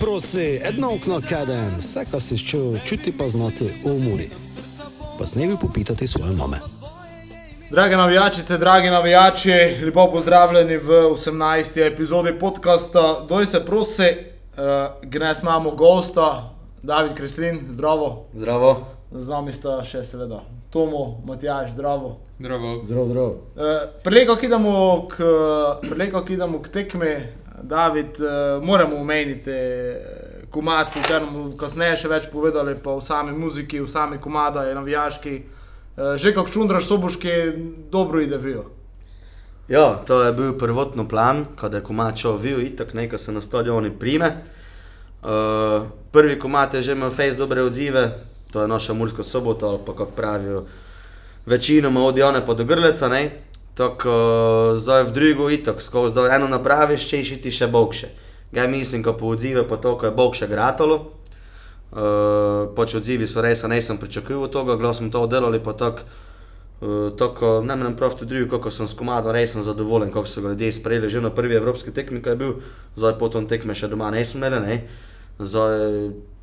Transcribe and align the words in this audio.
Prosi, 0.00 0.60
edno 0.62 0.94
okno 0.94 1.20
kaden, 1.28 1.76
vse, 1.78 2.04
kar 2.10 2.20
si 2.20 2.38
čutil, 2.38 2.78
čuti 2.84 3.12
pa 3.18 3.28
znati 3.28 3.64
v 3.64 3.90
umori. 3.90 4.30
Pa 5.18 5.26
snevi 5.26 5.56
popitati 5.60 6.06
svoje 6.06 6.32
mame. 6.32 6.56
Drage 7.70 7.96
navijačice, 7.96 8.58
dragi 8.58 8.90
navijači, 8.90 9.52
lepo 9.84 10.10
pozdravljeni 10.12 10.76
v 10.76 10.88
18. 10.88 11.86
epizodi 11.86 12.38
podcasta. 12.38 13.24
Doj 13.28 13.46
se 13.46 13.64
prosi, 13.64 14.08
uh, 14.12 14.64
gnes 15.02 15.42
imamo 15.42 15.70
gosta, 15.70 16.54
David 16.82 17.14
Kristin, 17.14 17.60
zdravo. 17.70 18.26
Zdravo. 18.34 18.86
Z 19.12 19.28
nami 19.28 19.52
sta 19.52 19.84
še 19.84 20.04
seveda 20.04 20.42
Tomo, 20.70 21.22
Matjaš, 21.24 21.72
zdravo. 21.72 22.16
Zdravo. 22.38 22.82
Zdravo, 22.84 23.06
zdravo. 23.06 23.28
Uh, 23.28 23.62
Preleko, 24.04 24.36
ki 24.36 24.46
idemo 24.46 25.08
k, 25.08 26.62
k 26.62 26.68
tekmi, 26.68 27.14
David, 27.62 28.20
uh, 28.20 28.64
moramo 28.64 28.96
omeniti 28.96 29.50
komat, 30.50 30.94
katerem 30.94 31.28
bomo 31.32 31.56
kasneje 31.56 31.96
še 32.02 32.08
več 32.08 32.28
povedali, 32.32 32.76
pa 32.82 32.94
v 32.96 33.04
sami 33.04 33.32
muziki, 33.36 33.80
v 33.80 33.90
sami 33.90 34.18
komada, 34.22 34.66
je 34.68 34.74
navijaški. 34.76 35.36
Uh, 35.96 36.16
že 36.20 36.34
kako 36.34 36.52
čundraš 36.52 36.88
soboški, 36.88 37.32
dobro 37.92 38.20
ide 38.20 38.38
vijo. 38.38 38.66
Ja, 39.68 39.96
to 40.06 40.22
je 40.22 40.32
bil 40.32 40.52
prvotno 40.58 41.08
plan, 41.08 41.44
kada 41.56 41.80
je 41.80 41.86
komat 41.88 42.20
šel 42.22 42.36
vil, 42.38 42.60
itak 42.62 42.94
nekaj 42.94 43.18
se 43.18 43.32
na 43.32 43.40
stadioni 43.40 43.90
prime. 43.90 44.30
Uh, 45.22 45.88
prvi 46.12 46.38
komat 46.38 46.74
je 46.74 46.82
že 46.82 46.92
imel 46.92 47.10
face 47.10 47.34
dobre 47.38 47.62
odzive, 47.62 48.10
to 48.52 48.62
je 48.62 48.68
naša 48.68 48.94
Murska 48.94 49.22
sobota, 49.22 49.66
ali 49.66 49.80
pa 49.86 49.92
kako 49.92 50.12
pravijo, 50.16 50.66
večinoma 51.46 52.04
od 52.04 52.18
Jone 52.18 52.46
pa 52.46 52.54
do 52.54 52.64
Grleca, 52.64 53.08
ne. 53.08 53.30
Tako 53.76 54.08
uh, 54.08 54.78
zdaj 54.80 55.02
v 55.04 55.12
drugo 55.12 55.50
itak, 55.52 55.82
skozi 55.84 56.14
do 56.16 56.24
eno 56.24 56.48
napraviš, 56.48 57.10
če 57.10 57.20
išiti 57.20 57.52
še 57.52 57.68
bokše. 57.68 58.08
Ga 58.56 58.64
mislim, 58.72 59.02
ko 59.04 59.12
po 59.12 59.34
odzive 59.36 59.66
pa 59.68 59.76
to, 59.76 59.98
ko 60.00 60.08
je 60.08 60.16
bokše 60.16 60.48
gratalo. 60.48 61.12
Uh, 61.92 62.72
pač 62.72 62.96
odzivi 62.96 63.28
so 63.28 63.44
res, 63.44 63.66
nisem 63.68 64.00
pričakoval 64.00 64.48
tega, 64.48 64.78
glas 64.80 64.96
smo 65.02 65.12
to 65.12 65.20
oddelali, 65.28 65.60
pa 65.60 65.76
tako, 65.76 66.08
uh, 66.80 67.12
tako 67.20 67.50
ne 67.68 67.76
menem 67.76 67.98
prav 68.00 68.16
tudi 68.16 68.32
drugo, 68.32 68.56
kako 68.56 68.72
sem 68.72 68.88
s 68.88 68.96
komadom, 68.96 69.36
res 69.36 69.52
sem 69.52 69.66
zadovoljen, 69.66 70.08
kako 70.14 70.24
so 70.24 70.40
ga 70.40 70.54
ljudje 70.54 70.72
sprejeli, 70.80 71.12
že 71.12 71.20
na 71.20 71.28
prvi 71.28 71.60
evropski 71.60 71.92
tekmi, 71.92 72.22
ki 72.24 72.32
je 72.32 72.40
bil, 72.40 72.56
zdaj 72.96 73.18
potom 73.20 73.44
tekme 73.44 73.76
še 73.76 73.92
doma 73.92 74.08
nisem 74.14 74.40
imel, 74.40 74.56
ne. 74.64 74.80
Zdaj, 75.36 75.84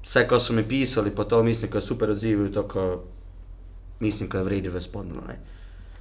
vse, 0.06 0.26
kar 0.30 0.38
so 0.38 0.54
mi 0.54 0.62
pisali, 0.62 1.10
pa 1.10 1.26
to 1.26 1.42
mislim, 1.42 1.74
da 1.74 1.82
je 1.82 1.90
super 1.90 2.14
odziv, 2.14 2.46
tako 2.54 2.88
mislim, 4.06 4.30
da 4.30 4.46
je 4.46 4.50
vredno 4.52 4.78
v 4.78 4.86
spodnjo. 4.86 5.26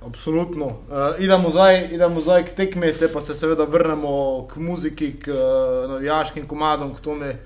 Absolutno. 0.07 0.67
Uh, 0.67 0.75
idemo, 1.19 1.51
zdaj, 1.51 1.89
idemo 1.93 2.21
zdaj 2.21 2.45
k 2.45 2.55
tekmi, 2.57 2.93
te 2.93 3.09
pa 3.09 3.21
se 3.21 3.35
seveda 3.35 3.65
vrnemo 3.65 4.47
k 4.51 4.57
muziki, 4.57 5.13
k 5.21 5.29
uh, 5.31 5.91
navijaškim 5.91 6.49
komadom, 6.49 6.95
k 6.95 7.01
tome, 7.01 7.37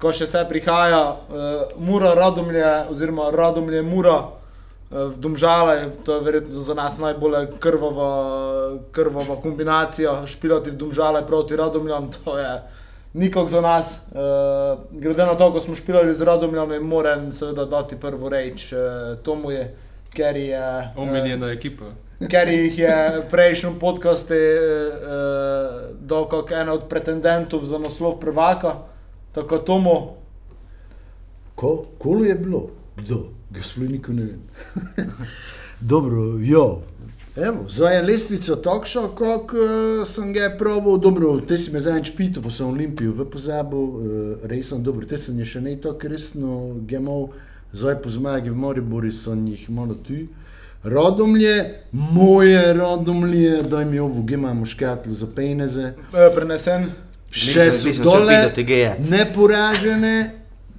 ko 0.00 0.12
še 0.12 0.28
vse 0.28 0.44
prihaja. 0.48 1.00
Uh, 1.08 1.72
Mura, 1.80 2.12
Radomlje, 2.14 2.68
oziroma 2.92 3.30
Radomlje, 3.32 3.82
Mura, 3.82 4.18
uh, 4.20 4.36
v 4.90 5.16
Domžale, 5.18 5.88
to 6.04 6.18
je 6.18 6.26
verjetno 6.28 6.62
za 6.62 6.76
nas 6.76 6.98
najbolj 7.00 7.48
krvava, 7.60 8.12
krvava 8.92 9.40
kombinacija, 9.40 10.26
špilati 10.28 10.74
v 10.74 10.80
Domžale 10.80 11.24
proti 11.26 11.56
Radomljam, 11.56 12.10
to 12.12 12.38
je 12.38 12.54
nikak 13.14 13.48
za 13.48 13.60
nas. 13.60 13.98
Uh, 14.12 14.80
glede 14.90 15.26
na 15.26 15.34
to, 15.34 15.52
ko 15.52 15.60
smo 15.64 15.74
špilali 15.74 16.14
z 16.14 16.28
Radomljami, 16.28 16.80
moram 16.80 17.32
seveda 17.32 17.64
dati 17.64 17.96
prvo 17.96 18.28
reč 18.28 18.72
uh, 18.72 19.16
Tomu 19.24 19.50
je. 19.56 19.70
Ker 20.10 20.36
je 20.36 20.58
eh, 20.58 20.96
Omiljena 20.96 21.52
ekipa. 21.52 21.84
ker 22.30 22.48
jih 22.48 22.78
je 22.78 23.22
prejšnji 23.30 23.70
podcast 23.80 24.30
uh, 24.30 24.36
dal 26.00 26.26
kot 26.28 26.50
ena 26.52 26.72
od 26.72 26.88
pretendentov 26.88 27.64
za 27.64 27.78
naslov 27.78 28.18
prvaka, 28.20 28.74
tako 29.32 29.58
Tomo. 29.58 30.16
Ko, 31.54 31.84
kolo 31.98 32.24
je 32.24 32.34
bilo? 32.34 32.70
Kdo? 32.96 33.30
Gospod 33.50 33.90
nikoli 33.90 34.16
ne 34.16 34.24
vem. 34.24 34.42
dobro, 35.92 36.38
jo. 36.40 36.82
Evo, 37.36 37.64
zdaj 37.68 37.96
je 37.96 38.02
lestvica 38.02 38.56
takšna, 38.56 39.02
kot 39.14 39.52
uh, 39.54 40.08
sem 40.08 40.32
ga 40.34 40.50
probal. 40.58 40.98
Dobro, 40.98 41.36
te 41.40 41.58
si 41.58 41.70
me 41.70 41.80
zadnjič 41.80 42.10
pital, 42.16 42.42
pa 42.42 42.50
sem 42.50 42.66
Olimpijo 42.66 43.14
v 43.14 43.26
pozabu, 43.30 43.78
uh, 43.78 44.48
res 44.50 44.68
sem 44.68 44.82
dobro, 44.82 45.06
te 45.06 45.18
sem 45.18 45.38
je 45.38 45.46
še 45.46 45.62
ne 45.62 45.76
tako 45.80 46.10
resno 46.10 46.58
gemal, 46.90 47.30
zdaj 47.72 48.02
po 48.02 48.08
zmagi 48.10 48.50
v 48.50 48.56
Moribori 48.56 49.12
sem 49.12 49.46
jih 49.46 49.70
malo 49.70 49.94
tu. 49.96 50.26
Rodomlje, 50.84 51.64
moje 51.92 52.72
rodomlje, 52.72 53.62
daj 53.62 53.84
mi 53.84 53.98
ovo, 53.98 54.22
gdje 54.22 54.34
imamo 54.34 54.66
škatlo 54.66 55.14
za 55.14 55.26
peneze. 55.26 55.92
Uh, 56.08 56.34
prenesen. 56.34 56.86
Še 57.30 57.60
Nisem- 57.60 57.72
so 57.72 57.88
nisem 57.88 57.92
še 57.94 58.02
dole, 58.02 58.36
videl 58.36 58.54
tega. 58.54 58.96
neporažene, 59.10 60.30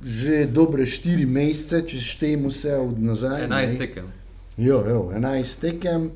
že 0.03 0.45
dobre 0.45 0.85
štiri 0.85 1.25
mesece, 1.25 1.83
če 1.87 1.97
štejemo 1.97 2.49
vse 2.49 2.73
od 2.77 2.97
nazaj. 2.99 3.45
11 3.47 3.73
ne. 3.73 3.77
tekem. 3.77 4.05
Jo, 4.57 4.83
jo, 4.89 5.11
11 5.13 5.59
tekem. 5.59 6.09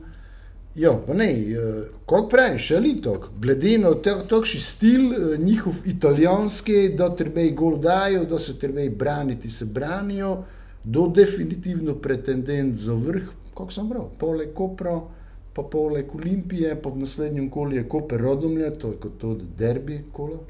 Jo, 0.76 1.04
pa 1.08 1.14
ne, 1.14 1.30
eh, 1.32 1.56
kako 2.00 2.28
praviš, 2.28 2.72
ali 2.72 3.02
to, 3.02 3.14
glede 3.40 3.78
na 3.78 3.94
takšen 4.28 4.62
stil, 4.62 5.06
eh, 5.14 5.38
njihov 5.38 5.74
italijanski, 5.86 6.90
da 6.90 7.10
treba 7.10 7.42
gol 7.52 7.78
dajo, 7.78 8.26
da 8.26 8.40
se 8.40 8.60
treba 8.60 8.82
braniti, 8.90 9.50
se 9.50 9.66
branijo, 9.66 10.44
do 10.86 11.08
definitivno 11.08 11.96
pretendent 11.96 12.76
za 12.76 12.94
vrh, 12.94 13.30
kako 13.58 13.72
sem 13.72 13.90
bral, 13.90 14.10
pole 14.20 14.48
Kopra, 14.54 15.02
pa 15.54 15.64
poleg 15.64 16.16
Olimpije, 16.16 16.76
pa 16.82 16.90
v 16.90 17.06
naslednjem 17.06 17.50
kolu 17.50 17.80
je 17.80 17.88
Koper 17.90 18.22
Rodomlje, 18.22 18.70
to 18.80 18.92
je 18.92 18.98
kot 19.00 19.18
to 19.18 19.38
derbi 19.58 20.04
kolo. 20.12 20.44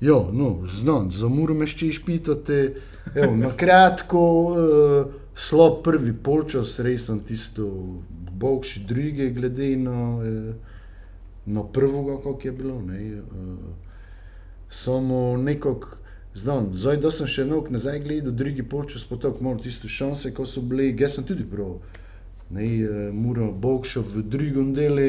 Jo, 0.00 0.28
no, 0.32 0.66
znam, 0.66 1.10
za 1.10 1.28
Muro 1.28 1.54
me 1.54 1.66
še 1.66 1.88
išpitate. 1.88 2.58
Evo, 3.14 3.32
na 3.36 3.48
kratko, 3.56 4.20
uh, 4.20 5.14
slab 5.34 5.80
prvi 5.86 6.12
polčas, 6.12 6.76
res 6.84 7.06
sem 7.08 7.22
tisto 7.24 7.70
bogši 8.36 8.84
druge, 8.84 9.30
glede 9.32 9.70
na, 9.80 9.98
uh, 10.20 10.76
na 11.46 11.64
prvoga, 11.64 12.18
kako 12.20 12.50
je 12.50 12.52
bilo. 12.52 12.76
Ne, 12.84 13.00
uh, 13.22 13.56
samo 14.68 15.38
nekako, 15.40 15.96
znam, 16.34 16.70
zdaj 16.74 16.96
da 16.96 17.10
sem 17.10 17.26
še 17.30 17.44
nok 17.46 17.70
nazaj 17.70 18.00
gledal, 18.04 18.32
drugi 18.32 18.62
polčas, 18.62 19.06
tako 19.06 19.44
malo 19.44 19.58
tisto 19.62 19.88
šanse, 19.88 20.34
ko 20.34 20.46
so 20.46 20.62
bili, 20.62 20.94
jaz 20.98 21.14
sem 21.14 21.24
tudi 21.24 21.46
prav. 21.46 21.78
Ne, 22.50 22.64
uh, 22.64 23.14
Muro 23.14 23.52
bogša 23.52 24.02
v 24.02 24.22
drugem 24.28 24.74
delu 24.74 25.08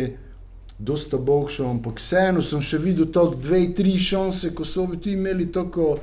dosta 0.80 1.18
boljšo, 1.18 1.70
ampak 1.70 2.00
vseeno 2.00 2.42
sem 2.44 2.62
še 2.62 2.80
videl 2.84 3.08
tako 3.12 3.40
dve, 3.40 3.62
tri 3.76 3.96
šanse, 4.00 4.52
ko 4.56 4.66
so 4.68 4.86
bi 4.92 5.00
tu 5.00 5.10
imeli 5.10 5.48
tako, 5.52 5.96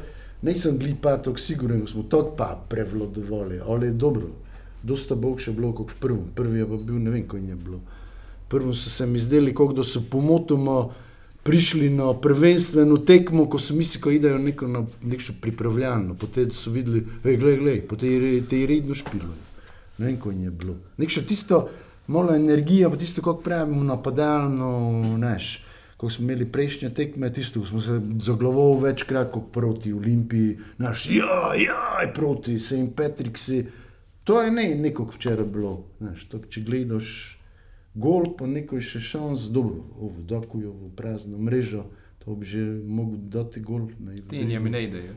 nisem 0.42 0.78
bil 0.80 0.94
pa 1.00 1.18
tako 1.20 1.40
siguren, 1.40 1.84
da 1.84 1.90
smo 1.90 2.06
tako 2.08 2.34
pa 2.38 2.54
prevladovali, 2.68 3.60
ali 3.66 3.90
je 3.90 3.98
dobro, 4.00 4.30
dosta 4.82 5.14
boljše 5.14 5.52
bilo 5.52 5.72
kot 5.76 5.92
v 5.92 6.00
prvem, 6.00 6.24
prvi 6.34 6.62
je 6.62 6.68
pa 6.68 6.80
bil, 6.80 6.98
ne 6.98 7.12
vem, 7.12 7.26
kaj 7.28 7.44
je 7.48 7.56
bilo. 7.56 7.82
Prvo 8.48 8.74
so 8.74 8.90
se 8.90 9.06
mi 9.06 9.20
zdeli, 9.20 9.54
kot 9.54 9.76
da 9.76 9.84
so 9.84 10.02
pomotoma 10.10 10.88
prišli 11.42 11.90
na 11.90 12.12
prvenstveno 12.14 12.96
tekmo, 12.96 13.46
ko 13.50 13.58
so 13.58 13.74
mislili, 13.74 14.18
da 14.18 14.28
idajo 14.28 14.38
neko 14.38 14.68
na 14.68 14.84
nekšno 15.02 15.34
pripravljalno, 15.40 16.14
potem 16.14 16.50
so 16.50 16.70
videli, 16.70 17.06
hej, 17.24 17.36
glej, 17.36 17.56
glej, 17.58 17.80
potem 17.88 18.08
je 18.08 18.46
te 18.46 18.60
je 18.60 18.66
redno 18.66 18.94
špilo. 18.94 19.34
Ne 19.98 20.06
vem, 20.06 20.20
kaj 20.20 20.38
je 20.44 20.50
bilo. 20.50 20.76
Nekšno 20.98 21.22
tisto, 21.28 21.68
malo 22.06 22.34
energije, 22.34 22.90
pa 22.90 22.96
tisto, 22.96 23.22
kako 23.22 23.42
pravimo, 23.42 23.84
napadalno, 23.84 25.18
neš. 25.18 25.64
Ko 25.96 26.10
smo 26.10 26.24
imeli 26.24 26.46
prejšnje 26.50 26.90
tekme, 26.90 27.30
tisto, 27.32 27.60
ko 27.60 27.66
smo 27.66 27.80
se 27.80 28.00
zaglavali 28.18 28.82
večkrat 28.82 29.30
kot 29.30 29.52
proti 29.52 29.92
Olimpiji, 29.92 30.58
naš, 30.78 31.06
ja, 31.10 31.54
ja, 31.58 32.12
proti 32.14 32.58
St. 32.58 32.94
Patricksu. 32.96 33.62
To 34.24 34.42
je 34.42 34.50
ne, 34.50 34.74
neko 34.74 35.10
včeraj 35.14 35.46
bilo. 35.46 35.84
Neš, 36.00 36.26
to, 36.30 36.38
če 36.50 36.62
gledaš 36.62 37.38
gol, 37.94 38.36
pa 38.36 38.46
neko 38.46 38.76
je 38.76 38.82
še 38.82 39.00
šans, 39.00 39.40
dobro, 39.48 39.74
ovo, 39.98 40.22
dakujo 40.22 40.70
v 40.72 40.90
prazno 40.96 41.38
mrežo, 41.38 41.84
to 42.18 42.34
bi 42.34 42.46
že 42.46 42.58
mogel 42.86 43.18
dati 43.18 43.60
gol. 43.60 43.88
Ne, 44.00 44.22
Ti 44.22 44.44
njemi 44.44 44.70
ne 44.70 44.84
idejo. 44.84 45.12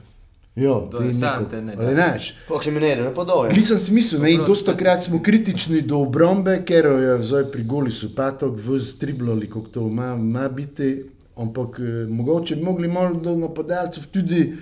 Ja, 0.58 0.74
To 0.82 1.02
je 1.02 1.12
neko- 1.12 1.50
te 1.50 1.62
ne 1.62 1.76
da. 1.76 1.84
Ali 1.84 1.96
neš, 1.96 2.36
Kako 2.48 2.72
mi 2.72 2.80
ne, 2.80 2.96
ne 2.98 3.14
podoje. 3.14 3.54
Nisem 3.54 3.80
si 3.80 3.94
mislil, 3.94 4.22
da 4.22 4.28
Dobro. 4.30 4.46
dosta 4.46 4.74
krat 4.74 5.04
smo 5.04 5.20
kritični 5.22 5.82
do 5.82 5.98
obrambe, 5.98 6.64
ker 6.66 6.86
je 6.86 7.24
zdaj 7.24 7.52
pri 7.52 7.64
goli 7.66 7.92
so 7.92 8.08
patok 8.10 8.56
v 8.58 8.80
striblali, 8.82 9.48
kako 9.48 9.68
to 9.68 9.82
ima, 9.82 10.14
ima 10.14 10.50
biti. 10.50 11.04
Ampak 11.38 11.80
eh, 11.80 12.08
mogoče 12.08 12.56
bi 12.56 12.64
mogli 12.64 12.88
malo 12.88 13.14
do 13.16 13.36
napadalcev 13.36 14.08
tudi, 14.08 14.54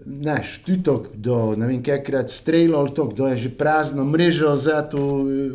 znaš, 0.00 0.58
tudi 0.58 0.82
to, 0.82 1.04
do 1.14 1.54
ne 1.56 1.66
vem, 1.66 1.82
kakrat 1.82 2.30
streljal 2.30 2.76
ali 2.76 2.94
to, 2.94 3.06
kdo 3.06 3.26
je 3.28 3.36
že 3.38 3.50
prazna 3.50 4.04
mreža, 4.04 4.56
zato 4.56 4.98
eh, 5.22 5.50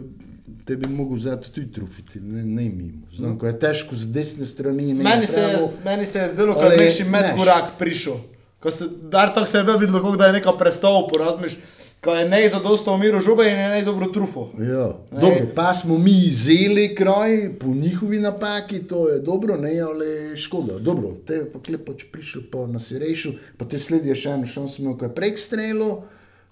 te 0.68 0.75
bi 0.75 0.90
mogel 0.92 1.18
zato 1.18 1.50
tudi 1.50 1.72
trufiti, 1.72 2.19
ne, 2.19 2.44
ne 2.44 2.69
mimo. 2.69 3.08
Znam, 3.16 3.38
ko 3.40 3.48
je 3.48 3.60
težko 3.60 3.96
z 3.96 4.12
desne 4.12 4.46
strani. 4.46 4.94
Meni 4.94 5.28
se, 5.28 5.42
je, 5.42 5.54
pravo. 5.54 5.72
meni 5.86 6.06
se 6.06 6.19
je 6.19 6.30
zdelo, 6.30 6.54
kot 6.54 6.64
Ali, 6.64 6.78
da 6.78 6.84
je 6.84 6.90
neki 6.90 7.04
medkorak 7.04 7.78
prišel. 7.80 8.19
Ko 8.60 8.72
se, 8.72 8.86
dar 9.12 9.34
tako 9.34 9.48
se 9.48 9.58
je 9.58 9.64
vedno 9.64 9.80
videlo, 9.80 10.02
kot 10.02 10.18
da 10.19 10.28
je 10.28 10.40
neka 10.42 10.52
predstava, 10.60 11.08
porazmiš. 11.08 11.58
ko 12.04 12.14
je 12.16 12.30
ne 12.30 12.50
zadosto 12.50 12.94
umiral 12.94 13.22
žobe 13.22 13.44
in 13.50 13.60
je 13.60 13.69
ne 13.69 13.81
dobro 13.81 14.06
trufo. 14.14 14.50
Ja. 14.60 14.88
Ne. 15.12 15.22
Dobro, 15.22 15.48
pa 15.56 15.74
smo 15.74 15.98
mi 15.98 16.30
zeli 16.31 16.96
kraj 16.96 17.60
po 17.60 17.68
njihovi 17.68 18.19
napaki, 18.19 18.80
to 18.80 19.10
je 19.10 19.19
dobro, 19.19 19.58
ne 19.58 19.80
ale 19.80 20.36
škoda. 20.36 20.80
Dobro, 20.80 21.16
te 21.25 21.42
pa 21.54 21.60
klepo, 21.60 21.94
če 21.94 22.06
prišel 22.12 22.42
pa 22.52 22.68
na 22.68 22.80
sirejšu, 22.80 23.31
pa 23.58 23.66
te 23.66 23.80
sledi 23.80 24.16
še 24.16 24.38
eno 24.38 24.46
šanso, 24.46 24.81
imel 24.81 24.98
kaj 25.02 25.16
prek 25.16 25.40
strelo, 25.40 26.04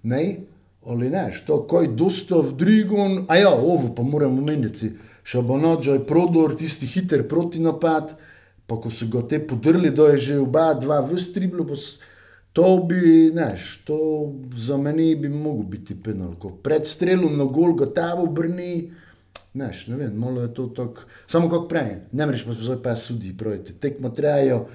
ne, 0.03 0.23
ali 0.85 1.09
ne, 1.09 1.27
to 1.47 1.63
kaj 1.67 1.87
dosta 1.97 2.39
v 2.45 2.53
drigon, 2.53 3.25
a 3.27 3.37
ja, 3.37 3.49
ovo 3.49 3.93
pa 3.95 4.03
moramo 4.03 4.41
meniti, 4.41 4.91
Šabanođa 5.25 5.93
je 5.93 6.05
prodor, 6.05 6.53
tisti 6.55 6.85
hiter 6.85 7.27
protinapad, 7.27 8.11
pa 8.67 8.75
ko 8.81 8.89
so 8.93 9.07
ga 9.09 9.23
te 9.27 9.39
podrli, 9.47 9.89
da 9.89 10.11
je 10.13 10.17
že 10.17 10.39
oba 10.39 10.73
dva 10.73 11.01
v 11.01 11.17
striblu, 11.17 11.65
To 12.55 12.85
bi, 12.89 13.29
znaš, 13.31 13.81
to 13.83 14.31
za 14.55 14.77
meni 14.77 15.15
bi 15.15 15.29
mogel 15.29 15.63
biti 15.63 15.95
penal. 16.03 16.35
Ko 16.39 16.49
pred 16.49 16.87
strelom 16.87 17.37
na 17.37 17.43
gol 17.43 17.73
gotovo 17.73 18.29
brni, 18.31 18.93
znaš, 19.53 19.87
ne 19.87 19.97
vem, 19.97 20.13
malo 20.15 20.41
je 20.41 20.53
to 20.53 20.67
tako, 20.67 21.01
samo 21.27 21.49
kako 21.49 21.67
prej, 21.67 21.89
ne 22.11 22.25
mreš 22.25 22.45
pa 22.45 22.53
zdaj 22.53 22.77
pa 22.83 22.95
sudi, 22.95 23.33
projete. 23.37 23.73
Tekmo 23.73 24.09
trajajo 24.09 24.69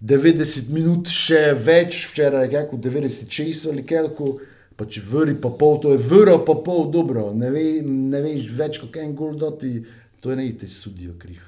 90 0.00 0.70
minut, 0.70 1.10
še 1.10 1.56
več, 1.58 2.04
včeraj 2.12 2.46
je 2.46 2.52
kako 2.54 2.78
96 2.86 3.68
ali 3.72 3.82
kelko, 3.86 4.36
pa 4.76 4.84
če 4.84 5.02
vri 5.08 5.34
pa 5.40 5.50
pol, 5.50 5.78
to 5.80 5.94
je 5.94 6.00
vro 6.04 6.38
pa 6.44 6.54
pol, 6.64 6.90
dobro, 6.92 7.30
ne, 7.34 7.50
ve, 7.50 7.64
ne 7.82 8.20
veš 8.24 8.50
več, 8.56 8.80
kako 8.82 9.02
en 9.02 9.14
gol 9.16 9.36
doti, 9.40 9.72
to 10.20 10.32
je 10.32 10.36
ne 10.36 10.48
te 10.60 10.68
sudijo 10.68 11.16
kriv. 11.18 11.42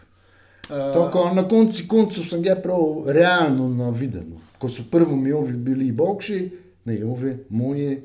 Uh, 0.68 0.92
Tako, 0.92 1.30
na 1.36 1.46
koncu 1.48 1.84
koncev 1.88 2.26
sem 2.28 2.42
ga 2.44 2.56
prav 2.60 3.08
realno 3.08 3.70
navidel. 3.72 4.26
Ko 4.60 4.68
so 4.68 4.84
prvo 4.90 5.16
mi 5.16 5.32
ovi 5.32 5.54
bili 5.56 5.92
bokši, 5.96 6.38
ne 6.88 6.98
ovi, 7.04 7.32
moji. 7.48 8.02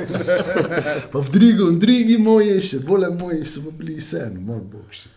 pa 1.12 1.18
v 1.18 1.32
drugem, 1.32 1.78
drugi 1.80 2.18
moji, 2.20 2.60
še 2.60 2.82
bolj 2.84 3.08
moji 3.16 3.46
so 3.48 3.72
bili 3.72 3.96
vseeno, 4.00 4.40
moj 4.40 4.60
bokši. 4.72 5.12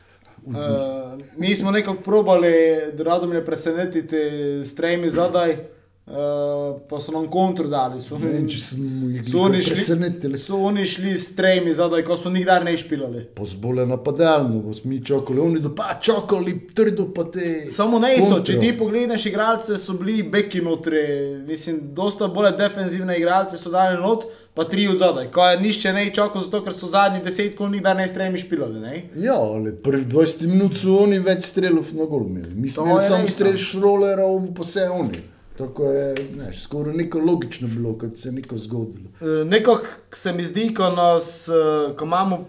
Uh, 0.46 1.20
mi 1.42 1.56
smo 1.56 1.72
nekako 1.72 2.04
probali, 2.06 2.54
da 2.94 3.04
radom 3.04 3.34
je 3.34 3.46
presenetiti 3.46 4.20
s 4.64 4.76
tremi 4.76 5.10
zadaj, 5.10 5.58
uh, 6.06 6.82
pa 6.90 7.00
so 7.00 7.12
nam 7.12 7.28
kontr 7.32 7.68
dali. 7.68 8.02
So, 8.02 8.18
Ne 8.18 8.44
če 8.50 8.60
smo 8.62 9.10
jih 9.10 9.26
so 9.32 9.40
oni 9.40 9.62
šli, 9.62 9.76
presenetili. 9.76 10.40
so 10.40 10.58
oni 10.58 10.86
šli 10.86 11.18
s 11.18 11.36
tremi 11.36 11.74
zadaj, 11.74 12.04
ko 12.06 12.18
so 12.18 12.30
nikdar 12.30 12.64
ne 12.66 12.78
špilali. 12.78 13.26
Pozbole 13.36 13.86
napadalno, 13.86 14.62
bo 14.62 14.74
smo 14.74 14.90
mi 14.90 15.02
čakali, 15.06 15.40
oni 15.40 15.60
da 15.60 15.74
pa 15.76 15.98
čakali, 16.02 16.68
trdo 16.74 17.10
pa 17.16 17.24
te. 17.32 17.68
Samo 17.72 18.00
ne 18.00 18.16
so, 18.22 18.40
če 18.44 18.60
ti 18.60 18.74
pogledaš 18.78 19.26
igralce, 19.26 19.78
so 19.78 19.98
bili 20.00 20.24
beki 20.24 20.62
notri, 20.62 21.06
mislim, 21.48 21.82
dosta 21.94 22.28
bolj 22.28 22.54
defenzivne 22.58 23.18
igralce 23.18 23.58
so 23.58 23.72
dali 23.74 23.98
not, 24.02 24.26
pa 24.56 24.64
tri 24.64 24.88
od 24.88 24.98
zadaj. 24.98 25.32
Ko 25.36 25.44
je 25.50 25.60
nišče 25.60 25.94
ne 25.94 26.06
čakal, 26.14 26.44
zato 26.44 26.62
ker 26.64 26.74
so 26.74 26.88
zadnji 26.88 27.20
deset 27.26 27.58
kol 27.58 27.68
nikdar 27.74 27.98
ne 27.98 28.08
s 28.08 28.14
tremi 28.14 28.40
špilali. 28.40 28.80
Ne? 28.80 29.02
Ja, 29.20 29.36
ali 29.36 29.76
prvih 29.76 30.08
20 30.08 30.48
minut 30.48 30.78
so 30.80 31.02
oni 31.04 31.20
več 31.20 31.50
strelov 31.50 31.92
na 31.98 32.08
gol 32.08 32.24
imeli. 32.30 32.54
Mi 32.56 32.70
smo 32.70 32.86
imeli 32.86 33.04
samo 33.04 33.26
res, 33.26 33.34
strel 33.36 33.58
no. 33.58 33.64
šrolerov, 33.68 34.38
pa 34.56 34.64
vse 34.64 34.88
oni. 34.90 35.24
Tako 35.58 35.84
je, 35.86 36.16
znaš, 36.34 36.64
skoraj 36.64 36.94
neko 36.94 37.20
logično 37.20 37.68
bilo, 37.68 37.98
kad 37.98 38.18
se 38.18 38.28
je 38.28 38.32
neko 38.32 38.58
zgodilo. 38.58 39.10
Eh, 39.22 39.46
Nekako 39.46 39.86
se 40.12 40.34
mi 40.34 40.44
zdi, 40.44 40.74
ko, 40.74 40.90
nas, 40.90 41.48
eh, 41.48 41.54
ko 41.96 42.06
imamo 42.06 42.46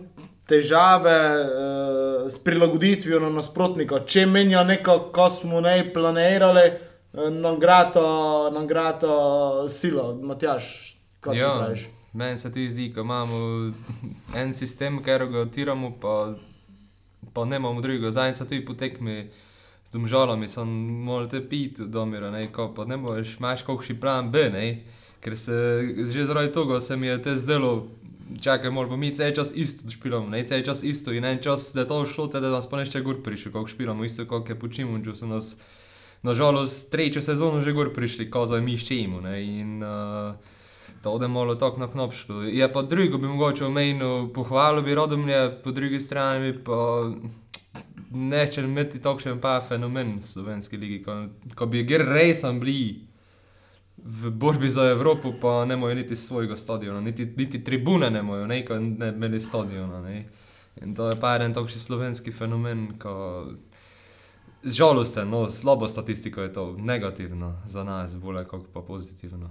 težave 0.47 1.43
uh, 1.43 2.31
s 2.31 2.39
prilagoditvijo 2.39 3.21
na 3.21 3.31
nasprotnika, 3.31 3.99
če 4.07 4.27
menijo 4.27 4.65
neko, 4.65 5.11
ko 5.13 5.31
smo 5.31 5.61
ne 5.61 5.93
planirali, 5.93 6.71
nam 7.33 7.59
grata, 7.61 8.03
nam 8.55 8.67
grata 8.67 9.09
sila, 9.69 10.15
Matjaš, 10.15 10.69
kaj 11.21 11.33
ti 11.33 11.39
Ja, 11.39 11.55
praviš? 11.59 11.89
meni 12.13 12.39
se 12.39 12.53
tudi 12.53 12.69
zdi, 12.69 12.89
da 12.89 13.01
imamo 13.01 13.73
en 14.37 14.55
sistem, 14.55 15.03
ki 15.03 15.19
ga 15.33 15.41
otiramo, 15.41 15.93
pa, 16.01 16.35
pa 17.33 17.45
ne 17.45 17.57
imamo 17.57 17.81
drugega. 17.81 18.11
Zdaj 18.11 18.35
so 18.35 18.45
tudi 18.45 18.65
potekmi 18.65 19.31
z 19.87 19.95
domžalami, 19.95 20.49
sem 20.49 20.69
moral 21.07 21.29
te 21.31 21.41
piti, 21.41 21.87
domira, 21.87 22.31
ne, 22.31 22.49
ko 22.53 22.73
pa 22.75 22.85
ne 22.85 22.99
moreš, 22.99 23.37
imaš 23.39 23.63
kakšen 23.67 24.01
plan 24.01 24.31
B, 24.31 24.49
ne, 24.51 24.67
ker 25.23 25.39
se 25.39 25.55
že 26.13 26.27
zaradi 26.27 26.53
tega 26.53 26.81
se 26.81 26.97
mi 26.97 27.07
je 27.07 27.23
te 27.23 27.37
zdelo, 27.39 27.87
čakaj, 28.43 28.71
moramo 28.71 28.97
mi 28.97 29.15
cel 29.15 29.33
čas 29.35 29.53
isto 29.55 29.91
špilamo, 29.91 30.29
ne, 30.29 30.43
cel 30.47 30.65
čas 30.67 30.83
isto 30.83 31.15
in 31.15 31.25
en 31.25 31.39
čas, 31.43 31.71
da 31.75 31.85
je 31.85 31.91
to 31.93 32.03
šlo, 32.07 32.27
te, 32.27 32.41
da 32.41 32.51
nas 32.51 32.67
pa 32.71 32.83
nešče 32.83 33.01
gor 33.07 33.23
prišli, 33.23 33.53
kako 33.53 33.71
špilamo, 33.71 34.05
isto 34.05 34.27
kot 34.27 34.51
je 34.51 34.59
počimo, 34.59 34.99
če 35.05 35.15
so 35.15 35.31
nas, 35.31 35.55
nažalost, 36.27 36.91
tretjo 36.91 37.23
sezono 37.23 37.63
že 37.63 37.73
gor 37.73 37.95
prišli, 37.95 38.31
ko 38.31 38.47
zdaj 38.47 38.67
mi 38.67 38.75
ščemo, 38.79 39.23
ne, 39.23 39.39
in 39.43 39.83
uh, 39.87 40.35
to 41.03 41.19
da 41.19 41.29
malo 41.29 41.55
tako 41.55 41.81
na 41.81 41.87
knop 41.87 42.15
šlo. 42.15 42.43
Je 42.43 42.67
pa 42.73 42.83
drugo 42.83 43.19
bi 43.19 43.29
mogoče 43.31 43.65
omenil, 43.65 44.33
pohvalil 44.35 44.83
bi 44.83 44.95
Rodomlje, 44.95 45.63
po 45.63 45.71
drugi 45.71 46.01
strani 46.01 46.51
pa 46.65 47.07
neče 48.17 48.65
imeti 48.65 49.01
takšen 49.03 49.41
pa 49.41 49.61
fenomen 49.61 50.19
v 50.23 50.27
slovenski 50.27 50.77
ligi, 50.77 51.03
ko, 51.05 51.19
ko 51.55 51.67
bi 51.67 51.85
gre 51.85 52.05
resen 52.05 52.61
bili 52.61 53.07
v 53.97 54.31
borbi 54.31 54.71
za 54.71 54.89
Evropo, 54.91 55.33
pa 55.41 55.65
ne 55.65 55.77
mojo 55.77 55.95
niti 55.95 56.17
svojega 56.17 56.57
stadiona, 56.57 57.01
niti, 57.01 57.27
niti 57.37 57.65
tribune 57.65 58.11
ne 58.11 58.23
mojo, 58.23 58.47
ne, 58.47 58.65
ko 58.65 58.79
ne 58.79 59.09
imeli 59.09 59.41
stadiona, 59.41 60.03
ne. 60.03 60.27
In 60.83 60.95
to 60.95 61.09
je 61.11 61.17
pa 61.21 61.37
en 61.41 61.55
takšen 61.57 61.81
slovenski 61.81 62.33
fenomen, 62.33 62.99
ko 63.01 63.47
žalosten, 64.65 65.31
no, 65.31 65.49
slabo 65.49 65.89
statistiko 65.89 66.43
je 66.43 66.53
to, 66.53 66.77
negativno 66.79 67.63
za 67.65 67.85
nas, 67.85 68.17
bolje 68.17 68.45
kot 68.45 68.67
pa 68.73 68.81
pozitivno. 68.81 69.51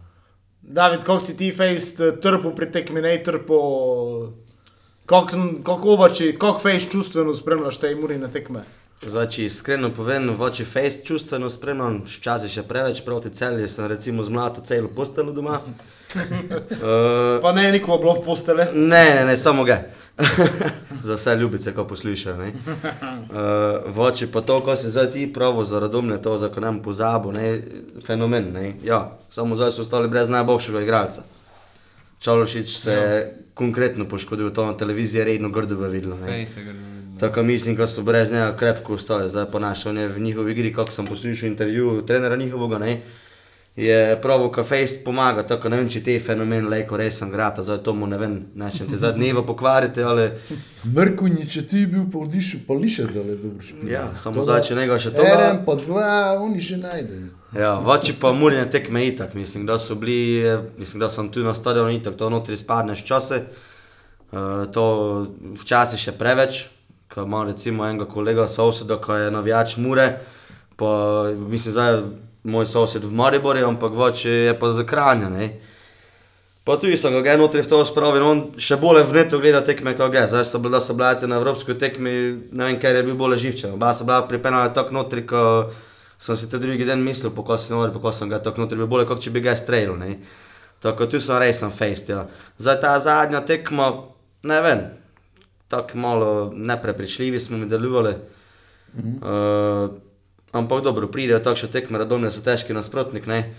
David, 0.61 0.99
kako 0.99 1.25
si 1.25 1.37
ti 1.37 1.51
fejst 1.51 1.99
eh, 1.99 2.15
trpo 2.21 2.51
pri 2.55 2.71
tekmi, 2.71 3.01
ne 3.01 3.23
trpo, 3.23 3.57
kako 5.05 5.37
kak 5.63 5.85
ovači, 5.85 6.35
kako 6.39 6.59
fejst 6.59 6.91
čustveno 6.91 7.35
spremljaš 7.35 7.77
te 7.77 7.91
imurine 7.91 8.31
tekme? 8.31 8.63
Zdaj, 9.03 9.27
če 9.27 9.43
iskreno 9.45 9.89
povem, 9.93 10.29
v 10.33 10.45
oči 10.47 10.63
face 10.65 11.03
čustveno 11.05 11.49
spremljam, 11.51 11.99
včasih 12.07 12.49
še 12.49 12.63
preveč 12.65 13.01
proti 13.05 13.29
celju, 13.35 13.67
sem 13.67 13.89
recimo 13.91 14.23
zmlato 14.23 14.63
celo 14.65 14.87
postelo 14.87 15.33
doma. 15.35 15.59
uh, 16.15 17.41
Pa 17.43 17.51
ne, 17.51 17.67
nikogo 17.75 17.99
bilo 18.01 18.15
v 18.15 18.23
postele. 18.23 18.69
ne, 18.73 19.03
ne, 19.19 19.25
ne, 19.27 19.35
samo 19.37 19.67
ga. 19.67 19.81
za 21.07 21.19
vse 21.19 21.35
ljubice, 21.35 21.75
ko 21.75 21.83
poslušajo. 21.85 22.37
ne. 22.39 22.53
Uh, 22.55 23.83
v 23.91 24.07
oči 24.07 24.31
pa 24.31 24.41
to, 24.41 24.61
ko 24.63 24.79
si 24.79 24.89
zdaj 24.89 25.11
ti 25.11 25.27
pravo 25.27 25.67
za 25.67 25.83
radomne, 25.83 26.17
to 26.17 26.37
za 26.39 26.49
ko 26.49 26.63
nam 26.63 26.79
pozabo, 26.81 27.35
ne, 27.35 27.59
fenomen. 27.99 28.53
Ne. 28.55 28.73
Ja, 28.87 29.19
samo 29.29 29.59
zdaj 29.59 29.75
so 29.75 29.83
ostali 29.83 30.09
brez 30.09 30.31
najboljšega 30.31 30.81
igralca. 30.81 31.27
Čološič 32.19 32.77
se 32.77 32.91
je 32.91 33.43
konkretno 33.53 34.05
poškodil, 34.05 34.49
to 34.49 34.65
na 34.65 34.77
televiziji 34.77 35.19
je 35.19 35.25
redno 35.25 35.49
grdo 35.49 35.75
videlo. 35.87 36.15
ne. 36.15 36.45
Ne 37.13 37.19
Tako 37.19 37.43
mislim, 37.43 37.75
da 37.75 37.87
so 37.87 38.01
brez 38.01 38.31
njega 38.31 38.55
krepko 38.55 38.93
ostali, 38.93 39.29
zdaj 39.29 39.45
po 39.51 39.59
našem, 39.59 39.95
v 39.95 40.19
njihovi 40.19 40.51
igri, 40.51 40.73
kako 40.73 40.91
sem 40.91 41.05
poslušal 41.05 41.49
intervju 41.49 42.03
trenera 42.07 42.35
njihovega, 42.35 42.77
ne, 42.77 43.01
je 43.75 44.21
pravo, 44.21 44.47
ka 44.51 44.63
fejst 44.63 45.03
pomaga, 45.03 45.43
tako 45.43 45.69
ne 45.69 45.81
vem, 45.81 45.87
če 45.91 45.99
ti 46.03 46.13
fenomen 46.23 46.69
lejko 46.71 46.95
resen 46.95 47.31
grata, 47.31 47.63
zdaj 47.63 47.81
to 47.83 47.91
mu 47.93 48.07
ne 48.07 48.17
vem, 48.17 48.37
nečem 48.55 48.87
te 48.87 48.95
zdaj 48.95 49.17
dneva 49.17 49.43
pokvarite, 49.43 50.03
ali 50.03 50.29
Mrkunji, 50.95 51.47
če 51.51 51.63
ti 51.67 51.81
bil 51.91 52.05
pa 52.11 52.23
vdišu, 52.23 52.61
pa 52.67 52.77
liše, 52.79 53.09
da 53.11 53.19
le 53.19 53.35
dobro 53.35 53.65
špil. 53.65 53.89
ja, 53.91 54.05
samo 54.15 54.45
zdaj, 54.47 54.61
če 54.69 54.77
njega 54.79 54.99
še 55.03 55.11
to. 55.17 55.25
Eren 55.27 55.59
pa 55.67 55.75
dva, 55.75 56.11
oni 56.39 56.63
še 56.63 56.79
najdejo. 56.79 57.27
Ja, 57.55 57.73
voči 57.83 58.15
pa 58.19 58.31
murine 58.35 58.63
tekme 58.71 59.03
itak, 59.09 59.35
mislim, 59.35 59.65
da 59.67 59.75
so 59.79 59.97
bili, 59.99 60.39
eh, 60.39 60.63
mislim, 60.79 61.03
da 61.03 61.09
sem 61.11 61.27
tu 61.31 61.43
na 61.43 61.53
stadionu 61.53 61.91
itak, 61.97 62.15
to 62.15 62.29
notri 62.31 62.55
spadneš 62.55 63.03
čase, 63.03 63.41
uh, 64.31 64.63
to 64.71 64.85
včasih 65.59 65.99
še 65.99 66.15
preveč, 66.15 66.69
ko 67.11 67.27
ima 67.27 67.43
recimo 67.47 67.83
enega 67.87 68.07
kolega 68.07 68.47
soseda, 68.47 69.01
ki 69.03 69.19
je 69.25 69.35
navijač 69.35 69.75
mure, 69.83 70.07
pa 70.79 70.93
mislim, 71.35 71.75
zdaj 71.75 71.99
moj 72.45 72.65
sosed 72.69 73.05
v 73.05 73.13
Mariboru, 73.13 73.65
ampak 73.65 73.93
voči 73.93 74.29
je 74.29 74.53
pa 74.59 74.71
za 74.71 74.85
kranja, 74.85 75.29
ne. 75.29 75.49
Pa 76.65 76.77
tu 76.81 76.89
sem 76.97 77.13
ga 77.13 77.21
ga 77.21 77.37
notri 77.37 77.61
v 77.61 77.69
to 77.69 77.85
spravil 77.85 78.21
in 78.21 78.25
on 78.25 78.39
še 78.57 78.77
bolje 78.81 79.05
v 79.05 79.21
netu 79.21 79.37
gleda 79.37 79.61
tekme 79.61 79.93
kot 79.93 80.09
ga. 80.09 80.25
Zdaj 80.25 80.45
so 80.49 80.57
bili, 80.57 80.73
da 80.73 80.81
so 80.81 80.97
bili 80.97 81.29
na 81.29 81.37
evropski 81.37 81.77
tekmi, 81.77 82.13
ne 82.49 82.63
vem, 82.65 82.79
ker 82.81 82.97
je 82.97 83.03
bil 83.05 83.13
bolj 83.13 83.37
živčen. 83.37 83.77
Oba 83.77 83.93
so 83.93 84.05
bila 84.05 84.25
pripeljana 84.25 84.73
tako 84.73 84.97
notri, 84.97 85.25
ko 85.29 85.69
sem 86.17 86.33
si 86.33 86.49
te 86.49 86.57
drugi 86.57 86.85
dan 86.85 87.05
mislil, 87.05 87.33
poko 87.37 87.57
si 87.61 87.69
nori, 87.69 87.93
poko 87.93 88.09
sem 88.09 88.29
ga 88.29 88.41
tako 88.41 88.65
notri 88.65 88.81
bil 88.81 88.89
bolje, 88.89 89.05
kot 89.05 89.21
če 89.21 89.29
bi 89.29 89.45
ga 89.45 89.53
streljal, 89.53 89.93
ne. 90.01 90.17
Tako 90.81 91.05
tu 91.05 91.21
sem 91.21 91.37
resen 91.37 91.69
fejst, 91.69 92.09
ja. 92.09 92.25
Zdaj 92.57 92.81
ta 92.81 92.97
zadnja 92.97 93.45
tekma, 93.45 93.91
ne 94.49 94.59
vem, 94.65 94.81
tako 95.69 96.01
malo 96.01 96.31
neprepričljivi 96.49 97.39
smo 97.39 97.61
mi 97.61 97.69
delovali. 97.69 98.17
Mhm. 98.97 99.15
Uh, 99.21 100.04
ampak 100.55 100.83
dobro, 100.83 101.11
pridejo 101.11 101.39
takšne 101.43 101.69
tekme, 101.71 101.99
radovne 102.01 102.31
so 102.31 102.41
težki 102.41 102.73
nasprotnik, 102.73 103.27
ne. 103.27 103.53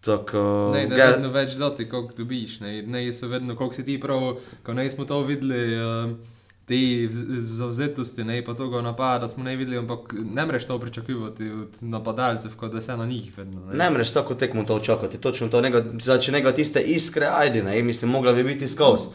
Tako, 0.00 0.72
Ne, 0.72 0.86
da 0.88 0.96
je 0.96 1.08
vedno 1.12 1.28
več 1.28 1.58
doti, 1.60 1.84
koliko 1.88 2.16
dobiš. 2.22 2.60
Ne, 2.64 2.82
ne 2.82 3.04
so 3.12 3.28
vedno, 3.28 3.56
koliko 3.56 3.76
si 3.76 3.84
ti 3.84 3.98
prav, 4.00 4.38
ko 4.64 4.72
ne 4.74 4.88
smo 4.90 5.04
to 5.04 5.20
videli. 5.28 5.64
Uh, 5.76 6.38
te 6.70 6.76
vz- 7.10 7.40
zavzetosti, 7.58 8.24
ne 8.24 8.44
pa 8.46 8.54
toga 8.54 8.78
napada 8.82 9.28
smo 9.28 9.44
ne 9.44 9.56
videli, 9.56 9.78
ampak 9.78 10.14
ne 10.34 10.46
moreš 10.46 10.68
to 10.68 10.78
pričakovati 10.78 11.48
od 11.50 11.78
napadalcev, 11.80 12.54
kot 12.56 12.72
da 12.72 12.80
se 12.80 12.96
na 12.96 13.06
njih 13.06 13.32
vedno. 13.38 13.60
Ne 13.72 13.90
moreš 13.90 14.08
vsako 14.08 14.34
tekmo 14.34 14.64
to 14.64 14.74
očakati, 14.74 15.18
točno 15.18 15.48
to, 15.48 15.60
njega, 15.60 15.84
znači 16.00 16.32
njega 16.32 16.52
tiste 16.54 16.80
iskre, 16.80 17.26
ajde, 17.26 17.62
ne, 17.62 17.82
mislim, 17.82 18.10
mogla 18.10 18.32
bi 18.32 18.44
biti 18.44 18.68
skozi. 18.68 19.10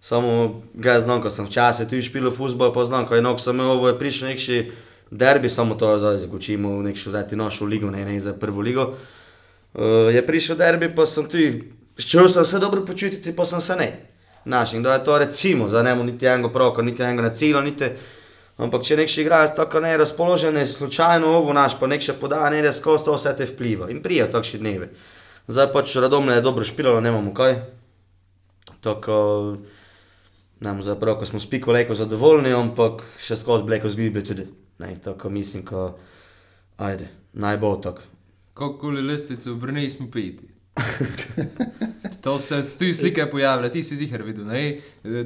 Samo 0.00 0.62
ga 0.74 1.00
znam, 1.00 1.22
ko 1.22 1.30
sem 1.30 1.44
včasih 1.44 1.88
tudi 1.88 2.02
špil 2.02 2.28
v 2.28 2.32
futbol, 2.32 2.72
pa 2.72 2.84
znam, 2.84 3.06
ko 3.06 3.14
je 3.14 3.22
nog 3.22 3.40
samo 3.40 3.62
ovo 3.62 3.88
je 3.88 3.98
prišel 3.98 4.28
nekši 4.28 4.70
derbi, 5.10 5.50
samo 5.50 5.74
to 5.74 5.98
zdaj 5.98 6.18
zagočimo 6.24 6.82
nekšo 6.82 7.10
vzeti 7.10 7.36
našo 7.36 7.64
ligo, 7.64 7.90
ne, 7.90 8.04
ne 8.04 8.20
za 8.20 8.32
prvo 8.32 8.60
ligo. 8.60 8.94
Uh, 9.74 10.14
je 10.14 10.26
prišel 10.26 10.56
derbi, 10.56 10.94
pa 10.94 11.06
sem 11.06 11.28
tudi, 11.28 11.72
šel 11.98 12.28
sem 12.28 12.44
se 12.44 12.58
dobro 12.58 12.84
počutiti, 12.86 13.36
pa 13.36 13.44
sem 13.44 13.60
se 13.60 13.76
ne. 13.76 13.88
Našim, 14.44 14.82
da 14.82 14.94
je 14.94 15.04
to 15.04 15.18
recimo, 15.18 15.68
za 15.68 15.82
nemo 15.82 16.04
niti 16.04 16.26
enega 16.26 16.52
proka, 16.52 16.82
niti 16.82 17.02
enega 17.02 17.22
na 17.22 17.30
cilju, 17.30 17.62
niti... 17.62 17.90
Ampak 18.54 18.84
če 18.86 18.94
nekši 19.00 19.24
igrajo 19.24 19.48
tako 19.56 19.80
ne 19.82 19.96
razpoložene, 19.98 20.62
slučajno 20.66 21.26
ovo 21.40 21.52
naš, 21.52 21.74
pa 21.80 21.88
nek 21.90 22.04
še 22.06 22.14
podaja, 22.20 22.52
ne 22.54 22.60
da 22.62 22.70
skozi 22.72 23.08
to 23.08 23.16
vse 23.16 23.32
te 23.34 23.48
vpliva. 23.50 23.88
In 23.90 23.98
prija 24.02 24.28
takšni 24.30 24.60
dnevi. 24.62 24.86
Zdaj 25.50 25.72
pač 25.74 25.96
Radomlje 25.98 26.36
je 26.38 26.44
dobro 26.44 26.64
špilalo, 26.64 27.00
nemamo 27.02 27.34
kaj. 27.34 27.56
Tako, 28.80 29.16
nam 30.62 30.82
zapravo, 30.86 31.18
ko 31.18 31.26
smo 31.26 31.40
s 31.42 31.50
piko 31.50 31.74
leko 31.74 31.98
zadovoljni, 31.98 32.54
ampak 32.54 33.02
še 33.18 33.34
skozi 33.40 33.66
bleko 33.66 33.90
zgibe 33.90 34.22
tudi. 34.22 34.46
Ne, 34.78 34.96
tako 35.04 35.30
mislim, 35.30 35.64
ko, 35.64 35.98
ajde, 36.76 37.08
naj 37.32 37.58
bo 37.58 37.76
tako. 37.76 38.02
Kako 38.54 38.78
koli 38.78 39.02
lestvice 39.02 39.50
v 39.50 39.54
Brneji 39.54 39.90
smo 39.90 40.10
peti. 40.10 40.48
To 42.24 42.38
se 42.38 42.62
tu 42.78 42.94
slike 42.94 43.26
pojavlja, 43.30 43.68
ti 43.68 43.82
si 43.82 43.96
zihar 43.96 44.22
videl. 44.22 44.46
Ne? 44.46 44.80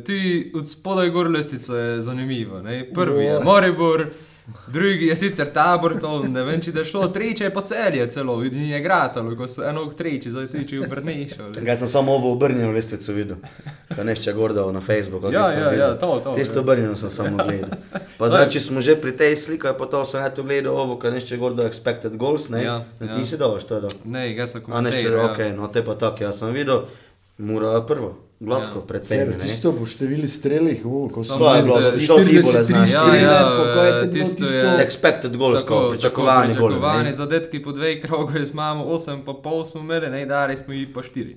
Ti 0.04 0.50
od 0.54 0.68
spodaj 0.68 1.10
gor 1.10 1.30
lestvico 1.30 1.76
je 1.76 2.02
zanimivo. 2.02 2.62
Ne? 2.62 2.90
Prvi 2.94 3.24
je 3.24 3.40
Moribor, 3.44 4.10
drugi 4.66 5.06
je 5.06 5.16
sicer 5.16 5.52
tabor, 5.52 6.00
to 6.00 6.22
ne 6.22 6.42
vem, 6.44 6.60
če 6.60 6.72
je 6.76 6.84
šlo, 6.84 7.08
tretji 7.08 7.44
je 7.46 7.50
pa 7.54 7.62
celje 7.62 8.06
celo, 8.10 8.36
vidi 8.36 8.68
je 8.70 8.80
gratalo, 8.80 9.36
ko 9.36 9.48
so 9.48 9.64
eno 9.64 9.86
tretji, 9.92 10.32
zdaj 10.32 10.46
ti 10.52 10.64
če 10.68 10.88
Brneji 10.88 11.28
šel. 11.34 11.52
Kaj 11.64 11.76
sem 11.76 11.88
samo 11.88 12.14
ovo 12.14 12.32
obrnjeno 12.32 12.72
lestvico 12.72 13.12
videl, 13.12 13.36
ko 13.94 14.04
nešče 14.04 14.32
gordal 14.32 14.72
na 14.72 14.80
Facebooku. 14.80 15.32
Ja, 15.32 15.50
ja, 15.52 15.72
ja, 15.72 15.88
to, 15.98 16.20
to, 16.24 16.34
Tisto 16.34 16.60
ja. 16.60 16.60
obrnjeno 16.60 16.96
sem 16.96 17.10
samo 17.10 17.36
gledal. 17.44 17.70
Pa 18.18 18.28
zdaj, 18.28 18.48
če 18.54 18.60
smo 18.60 18.80
že 18.80 18.96
pri 19.00 19.12
tej 19.16 19.36
sliki, 19.36 19.72
pa 19.78 19.86
to 19.86 20.04
sem 20.04 20.24
eto 20.24 20.42
gledal 20.42 20.76
ovo, 20.76 20.96
ko 20.98 21.10
nešče 21.10 21.36
gordal 21.36 21.68
expected 21.68 22.16
goals, 22.16 22.48
ne? 22.48 22.64
Ja, 22.64 22.78
Ne, 23.00 23.06
ja. 23.06 23.14
Ti 23.14 23.24
si 23.26 23.36
dal, 23.38 23.58
što 23.60 23.74
je 23.74 23.80
dal? 23.80 23.90
Ne, 24.04 24.36
jaz 24.36 24.52
sem 24.56 24.62
A 24.68 24.80
nešče, 24.80 25.10
komentiral. 25.10 25.30
ok, 25.30 25.56
no 25.56 25.68
te 25.68 25.84
pa 25.84 25.94
tako, 25.94 26.24
jaz 26.24 26.38
sem 26.38 26.50
videl, 26.54 26.86
mora 27.38 27.80
prvo, 27.86 28.16
gladko, 28.40 28.78
Ja. 28.78 28.84
predvsem, 28.84 29.18
Ker 29.18 29.38
tisto 29.38 29.72
po 29.72 29.84
številu 29.84 30.28
strelih, 30.28 30.82
o, 30.84 31.08
ko 31.08 31.22
so 31.22 31.34
To 31.34 31.48
je 31.50 31.62
bilo, 31.62 31.78
šel 31.98 32.16
ti 32.20 32.36
43 32.36 32.62
znaš. 32.64 32.90
Ja, 32.90 33.14
ja, 33.16 33.38
pa 33.50 33.64
ko 33.66 33.80
je 33.80 33.92
to 33.92 34.06
bilo 34.06 34.12
tisto 34.14 34.36
tisto... 34.38 34.56
je- 34.56 34.78
Expected 34.80 35.36
goals, 35.36 35.60
Tako, 35.60 35.88
pričakovani 35.90 36.54
gol. 36.54 36.68
Pričakovani 36.68 37.12
zadetki 37.14 37.58
po 37.58 37.72
dveh 37.72 38.00
krogih, 38.00 38.46
imamo 38.48 38.84
8 38.86 39.24
pa 39.24 39.32
pol 39.34 39.64
smo 39.64 39.80
imeli, 39.80 40.08
ne, 40.08 40.26
dali 40.26 40.56
smo 40.56 40.72
jih 40.72 40.88
pa 40.88 41.02
4. 41.02 41.34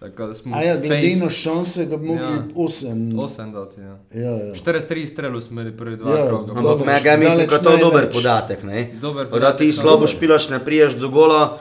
Tako 0.00 0.26
da 0.26 0.34
smo 0.34 0.56
A 0.56 0.62
ja, 0.62 0.76
glede 0.76 1.16
na 1.16 1.30
šanse, 1.30 1.84
ga 1.84 1.96
bi 1.96 2.06
mogli 2.06 2.22
Ja. 2.24 2.44
8. 2.56 3.12
8 3.14 3.52
dati, 3.52 3.80
ja. 3.80 3.94
Ja, 4.16 4.30
ja. 4.32 4.54
43 4.54 5.06
strelov 5.06 5.40
smo 5.42 5.52
imeli 5.52 5.76
prvi 5.76 5.96
dva 5.96 6.10
Ja, 6.12 6.26
kroga. 6.26 6.52
Ampak 6.52 6.64
Daleč- 6.64 6.86
me 6.86 7.00
ga 7.00 7.16
mislim, 7.18 7.46
da 7.46 7.54
je 7.54 7.62
to 7.62 7.76
dober 7.78 8.10
podatek. 8.10 8.62
Ne? 8.64 8.90
Dober 8.96 9.24
Da 9.24 9.30
podatek, 9.30 9.58
ti 9.58 9.72
samo 9.72 9.82
slabo 9.84 10.06
špilaš, 10.08 10.48
ne 10.48 10.58
priješ 10.60 10.92
do 10.94 11.08
gola, 11.10 11.58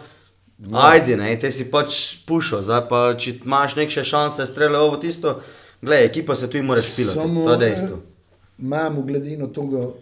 ajde, 0.73 1.17
ne, 1.17 1.39
te 1.39 1.51
si 1.51 1.71
pač 1.71 2.17
pušil, 2.27 2.61
zdaj 2.61 2.87
pa 2.89 3.13
če 3.15 3.37
imaš 3.45 3.75
neke 3.75 4.03
šanse, 4.03 4.45
strele 4.45 4.77
ovo 4.77 4.97
tisto, 4.97 5.39
gledaj, 5.81 6.05
ekipa 6.05 6.35
se 6.35 6.49
tu 6.49 6.57
in 6.57 6.65
moraš 6.65 6.93
špilati, 6.93 7.19
Samo, 7.19 7.45
to 7.45 7.51
je 7.51 7.57
dejstvo. 7.57 7.97
eh, 7.97 8.61
Imamo 8.61 9.01
glede 9.01 9.37
na 9.37 9.47
to, 9.47 9.95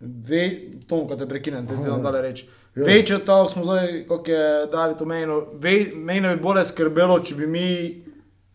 Ve, 0.00 0.50
Tom, 0.88 1.08
ko 1.08 1.16
te 1.16 1.24
prekinem, 1.26 1.66
te 1.66 1.74
vam 1.74 2.02
dale 2.02 2.20
reči. 2.22 2.44
Ja. 2.76 2.84
Večjo 2.84 3.18
to 3.18 3.48
smo 3.48 3.64
zdaj, 3.64 4.06
kot 4.08 4.28
je 4.28 4.66
David 4.72 5.02
omenil, 5.02 5.44
mene 5.94 6.36
bi 6.36 6.42
bolj 6.42 6.64
skrbelo, 6.64 7.20
če 7.22 7.34
bi 7.34 7.46
mi 7.46 7.68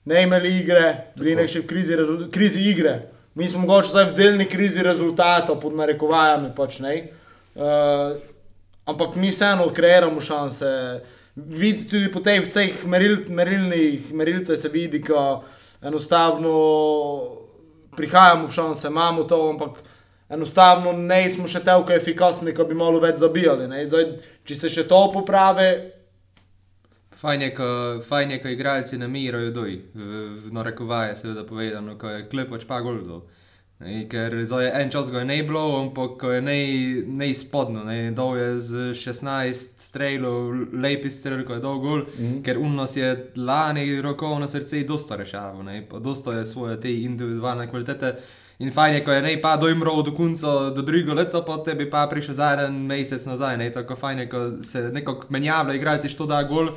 ne 0.05 0.23
imeli 0.23 0.51
igre, 0.59 1.11
bili 1.15 1.35
nekje 1.35 1.61
v 1.61 1.67
krizi, 1.67 1.95
krizi 2.31 2.61
igre. 2.69 3.09
Mi 3.35 3.47
smo 3.47 3.61
mogoče 3.61 3.89
zdaj 3.89 4.09
v 4.11 4.15
delni 4.17 4.45
krizi 4.45 4.83
rezultatov, 4.83 5.61
pod 5.61 5.73
narekovajami 5.73 6.51
pač 6.55 6.79
ne. 6.83 6.95
Uh, 7.55 8.17
ampak 8.85 9.15
mi 9.15 9.31
vseeno 9.31 9.69
kreiramo 9.73 10.21
šanse. 10.21 10.99
Vidi 11.47 11.87
tudi 11.89 12.11
po 12.11 12.19
teh 12.25 12.41
vseh 12.43 12.83
meril, 12.85 13.23
merilnih 13.29 14.11
merilcih 14.13 14.59
se 14.59 14.69
vidi, 14.69 15.01
ko 15.03 15.43
enostavno 15.81 16.55
prihajamo 17.95 18.47
v 18.47 18.51
šanse, 18.51 18.87
imamo 18.87 19.23
to, 19.23 19.39
ampak 19.49 19.79
enostavno 20.29 20.91
ne 20.93 21.23
smo 21.29 21.47
še 21.47 21.63
tako 21.65 21.93
efikasni, 21.93 22.53
da 22.53 22.63
bi 22.63 22.75
malo 22.75 22.99
več 22.99 23.21
zabijali. 23.21 23.67
ne. 23.67 23.85
Zdaj, 23.87 24.11
če 24.45 24.55
se 24.55 24.69
še 24.69 24.87
to 24.87 25.01
popravi, 25.13 25.69
Fajn 27.19 27.41
je, 27.41 27.49
ko, 27.51 27.65
fajn 28.07 28.31
je, 28.31 28.37
ko 28.39 28.47
igralci 28.47 28.97
namirajo 28.97 29.51
doj, 29.51 29.73
v, 29.91 30.19
v 30.39 30.51
narekovaje 30.55 31.17
seveda 31.19 31.43
povedano, 31.43 31.97
ko 31.99 32.07
je 32.07 32.27
klepač 32.31 32.63
pa 32.69 32.79
gol 32.79 33.01
dol. 33.03 33.25
Ne, 33.79 34.01
ker 34.11 34.33
zdaj 34.43 34.73
en 34.75 34.89
čas 34.91 35.07
ga 35.07 35.21
je 35.21 35.27
ne 35.29 35.37
bilo, 35.47 35.61
ampak 35.79 36.17
ko 36.19 36.31
je 36.33 36.41
ne, 36.43 36.57
ne 37.15 37.29
spodno, 37.35 37.85
ne, 37.87 38.09
dol 38.11 38.35
je 38.35 38.49
z 38.59 38.89
16 38.99 39.79
strelov, 39.79 40.49
lepi 40.75 41.07
strel, 41.07 41.45
ko 41.47 41.55
je 41.55 41.63
dol 41.63 41.79
gol, 41.79 42.03
mm. 42.03 42.41
ker 42.43 42.59
unos 42.59 42.97
je 42.99 43.13
lani 43.39 43.85
roko 44.03 44.33
na 44.41 44.51
srce 44.51 44.83
dosta 44.83 45.15
rešaval, 45.15 45.63
ne, 45.63 45.79
pa 45.87 46.03
dosta 46.03 46.35
je 46.35 46.43
svoje 46.49 46.75
te 46.83 46.91
individualne 46.91 47.69
kvalitete. 47.71 48.17
In 48.59 48.75
fajn 48.75 48.97
je, 48.97 49.05
ko 49.07 49.15
je 49.15 49.23
ne 49.23 49.31
pa 49.39 49.55
dojmral 49.55 50.03
do 50.03 50.11
konca, 50.11 50.57
do 50.75 50.83
drugega 50.83 51.15
leta, 51.21 51.39
pa 51.47 51.61
tebi 51.63 51.87
pa 51.87 52.03
prišel 52.11 52.35
za 52.35 52.51
en 52.67 52.83
mesec 52.83 53.23
nazaj, 53.31 53.55
ne, 53.63 53.71
tako 53.71 53.95
fajn 53.95 54.25
je, 54.25 54.29
ko 54.29 54.45
se 54.59 54.89
nekako 54.91 55.31
menjavlja, 55.31 55.79
igralci 55.79 56.11
što 56.11 56.27
da 56.27 56.43
gol. 56.43 56.73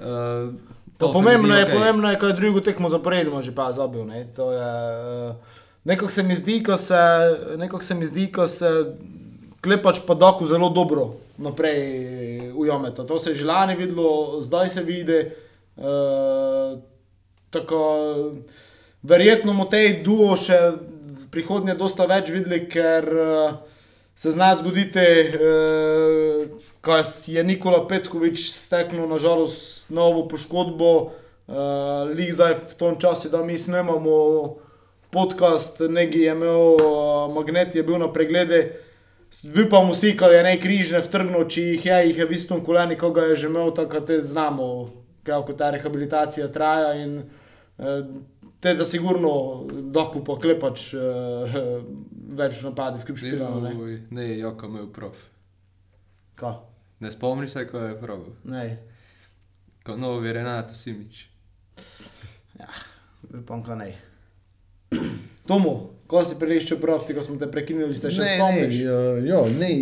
Uh, 0.00 0.56
To 0.98 1.12
pomembno 1.12 1.54
je, 1.54 1.66
okay. 1.66 1.74
pomembno 1.76 2.10
je, 2.10 2.18
ko 2.18 2.26
je 2.26 2.32
drugo 2.32 2.60
tekmo 2.60 2.88
zaporedno 2.90 3.42
že 3.42 3.54
pa 3.54 3.70
zabil. 3.72 4.02
Ne? 4.06 4.24
To 4.34 4.50
je, 4.50 4.70
eh, 5.30 5.34
Nekako 5.84 6.10
se 6.10 6.22
mi 6.22 6.36
zdi, 6.36 6.62
ko 6.62 6.76
se, 6.76 6.98
se 7.80 7.94
mi 7.94 8.06
zdi, 8.06 8.26
ko 8.32 8.46
se 8.46 8.70
klepač 9.60 10.00
pa 10.06 10.14
doku 10.14 10.46
zelo 10.46 10.68
dobro 10.68 11.14
naprej 11.38 12.52
ujameta. 12.54 13.06
To 13.06 13.18
se 13.18 13.30
je 13.30 13.34
že 13.34 13.44
lani 13.44 13.76
videlo, 13.76 14.42
zdaj 14.42 14.68
se 14.68 14.82
vidi. 14.82 15.30
Uh, 15.76 16.78
verjetno 19.02 19.52
bomo 19.52 19.64
tej 19.70 20.02
duo 20.02 20.34
še 20.36 20.74
v 21.14 21.26
prihodnje 21.30 21.78
dosta 21.78 22.06
več 22.10 22.32
videli, 22.34 22.66
ker 22.66 23.06
uh, 23.06 23.54
se 24.18 24.34
zna 24.34 24.54
zgoditi, 24.58 25.06
uh, 25.38 26.50
ko 26.82 26.98
je 27.26 27.44
Nikola 27.46 27.86
Petkovič 27.86 28.50
steknil 28.50 29.06
nažalost 29.06 29.86
novo 29.94 30.26
poškodbo, 30.26 30.92
uh, 31.06 32.10
lig 32.10 32.34
zdaj 32.34 32.58
v 32.58 32.74
tom 32.74 32.98
času, 32.98 33.30
da 33.30 33.46
mi 33.46 33.54
snemamo 33.54 34.18
podcast, 35.10 35.80
neki 35.80 36.18
je 36.18 36.32
imel 36.32 36.76
uh, 36.76 37.34
magnet, 37.34 37.74
je 37.74 37.82
bil 37.82 37.98
na 37.98 38.12
preglede. 38.12 38.60
Vipamo 39.44 39.92
vsi, 39.92 40.14
kaj 40.16 40.36
je 40.36 40.42
najkrižne 40.46 41.00
vtrgno, 41.04 41.42
če 41.44 41.62
jih 41.62 41.86
je, 41.86 41.98
jih 42.08 42.18
je 42.18 42.26
v 42.26 42.32
istem 42.32 42.62
koleni, 42.64 42.96
ko 42.96 43.10
ga 43.12 43.26
je 43.28 43.36
že 43.36 43.50
imel, 43.50 43.70
tako 43.76 44.00
te 44.00 44.22
znamo, 44.24 44.68
kako 45.22 45.52
ta 45.52 45.70
rehabilitacija 45.70 46.48
traja 46.48 46.94
in 46.96 47.18
eh, 47.78 48.06
te 48.60 48.72
da 48.74 48.84
sigurno 48.88 49.66
dohku 49.68 50.24
poklepač 50.24 50.94
eh, 50.94 51.58
več 52.40 52.56
v 52.62 52.70
napadih, 52.70 53.04
v 53.04 53.10
kipšpilu. 53.10 53.50
Ne, 53.66 53.74
Uj, 53.76 53.98
ne, 54.10 54.28
Joko 54.38 54.66
imel 54.72 54.88
prof. 54.92 55.20
Ka? 56.34 56.54
Ne 57.00 57.10
spomniš 57.12 57.50
se, 57.52 57.66
ko 57.68 57.84
je 57.84 58.00
prav. 58.00 58.24
ne, 58.44 58.64
Ko 59.84 59.96
novi 59.96 60.32
Renato 60.32 60.74
Simič. 60.74 61.28
vipam, 63.28 63.62
ka 63.62 63.74
ne. 63.74 63.92
Tomu, 65.48 65.74
ko 66.06 66.22
si 66.24 66.38
priliščil 66.40 66.80
profti, 66.80 67.16
ko 67.16 67.24
smo 67.24 67.38
te 67.40 67.48
prekinili, 67.50 67.96
se 67.96 68.12
še 68.12 68.22
ne, 68.22 68.30
ne, 68.30 68.38
spomniš? 68.38 68.80
ja, 68.84 69.02
ja, 69.28 69.42
ne. 69.58 69.74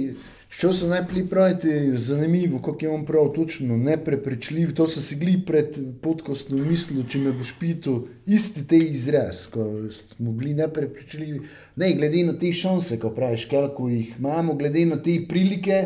Što 0.48 0.72
se 0.72 0.86
najprej 0.86 1.26
praviti, 1.26 1.98
zanimivo, 1.98 2.60
kako 2.62 2.84
je 2.84 2.90
on 2.90 3.04
prav 3.04 3.32
točno, 3.34 3.76
neprepričljiv. 3.76 4.74
To 4.78 4.86
sem 4.86 5.02
si 5.02 5.18
gli 5.18 5.34
pred 5.46 5.74
podkostom 6.02 6.62
mislil, 6.68 7.02
če 7.10 7.18
me 7.18 7.32
boš 7.34 7.50
pital, 7.60 8.04
isti 8.26 8.62
te 8.68 8.78
izraz, 8.78 9.42
ko 9.50 9.66
smo 9.90 10.32
bili 10.32 10.54
neprepričljivi. 10.54 11.42
Ne, 11.82 11.92
glede 11.98 12.22
na 12.30 12.38
te 12.38 12.52
šanse, 12.54 13.00
ko 13.02 13.10
praviš, 13.10 13.48
koliko 13.50 13.88
jih 13.90 14.14
imamo, 14.18 14.54
glede 14.54 14.86
na 14.86 15.02
te 15.02 15.18
prilike, 15.28 15.82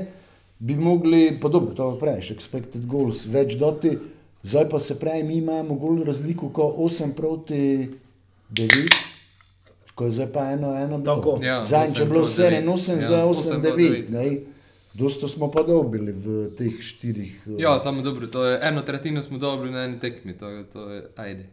bi 0.58 0.76
mogli, 0.76 1.38
pa 1.40 1.48
dobro, 1.48 1.74
to 1.74 1.94
praviš, 1.98 2.34
expected 2.36 2.84
goals, 2.86 3.24
več 3.26 3.56
doti. 3.58 3.96
Zdaj 4.42 4.68
pa 4.68 4.80
se 4.80 4.98
pravi, 5.00 5.24
mi 5.24 5.40
imamo 5.40 5.74
gol 5.74 6.04
razliko, 6.04 6.52
ko 6.52 6.68
8 6.84 7.16
proti 7.16 7.88
9. 8.52 8.99
Ko 10.00 10.06
je 10.06 10.12
zdaj 10.12 10.32
pa 10.32 10.46
eno, 10.46 10.72
eno 10.74 10.98
bilo. 10.98 11.12
Tako. 11.12 11.38
Ja, 11.42 11.60
Zadnjič 11.62 11.98
je 11.98 12.04
bilo 12.06 12.20
proti 12.20 12.32
7, 12.32 12.50
devet. 12.50 12.64
8 12.66 12.92
Ja, 12.94 13.08
za 13.08 13.24
osem 13.26 13.52
8, 13.52 13.62
proti 13.62 13.82
9. 13.82 14.06
devet. 14.08 14.40
Dosto 14.94 15.28
smo 15.28 15.50
pa 15.50 15.62
dobili 15.62 16.12
v 16.14 16.26
teh 16.50 16.72
štirih. 16.74 17.44
eh, 17.48 17.50
Ja, 17.58 17.78
samo 17.78 18.02
dobro, 18.02 18.26
to 18.26 18.44
je 18.44 18.58
eno 18.62 18.80
tretjino 18.80 19.22
smo 19.22 19.38
dobili 19.38 19.70
na 19.70 19.84
eni 19.84 20.00
tekmi, 20.00 20.32
to, 20.34 20.48
je- 20.48 20.64
to 20.66 20.90
je 20.90 21.10
ajde. 21.16 21.46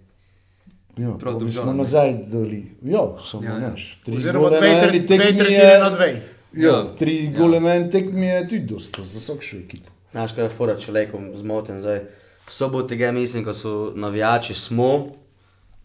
Ja, 0.98 1.12
Prav 1.14 1.38
mi 1.38 1.52
smo 1.52 1.74
nazaj 1.74 2.14
dali. 2.24 2.72
Ja, 2.84 3.00
samo 3.22 3.44
Ja, 3.44 3.52
ja, 3.52 3.60
naš. 3.62 4.02
Tri 4.02 4.16
Oziroma 4.16 4.50
dve, 4.50 4.60
dve 4.60 4.80
tekmi 4.82 5.08
tretjine 5.08 5.50
je- 5.52 5.80
na 5.80 5.90
dve. 5.90 6.22
Ja, 6.54 6.70
Ja. 6.70 6.96
tri 6.96 7.26
Ja. 7.26 7.32
gole 7.34 7.60
na 7.60 7.70
eni 7.72 7.92
tekmi 7.92 8.28
je 8.28 8.42
tudi 8.44 8.62
dosta 8.62 9.02
za 9.04 9.20
vsakšo 9.20 9.58
ekipo. 9.58 9.90
Znaš, 10.12 10.32
kaj 10.32 10.44
je 10.44 10.50
fora 10.52 10.76
človekom 10.76 11.32
zmoten 11.36 11.80
zdaj. 11.80 12.00
V 12.48 12.52
soboto 12.52 12.96
ga 12.96 13.12
mislim, 13.12 13.44
ko 13.44 13.54
so 13.54 13.92
navijači 13.96 14.54
smo 14.56 15.08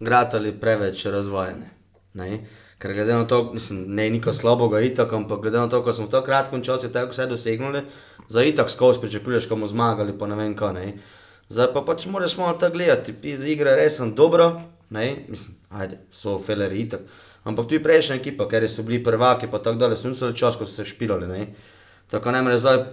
gratali 0.00 0.52
preveč 0.54 1.04
razvojene. 1.07 1.82
Ne? 2.14 2.42
Ker 2.78 2.92
glede 2.92 3.14
na 3.14 3.25
to, 3.25 3.52
mislim, 3.54 3.85
ne 3.95 4.04
je 4.04 4.11
niko 4.11 4.33
slabega 4.33 4.81
itak, 4.85 5.12
ampak 5.12 5.40
glede 5.40 5.59
na 5.59 5.69
to, 5.69 5.81
ko 5.83 5.92
smo 5.92 6.07
v 6.07 6.12
tako 6.12 6.26
kratkem 6.26 6.62
času 6.64 6.90
tako 6.92 7.14
vse 7.14 7.26
dosegnili, 7.26 7.83
za 8.28 8.42
itak 8.45 8.71
skozi 8.71 9.00
pričakuješ, 9.00 9.49
ko 9.49 9.57
bomo 9.57 9.71
zmagali, 9.71 10.12
pa 10.19 10.26
ne 10.26 10.37
vem 10.37 10.57
kaj. 10.57 10.73
Ne? 10.76 10.87
Zdaj 11.49 11.73
pa 11.73 11.83
pač 11.87 12.07
moraš 12.07 12.37
malo 12.37 12.59
tako 12.59 12.76
gledati, 12.76 13.12
pis 13.12 13.40
igra 13.40 13.71
je 13.76 13.85
resen 13.85 14.14
dobro, 14.14 14.61
ne, 14.90 15.25
mislim, 15.28 15.57
ajde, 15.71 15.99
so 16.12 16.38
feleri 16.38 16.85
itak. 16.85 17.00
Ampak 17.45 17.69
tu 17.69 17.75
je 17.75 17.83
prejšnja 17.83 18.16
ekipa, 18.21 18.47
ker 18.49 18.69
so 18.69 18.85
bili 18.87 19.02
prvaki, 19.02 19.49
pa 19.50 19.59
tako 19.59 19.81
dalje, 19.81 19.97
so 19.97 20.12
niso 20.12 20.33
čas, 20.33 20.57
ko 20.57 20.66
so 20.66 20.75
se 20.75 20.85
špilali, 20.85 21.26
ne. 21.26 21.47
Tako 22.11 22.31
ne 22.31 22.42
more 22.42 22.59
zdaj, 22.59 22.85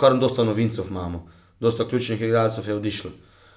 kar 0.00 0.16
dosta 0.18 0.44
novincev 0.44 0.88
imamo, 0.90 1.26
dosta 1.60 1.84
ključnih 1.88 2.22
igralcev 2.22 2.68
je 2.68 2.74
odišlo. 2.74 3.10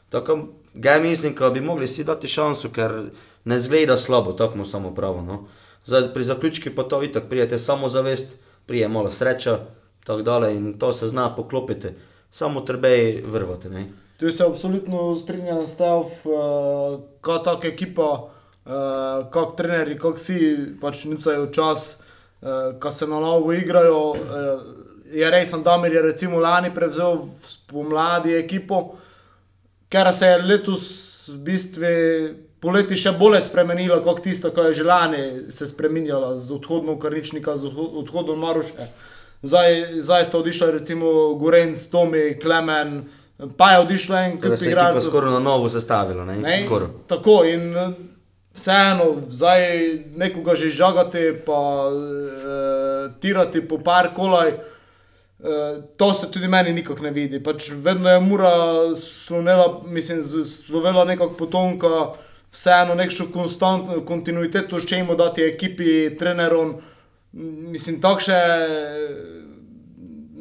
Tako, 0.10 0.48
ga 0.74 1.00
mislim, 1.00 1.36
da 1.40 1.50
bi 1.50 1.62
mogli 1.62 1.88
si 1.88 2.04
dati 2.04 2.28
šanso, 2.28 2.70
ker 2.70 3.10
ne 3.46 3.60
zgleda 3.60 3.98
slabo, 3.98 4.34
tako 4.34 4.58
mu 4.58 4.66
samo 4.66 4.94
pravo. 4.96 5.22
No. 5.22 5.48
Zdaj, 5.86 6.14
pri 6.14 6.24
zaključki 6.24 6.76
pa 6.76 6.84
to 6.84 7.04
itak 7.04 7.30
prijete 7.30 7.60
samo 7.60 7.90
zavest, 7.90 8.38
prije 8.66 8.88
malo 8.88 9.12
sreča, 9.12 9.60
tako 10.04 10.22
dalje 10.22 10.56
in 10.56 10.80
to 10.80 10.94
se 10.94 11.08
zna 11.08 11.36
poklopiti, 11.36 11.88
samo 12.32 12.62
treba 12.62 12.88
je 12.88 13.24
vrvati, 13.28 13.70
ne. 13.70 13.86
Tu 14.20 14.32
se 14.32 14.44
absolutno 14.44 15.16
strinjam 15.16 15.68
s 15.68 15.78
tem, 15.78 15.90
uh, 15.90 17.00
kot 17.22 17.44
taka 17.44 17.68
ekipa, 17.68 18.12
uh, 18.66 19.30
kot 19.32 19.58
trenerji, 19.58 19.98
kot 20.00 20.18
vsi 20.18 20.40
pač 20.82 21.04
nucajo 21.06 21.50
čas, 21.52 21.98
uh, 22.42 22.80
ko 22.80 22.92
se 22.92 23.08
na 23.08 23.20
novo 23.20 23.54
igrajo. 23.54 24.00
Uh, 24.10 24.86
je 25.12 25.32
res, 25.32 25.52
Damir 25.64 25.94
je 25.94 26.02
recimo 26.02 26.40
lani 26.40 26.74
prevzel 26.74 27.20
spomladi 27.46 28.34
ekipo, 28.34 28.96
ker 29.96 30.12
se 30.12 30.28
je 30.28 30.42
letos 30.44 30.84
v 31.30 31.40
bistvu 31.42 31.92
poleti 32.60 32.96
še 32.96 33.14
bolje 33.14 33.42
spremenilo, 33.42 34.02
kot 34.02 34.20
tisto, 34.20 34.50
ko 34.50 34.64
je 34.64 34.74
že 34.74 34.84
lani 34.84 35.24
se 35.50 35.66
spremenjalo 35.66 36.34
z 36.36 36.52
odhodom 36.52 36.98
Karničnika, 36.98 37.56
z 37.56 37.66
odho- 37.66 37.92
odhodom 37.96 38.40
Maruše. 38.40 38.88
Zdaj, 39.42 39.70
zdaj 40.02 40.26
sta 40.26 40.38
odišla 40.38 40.72
recimo 40.72 41.08
Gorenc, 41.36 41.78
Tomi, 41.86 42.36
Klemen, 42.36 43.06
pa 43.54 43.72
je 43.72 43.80
odišla 43.80 44.18
en 44.20 44.38
Torej 44.38 44.58
kup 44.58 44.68
igralcev. 44.68 45.02
skoraj 45.04 45.32
na 45.32 45.40
novo 45.42 45.70
sestavila, 45.70 46.26
ne, 46.26 46.36
Ne, 46.38 46.60
skoraj. 46.60 46.90
Tako 47.06 47.44
in 47.46 47.66
eh, 47.72 47.94
vseeno, 48.54 49.06
zdaj 49.30 49.62
nekoga 50.16 50.56
že 50.56 50.70
žagati, 50.72 51.24
pa 51.46 51.62
uh, 51.86 51.94
tirati 53.16 53.62
po 53.62 53.78
par 53.80 54.14
kolaj. 54.14 54.75
Uh, 55.40 55.84
to 55.98 56.14
se 56.14 56.32
tudi 56.32 56.48
meni 56.48 56.74
nikako 56.74 57.04
ne 57.04 57.12
vidi. 57.12 57.44
Pač 57.44 57.70
vedno 57.70 58.10
je 58.10 58.20
mura 58.20 58.52
slonela, 58.96 59.82
mislim, 59.86 60.24
slovela 60.46 61.04
nekako 61.06 61.34
potonka, 61.34 62.14
vseeno 62.52 62.96
nekšno 62.96 63.26
konstantno 63.34 64.00
kontinuiteto, 64.06 64.80
s 64.80 64.88
čemu 64.88 65.16
dati 65.16 65.44
ekipi, 65.44 66.16
trenerom. 66.18 66.78
Mislim, 67.34 68.00
takšne 68.02 68.40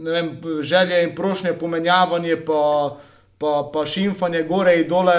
ne 0.04 0.10
vem, 0.10 0.40
želje 0.62 1.02
in 1.02 1.14
prošnje, 1.14 1.52
pomenjavanje, 1.52 2.36
pa, 2.46 2.96
pa, 3.38 3.70
pa 3.72 3.86
šimfanje 3.86 4.42
gore 4.42 4.76
in 4.80 4.88
dole, 4.88 5.16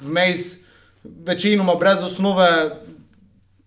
vmes, 0.00 0.56
večinoma 1.04 1.74
brez 1.74 2.02
osnove, 2.02 2.50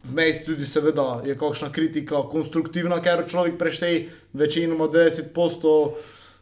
vmes 0.04 0.46
tudi 0.46 0.66
seveda 0.66 1.22
je 1.26 1.38
kakšna 1.38 1.72
kritika 1.72 2.24
konstruktivna, 2.32 3.02
ker 3.02 3.24
človek 3.30 3.58
prešteje 3.58 4.10
večinoma 4.34 4.88
90%. 4.88 5.92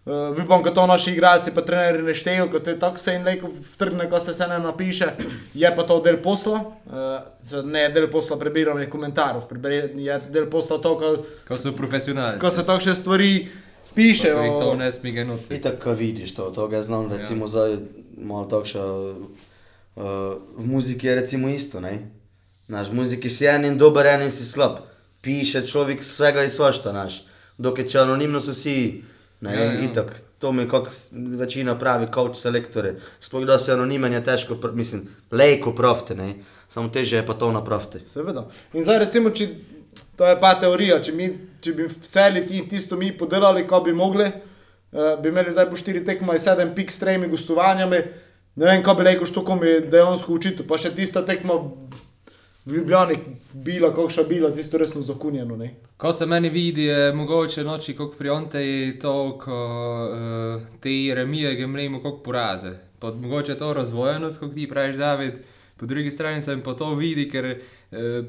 Uh, 0.05 0.37
Vipam, 0.37 0.63
da 0.63 0.73
to 0.73 0.87
naši 0.87 1.11
igralci, 1.11 1.51
pa 1.53 1.61
trenerji 1.61 2.01
ne 2.01 2.13
štejejo, 2.17 2.47
kot 2.49 2.67
je 2.67 2.73
tako 2.79 2.97
se 2.97 3.13
jim 3.13 3.23
leko 3.23 3.51
vtrgne, 3.73 4.07
ko 4.09 4.19
se 4.19 4.31
vse 4.33 4.47
ne 4.49 4.57
napiše, 4.59 5.11
je 5.53 5.69
pa 5.75 5.83
to 5.85 5.99
del 6.01 6.17
posla, 6.23 6.57
uh, 6.57 7.61
ne 7.65 7.83
del 7.93 8.07
posla 8.09 8.37
prebiranja 8.41 8.87
komentarjev, 8.89 9.45
prebiranje 9.49 10.01
je 10.03 10.15
del 10.33 10.47
posla 10.49 10.79
to, 10.81 10.95
ko, 10.97 11.11
Ko 11.47 11.53
so 11.55 11.75
profesionalci. 11.77 12.41
ko 12.41 12.49
se 12.49 12.65
takšne 12.65 12.95
stvari 12.95 13.29
pišejo. 13.93 14.39
Ko 14.39 14.43
jih 14.43 14.57
to 14.63 14.73
ne 14.75 14.91
smije 14.91 15.25
noti. 15.25 15.53
Itak, 15.55 15.77
ko 15.83 15.93
vidiš 15.93 16.33
to, 16.33 16.49
to 16.49 16.65
ga 16.67 16.81
znam, 16.81 17.11
recimo, 17.13 17.45
ja. 17.45 17.49
zdaj 17.53 17.77
malo 18.17 18.49
takša, 18.49 18.87
uh, 18.87 20.01
v 20.57 20.65
muziki 20.65 21.07
je 21.07 21.15
recimo 21.15 21.49
isto, 21.49 21.77
ne? 21.77 22.20
Naš 22.71 22.91
muziki 22.95 23.29
si 23.29 23.45
en 23.51 23.65
in 23.67 23.77
dober, 23.77 24.07
en 24.07 24.21
in 24.23 24.31
si 24.31 24.45
slab. 24.47 24.77
Piše 25.21 25.65
človek 25.67 26.03
svega 26.03 26.43
in 26.47 26.49
svašta, 26.49 26.93
naš. 26.95 27.21
Dokaj 27.61 27.89
če 27.91 27.99
anonimno 28.05 28.39
so 28.41 28.55
vsi, 28.55 28.75
ne, 29.43 29.51
Ja, 29.53 29.59
ja, 29.59 29.73
ja. 29.73 29.81
itak, 29.89 30.13
to 30.39 30.51
mi 30.55 30.63
kot 30.69 30.87
večina 31.37 31.75
pravi, 31.77 32.07
coach 32.13 32.39
selektore. 32.39 32.95
Sploh 33.19 33.43
da 33.45 33.59
se 33.59 33.73
anonimen 33.73 34.13
je 34.13 34.23
težko, 34.23 34.55
pr- 34.55 34.73
mislim, 34.73 35.03
lejko 35.31 35.75
profte, 35.75 36.15
ne, 36.15 36.35
samo 36.69 36.89
teže 36.89 37.19
je 37.19 37.25
pa 37.27 37.33
to 37.33 37.51
napraviti. 37.51 38.01
Seveda. 38.07 38.47
In 38.73 38.83
zdaj, 38.87 38.99
recimo, 39.03 39.29
če, 39.29 39.49
to 40.17 40.25
je 40.31 40.39
pa 40.39 40.55
teorija, 40.61 41.01
če, 41.03 41.11
mi, 41.11 41.27
če 41.61 41.73
bi 41.77 41.89
v 41.91 42.07
celi 42.07 42.45
ti, 42.47 42.63
tisto 42.69 42.97
mi 42.97 43.11
podelali, 43.17 43.67
ko 43.67 43.81
bi 43.85 43.93
mogli, 43.93 44.29
uh, 44.31 45.19
bi 45.21 45.29
imeli 45.29 45.51
zdaj 45.53 45.69
po 45.69 45.77
štiri 45.77 46.05
tekme, 46.07 46.39
sedem 46.39 46.71
pik 46.77 46.93
s 46.93 47.03
tremi 47.03 47.27
gostovanjami. 47.27 48.01
Ne 48.55 48.65
vem, 48.67 48.81
kaj 48.83 48.95
bi 48.95 49.03
rekel, 49.11 49.27
što 49.27 49.43
kom 49.47 49.61
je 49.63 49.79
dejansko 49.81 50.33
učitelj. 50.33 50.65
Pa 50.67 50.77
še 50.77 50.95
tista 50.95 51.21
tekma 51.25 51.59
v 52.65 52.73
Ljubljani, 52.73 53.15
bila, 53.53 53.93
kakšna 53.93 54.23
bila, 54.23 54.51
tisto 54.53 54.77
resno 54.77 55.01
zakunjeno. 55.01 55.57
Ne? 55.57 55.73
Ko 55.97 56.13
se 56.13 56.25
meni 56.25 56.49
vidi, 56.49 56.83
je 56.83 57.13
mogoče 57.13 57.63
noči, 57.63 57.95
kot 57.95 58.17
pri 58.17 58.29
Onteji, 58.29 58.99
to, 58.99 59.39
ko 59.41 59.57
uh, 60.09 60.61
te 60.81 61.15
remije 61.15 61.55
gemlemo, 61.55 62.01
kot 62.01 62.23
poraze. 62.23 62.77
Pa 62.99 63.13
mogoče 63.13 63.57
to 63.57 63.73
razvojenost, 63.73 64.39
kot 64.39 64.53
ti 64.53 64.69
praviš, 64.69 64.95
David. 64.95 65.41
Po 65.81 65.85
drugi 65.85 66.11
strani 66.11 66.41
se 66.41 66.51
jim 66.51 66.61
pa 66.61 66.73
to 66.73 66.93
vidi, 66.95 67.23
ker 67.29 67.45
eh, 67.45 67.57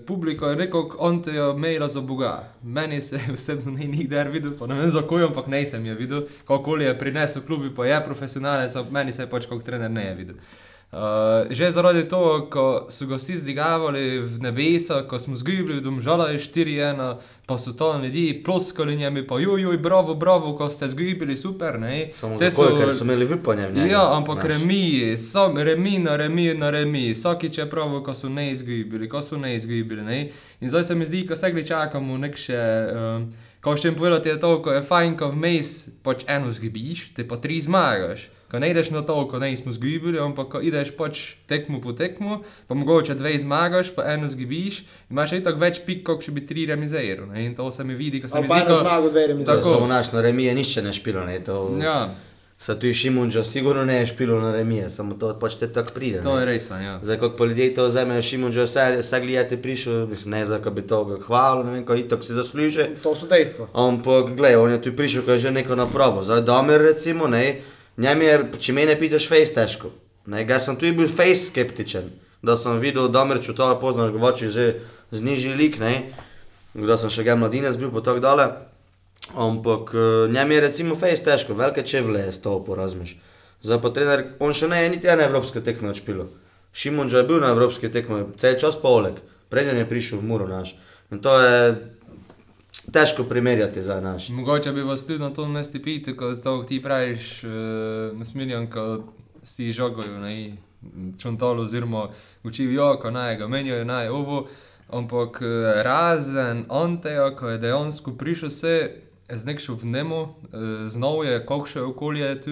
publiko 0.06 0.48
je 0.48 0.56
rekel, 0.56 0.82
Ontejo 0.98 1.50
maila 1.58 1.88
za 1.88 2.00
Boga. 2.00 2.48
Meni 2.62 3.02
se 3.02 3.20
osebno 3.34 3.72
ni 3.72 3.88
nikdar 3.88 4.28
videl, 4.28 4.54
pa 4.58 4.66
ne 4.66 4.74
vem 4.74 4.90
za 4.90 5.02
kojo, 5.02 5.26
ampak 5.26 5.46
ne 5.46 5.66
sem 5.66 5.86
je 5.86 5.94
videl. 5.94 6.22
Kakoli 6.48 6.84
je 6.84 6.98
prinesel 6.98 7.42
klubi, 7.46 7.74
pa 7.74 7.86
je 7.86 8.04
profesionalec, 8.04 8.76
meni 8.90 9.12
se 9.12 9.22
je 9.22 9.30
pač 9.30 9.46
kot 9.46 9.64
trener 9.64 9.90
ne 9.90 10.06
je 10.06 10.14
videl. 10.14 10.36
Uh, 10.92 11.48
že 11.48 11.72
zaradi 11.72 12.04
tega, 12.04 12.44
ko 12.52 12.84
so 12.92 13.06
ga 13.08 13.16
vsi 13.16 13.40
zdigavali 13.40 14.28
v 14.28 14.44
nebesa, 14.44 15.08
ko 15.08 15.16
smo 15.16 15.32
zgubili, 15.40 15.80
domžala 15.80 16.28
je 16.28 16.38
4-1, 16.38 17.16
pa 17.48 17.56
so 17.56 17.72
to 17.72 17.96
ljudi 17.96 18.42
ploskali 18.44 18.96
njemi, 18.96 19.26
pa 19.26 19.40
jujuj, 19.40 19.78
bravo, 19.78 20.14
bravo, 20.14 20.52
ko 20.52 20.68
ste 20.70 20.88
zgubili, 20.92 21.36
super, 21.36 21.80
ne. 21.80 22.12
Samo 22.12 22.36
Te 22.36 22.50
zato, 22.50 22.76
ker 22.76 22.92
so 22.92 23.08
imeli 23.08 23.24
vipanje 23.24 23.68
v 23.68 23.72
njej. 23.72 23.88
Ja, 23.88 24.04
ampak 24.16 24.44
remi, 24.44 25.16
sam 25.18 25.56
remi 25.56 25.96
na 25.98 26.16
remi 26.16 26.52
na 26.54 26.70
remi, 26.70 27.14
vsakič 27.16 27.58
je 27.58 27.66
prav, 27.70 27.96
ko 28.04 28.12
so 28.14 28.28
ne 28.28 28.50
izgubili, 28.52 29.08
ko 29.08 29.22
so 29.22 29.40
ne 29.40 29.56
izgubili. 29.56 30.04
Ne? 30.04 30.28
In 30.60 30.68
zdaj 30.68 30.84
se 30.84 30.94
mi 30.94 31.08
zdi, 31.08 31.24
ko 31.26 31.36
se 31.36 31.52
gli 31.52 31.64
čakamo 31.66 32.18
nek 32.20 32.36
še, 32.36 32.60
um, 32.92 33.26
ko 33.64 33.76
še 33.80 33.88
jim 33.88 33.96
povedati 33.96 34.28
je 34.28 34.36
to, 34.40 34.58
ko 34.60 34.76
je 34.76 34.84
fajn, 34.84 35.16
ko 35.16 35.32
vmes 35.32 35.88
pač 36.04 36.28
eno 36.28 36.52
zgubiš, 36.52 37.14
te 37.16 37.24
pa 37.24 37.40
tri 37.40 37.64
zmagaš. 37.64 38.28
Ko 38.52 38.60
ne 38.60 38.68
ideš 38.68 38.90
na 38.92 39.00
to, 39.00 39.14
ko 39.28 39.38
ne 39.40 39.56
smo 39.56 39.72
zgubili, 39.72 40.18
ampak 40.20 40.48
ko 40.52 40.60
ideš 40.60 40.90
pač 40.92 41.20
tekmo 41.48 41.80
po 41.80 41.94
tekmo, 41.96 42.42
pa 42.68 42.74
mogoče 42.76 43.14
dve 43.16 43.32
zmagaš, 43.40 43.94
pa 43.96 44.04
eno 44.12 44.28
zgubiš, 44.28 44.82
imaš 45.10 45.30
še 45.32 45.38
tako 45.46 45.62
več 45.62 45.80
pik, 45.86 46.02
kot 46.04 46.20
če 46.20 46.34
bi 46.36 46.44
tri 46.44 46.66
remiziral. 46.68 47.30
ne. 47.32 47.46
In 47.46 47.54
to 47.56 47.70
se 47.72 47.84
mi 47.84 47.96
vidi, 47.96 48.20
ko 48.20 48.28
se 48.28 48.40
mi 48.40 48.48
Pa 48.48 48.58
zdi, 48.60 48.66
eno 48.66 48.76
ko... 48.76 48.80
zmago, 48.84 49.08
dve 49.08 49.26
remizirali. 49.26 49.62
Tako. 49.62 49.72
Samo 49.72 49.86
naš 49.88 50.12
na 50.12 50.20
remije 50.20 50.54
nišče 50.54 50.82
ne 50.82 50.92
špilo, 50.92 51.24
ne, 51.24 51.40
to... 51.40 51.56
Ja, 51.80 52.10
Sa 52.62 52.76
tu 52.78 52.92
Šimunča, 52.92 53.42
sigurno 53.44 53.82
ne 53.84 53.96
je 53.96 54.06
špilo 54.06 54.36
na 54.40 54.52
remije, 54.52 54.90
samo 54.90 55.16
to 55.18 55.32
pač 55.34 55.56
te 55.58 55.66
tako 55.66 55.90
pride. 55.94 56.20
to 56.22 56.34
ne. 56.34 56.40
je 56.40 56.46
res, 56.46 56.68
ja. 56.70 57.00
Zdaj, 57.02 57.18
kot 57.18 57.34
pa 57.38 57.44
ljudje 57.44 57.74
to 57.74 57.86
vzamejo, 57.88 58.22
Šimunča, 58.22 58.62
vse, 58.62 58.84
vse 59.00 59.20
gledate 59.20 59.56
prišel, 59.56 60.06
mislim, 60.06 60.30
ne 60.30 60.46
za, 60.46 60.58
da 60.58 60.70
bi 60.70 60.84
to 60.86 61.18
hvalil, 61.26 61.64
ne 61.66 61.72
vem, 61.72 61.82
ko 61.86 61.96
itok 61.98 62.22
si 62.24 62.36
zasluži. 62.36 62.86
To 63.02 63.16
so 63.16 63.26
dejstva. 63.26 63.66
Ampak, 63.74 64.36
gledaj, 64.36 64.56
on 64.56 64.70
je 64.70 64.82
tu 64.82 64.92
prišel, 64.94 65.24
ko 65.26 65.34
je 65.34 65.38
že 65.38 65.50
neko 65.50 65.74
napravo. 65.74 66.22
Zdaj, 66.22 66.44
Domer, 66.46 66.78
recimo, 66.82 67.26
ne, 67.26 67.58
njem 67.96 68.22
je, 68.22 68.34
če 68.58 68.72
me 68.72 68.86
ne 68.88 68.96
pitaš, 68.98 69.28
face 69.28 69.54
težko. 69.54 69.92
Ne, 70.26 70.44
ga 70.46 70.60
sem 70.62 70.76
tu 70.78 70.90
bil 70.94 71.08
face 71.10 71.48
skeptičen, 71.48 72.12
da 72.42 72.56
sem 72.56 72.78
videl, 72.82 73.08
Domer 73.10 73.42
čutil, 73.42 73.74
poznaš 73.82 74.12
ga 74.14 74.22
voči 74.22 74.48
že 74.48 74.66
z 75.10 75.20
nižji 75.20 75.56
lik, 75.58 75.80
ne, 75.82 76.12
da 76.74 76.96
sem 76.96 77.10
še 77.10 77.26
ga 77.26 77.36
mladinec 77.36 77.76
bil, 77.76 77.90
pa 77.90 78.04
tako 78.04 78.22
dalje. 78.22 78.46
Ampak 79.34 79.94
eh, 79.94 80.28
njem 80.32 80.52
je 80.52 80.60
recimo 80.60 80.94
face 80.98 81.24
težko, 81.24 81.54
velike 81.58 81.82
čevlje 81.82 82.26
je 82.26 82.32
stopil, 82.38 82.78
razmiš. 82.78 83.16
Zdaj 83.62 83.78
pa 83.82 83.90
trener, 83.94 84.24
on 84.42 84.54
še 84.54 84.68
ne 84.70 84.82
je 84.82 84.94
niti 84.96 85.10
ena 85.10 85.28
evropska 85.28 85.62
tekma 85.62 85.92
odšpilo. 85.92 86.26
Šimon 86.72 87.08
že 87.08 87.20
je 87.20 87.28
bil 87.28 87.40
na 87.40 87.52
evropski 87.52 87.90
tekmi, 87.92 88.24
cel 88.40 88.56
čas 88.58 88.78
poleg, 88.80 89.20
preden 89.52 89.76
je 89.78 89.88
prišel 89.88 90.18
v 90.18 90.28
Muro 90.30 90.48
naš. 90.48 90.74
In 91.12 91.20
to 91.20 91.34
je 91.38 91.76
težko 92.92 93.24
primerjati 93.24 93.82
za 93.82 94.00
naš. 94.00 94.28
Mogoče 94.28 94.72
bi 94.72 94.82
vas 94.82 95.06
tudi 95.06 95.18
na 95.18 95.30
to 95.30 95.48
mestu 95.48 95.82
pitali, 95.82 96.16
ko 96.16 96.34
to 96.34 96.64
ti 96.68 96.82
praviš, 96.82 97.44
uh, 97.44 98.26
Smiljan, 98.26 98.70
ko 98.70 99.12
si 99.42 99.72
žogajo, 99.72 100.18
ne, 100.18 100.56
čuntolo, 101.18 101.62
oziroma 101.62 102.08
učijo, 102.44 102.70
jo, 102.70 102.98
ko 103.02 103.10
naj 103.10 103.36
ga 103.36 103.48
menjajo, 103.48 103.84
naj 103.84 104.08
ovo. 104.08 104.46
Ampak 104.92 105.40
eh, 105.42 105.82
razen 105.82 106.64
Anteja, 106.68 107.30
ko 107.36 107.48
je 107.48 107.58
dejansko 107.58 108.12
prišel 108.12 108.50
se, 108.50 108.92
z 109.28 109.44
nekšo 109.44 109.74
vnemo, 109.74 110.36
eh, 110.52 110.88
znov 110.88 111.24
je, 111.24 111.46
kakšno 111.46 111.80
je 111.80 111.86
okolje 111.86 112.24
je 112.24 112.40
tu, 112.40 112.50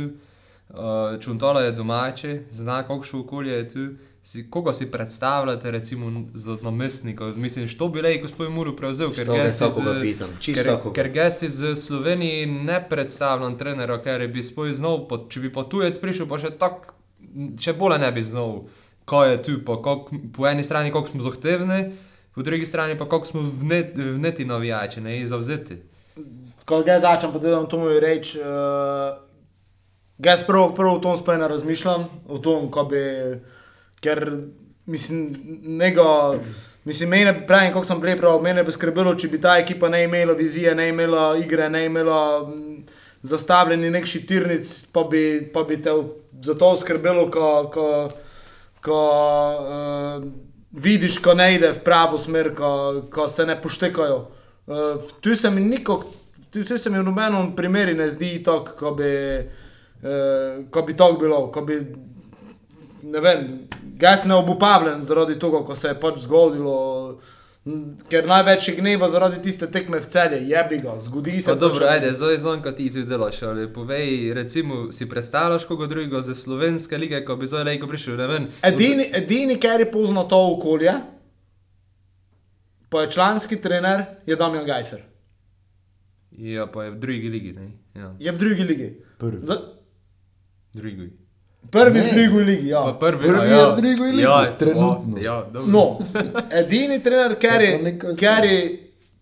eh, 0.70 1.20
čuntolo 1.20 1.60
je 1.60 1.72
domače, 1.72 2.40
zna, 2.50 2.82
kakšno 2.82 3.20
okolje 3.20 3.52
je 3.52 3.68
tu. 3.68 3.88
Si, 4.22 4.50
koga 4.50 4.72
si 4.72 4.86
predstavljate, 4.86 5.70
recimo, 5.70 6.06
za 6.34 6.56
namestnika? 6.62 7.24
Mislim, 7.26 7.68
što 7.68 7.88
bi 7.88 8.02
le, 8.02 8.18
gospod 8.18 8.50
Muru 8.50 8.76
prevzel, 8.76 9.10
ker 9.10 9.26
ga 9.26 9.32
ga 9.34 9.50
si 9.50 9.64
z- 9.74 9.80
Ker, 10.54 10.64
ker 10.94 11.08
ga 11.10 11.30
si 11.30 11.48
z 11.50 11.76
Sloveniji 11.76 12.46
ne 12.46 12.88
predstavljam 12.88 13.58
trenera, 13.58 13.96
ker 13.98 14.28
bi 14.28 14.42
spoj 14.42 14.72
znov, 14.72 15.06
po, 15.08 15.24
če 15.26 15.40
bi 15.40 15.50
pa 15.50 15.62
tujec 15.64 15.96
prišel, 15.98 16.28
pa 16.28 16.38
še 16.38 16.50
tako, 16.52 16.92
še 17.58 17.72
bolje 17.72 17.98
ne 17.98 18.12
bi 18.12 18.22
znov, 18.22 18.66
kaj 19.06 19.30
je 19.30 19.42
tu, 19.42 19.54
pa 19.62 19.78
kak, 19.78 20.00
po 20.30 20.46
eni 20.46 20.62
strani 20.62 20.92
kako 20.92 21.08
smo 21.08 21.22
zahtevni, 21.22 21.80
po 22.30 22.42
drugi 22.42 22.66
strani 22.66 22.94
pa 22.94 23.06
kako 23.06 23.26
smo 23.26 23.40
vnet, 23.56 23.94
vneti 23.96 24.44
navijači, 24.44 25.00
ne 25.00 25.26
zavzeti. 25.26 25.78
Ko 26.62 26.82
ga 26.82 26.98
začnem, 26.98 27.32
pa 27.32 27.38
da 27.38 27.50
vam 27.52 27.64
to 27.66 27.78
moju 27.78 28.00
reči, 28.00 28.36
uh, 28.38 29.16
ga 30.18 30.30
jaz 30.30 30.44
prvo, 30.44 30.68
prvo 30.70 30.98
v 30.98 31.02
tom 31.02 31.16
sploh 31.16 31.38
ne 31.38 31.48
razmišljam, 31.48 32.04
o 32.28 32.38
tom, 32.38 32.68
ko 32.70 32.84
bi, 32.84 33.00
ker 34.00 34.24
mislim, 34.86 35.34
njega, 35.62 36.32
mislim, 36.84 37.10
mene, 37.10 37.46
pravim, 37.46 37.72
kako 37.72 37.84
sem 37.84 38.00
prej 38.00 38.16
prav, 38.16 38.42
mene 38.42 38.64
bi 38.64 38.72
skrbelo, 38.72 39.14
če 39.14 39.28
bi 39.28 39.40
ta 39.40 39.56
ekipa 39.58 39.88
ne 39.88 40.04
imela 40.04 40.34
vizije, 40.34 40.74
ne 40.74 40.88
imela 40.88 41.36
igre, 41.38 41.68
ne 41.70 41.84
imela 41.86 42.20
mm, 42.48 42.82
zastavljeni 43.22 43.90
nek 43.90 44.06
šitirnic, 44.06 44.72
pa 44.92 45.04
bi, 45.10 45.24
pa 45.54 45.64
bi 45.68 45.82
te 45.82 45.94
za 46.42 46.54
to 46.58 46.74
skrbelo, 46.80 47.28
ko, 47.30 47.70
ko, 47.74 47.86
ko 48.84 49.00
uh, 49.60 50.24
vidiš, 50.72 51.18
ko 51.22 51.34
ne 51.34 51.54
ide 51.54 51.72
v 51.76 51.82
pravo 51.84 52.18
smer, 52.18 52.54
ko, 52.56 52.72
ko 53.12 53.28
se 53.28 53.46
ne 53.46 53.58
poštekajo. 53.60 54.20
Uh, 54.66 55.10
tu 55.20 55.36
se 55.36 55.50
mi 55.50 55.60
nikok, 55.60 56.04
tu 56.50 56.64
tu 56.64 56.78
se 56.78 56.90
mi 56.90 56.98
v 56.98 57.04
nobenem 57.04 57.52
primeru 57.56 57.94
ne 57.98 58.08
zdi 58.10 58.38
tako, 58.44 58.76
ko 58.78 58.94
bi, 58.96 59.10
uh, 60.02 60.64
ko 60.70 60.82
bi 60.86 60.96
to 60.96 61.12
bilo, 61.20 61.46
ko 61.52 61.62
bi, 61.66 61.80
ne 63.02 63.20
vem, 63.20 63.46
gas 64.00 64.24
ne 64.24 64.34
obupavljen 64.36 65.02
zaradi 65.02 65.36
tega, 65.36 65.60
ko 65.62 65.76
se 65.76 65.88
je 65.88 65.96
pač 65.96 66.18
zgodilo. 66.20 66.74
Ker 68.08 68.24
največ 68.24 68.68
je 68.68 68.74
gneva 68.74 69.04
zaradi 69.06 69.36
tiste 69.38 69.66
tekme 69.68 69.98
v 69.98 70.06
celje, 70.06 70.38
jebi 70.48 70.78
ga, 70.78 70.94
zgodi 70.98 71.34
se. 71.36 71.46
Pa 71.46 71.54
dobro, 71.56 71.82
pač- 71.82 71.92
ajde, 71.92 72.12
zdaj 72.14 72.36
znam, 72.38 72.62
kaj 72.62 72.74
ti 72.74 72.86
tu 72.90 73.02
delaš, 73.04 73.42
ali 73.42 73.66
povej, 73.68 74.08
recimo, 74.32 74.88
si 74.90 75.04
predstavljaš 75.04 75.64
koga 75.64 75.86
drugega 75.86 76.22
za 76.22 76.34
slovenske 76.34 76.96
lige, 76.96 77.20
ko 77.20 77.36
bi 77.36 77.46
zdaj 77.46 77.64
lejko 77.64 77.86
prišel, 77.86 78.16
ne 78.16 78.26
vem. 78.26 78.48
Edini, 78.62 79.10
edini 79.14 79.58
ker 79.58 79.76
je 79.78 79.90
pozna 79.90 80.24
to 80.24 80.40
okolje, 80.48 80.94
pa 82.88 83.02
je 83.02 83.12
članski 83.12 83.56
trener, 83.58 84.04
je 84.26 84.36
Damien 84.36 84.64
Gajser. 84.64 85.04
Ja, 86.32 86.64
pa 86.66 86.84
je 86.84 86.90
v 86.90 86.98
drugi 86.98 87.28
ligi, 87.28 87.52
ne? 87.52 87.68
Ja, 87.94 88.14
Je 88.18 88.32
v 88.32 88.38
drugi 88.38 88.64
ligi. 88.64 88.88
Prvi. 89.18 89.44
Za, 89.44 89.60
drugi. 90.72 91.12
Prvi 91.70 92.00
Ne. 92.00 92.06
v 92.06 92.14
drugi 92.14 92.44
ligi, 92.44 92.68
ja. 92.68 92.82
Pa 92.82 92.92
prvi, 92.92 93.28
Prvi 93.28 93.40
a 93.40 93.44
je 93.44 93.66
v 93.66 93.76
drugi 93.76 94.02
ligi, 94.02 94.22
ja, 94.22 94.56
trenutno. 94.58 95.16
o, 95.16 95.18
Ja, 95.18 95.46
dobro. 95.52 95.68
No, 95.68 95.98
edini 96.50 97.02
trener, 97.02 97.34
ker 97.34 97.60
je, 97.60 97.74
ker 98.18 98.44
je 98.44 98.60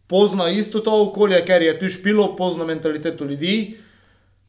pozna 0.06 0.48
isto 0.48 0.80
to 0.80 1.02
okolje, 1.02 1.44
ker 1.44 1.62
je 1.62 1.78
tu 1.78 1.88
špilo, 1.88 2.36
pozna 2.36 2.64
mentaliteto 2.64 3.24
ljudi, 3.24 3.76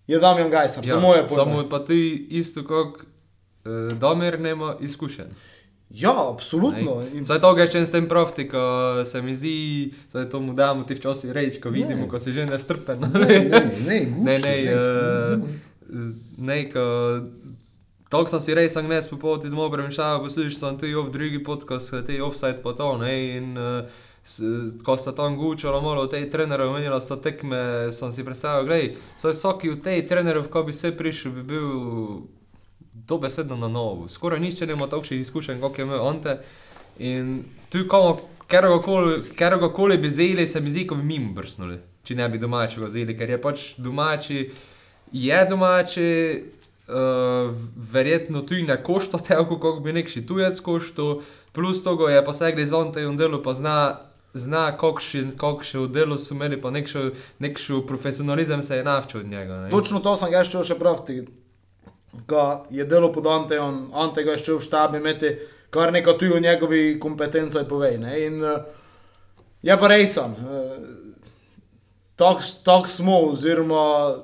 je 0.07 0.19
Damien 0.19 0.49
Gajser. 0.49 0.85
Ja, 0.85 0.95
samo 0.95 1.15
je 1.15 1.27
pojma. 1.27 1.43
Samo 1.43 1.69
pa 1.69 1.85
ti 1.85 2.27
isto 2.31 2.63
kot 2.63 3.01
uh, 3.65 3.97
Damir 3.97 4.39
nema 4.39 4.75
izkušenj. 4.79 5.33
Ja, 5.89 6.29
absolutno. 6.29 7.01
In, 7.13 7.25
Zdaj 7.25 7.39
to 7.39 7.57
še 7.67 7.81
s 7.81 7.91
tem 7.91 8.05
profti, 8.07 8.45
ko 8.45 8.61
se 9.05 9.21
mi 9.21 9.33
zdi, 9.35 9.53
da 10.13 10.29
to 10.29 10.39
mu 10.39 10.53
damo 10.53 10.83
ti 10.83 10.93
včasih 10.93 11.31
reči, 11.31 11.57
ko 11.57 11.69
vidimo, 11.69 12.05
ko 12.07 12.19
si 12.19 12.29
že 12.31 12.45
nestrpen. 12.45 12.99
Ne, 13.09 13.39
ne, 13.39 13.61
ne, 13.85 13.99
ne, 14.17 14.35
ne, 14.37 14.53
gusti, 14.61 14.69
eh, 14.69 15.37
ne, 15.89 16.13
ne, 16.37 16.69
ko 16.69 16.83
Tako 18.09 18.29
sem 18.29 18.41
si 18.41 18.53
res 18.57 18.75
ne 18.75 19.01
spopoti 19.01 19.49
domov 19.49 19.69
premišljal, 19.71 20.23
poslušal 20.23 20.59
sem 20.59 20.77
ti 20.81 20.93
v 20.95 21.09
drugi 21.13 21.43
podcast, 21.43 21.93
ti 22.07 22.21
offside 22.21 22.63
pa 22.63 22.73
to, 22.73 22.97
ne, 22.97 23.13
in 23.37 23.57
uh, 23.57 23.85
s, 24.23 24.41
ko 24.85 24.97
sta 24.97 25.13
tam 25.13 25.37
gučala 25.37 25.81
malo 25.81 26.07
v 26.07 26.09
tej 26.09 26.25
trenerju, 26.29 26.71
omenjala 26.73 27.01
sta 27.01 27.19
tekme, 27.21 27.91
sem 27.93 28.11
si 28.11 28.25
predstavljal, 28.25 28.65
gledaj, 28.65 28.89
saj 29.17 29.37
vsaki 29.37 29.69
v 29.69 29.81
tej 29.85 30.07
trenerju, 30.09 30.47
ko 30.49 30.63
bi 30.65 30.73
se 30.73 30.91
prišel, 30.97 31.37
bi 31.37 31.43
bil 31.53 31.69
dobesedno 32.93 33.57
na 33.57 33.69
novo. 33.69 34.09
Skoraj 34.09 34.41
nič 34.41 34.61
nima 34.61 34.89
takšnih 34.89 35.21
izkušenj, 35.21 35.61
kot 35.61 35.77
je 35.77 35.85
imel 35.85 36.07
Ante. 36.07 36.39
In 36.99 37.43
tu, 37.69 37.85
kjer 38.49 39.59
koli 39.73 39.97
bi 39.97 40.09
zeli, 40.09 40.47
se 40.47 40.61
mi 40.61 40.73
zdi, 40.73 40.87
kot 40.87 40.97
bi 40.97 41.13
mimo 41.13 41.33
brsnuli, 41.37 41.77
če 42.03 42.15
ne 42.15 42.29
bi 42.29 42.41
domačega 42.41 42.89
zeli, 42.89 43.13
ker 43.17 43.29
je 43.29 43.41
pač 43.41 43.73
domači, 43.77 44.49
je 45.13 45.45
domači, 45.49 46.09
uh, 46.89 47.55
verjetno 47.91 48.41
tu 48.41 48.53
ne 48.67 48.83
košta 48.83 49.17
toliko, 49.27 49.59
kot 49.59 49.83
bi 49.83 49.93
nekši 49.93 50.25
tujec 50.25 50.59
koštal, 50.59 51.21
plus 51.53 51.83
toga 51.83 52.11
je 52.11 52.25
pa 52.25 52.33
se 52.33 52.51
gre 52.51 52.65
za 52.65 52.81
Ante 52.81 53.03
in 53.03 53.17
delo, 53.17 53.43
pa 53.43 53.53
zna. 53.53 53.79
Zna, 54.33 54.77
kakšen 54.77 55.31
v 55.73 55.87
delu 55.89 56.13
so 56.21 56.35
imeli, 56.35 56.59
pa 56.61 56.69
nekšen 56.69 57.79
profesionalizem 57.87 58.61
se 58.61 58.77
je 58.77 58.83
navčil 58.83 59.23
od 59.23 59.25
njega. 59.25 59.55
Ne? 59.63 59.69
Točno 59.73 59.99
to 60.05 60.13
sem 60.21 60.29
ga 60.29 60.43
še 60.45 60.61
še 60.63 60.77
pravti. 60.77 61.23
Ko 62.29 62.43
je 62.69 62.85
delo 62.85 63.09
pod 63.11 63.25
Antejem, 63.25 63.87
Ante 63.89 64.21
ga 64.23 64.37
je 64.37 64.43
še 64.43 64.53
v 64.53 64.61
štabi, 64.61 65.01
imeti 65.01 65.33
kar 65.73 65.89
nekaj 65.89 66.17
tujo 66.21 66.37
njegovi 66.39 66.99
kompetencaj 67.01 67.65
povej. 67.65 67.97
Ne? 67.97 68.13
In 68.27 68.37
uh, 68.45 68.61
je 69.65 69.79
pa 69.81 69.89
resen. 69.89 70.37
Uh, 70.37 70.99
Tako 72.19 72.41
tak 72.63 72.87
smo, 72.87 73.19
oziroma 73.31 74.15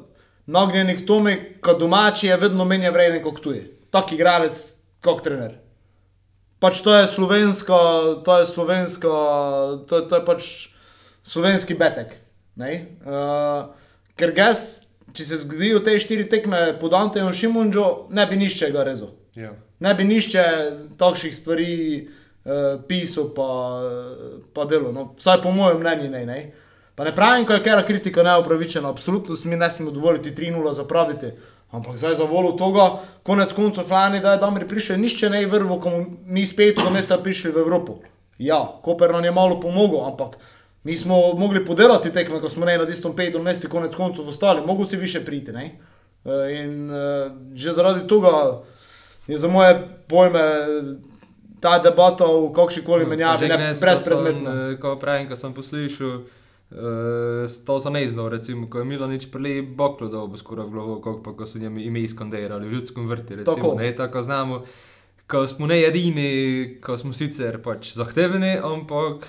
nagnjeni 0.46 0.98
k 0.98 1.06
tome, 1.06 1.36
ko 1.62 1.74
domači 1.74 2.28
je 2.28 2.38
vedno 2.38 2.66
menje 2.66 2.92
vreden 2.92 3.24
kot 3.24 3.42
tuji. 3.42 3.64
Tak 3.92 4.12
igralec, 4.12 4.58
kot 5.02 5.24
trener. 5.24 5.58
Pač 6.60 6.82
to 6.82 6.94
je 6.96 7.08
slovensko, 7.08 7.78
to 8.26 8.40
je 8.40 8.46
slovensko, 8.46 9.12
to, 9.90 10.02
to 10.02 10.16
je 10.16 10.26
pač 10.26 10.50
slovenski 11.24 11.76
betek. 11.78 12.18
Uh, 12.56 13.76
ker 14.16 14.32
gest, 14.36 14.78
če 15.16 15.26
se 15.28 15.42
zgodijo 15.44 15.82
te 15.84 15.98
štiri 16.00 16.28
tekme 16.32 16.74
pod 16.80 16.96
Antejem 16.96 17.34
Šimunžo, 17.34 18.08
ne 18.16 18.26
bi 18.30 18.40
nišče 18.40 18.72
ga 18.72 18.86
rezal. 18.88 19.12
Ja. 19.36 19.52
Ne 19.84 19.92
bi 19.94 20.08
nišče 20.08 20.44
takšnih 20.98 21.36
stvari 21.36 21.74
uh, 22.06 22.80
pisal, 22.88 23.32
pa, 23.36 23.50
pa 24.56 24.68
delo. 24.70 24.94
No, 24.96 25.10
vsaj 25.20 25.42
po 25.44 25.52
mojem 25.52 25.84
mnenju 25.84 26.14
ne. 26.14 26.24
ne. 26.26 26.40
Pa 26.96 27.04
ne 27.04 27.16
pravim, 27.16 27.46
ko 27.46 27.54
je 27.54 27.64
kera 27.64 27.84
kritika 27.84 28.24
neupravičena, 28.24 28.90
absolutno 28.90 29.36
mi 29.44 29.56
ne 29.56 29.72
smemo 29.72 29.92
dovoliti 29.92 30.32
3-0 30.32 30.74
zapraviti. 30.74 31.32
Ampak 31.72 31.98
zdaj 31.98 32.14
za 32.14 32.24
volo 32.24 32.52
tega, 32.52 32.86
konec 33.24 33.54
koncev, 33.54 33.84
Flani, 33.84 34.20
da 34.20 34.32
je 34.32 34.38
Damir 34.38 34.68
prišel, 34.68 34.98
nišče 34.98 35.30
ne 35.30 35.42
je 35.42 35.48
vrvo, 35.48 35.80
ko 35.80 35.92
mi 36.26 36.46
s 36.46 36.56
petega 36.56 36.90
mesta 36.90 37.18
prišli 37.18 37.52
v 37.52 37.58
Evropo. 37.58 37.98
Ja, 38.38 38.80
Koper 38.82 39.12
nam 39.12 39.24
je 39.26 39.32
malo 39.32 39.60
pomogel, 39.60 40.06
ampak 40.06 40.38
mi 40.84 40.98
smo 40.98 41.34
mogli 41.34 41.66
podelati 41.66 42.14
tekme, 42.14 42.40
ko 42.40 42.50
smo 42.50 42.66
ne 42.66 42.78
na 42.78 42.86
tistem 42.86 43.16
petem 43.16 43.42
mestu, 43.44 43.70
konec 43.70 43.96
koncev 43.96 44.28
ostali, 44.30 44.62
mogo 44.66 44.86
si 44.86 44.98
više 44.98 45.26
priti. 45.26 45.52
Ne? 45.52 45.80
Eh, 46.26 46.64
In 46.64 46.90
uh, 46.90 47.32
že 47.54 47.72
zaradi 47.72 48.08
tega 48.08 48.62
je 49.28 49.38
za 49.38 49.48
moje 49.48 49.76
pojme 50.08 50.42
ta 51.60 51.80
debata 51.80 52.26
v 52.26 52.54
kakšni 52.54 52.84
koli 52.84 53.06
menjavi 53.06 53.48
ne, 53.48 53.74
brezpredmetna. 53.82 54.52
eh, 54.72 54.80
Ko 54.80 54.96
pravim, 54.96 55.30
ko 55.30 55.36
sem 55.36 55.54
poslušal, 55.54 56.20
uh, 56.72 57.66
to 57.66 57.80
so 57.80 57.90
ne 57.90 58.08
znal, 58.10 58.30
recimo, 58.30 58.70
ko 58.70 58.80
je 58.80 58.86
Milanič 58.86 59.30
prili 59.32 59.62
boklo, 59.62 60.10
da 60.10 60.26
bo 60.26 60.38
skoraj 60.38 60.66
v 60.66 60.72
glavo, 60.72 61.00
kako 61.02 61.24
pa 61.24 61.34
ko 61.38 61.46
so 61.46 61.60
njemi 61.60 61.84
ime 61.84 62.02
iskandirali, 62.02 62.68
v 62.68 62.74
ljudskem 62.74 63.08
vrti, 63.08 63.36
recimo, 63.36 63.56
Tako. 63.56 63.76
ne, 63.80 63.96
tako 63.96 64.22
znamo. 64.22 64.64
Ko 65.28 65.48
smo 65.48 65.68
ne 65.68 65.80
edini, 65.82 66.78
ko 66.82 66.98
smo 66.98 67.14
sicer 67.14 67.58
pač 67.62 67.96
zahtevni, 67.98 68.58
ampak 68.64 69.26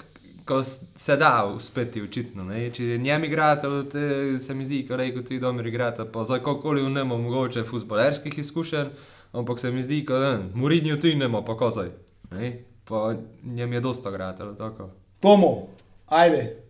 ko 0.47 0.63
se 0.97 1.17
da 1.17 1.53
uspeti 1.57 2.03
očitno. 2.03 2.45
Ne? 2.45 2.71
Če 2.71 2.99
njem 2.99 3.25
igrate, 3.25 3.69
te, 3.91 4.05
se 4.41 4.55
mi 4.55 4.67
zdi, 4.67 4.85
kar 4.87 5.01
rekel 5.03 5.25
ti 5.25 5.41
dobro 5.43 5.69
igrate, 5.69 6.05
pa 6.13 6.25
za 6.25 6.39
kakoli 6.39 6.85
v 6.85 6.93
njemu 6.95 7.19
mogoče 7.19 7.65
futbolerskih 7.65 8.39
izkušenj, 8.39 8.93
ampak 9.33 9.61
se 9.61 9.71
mi 9.71 9.83
zdi, 9.83 10.05
da 10.09 10.39
Murinjo 10.55 10.97
ti 10.97 11.17
nema, 11.17 11.43
pa 11.43 11.57
kozaj. 11.57 11.91
Ne? 12.31 12.53
Pa 12.85 13.15
njem 13.43 13.73
je 13.73 13.81
dosta 13.81 14.09
igrate, 14.09 14.45
tako. 14.59 14.91
Tomo, 15.21 15.69
ajde, 16.07 16.66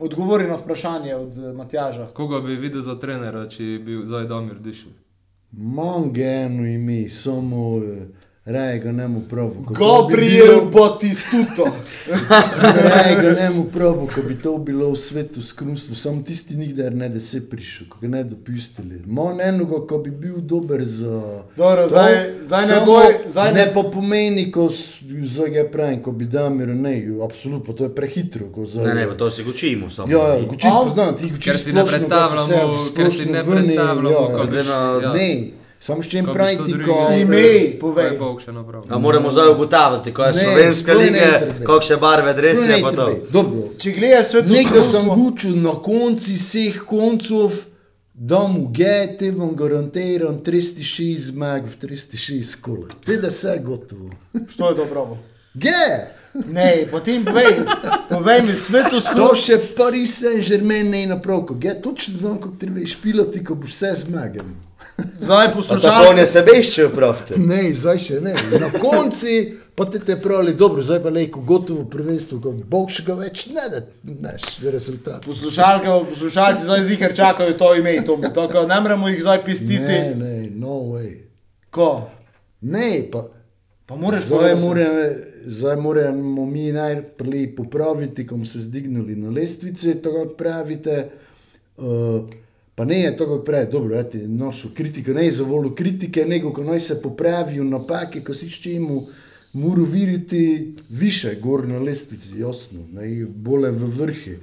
odgovori 0.00 0.46
na 0.46 0.54
vprašanje 0.54 1.14
od 1.14 1.38
eh, 1.38 1.52
Matjaža. 1.52 2.06
Koga 2.06 2.40
bi 2.40 2.56
videl 2.56 2.80
za 2.80 2.98
trenera, 2.98 3.48
če 3.48 3.62
bi 3.62 3.78
bil 3.78 4.04
zdaj 4.04 4.26
Domir 4.26 4.58
dišel? 4.58 4.90
Imam 5.52 6.12
eno 6.16 6.66
ime, 6.66 7.08
samo 7.08 7.78
eh, 7.84 8.08
Raje 8.46 8.78
ga 8.78 8.92
ne 8.92 9.08
mu 9.08 9.20
ko 9.20 9.36
to 9.74 10.06
bi 10.06 10.14
Gabriel 10.14 10.46
bilo- 10.46 10.70
Batistuta. 10.72 11.62
Raje 12.84 13.14
ga 13.16 13.30
ne 13.32 13.50
mu 13.50 13.64
pravu, 13.64 14.06
ko 14.06 14.22
bi 14.22 14.34
to 14.36 14.58
bilo 14.58 14.90
v 14.90 14.96
svetu 14.96 15.42
skrunstvo, 15.42 15.94
samo 15.94 16.22
tisti 16.22 16.54
nikdar 16.54 16.94
ne 16.94 17.08
da 17.08 17.20
se 17.20 17.40
prišel, 17.42 17.86
ko 17.88 17.98
ga 18.00 18.08
ne 18.08 18.24
dopustili. 18.24 19.02
Mon 19.06 19.40
enoga, 19.40 19.86
ko 19.86 19.98
bi 19.98 20.10
bil 20.12 20.36
dober 20.36 20.84
za... 20.84 21.42
Dobro, 21.56 21.82
to, 21.82 21.88
zdaj- 21.88 22.30
zdaj 22.44 22.60
ne 22.60 22.66
samo 22.68 22.86
boj- 22.86 23.18
zdaj 23.28 23.52
ne- 23.52 23.58
ne 23.60 23.74
pa 23.74 23.82
pomeni, 23.84 24.50
ko 24.52 24.68
zdaj 25.24 25.50
ga 25.50 25.64
pravim, 25.66 26.02
ko 26.02 26.12
bi 26.12 26.24
Damir, 26.26 26.68
ne, 26.68 26.94
absolutno, 27.20 27.74
to 27.74 27.84
je 27.84 27.90
prehitro. 27.90 28.46
ko 28.46 28.66
za- 28.66 28.82
Ne, 28.84 28.94
ne, 28.94 29.08
pa 29.08 29.14
to 29.14 29.30
si 29.30 29.42
učimo 29.44 29.90
samo. 29.90 30.12
Ja, 30.12 30.18
ja, 30.30 30.42
guči 30.42 30.66
Al- 30.68 30.84
poznam, 30.84 31.16
ti 31.16 31.30
guči 31.30 31.50
Ker 31.50 31.58
si 31.58 31.72
ne 31.72 31.82
predstavljamo, 31.84 32.78
ker 32.96 33.12
si 33.12 33.26
ne 33.26 33.44
predstavljamo, 33.44 34.10
ja, 34.10 34.38
ko 34.38 34.46
bi- 34.46 34.56
ja. 35.02 35.12
Ne, 35.12 35.44
samo 35.80 36.02
s 36.02 36.08
čim 36.10 36.24
Ko 36.24 36.32
bi 36.32 36.38
pravim 36.38 36.56
šlo 36.56 36.66
ti, 36.66 36.72
ko... 36.84 37.08
Ime, 37.20 37.36
je 37.36 37.78
povej. 37.80 38.18
Še. 38.44 38.50
A 38.88 38.98
moramo 38.98 39.30
zdaj 39.30 39.50
ugotavljati, 39.50 40.14
ko 40.14 40.24
je 40.24 40.32
Ne, 40.32 40.44
slovenska 40.44 40.94
liga, 40.94 41.40
kakšne 41.66 41.96
barve 41.96 42.34
Sploh 42.36 42.76
je 42.76 42.82
pa 42.82 42.92
to. 42.92 43.08
Dobro, 43.30 43.68
Če 43.78 43.92
gledaš 43.92 44.26
svetu 44.26 44.52
Nekdo 44.52 44.82
sem 44.82 45.08
gučil 45.08 45.56
na 45.62 45.74
konci 45.82 46.34
vseh 46.34 46.82
koncev, 46.86 47.64
da 48.14 48.46
mu 48.48 48.68
gete, 48.72 49.30
vam 49.30 49.52
garantiram 49.56 50.38
306 50.40 51.32
zmag 51.32 51.66
v 51.68 51.76
306 51.82 52.60
kola. 52.60 52.88
Te 53.04 53.18
da 53.20 53.28
vse 53.28 53.58
gotovo. 53.64 54.10
Što 54.50 54.70
je 54.70 54.76
to 54.76 54.86
pravo? 54.90 55.18
Ge! 55.54 56.15
Ne, 56.46 56.86
potem 56.90 57.24
povej, 57.24 57.64
povej 58.08 58.42
mi 58.42 58.56
svetu 58.56 58.90
To 58.90 59.00
skrunstvo. 59.00 59.34
še 59.34 59.58
Paris 59.76 60.20
Saint-Germain 60.20 60.90
ne 60.90 61.00
je 61.00 61.06
napravko. 61.06 61.54
Ge, 61.54 61.74
točno 61.82 62.18
znam, 62.18 62.38
kako 62.38 62.56
treba 62.60 62.86
špilati, 62.86 63.44
ko 63.44 63.54
boš 63.54 63.70
vse 63.70 63.92
zmagal. 63.94 64.44
Zdaj 65.20 65.46
Pa 65.46 65.52
tako 65.52 65.56
poslušaj. 65.56 66.14
ne 66.14 66.26
sebeščejo 66.26 66.90
pravite. 66.90 67.38
Ne, 67.38 67.74
zdaj 67.74 67.98
še 67.98 68.20
ne. 68.20 68.34
Na 68.60 68.70
konci 68.72 69.52
pa 69.74 69.84
te 69.84 69.98
te 69.98 70.16
pravili, 70.16 70.54
dobro, 70.54 70.82
zdaj 70.82 71.02
pa 71.02 71.10
lejko 71.12 71.40
gotovo 71.40 71.84
prvenstvo, 71.84 72.40
ko 72.40 72.52
Bog 72.52 72.90
še 72.90 73.04
ga 73.04 73.14
več 73.14 73.46
ne 73.46 73.66
da, 73.70 73.82
znaš, 74.04 74.56
rezultat. 74.64 75.20
Poslušalke, 75.24 75.92
poslušalci 76.10 76.64
zdaj 76.64 76.84
zihar 76.84 77.12
čakajo 77.12 77.52
to 77.52 77.74
ime, 77.76 78.04
to 78.04 78.16
tako, 78.34 78.64
ne 78.66 78.80
moremo 78.80 79.08
jih 79.08 79.20
zdaj 79.20 79.44
pistiti. 79.44 79.84
Ne, 79.84 80.14
ne, 80.16 80.36
no 80.50 80.80
way. 80.96 81.28
Ko? 81.70 82.08
Ne, 82.60 83.04
pa 83.12 83.28
Pa 83.86 83.94
moraš 83.94 84.22
Zdaj 84.22 84.56
povedati. 84.60 85.35
Zdaj 85.46 85.76
moramo 85.76 86.46
mi 86.46 86.72
najprej 86.72 87.56
popraviti, 87.56 88.26
ko 88.26 88.34
smo 88.34 88.44
se 88.44 88.60
zdignili 88.60 89.16
na 89.16 89.30
lestvice, 89.30 89.94
tako 90.02 90.24
kot 90.24 90.36
pravite. 90.38 91.08
Uh, 91.76 92.24
pa 92.74 92.84
ne 92.84 93.00
je 93.00 93.16
tako, 93.16 93.36
kot 93.36 93.46
pravi, 93.46 93.70
dobro, 93.72 93.98
eti, 93.98 94.18
nošo 94.18 94.68
kritiko, 94.74 95.12
ne 95.12 95.24
je 95.24 95.32
za 95.32 95.44
voljo 95.44 95.74
kritike, 95.74 96.24
nego 96.24 96.52
ko 96.52 96.64
naj 96.64 96.80
se 96.80 97.02
popravijo 97.02 97.64
napake, 97.64 98.20
ko 98.20 98.34
si 98.34 98.50
čemu, 98.50 99.06
mora 99.52 99.82
videti 99.82 100.74
više, 100.88 101.36
gor 101.42 101.68
na 101.68 101.78
lestvici, 101.78 102.38
jasno, 102.38 102.80
ne, 102.92 103.26
bolje 103.26 103.70
v 103.70 103.88
vrhi. 104.00 104.36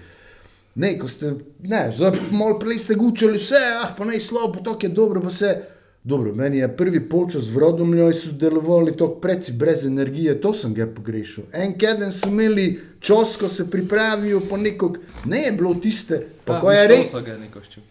Ne, 0.75 0.97
ko 0.97 1.07
ste, 1.07 1.33
ne, 1.61 1.91
zdaj 1.95 2.17
malo 2.31 2.57
prej 2.59 2.79
ste 2.79 2.95
gučali 2.95 3.37
vse, 3.37 3.61
ah, 3.83 3.93
pa 3.97 4.05
naj 4.05 4.19
slabo, 4.19 4.63
to 4.63 4.77
je 4.81 4.89
dobro, 4.89 5.21
pa 5.21 5.27
vse. 5.27 5.72
Dobro, 6.05 6.35
meni 6.35 6.57
je 6.57 6.67
prvi 6.77 6.99
polčas 7.09 7.45
v 7.47 7.59
Rodomljoj 7.59 8.13
so 8.13 8.31
delovali 8.31 8.91
tako 8.91 9.15
preci 9.23 9.51
brez 9.51 9.85
energije, 9.85 10.41
to 10.41 10.53
sem 10.53 10.73
ga 10.73 10.87
pogrešal. 10.87 11.45
En 11.53 11.77
keden 11.79 12.11
so 12.11 12.27
imeli 12.27 12.79
čas, 12.99 13.37
ko 13.39 13.47
se 13.47 13.69
pripravijo 13.71 14.41
po 14.49 14.57
nekog, 14.57 14.97
ne 15.25 15.39
je 15.45 15.51
bilo 15.51 15.73
tiste, 15.73 16.19
pa 16.45 16.59
ko 16.59 16.71
je 16.71 16.87
res. 16.87 17.13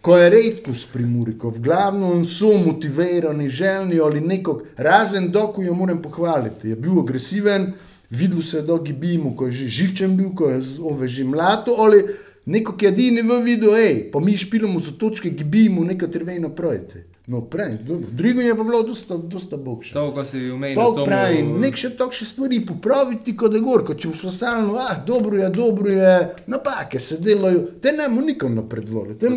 Ko 0.01 0.19
je 0.19 0.29
redkost 0.31 0.93
pri 0.93 1.07
Muri, 1.07 1.39
ko 1.39 1.51
v 1.51 1.63
glavnem 1.65 2.27
so 2.29 2.53
motivirani, 2.59 3.49
željni 3.49 4.01
ali 4.01 4.21
nekog, 4.21 4.63
razen 4.77 5.31
doku 5.33 5.63
jo 5.63 5.75
moram 5.75 6.03
pohvaliti, 6.03 6.69
je 6.69 6.77
bil 6.77 7.01
agresiven, 7.01 7.73
videl 8.11 8.43
se 8.43 8.57
je, 8.57 8.63
da 8.63 8.77
gibimo, 8.77 9.33
ko 9.37 9.47
je 9.47 9.53
že 9.53 9.69
živčen 9.69 10.17
bil, 10.17 10.35
ko 10.37 10.51
je 10.51 10.61
ove 10.81 11.09
že 11.09 11.25
mlato, 11.25 11.77
ali 11.79 12.05
nekog 12.45 12.83
edini 12.83 13.23
v 13.23 13.41
videu, 13.45 13.75
hej, 13.77 14.11
pa 14.13 14.21
mi 14.21 14.37
špilamo 14.37 14.81
za 14.81 14.93
točke, 14.99 15.31
gibimo, 15.31 15.85
nekaj 15.85 16.11
treba 16.11 16.39
napraviti. 16.39 17.05
No, 17.27 17.41
prej, 17.41 17.79
dobro, 17.87 18.09
drugo 18.11 18.41
je 18.41 18.57
pa 18.57 18.65
bilo 18.65 18.83
dosta, 18.83 19.17
dosta 19.17 19.57
bogše. 19.57 19.95
To, 19.95 20.11
ko 20.11 20.25
si 20.25 20.51
umenil, 20.51 20.77
To 20.95 21.05
pravi, 21.05 21.43
nek 21.43 21.79
še 21.79 21.93
tako 21.95 22.17
še 22.19 22.27
stvari 22.27 22.59
popraviti, 22.67 23.37
kot 23.39 23.55
da 23.55 23.61
gor, 23.63 23.85
kot 23.87 24.01
če 24.03 24.11
boš 24.11 24.35
stalno, 24.35 24.75
ah, 24.75 24.99
dobro 25.07 25.39
je, 25.39 25.51
dobro 25.55 25.93
je, 25.95 26.17
napake 26.51 26.99
se 27.01 27.21
delajo, 27.23 27.63
te 27.81 27.95
ne 27.95 28.09
bomo 28.11 28.27
nikom 28.27 28.59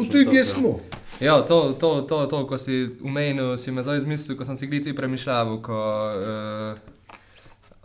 Točno 0.01 0.09
tudi 0.09 0.25
tako, 0.25 0.33
kje 0.33 0.41
ja. 0.41 0.49
smo. 0.49 0.73
Ja, 1.21 1.37
to, 1.45 1.77
to, 1.79 2.01
to, 2.09 2.25
to, 2.25 2.41
ko 2.49 2.57
si 2.57 2.89
umenil, 3.05 3.53
si 3.61 3.71
me 3.71 3.85
zdaj 3.85 4.01
izmislil, 4.01 4.35
ko 4.37 4.49
sem 4.49 4.57
si 4.57 4.67
gliti 4.67 4.95
premišljal, 4.97 5.61
ko... 5.61 5.85
Uh, 6.25 6.95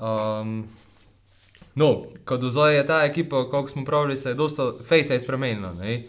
um, 0.01 0.65
no, 1.75 2.07
ko 2.25 2.37
do 2.37 2.51
zdaj 2.51 2.77
je 2.77 2.87
ta 2.87 3.03
ekipa, 3.05 3.45
koliko 3.51 3.69
smo 3.69 3.85
pravili, 3.85 4.17
se 4.17 4.29
je 4.29 4.35
dosta, 4.35 4.73
fej 4.85 5.05
se 5.05 5.15
je 5.15 5.21
spremenila, 5.21 5.73
ne? 5.73 6.03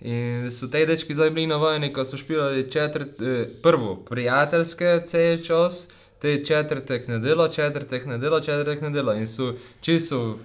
In 0.00 0.50
so 0.50 0.66
te 0.66 0.82
dečki 0.86 1.14
zdaj 1.14 1.30
bili 1.30 1.46
na 1.46 1.56
vojni, 1.56 1.92
ko 1.92 2.04
so 2.04 2.16
špilali 2.16 2.70
četrt, 2.70 3.20
eh, 3.20 3.46
prvo 3.62 3.96
prijateljske 3.96 5.00
cel 5.06 5.38
čas, 5.38 5.88
te 6.18 6.44
četrtek 6.44 7.08
nedelo, 7.08 7.48
četrtek 7.48 8.06
nedelo, 8.06 8.40
četrtek 8.40 8.82
nedelo. 8.82 9.14
In 9.14 9.28
so 9.28 9.52
čisto 9.80 10.18
v 10.18 10.36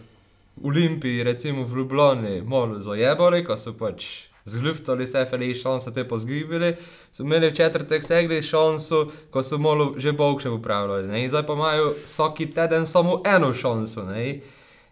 Olimpiji, 0.63 1.23
recimo 1.23 1.63
v 1.63 1.77
Ljubljani, 1.77 2.41
malo 2.41 2.81
zajebali, 2.81 3.43
ko 3.45 3.57
so 3.57 3.73
pač 3.73 4.27
zgluftali 4.45 5.07
se, 5.07 5.25
feli 5.25 5.55
šanso 5.55 5.91
te 5.91 6.07
pozgibili, 6.07 6.75
so 7.11 7.23
imeli 7.23 7.49
v 7.49 7.55
četrtek 7.55 8.03
segli 8.03 8.43
šanso, 8.43 9.07
ko 9.29 9.43
so 9.43 9.57
malo 9.57 9.93
že 9.97 10.11
bolj 10.11 10.45
še 10.45 10.49
upravljali. 10.49 11.07
Ne? 11.07 11.23
In 11.23 11.29
zdaj 11.29 11.45
pa 11.47 11.53
imajo 11.53 11.95
vsaki 12.03 12.51
teden 12.53 12.87
samo 12.87 13.21
eno 13.25 13.53
šanso. 13.53 14.05
Ne? 14.05 14.39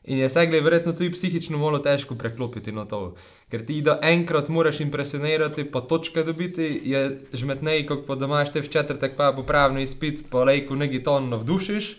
In 0.06 0.20
je 0.22 0.30
segli 0.30 0.62
verjetno 0.62 0.94
tudi 0.94 1.10
psihično 1.12 1.58
malo 1.58 1.80
težko 1.82 2.15
preklopiti 2.15 2.72
na 2.72 2.86
to. 2.86 3.15
Ker 3.50 3.65
ti, 3.65 3.80
da 3.82 3.98
enkrat 4.06 4.50
moraš 4.54 4.80
impresionirati, 4.86 5.65
pa 5.72 5.82
točke 5.82 6.24
dobiti, 6.24 6.68
je 6.86 7.02
žmetnej, 7.34 7.88
kot 7.89 8.06
pa 8.06 8.15
da 8.15 8.30
imaš 8.30 8.52
te 8.54 8.62
v 8.62 8.70
četrtek 8.70 9.18
pa 9.18 9.32
popravni 9.34 9.84
izpit, 9.84 10.28
pa 10.30 10.44
lejko 10.46 10.78
neki 10.78 11.02
ton 11.04 11.30
navdušiš, 11.34 11.96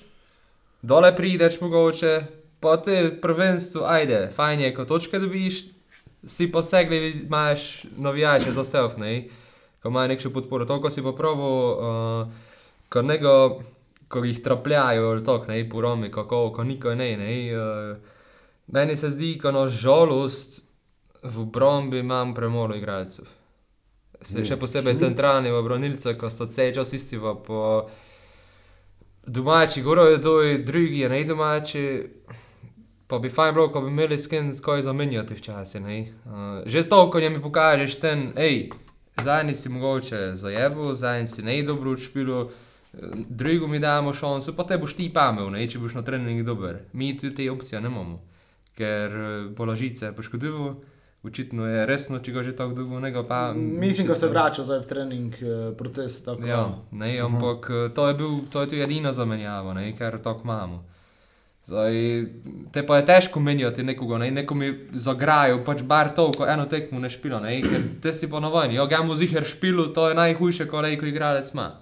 dole 0.83 1.11
prideš 1.17 1.59
mogoče, 1.61 2.21
pa 2.61 2.77
te 2.83 3.11
prvenstvo, 3.23 3.83
ajde, 3.91 4.29
fajn 4.37 4.61
je, 4.61 4.75
ko 4.75 4.85
točke 4.87 5.19
dobiš, 5.19 5.65
si 6.27 6.51
pa 6.53 6.63
segli, 6.63 7.11
imaš 7.27 7.85
navijače 7.97 8.53
za 8.53 8.65
self, 8.65 8.97
ne, 9.03 9.25
ko 9.83 9.91
imajo 9.91 10.15
nekšno 10.15 10.31
podporo. 10.31 10.65
To, 10.65 10.79
ko 10.81 10.91
si 10.91 11.03
pa 11.03 11.11
pravo, 11.13 11.51
uh, 11.75 12.29
ko 12.89 13.03
nego, 13.03 13.33
ko 14.09 14.25
jih 14.25 14.43
trapljajo, 14.43 15.11
ali 15.11 15.25
tako, 15.25 15.53
ne, 15.53 15.63
po 15.71 15.81
Romi, 15.81 16.11
kako, 16.11 16.51
ko 16.55 16.65
niko 16.65 16.95
ne, 16.95 17.17
ne, 17.17 17.33
uh, 17.57 17.97
meni 18.67 18.97
se 18.97 19.11
zdi, 19.11 19.39
ko 19.43 19.53
na 19.53 19.69
žalost 19.69 20.61
v 21.23 21.41
obrambi 21.41 21.99
imam 21.99 22.35
premalo 22.35 22.77
igralcev. 22.77 23.27
Se, 24.23 24.45
še 24.45 24.57
posebej 24.57 24.97
centralni 24.97 25.53
v 25.53 25.63
branilce, 25.63 26.15
ko 26.19 26.31
so 26.33 26.47
vse 26.49 26.71
čas 26.75 26.93
isti 26.97 27.19
v 27.21 27.35
po 27.45 27.61
domači, 29.27 29.83
gorojo 29.83 30.19
doj, 30.23 30.59
drugi 30.65 31.05
je 31.05 31.09
ne 31.09 31.25
domači. 31.25 31.85
Pa 33.07 33.21
bi 33.23 33.31
fajn 33.31 33.55
bilo, 33.55 33.69
ko 33.71 33.85
bi 33.85 33.93
imeli 33.93 34.19
s 34.19 34.27
kim 34.27 34.49
skoj 34.55 34.83
zamenjati 34.83 35.35
včasih. 35.35 35.83
ne. 35.83 35.99
Uh, 36.25 36.67
že 36.67 36.89
to, 36.89 37.11
ko 37.11 37.19
mi 37.19 37.43
pokažeš 37.43 38.01
ten, 38.01 38.33
hej, 38.37 38.71
zadnjič 39.23 39.59
si 39.59 39.69
mogoče 39.69 40.33
zajebil, 40.35 40.95
zadnjič 40.95 41.31
si 41.31 41.43
ne 41.43 41.63
dobro 41.63 41.93
učpilo, 41.93 42.51
drugo 43.29 43.67
mi 43.67 43.79
damo 43.79 44.15
šanso, 44.15 44.53
pa 44.57 44.65
te 44.65 44.79
boš 44.79 44.97
ti 44.97 45.11
pamel, 45.15 45.51
ne, 45.51 45.69
če 45.69 45.79
boš 45.79 45.95
na 45.95 46.03
treningu 46.03 46.45
dober. 46.45 46.83
Mi 46.93 47.17
tudi 47.19 47.35
te 47.35 47.51
opcije 47.51 47.81
ne 47.81 47.89
imamo, 47.89 48.21
ker 48.77 49.11
eh, 49.11 49.55
položice 49.57 50.13
poškodujo. 50.13 50.77
Očitno 51.27 51.67
je 51.67 51.87
resno, 51.87 52.21
če 52.23 52.33
ga 52.33 52.43
že 52.47 52.53
tako 52.55 52.75
dolgo 52.77 53.01
ne 53.03 53.11
pa. 53.27 53.53
Mislim, 53.53 54.07
da 54.07 54.15
se 54.15 54.29
vrača 54.31 54.65
zdaj 54.65 54.85
v 54.85 54.87
trening 54.87 55.35
eh, 55.35 55.73
proces. 55.79 56.21
Tako. 56.25 56.47
Ja, 56.47 56.79
ne, 56.93 57.17
ampak 57.21 57.71
eh, 57.71 57.89
to 57.95 58.09
je, 58.09 58.15
bil, 58.15 58.37
to 58.53 58.63
je 58.63 58.69
tudi 58.69 58.83
edina 58.83 59.13
zamenjava, 59.13 59.75
ne, 59.75 59.91
ker 59.99 60.21
tako 60.23 60.47
imamo. 60.47 60.85
Zdaj, 61.67 61.97
te 62.71 62.85
pa 62.87 63.01
je 63.01 63.07
težko 63.07 63.41
menjati 63.43 63.83
nekoga, 63.83 64.21
ne, 64.23 64.31
nekomu 64.31 64.69
zagrajo, 64.95 65.65
pač 65.67 65.83
bar 65.83 66.13
to, 66.15 66.29
ko 66.31 66.47
eno 66.47 66.69
tekmo 66.71 67.01
ne 67.03 67.11
špilo, 67.11 67.41
ne, 67.43 67.57
ker 67.65 67.89
te 68.03 68.13
si 68.15 68.29
vojni, 68.31 68.77
jo 68.79 68.87
gamo 68.87 69.17
ziher 69.19 69.43
špilo, 69.43 69.89
to 69.91 70.09
je 70.09 70.15
najhujše, 70.15 70.69
ko 70.71 70.85
rejko 70.87 71.11
igralec 71.11 71.51
ima. 71.55 71.73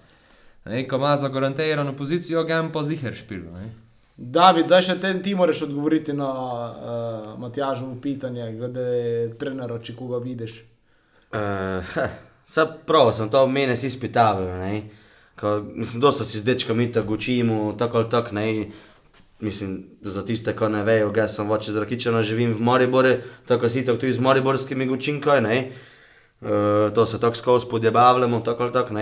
Ne, 0.65 0.89
ko 0.89 0.97
ima 0.97 1.17
zagarantirano 1.17 1.97
pozicijo, 1.97 2.39
jo 2.39 2.45
gamo 2.45 2.73
pa 2.73 2.85
ziher 2.85 3.15
špilo, 3.15 3.51
ne. 3.53 3.73
David, 4.17 4.69
zdaj 4.71 4.83
še 4.87 4.95
ten 5.03 5.19
ti 5.23 5.35
moraš 5.35 5.65
odgovoriti 5.67 6.15
na 6.15 6.29
uh, 6.31 7.33
Matjažovo 7.39 7.97
pitanje, 8.03 8.53
glede 8.55 8.85
trenera, 9.39 9.81
če 9.83 9.97
koga 9.99 10.23
vidiš. 10.25 10.61
Uh, 11.35 11.83
Sad 12.47 12.85
prav 12.87 13.09
sem 13.11 13.27
to 13.27 13.41
mene 13.51 13.75
si. 13.75 13.89
Ko, 15.41 15.65
mislim, 15.75 16.01
dosta 16.01 16.25
si 16.25 16.39
z 16.39 16.45
dečkami 16.47 16.93
tako 16.93 17.17
učimo, 17.19 17.75
tako 17.79 17.99
ali 17.99 18.11
tako. 18.11 18.37
Mislim, 19.41 19.99
za 20.01 20.23
tiste, 20.25 20.55
ko 20.55 20.69
ne 20.69 20.85
vejo, 20.85 21.11
jaz 21.17 21.35
sem 21.35 21.49
voče 21.49 21.73
z 21.73 21.83
Rakičana, 21.83 22.23
živim 22.23 22.55
v 22.55 22.63
Mariboru, 22.63 23.17
tako 23.51 23.69
si 23.69 23.83
tako 23.85 23.99
tudi 23.99 24.13
z 24.13 24.23
mariborskimi 24.23 24.87
gučinkoj, 24.87 25.41
ne. 25.43 25.73
Uh, 26.41 26.95
to 26.95 27.07
se 27.07 27.21
tako 27.21 27.35
skozi 27.35 27.67
podjebavljamo, 27.71 28.41
tako 28.41 28.63
ali 28.63 28.73
tako. 28.73 28.95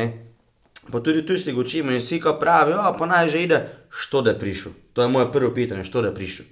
Pa 0.91 1.01
tudi 1.01 1.27
tu 1.27 1.39
se 1.39 1.55
učimo 1.55 1.91
in 1.91 1.99
vsi 1.99 2.21
ko 2.21 2.37
pravijo, 2.41 2.77
ja, 2.77 2.95
pa 2.99 3.07
naj 3.07 3.29
že 3.29 3.43
ide, 3.43 3.69
što 3.91 4.23
da 4.23 4.35
prišel. 4.39 4.73
To 4.93 5.03
je 5.03 5.09
moje 5.09 5.33
prvo 5.33 5.55
pitanje, 5.55 5.85
što 5.85 6.03
da 6.03 6.15
prišel. 6.15 6.47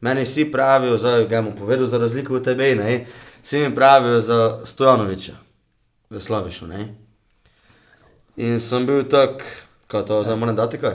Meni 0.00 0.22
vsi 0.22 0.52
pravijo, 0.52 0.96
zdaj 0.98 1.26
ga 1.26 1.42
bom 1.42 1.52
povedal 1.56 1.86
za 1.86 1.98
razliko 1.98 2.34
od 2.34 2.44
tebe, 2.44 2.74
ne? 2.74 3.06
Vsi 3.42 3.58
mi 3.58 3.74
pravijo 3.74 4.20
za 4.20 4.60
Stojanoviča 4.64 5.32
v 6.10 6.20
Slavišu, 6.20 6.66
ne? 6.66 6.94
In 8.36 8.60
sem 8.60 8.86
bil 8.86 9.02
tak, 9.04 9.42
kaj 9.86 10.04
to, 10.06 10.22
zdaj 10.24 10.36
moram 10.36 10.56
dati 10.56 10.78
kaj? 10.78 10.94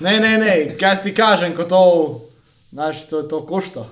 Ne, 0.00 0.20
ne, 0.20 0.38
ne, 0.38 0.76
kaj 0.80 1.02
ti 1.02 1.14
kažem, 1.14 1.54
ko 1.56 1.64
to, 1.64 1.80
znaš, 2.70 3.08
to, 3.08 3.22
to 3.22 3.46
košta. 3.46 3.84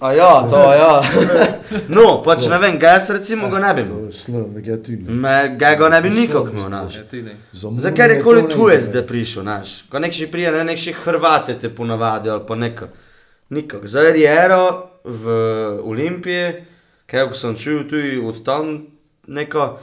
A 0.00 0.12
ja, 0.12 0.46
to 0.50 0.56
ja. 0.56 1.02
No, 1.88 2.22
pač 2.22 2.46
ne 2.46 2.58
vem, 2.58 2.78
gas 2.78 3.10
recimo 3.10 3.48
ga 3.50 3.58
ne 3.58 3.74
bi 3.74 3.82
imel. 3.82 4.12
Slovno, 4.12 4.62
ga 4.62 4.76
tu 4.82 4.92
ne. 4.92 5.10
Me, 5.10 5.56
ga 5.58 5.74
ga 5.74 5.88
ne 5.88 6.00
bi 6.02 6.10
nikak 6.10 6.52
imel, 6.52 6.66
znaš. 6.68 6.96
Ja, 6.96 7.04
ti. 7.04 7.24
Za 7.52 7.94
kar 7.94 8.10
je 8.10 8.22
koli 8.22 8.46
tujec, 8.48 8.90
da 8.94 9.02
prišel, 9.06 9.42
znaš. 9.42 9.82
Ko 9.90 9.98
nekši 9.98 10.30
prije, 10.30 10.52
ne 10.52 10.64
nekši 10.64 10.92
Hrvate 10.92 11.58
te 11.58 11.74
ponavadi 11.74 12.30
ali 12.30 12.46
pa 12.46 12.54
neko. 12.54 12.88
Nikak. 13.50 13.86
Za 13.86 14.06
Riero 14.10 14.90
v 15.04 15.34
Olimpiji, 15.84 16.52
kaj 17.10 17.32
sem 17.34 17.56
čutil 17.56 17.88
tudi 17.88 18.20
od 18.22 18.44
tam 18.44 18.76
neko, 19.26 19.78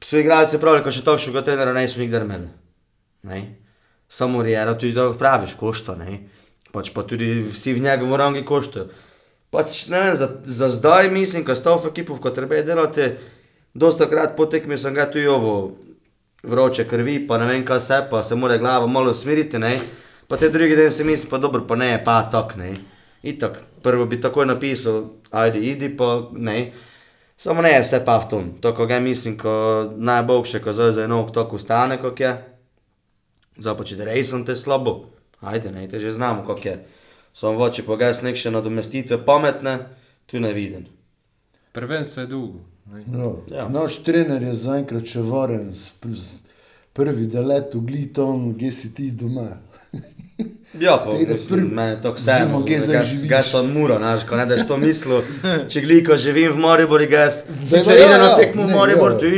so 0.00 0.16
igralci 0.16 0.60
pravi, 0.60 0.80
ko 0.84 0.92
še 0.92 1.04
točnega 1.04 1.44
trenera 1.44 1.76
niso 1.76 2.00
nikdar 2.00 2.24
imeli. 2.24 2.48
Ne? 3.28 3.42
Samo 4.08 4.42
Riero 4.42 4.74
tudi 4.74 4.96
da 4.96 5.10
praviš, 5.12 5.56
košta, 5.60 5.96
ne. 6.00 6.20
Pač 6.76 6.90
pa 6.92 7.06
tudi 7.08 7.40
vsi 7.40 7.72
v 7.72 7.86
njegovo 7.88 8.20
rangi 8.20 8.44
koštajo. 8.44 8.90
Pač 9.48 9.86
vem, 9.88 10.10
za, 10.12 10.28
za 10.44 10.68
zdaj 10.68 11.08
mislim, 11.08 11.44
ko 11.46 11.56
sta 11.56 11.72
v 11.80 11.88
ekipu, 11.88 12.18
ko 12.20 12.28
treba 12.36 12.60
delati, 12.60 13.14
dosta 13.72 14.04
krat 14.10 14.34
po 14.36 14.44
tekmi 14.44 14.76
sem 14.76 14.92
ga 14.92 15.06
tudi 15.08 15.24
ovo 15.32 15.72
vroče 16.44 16.84
krvi, 16.84 17.22
pa 17.24 17.38
ne 17.40 17.46
vem 17.48 17.64
kaj 17.64 17.80
se, 17.80 18.02
pa 18.10 18.20
se 18.22 18.36
mora 18.36 18.58
glava 18.60 18.86
malo 18.86 19.14
smiriti, 19.16 19.58
ne. 19.58 19.78
Pa 20.28 20.36
te 20.36 20.50
drugi 20.52 20.76
dan 20.76 20.92
si 20.92 21.04
misli, 21.04 21.30
pa 21.30 21.40
dobro, 21.40 21.64
pa 21.64 21.80
ne, 21.80 21.96
pa 22.04 22.20
tak, 22.28 22.58
ne. 22.60 22.74
Itak, 23.24 23.62
prvo 23.82 24.04
bi 24.04 24.20
takoj 24.20 24.46
napisal, 24.46 25.02
ajde, 25.30 25.64
idi, 25.64 25.88
pa 25.96 26.28
ne. 26.36 26.72
Samo 27.36 27.64
ne, 27.64 27.72
vse 27.80 28.04
pa 28.04 28.20
v 28.20 28.28
tom. 28.28 28.52
To, 28.60 28.76
ko 28.76 28.84
ga 28.86 29.00
mislim, 29.00 29.38
ko 29.40 29.56
najboljše, 29.96 30.60
ko 30.60 30.76
zdaj 30.76 30.92
za 30.92 31.08
eno 31.08 31.24
tako 31.32 31.58
stane, 31.58 31.96
kot 32.02 32.20
je. 32.20 32.36
Če 33.56 33.96
da 33.96 34.04
rejsem 34.04 34.44
te 34.44 34.52
slabo, 34.56 35.15
ajde, 35.40 35.70
ne, 35.70 35.88
te 35.88 36.00
že 36.00 36.12
znamo, 36.12 36.44
kako 36.46 36.68
je. 36.68 36.84
Samo 37.34 37.58
voči 37.58 37.82
pa 37.82 37.96
ga 37.96 38.12
nek 38.22 38.36
še 38.36 38.50
nadomestitve 38.50 39.24
pametne, 39.24 39.78
tu 40.26 40.40
ne 40.40 40.52
vidim. 40.52 40.86
Prvenstvo 41.72 42.22
je 42.22 42.26
dolgo. 42.26 42.60
No, 43.06 43.42
Ja. 43.50 43.56
ja. 43.56 43.68
Naš 43.68 44.02
trener 44.02 44.42
je 44.42 44.54
zaenkrat 44.54 45.04
še 45.04 45.20
varen, 45.20 45.72
prvi 46.92 47.26
da 47.26 47.40
let 47.40 47.74
v 47.74 47.80
glitom, 47.80 48.54
gdje 48.54 48.72
si 48.72 48.94
ti 48.94 49.10
doma. 49.10 49.48
Ja, 50.80 50.96
pa 50.96 51.10
prvi- 51.10 51.72
meni 51.72 51.90
je 51.90 52.00
to 52.02 52.12
vseeno, 52.12 52.60
kje 52.60 52.80
ga 53.28 53.42
sem 53.42 53.70
mura, 53.72 53.96
znaš, 53.96 54.24
ko 54.28 54.36
ne 54.36 54.46
daš 54.46 54.66
to 54.68 54.76
mislil, 54.76 55.22
če 55.68 55.80
gliko 55.80 56.16
živim 56.16 56.52
v 56.52 56.58
Mariboru, 56.58 57.06
ga 57.08 57.20
jaz 57.20 57.44
Zdaj 57.64 57.80
sicer 57.80 57.84
pa 57.86 57.92
ja, 57.92 58.06
idem 58.06 58.20
na 58.20 58.26
ja, 58.26 58.36
tekmo 58.36 58.62
v 58.62 58.66
ne, 58.66 58.74
Maribor, 58.76 59.12
ja. 59.12 59.18
tu, 59.18 59.30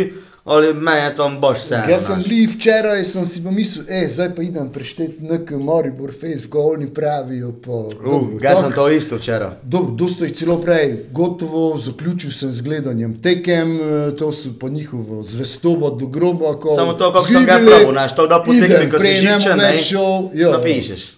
ali 0.48 0.74
meni 0.74 1.00
je 1.00 1.14
tam 1.16 1.40
boš 1.40 1.58
vseeno. 1.58 1.84
Jaz 1.90 2.06
sem 2.06 2.22
bil 2.28 2.48
včeraj, 2.50 3.04
sem 3.04 3.26
si 3.26 3.42
pa 3.44 3.50
mislil, 3.50 3.84
e, 3.88 4.08
zdaj 4.08 4.30
pa 4.36 4.42
idem 4.42 4.70
prešteti 4.72 5.24
nekaj 5.24 5.58
Maribor, 5.58 6.12
Facebook, 6.20 6.72
oni 6.72 6.88
pravijo 6.94 7.52
pa. 7.64 7.72
Uh, 7.72 8.40
ga 8.40 8.54
sem 8.56 8.72
to 8.72 8.88
isto 8.88 9.16
včeraj. 9.16 9.50
Dobro, 9.62 9.92
dosto 9.94 10.24
jih 10.24 10.32
celo 10.36 10.56
prej, 10.62 10.94
gotovo, 11.12 11.78
zaključil 11.78 12.32
sem 12.32 12.52
z 12.52 12.64
gledanjem 12.64 13.18
tekem, 13.22 13.76
eh, 13.76 14.16
to 14.16 14.32
so 14.32 14.54
po 14.60 14.68
njihovo 14.68 15.22
zvestobo 15.22 15.90
do 15.90 16.06
groba. 16.06 16.56
Ko 16.60 16.76
Samo 16.76 16.92
to, 16.92 17.12
kako 17.12 17.28
sem 17.28 17.44
ga 17.44 17.60
pravil, 17.66 17.92
znaš, 17.92 18.16
to 18.16 18.26
da 18.26 18.42
po 18.46 18.52
tekmi, 18.52 18.90
ko 18.90 18.98
si 18.98 19.14
žičen, 19.20 19.58
ne, 19.58 19.82
šel, 19.82 20.28
ja. 20.34 20.50
napišeš. 20.56 21.08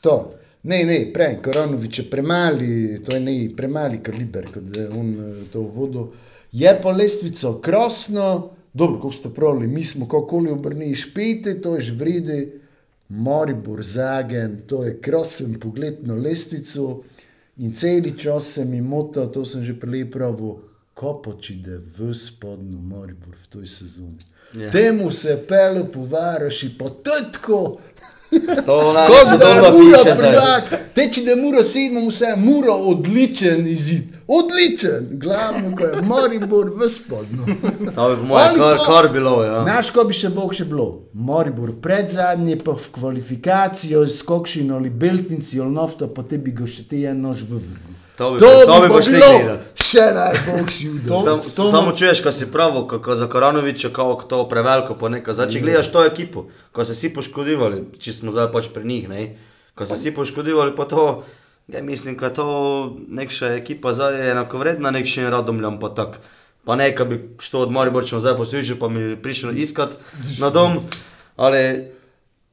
To. 0.00 0.30
Ne, 0.62 0.84
ne, 0.84 1.02
prej, 1.14 1.38
Koronovič 1.44 1.98
je 1.98 2.10
premali, 2.10 3.02
to 3.06 3.14
je 3.14 3.20
ne, 3.20 3.36
premali 3.56 4.02
kaliber, 4.02 4.48
kot 4.54 4.76
je 4.76 4.88
on 4.88 5.12
eh, 5.12 5.42
to 5.52 5.60
vodil. 5.60 6.08
Je 6.52 6.72
pa 6.82 6.90
lestvica 6.90 7.52
krasna, 7.62 8.42
dobro, 8.78 9.00
ko 9.00 9.10
ste 9.12 9.28
pravili, 9.34 9.66
mi 9.66 9.84
smo 9.84 10.08
kakoli 10.08 10.50
obrnili 10.50 10.94
špete, 10.94 11.60
to 11.62 11.74
je 11.76 11.82
že 11.90 11.94
vrede, 11.94 12.38
Moribor, 13.08 13.82
Zagen, 13.82 14.62
to 14.66 14.84
je 14.84 14.98
krasen 15.00 15.60
pogled 15.60 16.06
na 16.06 16.14
lestvico 16.14 17.02
in 17.56 17.72
celi 17.74 18.18
čas 18.18 18.52
se 18.52 18.64
mi 18.64 18.80
mota, 18.80 19.26
to 19.26 19.44
sem 19.44 19.64
že 19.64 19.74
prej 19.80 20.10
pravil, 20.10 20.58
kopoči, 20.94 21.54
da 21.64 21.78
je 21.78 21.82
v 21.98 22.14
spodnju 22.14 22.78
Moribor 22.78 23.36
v 23.44 23.46
toj 23.48 23.66
sezoni. 23.66 24.24
Ja. 24.56 24.70
Temu 24.70 25.10
se 25.10 25.38
pele 25.48 25.84
po 25.92 26.04
varoši, 26.04 26.74
pa 26.78 26.88
to 26.88 27.16
je 27.16 27.24
tako. 27.32 27.78
To 28.66 28.92
na 28.92 29.06
Kot 29.06 29.28
se 29.28 29.36
da 29.36 29.48
je 29.48 29.60
dobro 29.60 29.78
mura 29.78 29.98
piše 29.98 30.14
zdaj. 30.16 30.60
teči 30.94 31.24
da 31.24 31.30
je 31.30 31.36
mura 31.36 31.64
sedmo, 31.64 32.08
vse 32.08 32.24
je 32.24 32.36
mura 32.36 32.72
odličen 32.72 33.66
izid. 33.66 34.04
Odličen, 34.28 35.08
glavno, 35.10 35.76
ko 35.76 35.84
je 35.84 36.02
Maribor 36.02 36.70
v 36.76 36.88
spodnju. 36.88 37.44
To 37.94 38.08
bi 38.10 38.16
po 38.16 38.24
moje 38.24 38.44
Ali 38.44 38.58
kar, 38.58 38.78
kar 38.86 39.12
bilo, 39.12 39.44
ja. 39.44 39.62
Znaš, 39.62 39.90
ko 39.90 40.04
bi 40.04 40.14
še 40.14 40.28
Bog 40.28 40.54
še 40.54 40.64
bilo? 40.68 41.08
Maribor 41.12 41.72
pred 41.82 42.10
zadnji, 42.12 42.58
pa 42.60 42.72
v 42.76 42.90
kvalifikacijo 42.92 44.04
s 44.08 44.22
kokšino 44.22 44.76
ali 44.76 44.90
beltnici 44.90 45.60
ali 45.60 45.70
nafto, 45.70 46.08
pa 46.08 46.22
te 46.22 46.38
bi 46.38 46.52
ga 46.52 46.66
še 46.66 46.84
te 46.88 47.00
en 47.08 47.22
nož 47.24 47.46
vrnil. 47.48 47.97
To 48.18 48.30
bi, 48.30 48.38
To 48.38 48.66
to 48.66 48.80
bi 48.80 48.88
bi 48.88 49.02
šli 49.02 49.12
bilo 49.12 49.38
gledat. 49.38 49.60
še 49.78 50.04
najboljši 50.12 50.88
udar. 50.90 51.18
Sam, 51.20 51.38
to- 51.56 51.70
samo 51.70 51.92
čuješ, 51.92 52.20
ko 52.20 52.32
si 52.32 52.46
pravi, 52.48 52.82
kako 52.88 53.16
za 53.16 53.26
Koronoviča, 53.26 53.88
kako 53.90 54.22
to 54.24 54.42
preveliko, 54.44 54.94
pa 54.94 55.08
nekaj. 55.08 55.34
Zdaj, 55.34 55.48
če 55.48 55.60
gledaš 55.60 55.88
to 55.88 56.04
ekipo, 56.04 56.42
ko 56.72 56.84
se 56.84 56.92
vsi 56.92 57.08
poškodivali, 57.10 57.84
če 57.96 58.12
smo 58.12 58.30
zdaj 58.30 58.50
pač 58.50 58.68
pri 58.68 58.84
njih, 58.84 59.08
ne, 59.08 59.22
ko 59.74 59.86
se 59.86 59.94
vsi 59.94 60.10
poškodivali, 60.12 60.74
pa 60.74 60.84
to, 60.84 61.22
ja, 61.68 61.78
mislim, 61.80 62.16
da 62.16 62.30
to 62.30 62.46
nekša 63.08 63.54
ekipa 63.54 63.92
zdaj 63.92 64.14
je 64.16 64.30
enakovredna 64.30 64.90
nekšim 64.90 65.28
radomljam, 65.28 65.78
pa 65.78 65.88
tak. 65.90 66.18
Pa 66.64 66.76
ne, 66.76 66.90
ko 66.92 67.04
bi 67.04 67.16
što 67.38 67.60
od 67.60 67.70
Mariborča 67.70 68.18
zdaj 68.18 68.36
poslušal, 68.36 68.76
pa 68.76 68.88
mi 68.88 69.16
prišel 69.16 69.54
iskat 69.56 69.94
na 70.38 70.50
dom, 70.50 70.82
ali 71.38 71.86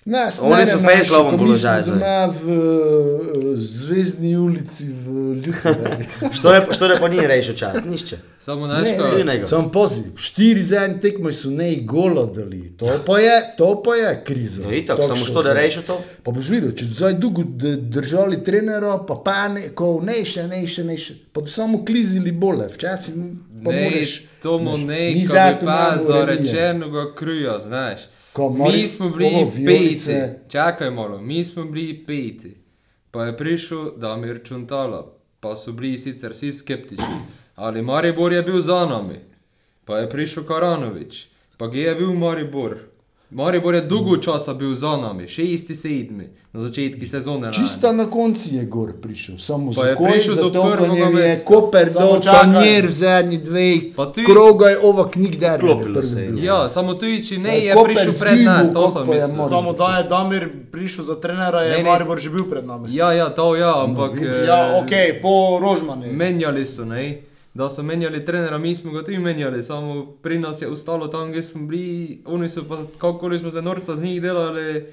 Nas, 0.06 0.40
Oni 0.42 0.66
so 0.66 0.78
v 0.78 0.86
ko 1.26 1.32
mi 1.32 1.38
položaju 1.38 1.84
smo 1.84 1.94
Doma 1.94 2.26
v 2.28 2.48
uh, 2.48 3.58
Zvezdni 3.58 4.38
ulici 4.38 4.86
v 4.86 5.08
Ljubljani. 5.36 6.06
što 6.38 6.54
je, 6.54 6.62
što 6.72 6.86
je 6.86 7.00
pa 7.00 7.08
ni 7.08 7.28
rešil 7.28 7.54
čas, 7.54 7.78
nišče. 7.86 8.18
Samo 8.40 8.68
Ne, 8.68 8.74
naško. 8.74 9.10
Ti 9.10 9.18
ne, 9.18 9.24
nego. 9.24 9.48
Sam 9.48 9.72
poziv, 9.72 10.04
štiri 10.18 10.64
zadnje 10.64 11.00
tekme 11.00 11.34
so 11.34 11.50
ne 11.50 11.76
gola 11.76 12.26
dali, 12.26 12.78
to 12.78 13.00
pa 13.06 13.20
je, 13.20 13.56
to 13.58 13.84
pa 13.84 13.96
je 13.96 14.22
kriza. 14.24 14.62
Ja, 14.62 14.72
itak, 14.72 14.98
Tako 14.98 15.08
samo 15.08 15.26
što 15.26 15.44
da 15.44 15.54
rešil 15.54 15.82
to. 15.82 16.02
Pa 16.24 16.32
boš 16.32 16.50
videl, 16.50 16.72
če 16.72 16.86
zdaj 16.86 17.14
dolgo 17.14 17.44
držali 17.78 18.44
trenera, 18.44 18.98
pa 18.98 19.16
pa 19.16 19.48
ne, 19.48 19.70
ko 19.70 20.02
ne 20.04 20.26
še, 20.26 20.48
ne 20.48 20.68
še, 20.68 20.84
ne 20.84 20.98
še, 20.98 21.14
pa 21.34 21.42
samo 21.48 21.86
klizili 21.86 22.32
bole, 22.32 22.68
včasih 22.68 23.14
pa 23.66 23.72
Ne, 23.72 23.90
moraš. 23.90 24.22
tomu 24.42 24.70
znaš, 24.70 24.88
ne, 24.88 25.14
ko 25.14 25.20
bi 25.20 25.28
pa 25.28 25.62
imamo 25.62 26.04
za 26.04 26.26
revije. 26.26 26.52
rečenega 26.52 27.16
kruja, 27.16 27.60
znaš. 27.60 28.00
Ko 28.36 28.50
Mi 28.50 28.60
Mari- 28.60 28.88
smo 28.88 29.10
bili 29.10 29.48
peti, 29.66 30.12
čakaj 30.50 30.92
malo, 30.92 31.22
mi 31.22 31.46
smo 31.46 31.64
bili 31.64 32.06
peti. 32.06 32.58
Pa 33.12 33.26
je 33.26 33.38
prišel 33.38 33.92
Damir 33.98 34.42
Čuntala, 34.44 35.14
pa 35.40 35.56
so 35.56 35.72
bili 35.72 35.98
sicer 35.98 36.32
vsi 36.32 36.54
skeptični, 36.54 37.16
ali 37.56 37.82
Maribor 37.82 38.34
je 38.34 38.44
bil 38.44 38.62
za 38.62 38.86
nami. 38.86 39.20
Pa 39.86 39.98
je 39.98 40.10
prišel 40.10 40.44
Karanovič, 40.44 41.28
pa 41.58 41.72
kje 41.72 41.82
je 41.82 41.96
bil 41.96 42.14
Maribor? 42.14 42.78
Maribor 43.32 43.74
je 43.74 43.82
dolgo 43.84 44.18
časa 44.18 44.54
bil 44.54 44.76
za 44.76 44.98
nami, 44.98 45.28
šesti, 45.28 45.76
sedmi, 45.76 46.24
na 46.54 46.62
začetku 46.62 47.06
sezone. 47.06 47.52
Čista 47.52 47.92
na 47.92 48.06
konci 48.06 48.56
je 48.56 48.66
gor 48.66 48.94
prišel, 48.94 49.38
samo 49.38 49.72
Pa 49.72 49.82
je 49.82 49.92
zakoj, 49.92 50.08
prišel 50.08 50.36
do 50.36 50.64
prvega 50.64 50.94
je 50.96 51.10
mesta. 51.12 51.46
Koper 51.46 51.88
čakaj. 52.16 52.42
tanjer 52.44 52.86
v 52.86 52.92
zadnji 52.94 53.38
dveh, 53.40 53.80
ti- 54.08 54.24
kroga 54.24 54.68
je 54.68 54.78
ova 54.80 55.10
knjig 55.10 55.38
der. 55.38 55.60
Klopilo 55.60 56.04
se 56.04 56.22
je. 56.22 56.44
Ja, 56.44 56.70
samo 56.70 56.94
tudi 56.94 57.24
če 57.24 57.38
ne 57.40 57.60
je 57.60 57.74
Koper 57.74 57.86
prišel 57.88 58.14
pred 58.16 58.40
nas, 58.42 58.74
to 58.74 58.88
sem 58.88 59.02
je 59.02 59.08
mislil. 59.08 59.28
Maribor. 59.28 59.50
Samo 59.50 59.74
da 59.74 59.98
je 59.98 60.04
Damir 60.06 60.44
prišel 60.72 61.04
za 61.04 61.16
trenera, 61.18 61.62
je 61.62 61.72
Ne, 61.72 61.78
ne. 61.78 61.90
Maribor 61.90 62.20
že 62.20 62.30
bil 62.30 62.46
pred 62.46 62.64
nami. 62.64 62.88
Ja, 62.92 63.12
ja, 63.12 63.30
to 63.32 63.56
ja, 63.56 63.84
ampak... 63.84 64.12
eh, 64.16 64.46
Ja, 64.46 64.78
ok, 64.78 64.92
po 65.22 65.34
Rožmani. 65.60 66.08
Menjali 66.08 66.66
so, 66.66 66.86
ne? 66.86 67.22
Da 67.56 67.70
so 67.70 67.84
menjali 67.84 68.26
trenera, 68.26 68.58
mi 68.58 68.76
smo 68.76 68.92
ga 68.92 69.04
tudi 69.04 69.18
menjali, 69.18 69.64
samo 69.64 70.06
pri 70.22 70.40
nas 70.40 70.62
je 70.62 70.68
ostalo 70.68 71.08
tam, 71.08 71.32
kjer 71.32 71.46
smo 71.46 71.68
bili, 71.68 72.22
oni 72.26 72.50
so 72.50 72.64
pa, 72.70 72.84
kako 72.98 73.38
smo 73.40 73.52
se 73.52 73.62
norca 73.62 73.96
z 73.96 74.02
njih 74.02 74.22
delali, 74.22 74.86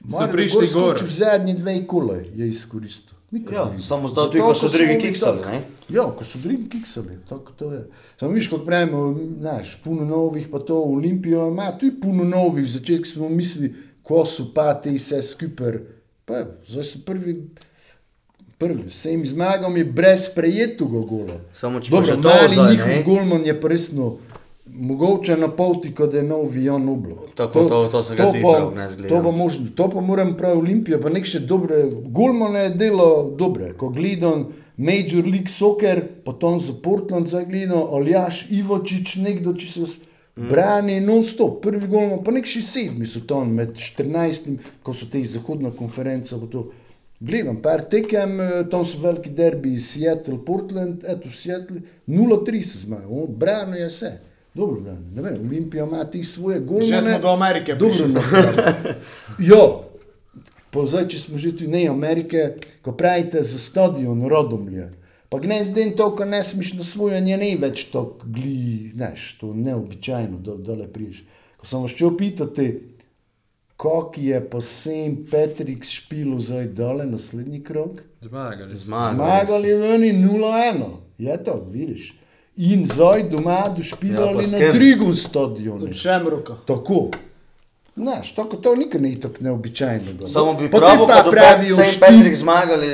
so 0.00 0.20
Maribor 0.20 0.32
prišli 0.32 0.58
gor. 0.58 0.98
skočil 0.98 1.06
V 1.06 1.12
zadnji 1.12 1.54
dve 1.54 1.86
kule 1.86 2.24
je 2.34 2.48
izkoristil. 2.48 3.14
Nikoli 3.30 3.56
Ja, 3.56 3.80
samo 3.80 4.08
zdaj 4.08 4.24
Zato, 4.24 4.32
tudi, 4.32 4.40
ko 4.40 4.54
so 4.54 4.68
drugi 4.68 4.98
kiksali? 5.00 5.38
Ja, 5.88 6.02
ko 6.18 6.24
so 6.24 6.38
drugi 6.38 6.68
kiksali, 6.68 7.18
tako 7.28 7.52
to 7.52 7.72
je. 7.72 7.80
Samo 8.20 8.32
viš, 8.32 8.48
kot 8.48 8.66
pravimo, 8.66 9.20
znaš, 9.40 9.78
puno 9.84 10.04
novih, 10.04 10.48
pa 10.52 10.58
to 10.58 10.82
Olimpijo 10.82 11.48
ima, 11.48 11.72
tudi 11.78 12.00
puno 12.00 12.24
novih, 12.24 12.64
v 12.64 12.68
začetku 12.68 13.08
smo 13.08 13.28
mislili, 13.28 13.74
ko 14.02 14.26
so 14.26 14.46
pa 14.54 14.74
te 14.74 14.92
vse 14.92 15.22
skupaj, 15.22 15.80
pa 16.24 16.44
evo, 16.44 16.50
zdaj 16.68 16.84
so 16.84 16.98
prvi, 17.06 17.48
prvi, 18.64 18.88
vsem 18.88 19.26
zmagam 19.26 19.76
je 19.76 19.84
brez 19.86 20.28
prejetega 20.30 20.84
gola. 21.04 21.36
Samo 21.54 21.80
če 21.80 21.90
pa 21.90 21.96
Dobro, 21.98 22.16
to 22.18 22.28
zdaj, 22.48 22.70
njihov 22.70 22.88
ne? 22.90 23.02
golman 23.04 23.44
je 23.44 23.54
pa 23.56 23.68
resno 23.68 24.14
mogoče 24.66 25.36
na 25.36 25.48
poti, 25.50 25.92
kot 25.92 26.14
je 26.14 26.22
nov 26.24 26.48
Vion 26.48 26.88
Ublo. 26.88 27.26
Tako, 27.34 27.64
to- 27.64 27.88
to 27.88 28.02
se 28.02 28.16
ga 28.16 28.24
tudi 28.24 28.40
prav 28.40 28.72
ne 28.74 28.88
zgleda. 28.88 29.08
To 29.10 29.22
bo 29.22 29.32
možno, 29.34 29.66
to 29.72 29.90
pa 29.90 30.00
moram 30.02 30.34
prav 30.34 30.58
Olimpijo, 30.58 30.98
pa 30.98 31.08
nek 31.10 31.24
še 31.26 31.40
dobre, 31.40 31.84
Gulman 32.08 32.56
je 32.56 32.70
delo 32.72 33.08
dobre, 33.34 33.72
ko 33.74 33.88
gledam 33.90 34.46
Major 34.78 35.22
League 35.24 35.48
Soccer, 35.50 36.02
potem 36.24 36.58
za 36.60 36.72
Portland 36.74 37.26
zagledam, 37.28 37.84
Aljaš 37.90 38.46
Ivočič, 38.50 39.16
nekdo, 39.18 39.54
če 39.54 39.68
se 39.68 39.80
s- 39.82 39.96
brani 40.36 41.00
non-stop, 41.00 41.60
prvi 41.62 41.86
gol, 41.86 42.22
pa 42.24 42.32
nek 42.32 42.44
še 42.44 42.62
sedmi 42.62 43.06
so 43.06 43.20
tam 43.22 43.52
med 43.52 43.76
14, 43.76 44.48
ko 44.82 44.92
so 44.92 45.06
te 45.06 45.22
zahodna 45.24 45.70
konferenca, 45.72 46.34
to. 46.50 46.64
Gledam, 47.24 47.56
par 47.62 47.80
tekem, 47.88 48.40
eh, 48.40 48.64
tam 48.70 48.84
so 48.84 48.98
veliki 49.00 49.30
derbi, 49.30 49.78
Seattle, 49.80 50.38
Portland, 50.44 51.04
eto 51.08 51.30
Seattle, 51.30 51.80
0-3 52.06 52.62
se 52.62 52.78
zmaga, 52.78 53.26
brano 53.28 53.76
je 53.76 53.86
vse. 53.88 54.10
Dobro, 54.54 54.80
brano. 54.80 55.00
ne 55.14 55.22
vem, 55.22 55.38
Olimpija 55.48 55.84
ima 55.84 56.04
ti 56.04 56.24
svoje 56.24 56.60
golmane. 56.60 57.02
Že 57.02 57.02
smo 57.02 57.18
do 57.18 57.28
Amerike 57.28 57.74
Dobro, 57.74 57.96
prišli. 57.96 58.12
no. 58.12 58.20
Jo, 59.50 59.84
pa 60.70 60.84
zdaj, 60.86 61.08
če 61.08 61.18
smo 61.18 61.38
že 61.38 61.54
tu 61.56 61.68
ne 61.70 61.86
Amerike, 61.88 62.54
ko 62.82 62.92
pravite 62.92 63.42
za 63.42 63.58
stadion 63.58 64.20
Rodomlje, 64.28 64.90
pa 65.28 65.40
gnez 65.40 65.72
den 65.72 65.96
to, 65.96 66.10
ko 66.16 66.24
ne 66.24 66.42
smeš 66.42 66.74
na 66.78 66.84
svoje, 66.84 67.22
je 67.24 67.36
ne 67.40 67.56
več 67.56 67.88
to 67.90 68.18
gli, 68.24 68.92
neš, 68.94 69.38
to 69.40 69.54
neobičajno, 69.54 70.38
da 70.44 70.54
dole 70.60 70.92
priješ. 70.92 71.24
Ko 71.56 71.66
sem 71.66 71.82
vas 71.82 71.96
šel 71.96 72.16
pitati, 72.16 72.68
kako 73.84 74.12
je 74.16 74.40
po 74.42 74.60
St. 74.60 74.88
Patrick's 75.26 75.90
špilu 75.90 76.40
zdaj 76.40 76.64
dole 76.66 77.06
naslednji 77.06 77.62
krok, 77.62 77.90
Zmagali. 78.20 78.76
Zmagali. 78.76 79.14
zmagali 79.16 79.74
veni 79.74 80.12
0-1, 80.14 80.84
je 81.18 81.44
to, 81.44 81.66
vidiš. 81.68 82.18
In 82.56 82.86
zdaj 82.86 83.22
doma 83.24 83.52
Ja, 83.52 83.68
došpilali 83.68 84.36
pa 84.36 84.42
s 84.42 84.52
na? 84.52 84.70
Trigun 84.70 85.14
stadionu. 85.16 85.84
Od 85.84 85.94
Šemruka. 85.94 86.54
Tako. 86.66 87.08
Znaš, 87.96 88.32
tako 88.32 88.56
to 88.56 88.74
nikoli 88.74 89.02
ni 89.02 89.20
tako 89.20 89.34
neobičajno. 89.40 90.26
Samo 90.26 90.54
bi 90.54 90.70
Potem 90.70 90.88
pravi, 90.88 91.06
pa 91.08 91.22
da 91.22 91.30
pravijo 91.30 91.76
St. 91.76 91.84
štir. 91.86 92.00
Patrick 92.00 92.36
zmagali, 92.36 92.88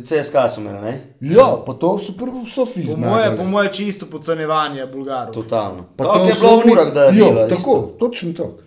CSKA 0.00 0.48
so 0.48 0.60
imeli, 0.60 0.80
ne? 0.80 0.94
Ja, 1.22 1.62
pa 1.66 1.72
to 1.74 1.98
so 1.98 2.12
prvo 2.12 2.40
v 2.40 2.46
Sofiji 2.46 2.84
Po 2.86 3.00
moje, 3.00 3.24
po 3.24 3.30
zmagali. 3.30 3.50
moje 3.50 3.72
čisto 3.72 4.06
podcenjevanje 4.06 4.86
Bulgarov. 4.86 5.34
Totalno. 5.34 5.84
Pa 5.96 6.04
Tako 6.04 6.18
to 6.18 6.26
je 6.26 6.32
so 6.34 6.40
bilo 6.42 6.56
v 6.58 6.72
urah, 6.72 6.94
da 6.94 7.02
je 7.02 7.12
Jo, 7.14 7.24
bilo. 7.26 7.40
tako, 7.40 7.56
isto. 7.56 7.96
točno 7.98 8.32
tako. 8.32 8.58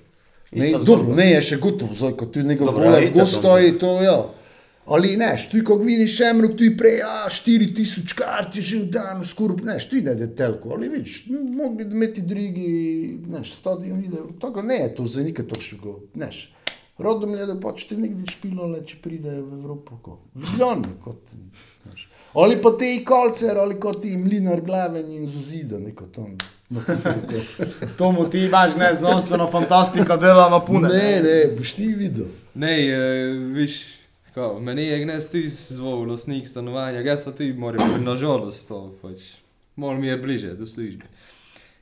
Ne, 0.52 0.72
dobro, 0.86 1.16
ne 1.16 1.26
je 1.32 1.42
še 1.44 1.58
gotovo, 1.60 1.96
zdaj, 1.96 2.14
ko 2.20 2.26
tu 2.32 2.44
nekaj 2.44 2.70
Dobro, 2.70 2.86
gole 2.86 3.00
ja, 3.02 3.04
v 3.04 3.10
itak 3.10 3.20
gostoji, 3.20 3.78
to 3.80 3.94
ja. 4.02 4.18
Ali 4.88 5.18
ne, 5.20 5.34
tu 5.52 5.60
ko 5.68 5.76
vidiš 5.82 6.14
šemruk, 6.16 6.54
tu 6.56 6.64
je 6.64 6.72
prej, 6.80 7.02
a 7.04 7.28
4000 7.28 8.14
kart 8.16 8.56
je 8.56 8.62
že 8.64 8.78
v 8.86 8.92
danu, 8.96 9.28
skoraj, 9.28 9.66
ne, 9.68 9.76
tu 9.84 10.00
ne 10.00 10.14
je 10.16 10.28
telko, 10.36 10.72
ali 10.78 10.88
vidiš, 10.88 11.26
mogli 11.28 11.86
bi 11.86 11.98
imeti 12.00 12.24
drugi, 12.24 12.70
ne, 13.28 13.44
stadion 13.44 14.00
video, 14.00 14.30
tako 14.40 14.64
ne 14.64 14.80
je 14.86 14.94
to 14.96 15.08
za 15.12 15.26
nikaj 15.28 15.50
to 15.52 15.60
še 15.60 15.82
go, 15.84 16.00
ne. 16.16 16.32
Rodom 16.98 17.36
je, 17.36 17.46
da 17.46 17.60
počete 17.60 17.98
nekdje 18.00 18.32
špilo, 18.32 18.72
le 18.72 18.80
če 18.88 18.96
pridejo 19.04 19.44
v 19.46 19.60
Evropo, 19.60 20.00
ko, 20.02 20.16
v 20.34 20.48
Ljubljano, 20.48 20.96
kot, 21.04 21.20
znaš. 21.84 22.08
Ali 22.40 22.56
pa 22.62 22.72
te 22.80 22.90
kolcer, 23.06 23.60
ali 23.60 23.76
kot 23.80 24.02
ti 24.02 24.16
mlinar 24.18 24.64
glaven 24.66 25.12
in 25.12 25.28
zozida, 25.30 25.78
neko 25.84 26.08
tam. 26.16 26.34
Na 26.70 26.82
hitro. 26.82 27.66
Tomu 27.98 28.30
ti 28.30 28.40
imaš 28.40 28.76
ne 28.76 28.96
znanstveno 28.96 29.52
fantastiko, 29.52 30.18
dela 30.18 30.50
na 30.50 30.60
pune. 30.60 30.90
Ne, 30.90 31.22
ne, 31.22 31.56
boš 31.58 31.74
ti 31.74 31.86
videl. 31.86 32.26
Ne, 32.54 32.88
eh, 32.88 32.98
viš, 33.54 33.86
kao, 34.34 34.60
meni 34.60 34.86
je 34.86 35.00
gnes 35.00 35.28
ti 35.28 35.48
zvol, 35.50 36.10
lastnik 36.12 36.48
stanovanja, 36.48 37.02
jaz 37.02 37.24
so 37.24 37.32
ti 37.32 37.54
moram, 37.54 38.04
nažalost 38.04 38.68
to, 38.68 38.98
pač, 39.02 39.20
malo 39.76 39.94
mi 39.94 40.08
je 40.08 40.18
bliže 40.18 40.54
do 40.54 40.66
službe. 40.66 41.06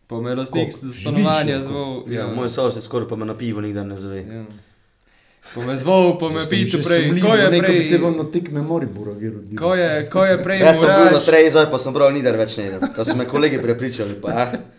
Pa 0.08 0.22
me 0.22 0.36
lastnik 0.36 0.72
Koliko? 0.72 0.94
stanovanja 0.94 1.58
Živiš, 1.58 1.66
zvol, 1.66 2.04
Ja, 2.12 2.28
moj 2.28 2.50
sosed 2.50 2.84
skoraj 2.84 3.10
pa 3.10 3.16
me 3.16 3.26
na 3.26 3.36
pivo 3.36 3.62
nikdar 3.62 3.86
ne 3.86 3.96
zve. 3.96 4.22
Ja. 4.22 4.46
Pa 5.54 5.62
me 5.62 5.78
zvol, 5.78 6.18
pa 6.20 6.30
me 6.30 6.42
pitu 6.50 6.78
prej, 6.84 7.22
ko 7.22 7.36
je 7.36 7.50
neko 7.50 7.72
bi 7.72 7.78
prej, 7.78 7.90
te 7.90 7.98
vam 7.98 8.18
na 8.18 8.24
tekme 8.32 8.62
Moribora 8.62 9.14
rodil. 9.14 9.58
ko 9.58 9.76
je, 9.76 10.10
ko 10.10 10.26
je 10.26 10.38
prej 10.44 10.60
Jaz 10.60 10.80
sem 10.80 10.90
bil 10.90 11.06
na 11.06 11.12
moraš, 11.12 11.26
treji, 11.26 11.50
zdaj 11.50 11.68
pa 11.72 11.78
sem 11.78 11.94
prav 11.94 12.14
nikdar 12.14 12.38
več 12.38 12.58
ne 12.58 12.66
jedel. 12.66 12.88
To 12.96 13.06
so 13.06 13.16
me 13.16 13.28
kolegi 13.30 13.62
prepričali, 13.62 14.18
pa 14.22 14.34
ah. 14.34 14.54
eh, 14.54 14.75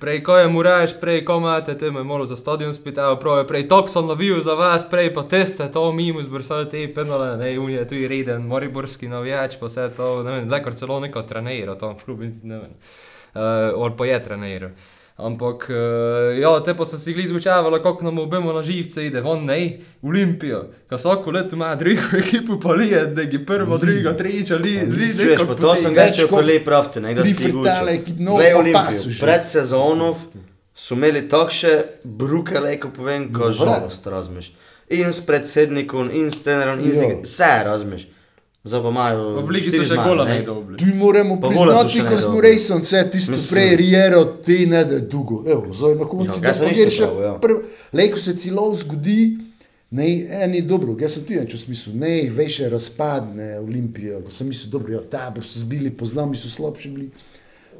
prej, 0.00 0.22
ko 0.22 0.36
je 0.36 0.48
moraš, 0.48 0.94
prej, 1.00 1.24
ko 1.24 1.38
imate, 1.40 1.78
te 1.78 1.90
me 1.90 2.04
malo 2.04 2.26
za 2.26 2.36
stadion 2.36 2.74
spitajo, 2.74 3.16
prav 3.20 3.38
je 3.38 3.46
prej, 3.48 3.68
tok 3.68 3.88
sem 3.90 4.06
navil 4.06 4.42
za 4.42 4.54
vas, 4.54 4.84
prej 4.90 5.14
pa 5.14 5.22
teste, 5.22 5.68
to 5.72 5.92
mimo 5.92 6.22
zbrsali 6.22 6.68
te 6.70 6.84
penale, 6.94 7.36
ne, 7.40 7.58
un 7.58 7.70
je 7.70 7.88
tu 7.88 7.94
je 7.94 8.08
reden, 8.08 8.46
moriborski 8.46 9.08
navijač, 9.08 9.56
pa 9.60 9.70
vse 9.70 9.88
to, 9.96 10.22
ne 10.22 10.32
vem, 10.32 10.50
lekar 10.50 10.76
celo 10.76 11.00
neko 11.00 11.22
trenira 11.22 11.74
tam 11.74 11.96
v 11.96 12.04
klubu, 12.04 12.32
ne 12.42 12.58
vem, 12.58 12.74
uh, 13.34 13.82
ali 13.82 13.96
pa 13.96 14.06
je 14.06 14.22
treniral. 14.24 14.70
Ampak, 15.26 15.66
uh, 15.70 16.38
ja, 16.40 16.52
te 16.64 16.74
pa 16.76 16.84
so 16.88 16.98
si 16.98 17.12
gli 17.12 17.26
zvučavali, 17.28 17.82
kako 17.82 18.04
nam 18.04 18.18
obemo 18.18 18.52
na 18.52 18.62
živce 18.62 19.06
ide, 19.06 19.20
von 19.20 19.44
ne, 19.44 19.78
Olimpijo, 20.02 20.62
ko 20.88 20.96
vsako 20.96 21.30
leto 21.30 21.56
ima 21.56 21.74
drugo 21.74 22.02
ekipo, 22.22 22.60
pa 22.60 22.72
lije, 22.72 23.06
da 23.06 23.22
je 23.22 23.46
prvo, 23.46 23.78
drugo, 23.78 24.12
tretje, 24.12 24.56
li, 24.56 24.78
li, 24.86 25.08
Sveš, 25.08 25.40
pa 25.46 25.54
to 25.54 25.74
sem 25.76 25.94
več 25.94 26.16
čel, 26.16 26.28
kot 26.28 26.40
ko 26.40 26.46
lep 26.46 26.64
pravte, 26.64 27.00
ne 27.00 27.14
ga 27.14 27.22
tri 27.22 27.34
spigučil. 27.34 27.62
frtale, 27.62 27.96
ki 28.04 28.14
no, 28.18 28.38
Glej 28.40 28.52
pa 28.52 28.62
Olimpijo, 28.62 29.16
pred 29.20 29.48
sezono 29.48 30.14
so 30.74 30.96
imeli 30.96 31.26
takšne 31.28 31.74
brukele, 32.04 32.76
ko 32.80 32.88
povem, 32.94 33.28
ko 33.34 33.52
žalost 33.52 34.06
razmeš. 34.06 34.52
In 34.90 35.12
s 35.12 35.20
predsednikom, 35.22 36.08
in 36.10 36.32
s 36.32 36.42
trenerom, 36.42 36.80
in 36.80 36.94
z 36.96 37.10
vse 37.22 37.52
razmeš. 37.66 38.08
Zdaj 38.64 38.82
pa 38.82 38.88
imajo. 38.88 39.34
Pa 39.36 39.40
v 39.40 39.50
ligi 39.50 39.70
so 39.72 39.84
še 39.88 39.96
gola 39.96 40.26
dobili. 40.44 40.76
Tu 40.76 40.94
moramo 40.94 41.38
Pa 41.40 41.48
priznati, 41.48 42.02
ko 42.04 42.18
smo 42.18 42.40
resno, 42.40 42.76
vse 42.78 43.00
tisto 43.10 43.32
Mislim- 43.32 43.50
prej 43.50 43.76
riero, 43.76 44.24
te 44.44 44.66
ne 44.66 44.84
da 44.84 44.98
dolgo. 45.00 45.44
Evo, 45.46 45.72
zdaj 45.72 45.94
na 45.94 46.04
koncu, 46.04 46.36
Ja, 46.42 46.52
da 46.52 46.68
gre 46.68 46.90
še 46.90 47.02
ja. 47.02 47.38
prvo. 47.40 47.62
Lej, 47.92 48.10
ko 48.12 48.18
se 48.18 48.36
celo 48.36 48.74
zgodi, 48.74 49.38
ne, 49.90 50.06
eni 50.44 50.60
dobro, 50.62 50.92
jaz 51.00 51.14
sem 51.14 51.24
tudi 51.24 51.40
v 51.40 51.58
smislu, 51.58 51.94
ne, 51.94 52.28
veš, 52.28 52.58
razpadne 52.68 53.58
Olimpijo, 53.58 54.20
ko 54.22 54.30
sem 54.30 54.46
mislil, 54.46 54.70
dobro, 54.70 54.92
ja, 54.92 55.00
tabor 55.00 55.44
so 55.44 55.58
zbili, 55.58 55.90
poznam, 55.90 56.34
so 56.34 56.48
slabši 56.48 56.88
bili. 56.88 57.10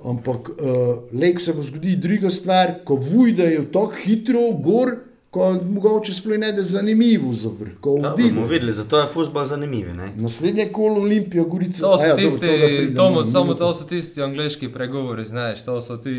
Ampak, 0.01 0.49
uh, 0.49 1.05
lej, 1.13 1.35
ko 1.35 1.41
se 1.41 1.53
bo 1.53 1.63
zgodi 1.63 1.97
druga 1.97 2.31
stvar, 2.31 2.81
ko 2.85 2.97
vujdajo 2.97 3.69
tako 3.69 3.93
hitro 4.01 4.41
gor, 4.57 4.97
ko 5.31 5.57
mogoče 5.65 6.15
sploh 6.15 6.39
ne 6.39 6.53
da 6.53 6.63
zanimivo 6.63 7.33
za 7.33 7.49
vrh, 7.61 7.73
bomo 7.83 8.47
videli, 8.47 8.73
zato 8.73 8.99
je 8.99 9.07
futbol 9.07 9.45
zanimiv. 9.45 9.87
Naslednje 10.17 10.69
kolo 10.69 11.01
Olimpija, 11.01 11.45
Gorica. 11.45 11.81
To 11.81 11.99
so 11.99 12.05
ja, 12.05 12.09
dobro, 12.09 12.25
tisti, 12.25 12.47
pridemo 12.47 12.97
Tomo, 12.97 13.25
samo 13.25 13.55
to 13.55 13.75
so 13.75 13.85
tisti 13.85 14.23
angliški 14.23 14.69
pregovori, 14.69 15.25
znaš, 15.25 15.65
to 15.65 15.81
so 15.81 15.97
ti 15.97 16.11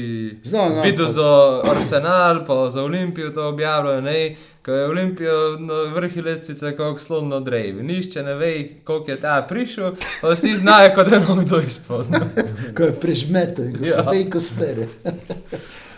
Znam, 0.43 0.73
znam, 0.73 0.85
videl 0.85 1.07
za 1.07 1.61
Arsenal, 1.65 2.45
pa 2.47 2.69
za 2.69 2.83
Olimpijo 2.83 3.29
to 3.31 3.47
objavljajo, 3.47 4.01
ne, 4.01 4.35
ko 4.65 4.71
je 4.71 4.85
Olimpija 4.85 5.33
na 5.59 5.93
vrhi 5.95 6.21
lestvice, 6.21 6.77
kako 6.77 6.99
slon 6.99 7.27
na 7.27 7.39
drevi. 7.39 7.83
Nišče 7.83 8.23
ne 8.23 8.33
ve, 8.35 8.69
koliko 8.83 9.11
je 9.11 9.19
ta 9.19 9.45
prišel, 9.49 9.91
pa 10.21 10.29
vsi 10.29 10.55
znajo, 10.57 10.91
kot 10.95 11.09
da 11.09 11.15
je 11.15 11.35
nekdo 11.35 11.61
izpod. 11.61 12.05
Ko 12.77 12.83
je 12.83 12.91
prežmeten, 12.93 13.77
ko 13.77 13.85
Ja. 13.85 13.93
se 13.93 14.03
vejo, 14.11 14.29
ko 14.31 14.39
stere. 14.39 14.87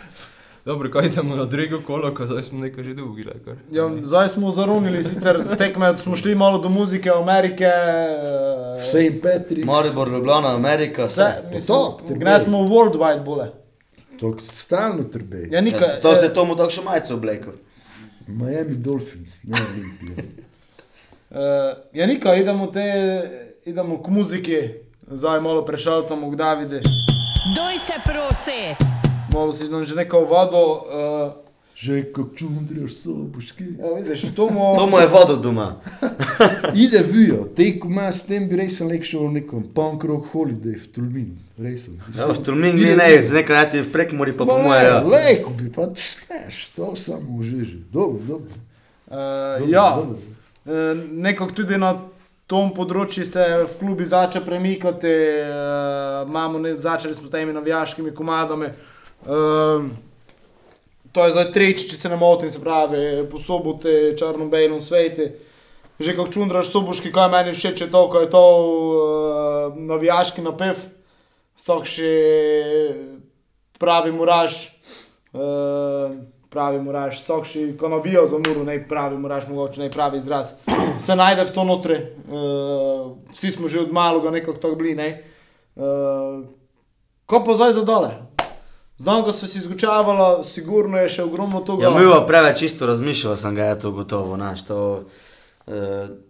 Dobro, 0.64 0.90
ko 0.90 1.00
idemo 1.00 1.36
na 1.36 1.44
drugo 1.44 1.80
kolo, 1.80 2.14
ko 2.14 2.26
zdaj 2.26 2.42
smo 2.42 2.58
nekaj 2.60 2.84
že 2.84 2.94
dolgi, 2.94 3.22
lekar. 3.22 3.56
Ja, 3.70 3.90
zdaj 4.02 4.28
smo 4.28 4.50
zarunili, 4.50 5.04
sicer 5.04 5.42
z 5.42 5.56
tekme 5.56 5.96
smo 5.96 6.16
šli 6.16 6.34
malo 6.34 6.58
do 6.58 6.68
muzike, 6.68 7.10
Amerike. 7.10 7.64
eh, 7.64 8.82
Vse 8.82 9.06
in 9.06 9.20
Petri. 9.20 9.62
Maribor, 9.64 10.08
Ljubljana, 10.08 10.54
Amerika, 10.54 11.02
Vse, 11.02 11.26
mislim, 11.52 12.18
Gre 12.18 12.40
smo 12.40 12.62
v 12.62 12.68
worldwide 12.68 13.24
bole. 13.24 13.50
To 14.20 14.36
stalno 14.42 15.04
trbe. 15.04 15.48
Ja, 15.50 15.60
nika, 15.60 15.84
Ja, 15.84 16.00
to 16.00 16.16
se 16.16 16.26
je 16.26 16.34
tomu 16.34 16.56
tako 16.56 16.70
še 16.70 16.82
majce 16.82 17.14
oblekel. 17.14 17.52
Miami 18.26 18.76
Dolphins, 18.76 19.42
ne 19.42 19.58
Olimpija. 19.60 20.24
Uh, 21.30 21.38
ja, 21.92 22.06
nika, 22.06 22.34
idemo, 22.34 22.66
te, 22.66 22.84
idemo 23.64 24.02
k 24.02 24.08
muziki, 24.08 24.58
zdaj 25.10 25.40
malo 25.40 25.64
prešaltamo 25.64 26.30
k 26.30 26.36
Davide. 26.36 26.80
Doj 27.56 27.78
se 27.78 28.00
prosi! 28.04 28.93
Malo 29.34 29.52
si 29.52 29.66
že 29.66 29.94
nekaj 29.98 30.22
vodo. 30.22 30.62
Uh, 30.86 31.44
Že 31.74 32.14
kako 32.14 32.30
čundriš 32.38 33.02
soboški. 33.02 33.64
ja, 33.82 33.98
vidiš, 33.98 34.30
to 34.34 34.46
mu... 34.46 34.74
To 34.78 34.86
mu 34.86 34.98
je 34.98 35.06
vodo 35.06 35.36
doma. 35.36 35.80
Ide 36.86 37.02
vijo, 37.02 37.50
te 37.56 37.80
ko 37.80 37.90
imaš 37.90 38.22
s 38.22 38.24
tem 38.30 38.46
bi 38.48 38.54
res 38.56 38.78
nek 38.78 39.02
šel 39.02 39.26
v 39.26 39.42
nekom 39.42 39.64
punk 39.74 40.06
rock 40.06 40.30
holiday 40.30 40.78
v 40.78 40.86
Tulmin. 40.94 41.34
Res 41.58 41.90
sem. 41.90 41.98
Ja, 42.14 42.30
v 42.30 42.38
Tolmin 42.46 42.78
ni 42.78 42.94
ne, 42.94 43.10
z 43.18 43.34
nekaj 43.34 43.58
leti 43.58 43.82
v 43.82 43.90
prekmori 43.90 44.36
pa 44.38 44.46
po 44.46 44.54
moje. 44.54 44.86
Ja. 44.86 45.02
Lejko 45.02 45.50
bi, 45.58 45.66
pa 45.66 45.90
znaš, 45.90 46.70
to 46.78 46.94
samo 46.94 47.42
že. 47.42 47.82
Dobro, 47.90 48.22
dobro. 48.22 48.54
Uh, 49.10 49.18
dobro, 49.58 49.74
ja, 49.74 49.88
dobro. 49.98 50.18
uh, 50.22 50.94
nekako 51.10 51.58
tudi 51.58 51.74
na 51.74 51.98
tom 52.46 52.70
področju 52.70 53.26
se 53.26 53.42
v 53.66 53.70
klubi 53.82 54.06
začne 54.06 54.46
premikati, 54.46 55.10
uh, 55.42 56.22
imamo 56.22 56.62
ne, 56.62 56.78
začeli 56.78 57.18
smo 57.18 57.26
s 57.26 57.34
temi 57.34 57.50
navijaškimi 57.50 58.14
komadami. 58.14 58.70
Uh, 58.70 58.93
to 61.14 61.24
je 61.24 61.30
zdaj 61.30 61.52
tretjič, 61.54 61.86
če 61.92 61.96
se 61.96 62.10
ne 62.10 62.18
motim, 62.18 62.50
se 62.50 62.60
pravi, 62.60 63.24
po 63.30 63.38
sobote, 63.38 64.14
črno-belem 64.18 64.82
sveti. 64.82 65.30
Že 65.94 66.16
kot 66.18 66.32
čundraš 66.34 66.72
soboški, 66.74 67.12
kaj 67.14 67.28
meni 67.30 67.52
všeč 67.54 67.84
je 67.86 67.90
to, 67.90 68.00
ko 68.10 68.24
je 68.24 68.30
to 68.32 68.42
uh, 68.42 69.76
navijaški 69.78 70.42
napev, 70.42 70.80
vsak 71.54 71.86
še 71.86 72.14
pravi 73.78 74.10
muraž, 74.10 74.56
uh, 75.38 76.18
pravi 76.50 76.82
muraž, 76.82 77.22
sokši, 77.22 77.76
ko 77.78 77.92
navijo 77.94 78.26
za 78.26 78.42
muro, 78.42 78.66
ne 78.66 78.80
pravi 78.88 79.22
muraž, 79.22 79.46
mogoče 79.46 79.86
ne 79.86 79.90
pravi 79.94 80.18
izraz, 80.18 80.56
se 80.98 81.14
najde 81.14 81.46
v 81.46 81.54
to 81.54 81.62
notri. 81.62 82.02
Uh, 82.26 83.14
vsi 83.30 83.54
smo 83.54 83.70
že 83.70 83.86
od 83.86 83.94
malega 83.94 84.34
nekako 84.34 84.58
tako 84.58 84.82
bili, 84.82 84.98
ne. 84.98 85.10
Uh, 85.78 86.42
ko 87.30 87.44
pa 87.46 87.54
zdaj 87.54 87.78
za 87.78 87.86
dole. 87.86 88.33
Znam, 88.98 89.24
ko 89.24 89.32
so 89.32 89.46
si 89.46 89.60
zgučavalo, 89.60 90.44
sigurno 90.44 90.98
je 90.98 91.08
še 91.08 91.22
ogromno 91.22 91.60
toga. 91.60 91.84
Ja, 91.84 91.90
milo 91.90 92.26
preveč 92.26 92.58
čisto 92.58 92.86
razmišljal 92.86 93.36
sem 93.36 93.54
ga, 93.54 93.64
je 93.64 93.78
to 93.78 93.90
gotovo, 93.90 94.36
znaš, 94.36 94.62
to... 94.64 95.02
Uh, 95.66 95.72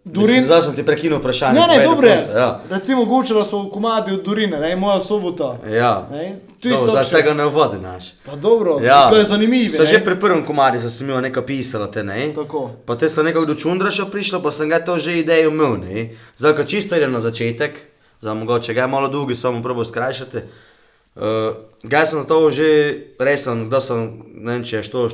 Durin- 0.04 0.44
Zdaj 0.44 0.62
sem 0.62 0.74
ti 0.74 0.82
prekinil 0.82 1.18
vprašanje. 1.18 1.58
Ne, 1.58 1.66
ne, 1.68 1.84
dobro 1.84 2.08
Ja. 2.08 2.60
Recimo, 2.70 3.04
gučalo 3.04 3.44
smo 3.44 3.58
v 3.60 3.70
komadi 3.70 4.12
od 4.12 4.22
Durine, 4.22 4.60
ne, 4.60 4.76
moja 4.76 5.00
sobota. 5.00 5.58
Ja, 5.66 6.06
zdaj 6.62 7.04
se 7.04 7.22
ga 7.22 7.34
ne 7.34 7.46
uvodi, 7.46 7.76
znaš. 7.76 8.04
Pa 8.24 8.36
dobro, 8.36 8.78
Ja. 8.80 9.10
to 9.10 9.16
je 9.16 9.24
zanimivo. 9.24 9.74
So 9.74 9.84
že 9.84 9.98
pri 9.98 10.14
prvem 10.16 10.46
komadi 10.46 10.78
so 10.78 10.88
se 10.88 11.04
mi 11.04 11.12
nekaj 11.12 11.42
pisalo, 11.42 11.86
te 11.86 12.04
ne. 12.04 12.30
Tako. 12.34 12.70
Pa 12.86 12.96
te 12.96 13.10
so 13.10 13.22
nekako 13.22 13.46
do 13.46 13.54
Čundraša 13.54 14.04
prišlo, 14.06 14.38
pa 14.38 14.50
sem 14.50 14.68
ga 14.68 14.78
to 14.78 14.98
že 14.98 15.18
idejo 15.18 15.50
imel, 15.50 15.76
ne. 15.78 16.08
Zdaj, 16.38 16.54
ko 16.54 16.64
čisto 16.64 16.96
idem 16.96 17.12
na 17.12 17.20
začetek, 17.20 17.74
za 18.20 18.34
mogoče 18.34 18.72
ga 18.72 18.80
je 18.80 18.88
malo 18.88 19.08
dolgi, 19.08 19.34
samo 19.34 19.62
probo 19.62 19.84
skrajšati. 19.84 20.38
Uh, 21.14 21.54
ga 21.86 22.02
sem 22.06 22.26
to 22.26 22.50
že, 22.50 22.68
res 23.22 23.46
sem, 23.46 23.68
da 23.70 23.78
sem, 23.78 24.02
ne 24.34 24.56
vem, 24.58 24.64
če 24.66 24.82
je 24.82 24.90
to 24.90 25.06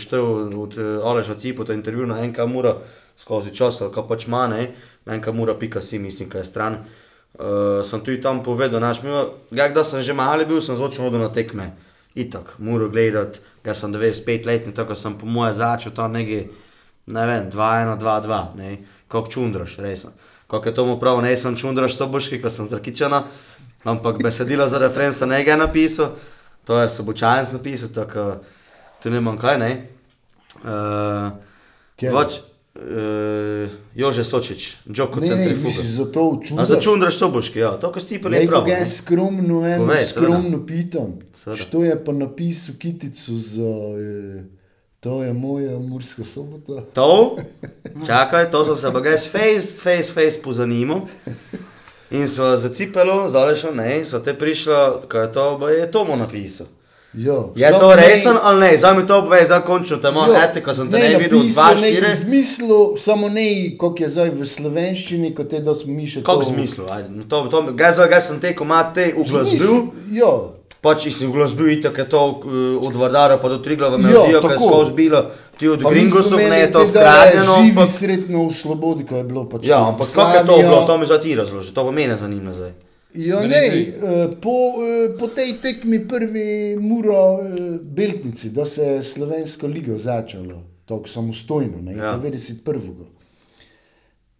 štel 0.00 0.24
od 0.56 0.76
uh, 0.80 1.04
Oleša 1.04 1.36
Cipu, 1.36 1.68
to 1.68 1.76
intervju 1.76 2.08
na 2.08 2.22
NK 2.24 2.48
Mura, 2.48 2.78
skozi 3.20 3.52
čas, 3.52 3.82
kako 3.84 4.08
pač 4.08 4.24
ima, 4.24 4.46
ne, 4.48 4.70
NK 5.04 5.36
Mura, 5.36 5.52
pika 5.60 5.84
si, 5.84 6.00
mislim, 6.00 6.32
kaj 6.32 6.40
je 6.40 6.48
stran. 6.48 6.78
Uh, 7.34 7.84
sem 7.84 8.00
tudi 8.00 8.22
tam 8.24 8.40
povedal, 8.40 8.80
naš 8.80 9.02
mi, 9.04 9.12
ga, 9.52 9.68
da 9.68 9.84
sem 9.84 10.00
že 10.00 10.16
mali 10.16 10.48
bil, 10.48 10.64
sem 10.64 10.80
zočno 10.80 11.10
hodil 11.10 11.20
na 11.20 11.28
tekme. 11.28 11.74
Itak, 12.14 12.56
muro 12.62 12.88
gledati, 12.88 13.42
ga 13.64 13.74
sem 13.74 13.92
95 13.92 14.46
let 14.46 14.68
in 14.70 14.72
tako 14.72 14.94
sem 14.94 15.18
po 15.18 15.26
moje 15.26 15.58
začel 15.58 15.92
tam 15.92 16.14
nekje, 16.14 16.46
ne 17.10 17.24
vem, 17.26 17.50
2-1, 17.50 17.98
2-2, 18.00 18.38
ne, 18.56 18.76
kot 19.12 19.28
čundraš, 19.28 19.76
res. 19.82 20.06
Kako 20.48 20.70
je 20.70 20.74
tomu 20.78 20.94
prav, 21.02 21.18
ne 21.20 21.34
sem 21.36 21.58
čundraš 21.58 21.98
soboški, 21.98 22.38
ko 22.40 22.52
sem 22.54 22.70
zrakičana, 22.70 23.24
ampak 23.84 24.22
besedilo 24.22 24.68
za 24.68 24.78
referenca 24.78 25.26
ne 25.26 25.42
je 25.42 25.56
napisal, 25.56 26.12
to 26.64 26.78
je 26.78 26.88
sobočajenc 26.88 27.52
napisal, 27.52 27.88
tako 27.90 28.34
tu 29.02 29.10
nimam 29.10 29.38
kaj, 29.38 29.58
ne. 29.58 29.86
Uh, 30.56 31.32
Ker- 31.96 32.12
Vač, 32.12 32.38
uh, 32.74 33.68
Jože 33.94 34.24
Sočič, 34.24 34.76
Džoko 34.88 35.20
Ne, 35.20 35.26
ne, 35.26 35.32
centrifuga. 35.34 35.64
misliš 35.64 35.86
za 35.88 36.04
to 36.06 36.22
učujem. 36.30 36.58
A 36.58 36.64
za 36.64 36.80
čundraš 36.80 37.16
soboški, 37.16 37.58
ja, 37.58 37.72
to 37.72 37.92
ko 37.92 38.00
si 38.00 38.06
ti 38.06 38.22
pa 38.22 38.28
Ne, 38.28 38.46
ga 38.46 38.56
je 38.72 38.86
skromno, 38.88 39.66
eno 39.66 39.84
Povej, 39.84 40.04
seveda. 40.04 40.10
skromno 40.26 40.66
pitam. 40.66 41.18
Seveda. 41.32 41.62
Što 41.62 41.84
je 41.84 42.04
pa 42.04 42.12
napisal 42.12 42.74
kitico 42.78 43.32
za, 43.32 43.72
eh, 43.94 44.44
to 45.00 45.22
je 45.22 45.32
moja 45.32 45.78
murska 45.78 46.24
sobota. 46.24 46.80
To, 46.92 47.36
čakaj, 48.02 48.50
to 48.50 48.64
so 48.64 48.76
se 48.76 48.92
pa 48.92 49.00
gaj 49.00 49.18
face, 49.18 49.76
face, 49.76 50.12
face 50.12 50.42
pozanimal. 50.42 51.00
In 52.14 52.28
so 52.28 52.56
zacipelo, 52.56 53.28
zalešo, 53.28 53.72
ne, 53.72 54.04
so 54.04 54.18
te 54.18 54.34
prišlo, 54.34 55.02
kaj 55.08 55.22
je 55.22 55.32
to, 55.32 55.44
je 55.70 55.90
Tomo 55.90 56.16
napisal. 56.16 56.66
Jo, 57.14 57.52
Je 57.54 57.70
to 57.70 57.88
ne- 57.88 57.96
resen 57.96 58.36
ali 58.42 58.60
ne? 58.60 58.78
Zdaj 58.78 58.94
mi 58.96 59.06
to 59.06 59.22
povej, 59.22 59.46
zdaj 59.46 59.60
končno 59.60 59.96
te 59.96 60.08
imam, 60.08 60.30
ete, 60.34 60.62
ko 60.62 60.74
sem 60.74 60.90
te 60.90 60.98
ne 60.98 61.18
videl, 61.18 61.38
napisal, 61.38 61.54
dva, 61.54 61.68
ne 61.72 61.88
štiri. 61.88 62.06
V 62.06 62.16
smislu, 62.16 62.78
samo 62.98 63.28
ne, 63.28 63.46
kot 63.78 64.00
je 64.00 64.08
zdaj 64.08 64.30
v 64.30 64.44
slovenščini, 64.44 65.34
kot 65.34 65.52
je 65.52 65.60
da 65.60 65.74
smo 65.74 65.92
mi 65.92 66.06
še 66.06 66.22
Kako 66.22 66.40
v 66.40 66.44
smislu? 66.44 66.86
Ajde, 66.90 67.08
no 67.10 67.22
to, 67.24 67.46
to, 67.46 67.62
gaj 67.72 67.92
zdaj, 67.92 68.08
gaj 68.08 68.20
sem 68.20 68.40
te 68.40 68.54
komate 68.54 69.06
V 69.06 69.20
uglasbil, 69.20 69.74
Jo, 70.12 70.32
pač 70.84 71.08
si 71.08 71.24
uglasbil, 71.26 71.70
itak 71.72 71.98
je 71.98 72.06
to 72.08 72.20
uh, 72.20 72.86
od 72.86 72.94
Vardara 72.94 73.38
pa 73.40 73.48
do 73.48 73.58
Triglava 73.58 73.96
melodijo, 73.96 74.40
kaj 74.40 74.52
je 74.52 74.56
tako. 74.56 74.68
skozi 74.68 74.92
bilo, 74.92 75.20
ti 75.58 75.68
od 75.68 75.82
pa 75.82 75.90
Gringosov, 75.90 76.38
ne 76.38 76.60
je 76.60 76.68
to 76.68 76.80
te, 76.80 76.92
da 76.92 77.00
vkradeno. 77.00 77.54
Živi 77.54 77.70
ampak- 77.70 77.88
sretno 77.88 78.44
v 78.44 78.52
svobodi, 78.52 79.02
ko 79.04 79.16
je 79.16 79.24
bilo 79.24 79.48
pač. 79.48 79.64
Ja, 79.64 79.80
ampak 79.88 80.12
kako 80.12 80.36
je 80.36 80.44
to 80.44 80.56
bilo, 80.58 80.82
to 80.86 80.98
mi 80.98 81.06
zdaj 81.06 81.20
ti 81.20 81.34
razloži, 81.34 81.72
to 81.72 81.84
pa 81.84 81.90
mene 81.90 82.16
zanima 82.16 82.52
zdaj. 82.52 82.72
Ja, 83.14 83.40
ne, 83.40 83.64
eh, 83.70 83.86
po, 84.42 84.50
eh, 84.76 85.14
po 85.14 85.28
tej 85.30 85.52
tekmi 85.62 86.02
prvi 86.02 86.76
muro 86.76 87.38
Beltnici, 87.80 88.50
da 88.50 88.66
se 88.66 88.82
je 88.82 89.04
slovensko 89.04 89.66
ligo 89.66 89.98
začelo, 89.98 90.62
tako 90.84 91.08
samostojno, 91.08 91.78
ne, 91.80 91.94
ja. 91.94 92.18
91. 92.18 93.13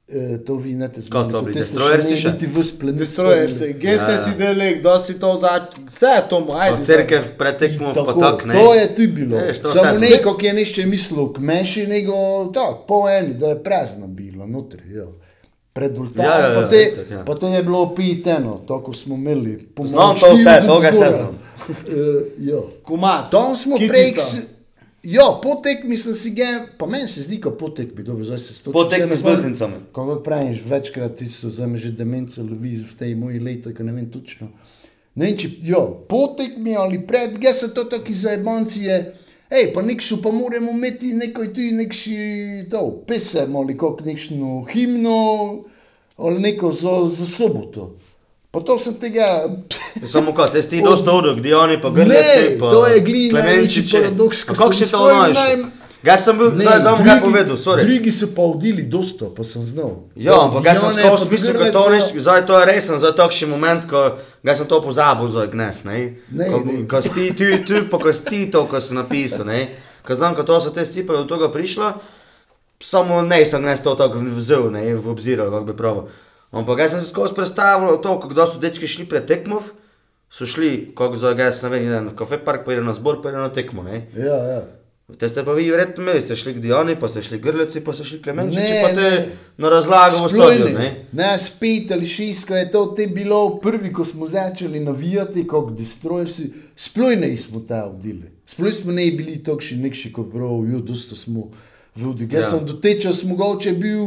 E, 0.06 0.38
to 0.38 0.54
vi 0.56 0.74
ne 0.74 0.88
te 0.88 1.00
Kaj 1.02 1.24
so 1.24 1.30
to 1.30 1.40
bili, 1.40 1.54
te 1.54 1.62
ste 1.62 1.70
destroyersi 1.70 2.10
še 2.10 2.16
še? 2.16 2.28
ne 2.28 2.32
niti 2.34 2.46
v 2.48 2.62
splenet. 2.62 2.98
Destroyersi, 2.98 3.68
geste 3.74 4.12
Ja. 4.12 4.18
si 4.18 4.30
delek, 4.32 4.82
da 4.82 4.98
si 4.98 5.14
to 5.14 5.30
zač... 5.34 5.62
Vse 5.86 6.06
je 6.08 6.22
to, 6.28 6.40
ajde. 6.54 6.76
v 6.76 6.84
cerkev 6.84 7.30
pretekmo 7.34 7.94
pa 7.96 8.12
tak, 8.14 8.44
ne. 8.44 8.52
To 8.54 8.74
je 8.74 8.86
tudi 8.90 9.06
bilo. 9.08 9.40
To 9.40 9.68
Samo 9.70 9.94
vse- 9.94 10.00
ne, 10.02 10.18
kako 10.18 10.42
je 10.42 10.52
nešče 10.54 10.86
mislil 10.86 11.32
k 11.32 11.38
meši, 11.40 11.86
nego 11.86 12.14
tako, 12.50 12.84
po 12.84 13.08
eni, 13.08 13.32
da 13.34 13.48
je 13.48 13.58
prazno 13.58 14.06
bilo, 14.06 14.46
notri. 14.46 14.82
Jo. 14.90 15.08
Pred 15.72 15.98
ultarom, 15.98 16.20
Ja, 16.22 16.38
ja, 16.38 16.48
ja, 16.48 16.54
pa, 16.54 16.68
te, 16.68 16.82
itak, 16.84 17.10
ja. 17.10 17.24
pa 17.24 17.34
to 17.34 17.48
je 17.48 17.62
bilo 17.62 17.94
piteno, 17.94 18.60
tako 18.68 18.92
smo 18.92 19.14
imeli. 19.16 19.68
Znam 19.80 20.14
to 20.14 20.34
vse, 20.34 20.62
to 20.62 20.80
ga 20.80 20.92
se 20.92 21.08
znam. 21.10 21.32
Eh, 21.64 21.92
jo. 22.38 22.68
Kumat. 22.82 23.30
Tam 23.30 23.56
smo 23.56 23.76
prej, 23.78 24.12
s- 25.04 25.12
jo, 25.12 25.40
po 25.42 25.54
tekmi 25.56 25.96
sem 25.96 26.14
si 26.14 26.30
ga, 26.30 26.44
pa 26.78 26.86
meni 26.86 27.08
se 27.08 27.22
zdi, 27.22 27.40
kot 27.40 27.58
po 27.58 27.68
tekmi, 27.68 28.02
dobro, 28.02 28.24
zdaj 28.24 28.38
se 28.38 28.54
s 28.54 28.62
to 28.62 28.72
Po 28.72 28.84
tekmi 28.84 29.16
z 29.16 29.22
Beltincami. 29.22 29.74
Kako 29.92 30.20
praviš, 30.20 30.62
večkrat 30.64 31.14
tisto, 31.14 31.50
zdaj 31.50 31.66
me 31.66 31.78
že 31.78 31.90
demenca 31.92 32.42
lovi 32.42 32.76
v 32.78 32.94
tej 32.94 33.14
moji 33.14 33.38
leti, 33.38 33.74
ko 33.74 33.82
ne 33.82 33.92
vem 33.92 34.10
točno. 34.10 34.48
Ne 35.14 35.26
vem, 35.26 35.36
če, 35.36 35.48
jo, 35.62 35.80
po 36.08 36.26
tekmi 36.28 36.76
ali 36.76 36.98
pred, 37.00 37.38
gre 37.38 37.52
se 37.52 37.68
to 37.68 37.84
taki 37.84 38.12
zajebanci 38.12 38.80
je, 38.82 39.14
hej, 39.50 39.72
pa 39.72 39.82
nekšu 39.82 40.22
pa 40.22 40.30
moramo 40.30 40.70
imeti 40.72 41.12
nekaj 41.14 41.52
tu, 41.52 41.60
nekši, 41.60 42.16
to, 42.66 43.04
pesem 43.06 43.56
ali 43.56 43.76
kako 43.76 44.04
nekšno 44.04 44.64
himno, 44.64 45.64
ali 46.16 46.40
neko 46.40 46.72
za, 46.72 47.06
za 47.08 47.26
soboto. 47.28 47.96
Pa 48.54 48.60
to 48.60 48.78
sem 48.78 48.94
tega, 48.94 49.50
Samo 50.06 50.30
kaj, 50.30 50.52
te 50.52 50.62
si 50.62 50.78
dosta 50.78 51.10
odok, 51.10 51.42
Dioni 51.42 51.74
pa 51.76 51.90
Ne, 51.90 51.94
Grleci 51.96 52.54
pa 52.54 52.70
to 52.70 52.86
je 52.86 53.00
glih 53.00 53.32
največji 53.34 53.82
paradoks, 53.84 54.44
Kako 54.46 54.70
si 54.72 54.86
to 54.86 55.02
naj- 55.02 55.64
Jaz 56.04 56.20
sem 56.20 56.36
bil, 56.36 56.52
zdaj 56.52 56.80
znam 56.80 57.00
kaj 57.00 57.20
povedal, 57.20 57.56
sorry. 57.56 57.80
Drugi 57.82 58.12
so 58.12 58.28
pa 58.28 58.42
odili 58.44 58.82
dosto, 58.84 59.32
pa 59.32 59.40
sem 59.40 59.64
znal. 59.64 60.04
Ja, 60.12 60.36
ampak 60.38 60.60
jaz 60.62 60.76
sem 60.76 60.90
skozi 60.92 61.24
pa 61.24 61.30
mislil, 61.32 61.54
da 61.54 61.72
to 61.72 61.84
nič, 61.88 62.04
zdaj 62.14 62.44
to 62.44 62.60
je 62.60 62.64
resen, 62.66 62.98
zdaj 63.00 63.14
takšen 63.16 63.48
moment, 63.48 63.88
ko 63.88 64.02
ga 64.44 64.52
sem 64.52 64.68
to 64.68 64.84
pozabil 64.84 65.28
za 65.28 65.46
gnes, 65.46 65.80
ne? 65.84 66.20
Ne, 66.28 66.44
Ko, 66.44 66.60
ne. 66.60 66.84
ko 66.84 67.00
si 67.00 67.08
ti, 67.08 67.32
ti, 67.32 67.56
pa 67.88 67.96
ko 67.96 68.12
si 68.12 68.20
ti 68.22 68.40
to, 68.52 68.68
ko 68.68 68.76
si 68.76 68.92
napisal, 68.92 69.48
ne? 69.48 69.72
Ko 70.04 70.12
znam, 70.12 70.36
ko 70.36 70.44
to 70.44 70.60
so 70.60 70.68
te 70.68 70.84
stipe 70.84 71.08
do 71.08 71.24
tega 71.24 71.48
prišlo, 71.48 71.96
samo 72.76 73.24
ne 73.24 73.40
sem 73.40 73.64
gnes 73.64 73.80
to 73.80 73.96
tako 73.96 74.20
vzel, 74.36 74.68
ne, 74.68 74.92
v 74.92 75.08
obzir, 75.08 75.40
kako 75.40 75.64
bi 75.64 75.72
pravil. 75.72 76.04
Ampak 76.54 76.78
jaz 76.78 76.90
sem 76.90 77.00
se 77.00 77.08
skozi 77.08 77.34
predstavljal 77.34 78.00
to, 78.00 78.20
kako 78.20 78.46
so 78.46 78.58
dečki 78.58 78.86
šli 78.86 79.04
pred 79.04 79.26
tekmov, 79.26 79.72
so 80.30 80.46
šli, 80.46 80.92
kako 80.94 81.16
za 81.16 81.32
gas, 81.32 81.62
ne 81.62 81.68
vem, 81.68 82.08
v 82.08 82.14
kafe 82.14 82.38
park, 82.38 82.64
pa 82.64 82.72
eden 82.72 82.86
na 82.86 82.94
zbor, 82.94 83.22
pa 83.22 83.28
eden 83.28 83.40
na 83.40 83.50
tekmo, 83.50 83.82
ne? 83.82 84.06
Ja, 84.16 84.38
ja. 84.46 84.62
Te 85.18 85.28
ste 85.28 85.44
pa 85.44 85.52
vi 85.52 85.66
verjetno 85.68 86.00
imeli, 86.02 86.20
ste 86.20 86.32
šli 86.32 86.54
k 86.54 86.62
Dioni, 86.64 86.94
pa 86.96 87.08
ste 87.08 87.20
šli 87.22 87.36
Grleci, 87.38 87.82
pa 87.84 87.92
ste 87.92 88.04
šli 88.04 88.22
Klemenčiči, 88.22 88.62
Ne, 88.62 88.78
pa 88.82 88.88
te 88.88 89.02
ne. 89.02 89.26
na 89.58 89.68
razlago 89.68 90.16
v 90.16 90.30
Sploh 90.30 90.46
stadion, 90.46 90.72
ne. 90.72 90.86
ne? 91.12 91.38
Spet 91.38 91.92
ali 91.92 92.06
šest, 92.06 92.46
ko 92.48 92.56
je 92.56 92.70
to 92.70 92.86
te 92.96 93.06
bilo 93.06 93.58
prvi, 93.58 93.92
ko 93.92 94.04
smo 94.04 94.24
začeli 94.26 94.80
navijati, 94.80 95.44
kot 95.46 95.74
destroyersi, 95.76 96.48
sploh 96.76 97.18
ne 97.20 97.36
smo 97.36 97.60
ta 97.60 97.84
odili. 97.84 98.32
Sploh 98.46 98.72
smo 98.72 98.92
ne 98.92 99.04
bili 99.12 99.36
takšni, 99.38 99.82
nekši 99.82 100.12
kot 100.12 100.32
prav, 100.32 100.64
jo, 100.64 100.80
dosto 100.80 101.16
smo 101.16 101.50
vodili. 101.94 102.32
Jaz 102.32 102.44
Ja. 102.44 102.50
sem 102.50 102.66
dotečal, 102.66 103.12
smo 103.12 103.36
mogoče 103.36 103.72
bil 103.72 104.06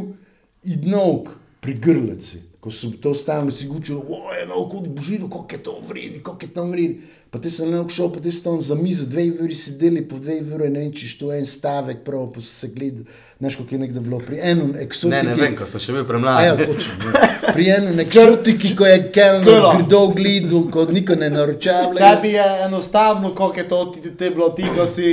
idnovk 0.63 1.29
pri 1.59 1.73
grleci. 1.73 2.43
Ko 2.59 2.71
sem 2.71 2.91
to 3.01 3.13
stalno 3.13 3.51
si 3.51 3.67
gučil, 3.67 4.01
oj, 4.01 4.41
no, 4.49 4.65
kot 4.67 4.87
boš 4.91 5.13
videl, 5.13 5.29
kako 5.29 5.55
je 5.55 5.63
to 5.63 5.75
vredi, 5.87 6.19
kako 6.23 6.45
je 6.45 6.53
tam 6.53 6.71
vredi. 6.71 7.01
Pa 7.29 7.39
te 7.43 7.49
sem 7.51 7.69
nekako 7.71 7.91
šel, 7.91 8.09
pa 8.13 8.21
te 8.23 8.31
sem 8.31 8.43
tam 8.43 8.61
za 8.61 8.75
mizo, 8.75 9.05
dve 9.05 9.25
uri 9.43 9.55
sedeli, 9.55 10.01
po 10.07 10.17
dve 10.19 10.39
uri, 10.41 10.69
ne 10.71 10.79
vem, 10.79 10.91
če 10.95 11.09
to 11.19 11.31
je 11.31 11.39
en 11.41 11.47
stavek, 11.47 12.01
prav, 12.05 12.29
pa 12.33 12.41
so 12.41 12.53
se 12.53 12.69
gledali, 12.71 13.05
znaš, 13.39 13.57
kako 13.59 13.75
je 13.75 13.79
nekdo 13.79 14.03
bilo 14.03 14.19
pri 14.23 14.39
enem 14.41 14.75
eksotiki. 14.79 15.15
Ne, 15.15 15.23
ne 15.33 15.35
vem, 15.41 15.57
ko 15.59 15.67
sem 15.67 15.83
še 15.83 15.95
bil 15.97 16.05
premlad. 16.07 16.43
ja, 16.45 16.55
točno. 16.61 17.11
Ja. 17.13 17.53
Pri 17.53 17.67
enem 17.71 17.99
eksotiki, 18.03 18.73
ko 18.79 18.87
je 18.87 19.01
kelner 19.15 19.59
Krlo. 19.59 19.73
grdo 19.75 20.01
gledal, 20.15 20.63
ko 20.71 20.87
niko 20.91 21.19
ne 21.19 21.29
naročava. 21.35 21.93
Tebi 21.99 22.33
je 22.35 22.47
enostavno, 22.67 23.35
kako 23.35 23.59
je 23.59 23.67
to 23.69 23.83
ti, 23.95 24.15
te 24.17 24.31
bilo 24.31 24.49
ti, 24.55 24.67
ko 24.75 24.87
si 24.87 25.11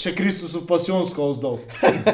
še 0.00 0.14
Kristusov 0.16 0.64
pasionsko 0.68 1.28
vzdal. 1.34 1.58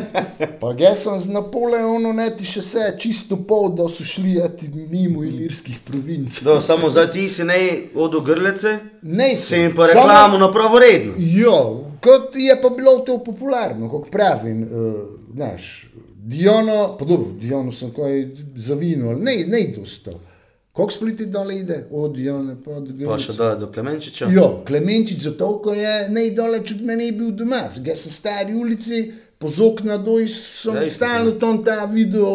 Pa 0.60 0.72
jaz 0.78 1.04
sem 1.06 1.20
z 1.22 1.30
Napoleonom, 1.30 2.16
ne 2.18 2.26
ti 2.34 2.46
še 2.48 2.64
vse 2.64 2.86
čisto 2.98 3.38
pol, 3.46 3.70
da 3.78 3.86
so 3.92 4.02
šli 4.06 4.36
eti 4.42 4.66
mimo 4.68 5.22
ilirskih 5.22 5.78
provinc. 5.86 6.42
Do, 6.42 6.58
samo 6.64 6.90
zdaj 6.90 7.10
ti 7.14 7.28
si 7.30 7.46
ne 7.46 7.60
od 7.94 8.18
Grlece, 8.26 8.78
Ne, 9.06 9.36
si 9.38 9.54
jim 9.54 9.74
pa 9.74 9.86
reklamo 9.86 10.38
na 10.38 10.48
pravo 10.52 10.78
redno. 10.78 11.14
Ja, 11.16 11.60
kot 12.02 12.34
je 12.34 12.56
pa 12.62 12.70
bilo 12.74 12.98
to 13.06 13.20
popularno, 13.24 13.86
kot 13.90 14.10
pravim, 14.10 14.62
uh, 14.62 14.96
znaš, 15.34 15.86
Diono, 16.26 16.96
pa 16.98 17.04
dobro, 17.04 17.30
Diono 17.38 17.72
sem 17.72 17.92
kaj 17.94 18.24
zavinil, 18.56 19.14
ne, 19.22 19.44
ne 19.46 19.60
dosto. 19.76 20.16
Koliko 20.76 20.92
spliti 20.92 21.26
dole 21.26 21.58
ide? 21.58 21.84
Od 21.90 22.18
Jana 22.18 22.56
pa 22.64 22.70
od 22.70 22.88
Pa 22.88 22.92
Grlice. 22.92 23.32
še 23.32 23.36
dole 23.36 23.56
do 23.56 23.66
Klemenčiča. 23.72 24.26
Ja, 24.28 24.48
Klemenčič 24.66 25.22
zato, 25.24 25.54
ko 25.64 25.72
je 25.72 26.08
najdaleč 26.12 26.74
od 26.74 26.82
mene 26.84 27.06
bil 27.16 27.30
doma. 27.32 27.62
Jaz 27.84 28.02
sem 28.04 28.12
stari 28.12 28.52
ulici, 28.54 29.06
po 29.38 29.48
okna 29.48 29.96
doj 29.96 30.28
sem 30.28 30.76
stalno 30.90 31.30
ja. 31.30 31.38
tam 31.38 31.62
ta 31.64 31.84
video, 31.84 32.28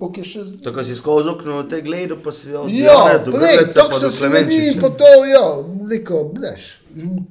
koliko 0.00 0.20
je 0.20 0.24
še 0.24 0.42
Tako 0.64 0.84
si 0.84 0.98
skozi 0.98 1.30
okno 1.30 1.62
te 1.70 1.80
gledal, 1.82 2.18
pa 2.24 2.34
si 2.34 2.50
Ja, 2.50 3.22
do 3.22 3.32
pa 3.32 3.38
ne, 3.38 3.52
Grlice 3.54 3.74
tako 3.74 3.94
pa 3.94 4.02
sem 4.02 4.10
do 4.10 4.16
se 4.18 4.28
meni, 4.34 4.60
pa 4.80 4.90
to, 4.90 5.12
ja, 5.30 5.46
neko, 5.86 6.24
veš, 6.34 6.66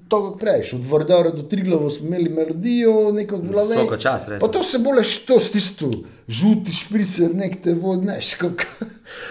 to 0.08 0.38
prejš, 0.40 0.74
od 0.74 0.86
Vardara 0.86 1.30
do 1.30 1.44
Triglava 1.44 1.90
smo 1.90 2.08
imeli 2.08 2.30
melodijo, 2.30 3.12
neko 3.12 3.38
glave. 3.38 3.76
Svaka 3.76 3.98
čast, 3.98 4.28
res. 4.28 4.42
Pa 4.42 4.48
to 4.48 4.64
se 4.64 4.80
bolj 4.80 5.04
što 5.04 5.40
s 5.40 5.52
tisto, 5.52 5.92
žuti 6.28 6.72
špricer, 6.72 7.36
nek 7.36 7.62
te 7.64 7.74
vod, 7.74 8.04
neš, 8.06 8.34
kako. 8.34 8.64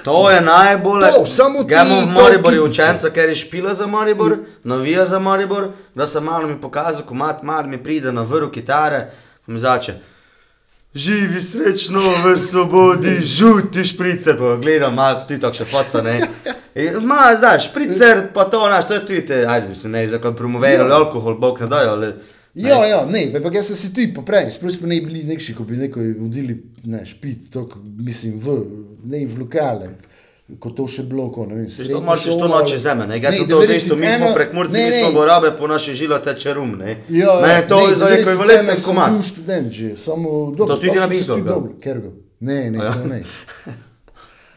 To 0.04 0.30
je 0.30 0.40
najbolj. 0.40 1.00
To, 1.00 1.26
samo 1.26 1.62
ti 1.62 1.68
Gremo 1.68 2.00
v 2.00 2.08
Maribor, 2.10 2.58
učenca, 2.70 3.10
ker 3.10 3.28
je 3.28 3.36
špila 3.36 3.74
za 3.74 3.86
Maribor, 3.86 4.36
navija 4.64 5.06
za 5.06 5.18
Maribor, 5.18 5.68
da 5.94 6.06
sem 6.06 6.24
malo 6.24 6.48
mi 6.48 6.60
pokazal, 6.60 7.02
ko 7.06 7.14
mat 7.14 7.42
mar 7.42 7.66
mi 7.66 7.82
pride 7.82 8.12
na 8.12 8.22
vrhu 8.22 8.50
kitare, 8.50 9.10
mi 9.46 9.58
zače. 9.58 9.94
Živi 10.94 11.40
srečno 11.40 12.00
v 12.24 12.36
svobodi, 12.38 13.20
žuti 13.22 13.84
špricer, 13.84 14.38
pa 14.38 14.56
gledam, 14.62 14.94
ma, 14.94 15.26
ti 15.26 15.40
tako 15.40 15.58
še 15.62 15.64
foca, 15.64 16.02
ne. 16.02 16.20
In, 16.74 17.06
Ma, 17.06 17.36
znaš, 17.38 17.68
špricer, 17.70 18.22
pa 18.34 18.44
to, 18.44 18.58
znaš, 18.58 18.86
to 18.88 18.94
je 18.94 19.06
tudi, 19.06 19.26
te, 19.26 19.44
ajde, 19.48 19.68
mislim, 19.68 19.92
ne, 19.92 20.08
za 20.08 20.18
kaj 20.18 20.36
promovirali 20.36 20.90
Ja. 20.90 20.96
alkohol, 20.96 21.38
bog 21.38 21.60
ne 21.60 21.66
dajo, 21.66 21.90
ali... 21.90 22.12
Ja, 22.54 22.86
ja, 22.86 23.06
ne, 23.06 23.42
pa 23.42 23.50
jaz 23.54 23.66
sem 23.66 23.76
si 23.76 23.94
tudi 23.94 24.14
poprej, 24.14 24.50
sploh 24.50 24.70
smo 24.74 24.86
ne 24.86 25.00
bili 25.00 25.24
nekši, 25.24 25.54
ko 25.54 25.64
bi 25.64 25.76
neko 25.76 26.00
vodili, 26.18 26.62
ne, 26.84 27.06
špit, 27.06 27.50
to, 27.52 27.68
mislim, 27.98 28.38
v, 28.42 28.58
ne 29.04 29.26
v 29.26 29.38
lokale. 29.40 29.88
Ko 30.60 30.70
to 30.70 30.84
še 30.84 31.02
bilo, 31.08 31.30
ko 31.32 31.46
ne 31.48 31.54
vem, 31.56 31.70
srednja 31.72 32.02
moraš 32.04 32.26
to 32.28 32.48
noče 32.48 32.78
zeme, 32.78 33.06
ne, 33.08 33.16
jaz 33.16 33.32
Ne, 33.32 33.38
sem 33.38 33.48
to 33.48 33.62
zdaj 33.62 33.76
isto, 33.76 33.96
mi 33.96 34.06
91 34.06 34.16
smo 34.18 34.32
prek 34.34 34.52
Murci, 34.52 34.72
ne, 34.76 34.82
mi 34.86 34.92
smo 34.92 35.08
ne. 35.08 35.14
gorabe, 35.14 35.50
po 35.58 35.66
naši 35.66 35.94
žilo 35.94 36.18
teče 36.18 36.54
rum, 36.54 36.74
ne. 36.78 36.98
Ja, 37.08 37.38
ja, 37.48 37.62
to 37.68 37.78
ne, 37.80 37.88
je 37.90 37.96
za 37.96 38.10
neko 38.10 38.30
91 38.30 38.38
valeten 38.38 38.76
sem 38.76 38.84
komad. 38.84 39.12
bil 39.12 39.22
študent 39.22 39.72
že, 39.72 39.96
samo 39.96 40.30
dobro. 40.52 40.66
To 40.66 40.76
si 40.76 40.90
ti 40.90 40.96
napisal, 41.00 41.38
se 41.38 41.48
dobro, 41.48 41.72
ker 41.80 42.00
ga. 42.00 42.10
Ne, 42.40 42.70
ne, 42.70 42.78
ja? 42.78 42.94
ne. 43.08 43.22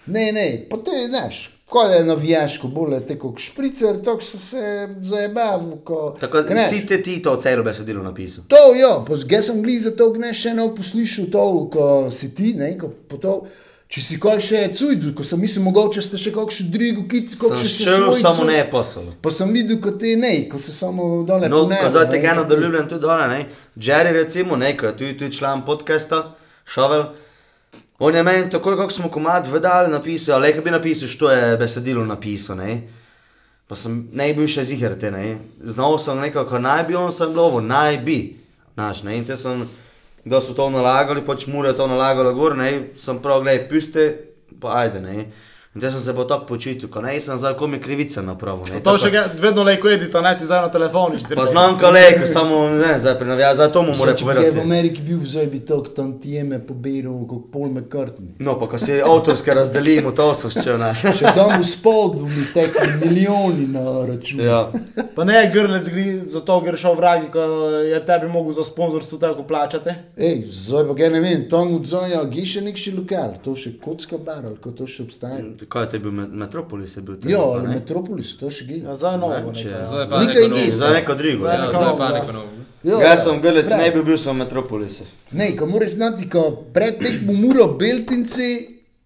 Ne, 0.07 0.31
ne, 0.31 0.65
pa 0.69 0.77
to 0.77 0.91
je, 0.91 1.07
znaš, 1.07 1.56
ko 1.67 1.81
je 1.83 2.03
navijaško, 2.03 2.67
bolj 2.69 2.93
je 2.93 3.05
tako 3.05 3.31
kot 3.31 3.41
špricer, 3.41 3.97
tako 3.99 4.21
so 4.21 4.37
se 4.39 4.61
zabavali, 5.01 5.75
ko... 5.83 6.15
Tako, 6.19 6.41
ne, 6.49 6.63
si 6.63 6.85
te 6.85 7.01
ti 7.01 7.21
to 7.21 7.35
celo 7.37 7.63
besedilo 7.63 8.03
napisal. 8.03 8.43
To, 8.47 8.55
ja, 8.73 8.93
jaz 9.29 9.45
sem 9.45 9.61
gliz 9.61 9.83
za 9.83 9.91
to, 9.91 10.13
ne 10.15 10.33
še 10.33 10.49
eno 10.49 10.69
poslušal 10.71 11.25
to, 11.27 11.43
ko 11.69 11.87
si 12.11 12.31
ti, 12.31 12.53
ne, 12.53 12.77
ko 12.77 12.87
po 12.87 13.17
to, 13.17 13.33
če 13.87 14.01
si 14.01 14.17
kaj 14.17 14.39
še 14.41 14.61
cujdu, 14.73 15.11
ko 15.13 15.23
sem 15.23 15.39
mislil, 15.39 15.63
mogoče 15.63 16.01
ste 16.01 16.17
še 16.17 16.31
kakšen 16.31 16.71
drugo 16.71 17.03
kit, 17.05 17.29
Sem 17.31 17.39
kakšen 17.41 17.67
še 17.67 17.83
šel, 17.83 18.01
svojcu. 18.05 18.21
samo 18.21 18.43
ne 18.45 18.63
posel. 18.69 19.11
Pa 19.19 19.31
sem 19.33 19.51
videl, 19.51 19.79
kot 19.79 19.99
te 19.99 20.15
ne, 20.15 20.33
ko 20.47 20.59
se 20.59 20.71
samo 20.71 21.23
dole 21.23 21.47
No, 21.47 21.65
ko 21.65 21.87
zdaj 21.89 22.05
ne, 22.05 22.11
tega 22.11 22.31
ti- 22.31 22.37
nadaljujem 22.37 22.87
tudi 22.87 23.01
dole, 23.01 23.27
ne. 23.27 23.43
Jerry 23.77 24.11
recimo, 24.13 24.55
ne, 24.57 24.71
ko 24.73 24.87
je 24.87 24.95
tudi, 24.95 25.17
tudi 25.17 25.31
član 25.33 25.63
podcasta, 25.63 26.29
Šovel. 26.65 27.09
On 27.99 28.15
je 28.15 28.23
meni 28.23 28.49
takoj, 28.49 28.77
kako 28.77 28.93
smo 28.93 29.09
komad 29.09 29.47
vedali, 29.47 29.91
napisal, 29.91 30.35
ali 30.35 30.53
kaj 30.53 30.61
bi 30.61 30.71
napisal, 30.71 31.07
što 31.07 31.31
je 31.31 31.57
besedilo 31.57 32.05
napisal, 32.05 32.57
ne. 32.57 32.81
Pa 33.67 33.75
sem 33.75 34.09
ne 34.13 34.29
bil 34.33 34.47
še 34.47 34.63
ziger 34.63 34.93
te, 34.99 35.09
ne. 35.11 35.37
Znal 35.63 35.97
sem 35.99 36.19
nekako, 36.21 36.59
naj 36.61 36.83
bi 36.87 36.95
on 36.95 37.11
sem 37.11 37.33
lovo, 37.35 37.61
naj 37.61 37.97
bi. 38.05 38.19
Naš, 38.77 39.01
in 39.09 39.25
te 39.25 39.35
sem, 39.35 39.65
da 40.25 40.41
so 40.41 40.53
to 40.53 40.69
nalagali, 40.69 41.25
pač 41.25 41.47
mure 41.49 41.73
to 41.73 41.87
nalagalo 41.89 42.33
gor, 42.37 42.55
ne, 42.55 42.93
sem 42.95 43.17
prav, 43.19 43.41
gledaj, 43.41 43.65
puste, 43.69 44.05
pa 44.61 44.77
ajde, 44.83 45.01
ne. 45.01 45.25
In 45.77 45.81
te 45.81 45.91
sem 45.91 46.01
se 46.01 46.13
pa 46.13 46.23
tako 46.25 46.45
počutil, 46.45 46.89
ko 46.89 47.01
ne, 47.01 47.11
sem 47.21 47.37
zdaj 47.37 47.53
komi 47.53 47.77
krivica 47.77 48.21
napravil, 48.21 48.65
ne. 48.65 48.79
To 48.81 48.89
Tako- 48.89 48.97
še 48.97 49.09
ga- 49.11 49.29
vedno 49.37 49.61
lejko 49.63 49.89
edita, 49.89 50.21
ne 50.21 50.31
ti 50.33 50.45
zdaj 50.45 50.61
na 50.61 50.69
telefonu. 50.69 51.19
Pa 51.35 51.45
znam 51.45 51.77
kolega, 51.79 52.25
samo 52.25 52.69
ne, 52.71 52.97
zdaj 52.99 53.13
prenavlja, 53.15 53.55
zdaj 53.55 53.71
to 53.71 53.81
mu 53.81 53.93
mora 53.93 54.11
Zdaj, 54.11 54.15
če 54.15 54.25
bi 54.25 54.31
je 54.31 54.33
v 54.33 54.37
povedati. 54.39 54.59
Ameriki 54.61 55.01
bil, 55.01 55.19
zdaj 55.23 55.45
bi 55.47 55.59
to 55.59 55.77
tam 55.93 56.17
tijeme 56.19 56.57
pobiral 56.59 57.27
kot 57.29 57.51
Paul 57.51 57.69
McCartney. 57.69 58.33
No, 58.39 58.57
pa 58.59 58.65
ko 58.67 58.79
si 58.79 58.97
avtorske 59.01 59.53
razdelimo, 59.53 60.11
to 60.11 60.33
so 60.33 60.49
še 60.49 60.77
naš. 60.77 61.05
Še 61.13 61.35
tam 61.35 61.61
v 61.61 61.65
spodu 61.65 62.25
mi 62.25 62.47
tekli 62.53 62.97
milijoni 62.97 63.67
na 63.67 63.85
račun. 64.01 64.41
Ja. 64.41 64.71
Pa 65.15 65.23
ne, 65.23 65.45
grlec 65.53 65.85
gre 65.85 66.25
za 66.25 66.41
to, 66.41 66.57
ker 66.65 66.73
šel 66.75 66.95
vragi, 66.95 67.29
ko 67.29 67.39
je 67.85 68.01
tebi 68.01 68.27
mogel 68.27 68.53
za 68.53 68.65
sponzorstvo 68.65 69.19
tako 69.19 69.43
plačati. 69.43 69.93
Ej, 70.17 70.41
zdaj 70.49 70.89
pa 70.89 70.93
ga 70.95 71.09
ne 71.09 71.21
vem, 71.21 71.45
tam 71.49 71.77
odzaja, 71.77 72.25
gre 72.25 72.45
še 72.45 72.65
nek 72.65 72.77
še 72.77 72.97
lokal, 72.97 73.37
to 73.45 73.53
še 73.53 73.77
kocka 73.77 74.17
bar 74.17 74.41
ali 74.41 74.57
ko 74.57 74.73
to 74.73 74.89
še 74.89 75.05
obstaja. 75.05 75.45
Kaj 75.67 75.87
je 75.89 75.99
bil 75.99 76.11
Met- 76.13 76.33
Metropolis? 76.33 76.95
Je 76.95 77.01
bil 77.01 77.15
tam, 77.15 77.31
Ja, 77.31 77.39
ali 77.39 77.67
ne? 77.67 77.73
Metropolis, 77.75 78.37
to 78.37 78.49
še 78.49 78.65
gre. 78.65 78.77
Ja, 78.79 78.95
zdaj 78.95 79.17
novo. 79.17 79.33
Ne, 79.33 79.53
če- 79.53 79.69
neko. 79.69 79.87
Zdaj 79.87 80.07
pa 80.07 80.19
Nekaj 80.19 80.49
novo. 80.49 80.75
Zdaj 80.75 80.93
neko 80.93 81.15
drugo. 81.15 81.39
Zdaj 81.39 81.55
Ja. 81.55 81.63
Ja, 81.63 81.69
zdaj 81.69 81.81
novo, 81.81 81.97
pa 81.97 82.05
ja. 82.05 82.13
neko 82.13 82.31
novo. 82.31 82.47
Jaz 82.83 83.23
sem 83.23 83.41
prav. 83.41 83.77
ne 83.77 83.91
bi 83.91 84.03
bil 84.03 84.17
sem 84.17 84.37
Metropolis. 84.37 85.01
Ne, 85.31 85.55
ko 85.57 85.65
moraš 85.65 85.89
znati, 85.91 86.29
ko 86.29 86.41
pred 86.73 86.99
tekmo 86.99 87.33
Muro 87.33 87.67
Beltinci 87.69 88.49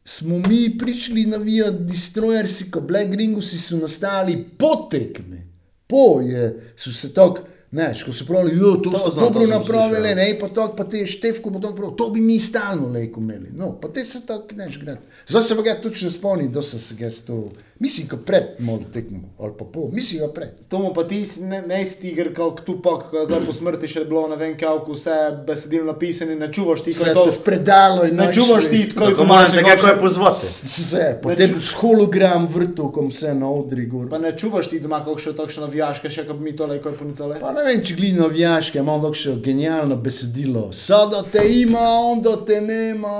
smo 0.05 0.37
mi 0.39 0.77
prišli 0.77 1.25
navijati 1.25 1.77
destroyersi, 1.79 2.71
ko 2.71 2.81
Black 2.81 3.15
Ringusi 3.15 3.57
so 3.57 3.77
nastali 3.77 4.45
po 4.57 4.87
tekmi. 4.91 5.41
Po 5.87 6.21
je, 6.21 6.43
so 6.75 6.91
se 6.91 7.13
tako, 7.13 7.43
Neš, 7.71 8.03
ko 8.03 8.11
so 8.13 8.25
pravili, 8.27 8.57
jo, 8.59 8.73
to, 8.83 8.89
To 8.89 8.97
so 8.99 9.11
to 9.15 9.19
dobro 9.21 9.47
napravili, 9.47 10.15
ne, 10.15 10.25
pa 10.39 10.49
to, 10.51 10.65
pa 10.77 10.83
te 10.83 11.05
števko 11.07 11.49
bo 11.49 11.59
to 11.63 11.71
prav, 11.75 11.93
to 11.95 12.09
bi 12.11 12.21
mi 12.21 12.39
stalno 12.39 12.89
lejko 12.91 13.21
imeli. 13.23 13.53
No, 13.55 13.71
pa 13.81 13.87
te 13.87 14.03
so 14.05 14.19
tako, 14.27 14.55
neš, 14.59 14.79
grad. 14.81 15.05
Zdaj 15.27 15.41
se 15.41 15.55
pa 15.55 15.61
ga 15.61 15.77
točno 15.81 16.11
spomnim, 16.11 16.51
da 16.51 16.61
sem 16.61 16.79
se 16.79 16.95
ga 16.99 17.11
s 17.11 17.23
to, 17.23 17.45
mislim, 17.81 18.07
ko 18.07 18.17
pred 18.25 18.43
malo 18.59 18.85
tekmo, 18.93 19.19
ali 19.39 19.53
pa 19.59 19.65
po, 19.65 19.89
mislim 19.91 20.19
ga 20.21 20.27
pred. 20.33 20.49
Tomu 20.69 20.93
pa 20.93 21.03
ti 21.03 21.25
ne, 21.41 21.61
ne 21.61 21.85
si 21.85 21.97
tiger, 21.99 22.29
kot 22.35 22.61
Tupak, 22.65 23.07
ko 23.09 23.25
zdaj 23.25 23.39
po 23.45 23.53
smrti 23.53 23.87
še 23.89 24.03
bilo, 24.05 24.27
ne 24.29 24.37
vem, 24.37 24.53
kako 24.57 24.93
vse 24.93 25.15
besedilo 25.47 25.87
napisane, 25.89 26.35
ne 26.35 26.51
čuvaš 26.53 26.83
ti, 26.85 26.93
ko 26.93 26.99
Vse 27.01 27.09
je 27.09 27.13
to. 27.13 27.25
predalo 27.43 28.05
in 28.05 28.15
Ne 28.15 28.27
čuvaš 28.33 28.69
ti, 28.69 28.83
ko 28.93 29.09
je 29.09 29.15
Tako 29.15 29.25
moram 29.25 29.51
te 29.51 29.63
kako 29.63 29.87
je 29.87 29.95
pozvati. 29.99 30.51
Vse, 30.67 31.05
potem 31.23 31.55
s 31.61 31.73
hologram 31.81 32.45
vrtu, 32.47 32.91
kom 32.93 33.09
vse 33.09 33.33
na 33.33 33.49
odri 33.49 33.85
gor. 33.85 34.09
Pa 34.09 34.19
ne 34.21 34.35
čuvaš 34.37 34.69
ti 34.69 34.79
doma, 34.79 35.01
kako 35.05 35.17
še 35.17 35.33
takšno 35.37 35.65
navijaške, 35.65 36.09
še 36.13 36.27
kot 36.27 36.37
bi 36.37 36.51
mi 36.51 36.55
tole 36.57 36.77
kar 36.83 36.93
ponicale. 36.99 37.39
Pa 37.41 37.51
ne 37.55 37.65
vem, 37.65 37.81
če 37.81 37.97
gledi 37.97 38.21
navijaške, 38.21 38.79
ima 38.79 38.99
še 39.13 39.35
genialno 39.41 39.97
besedilo. 39.97 40.67
Sada 40.73 41.23
te 41.31 41.41
ima, 41.61 41.81
onda 42.13 42.37
te 42.45 42.61
nema. 42.61 43.15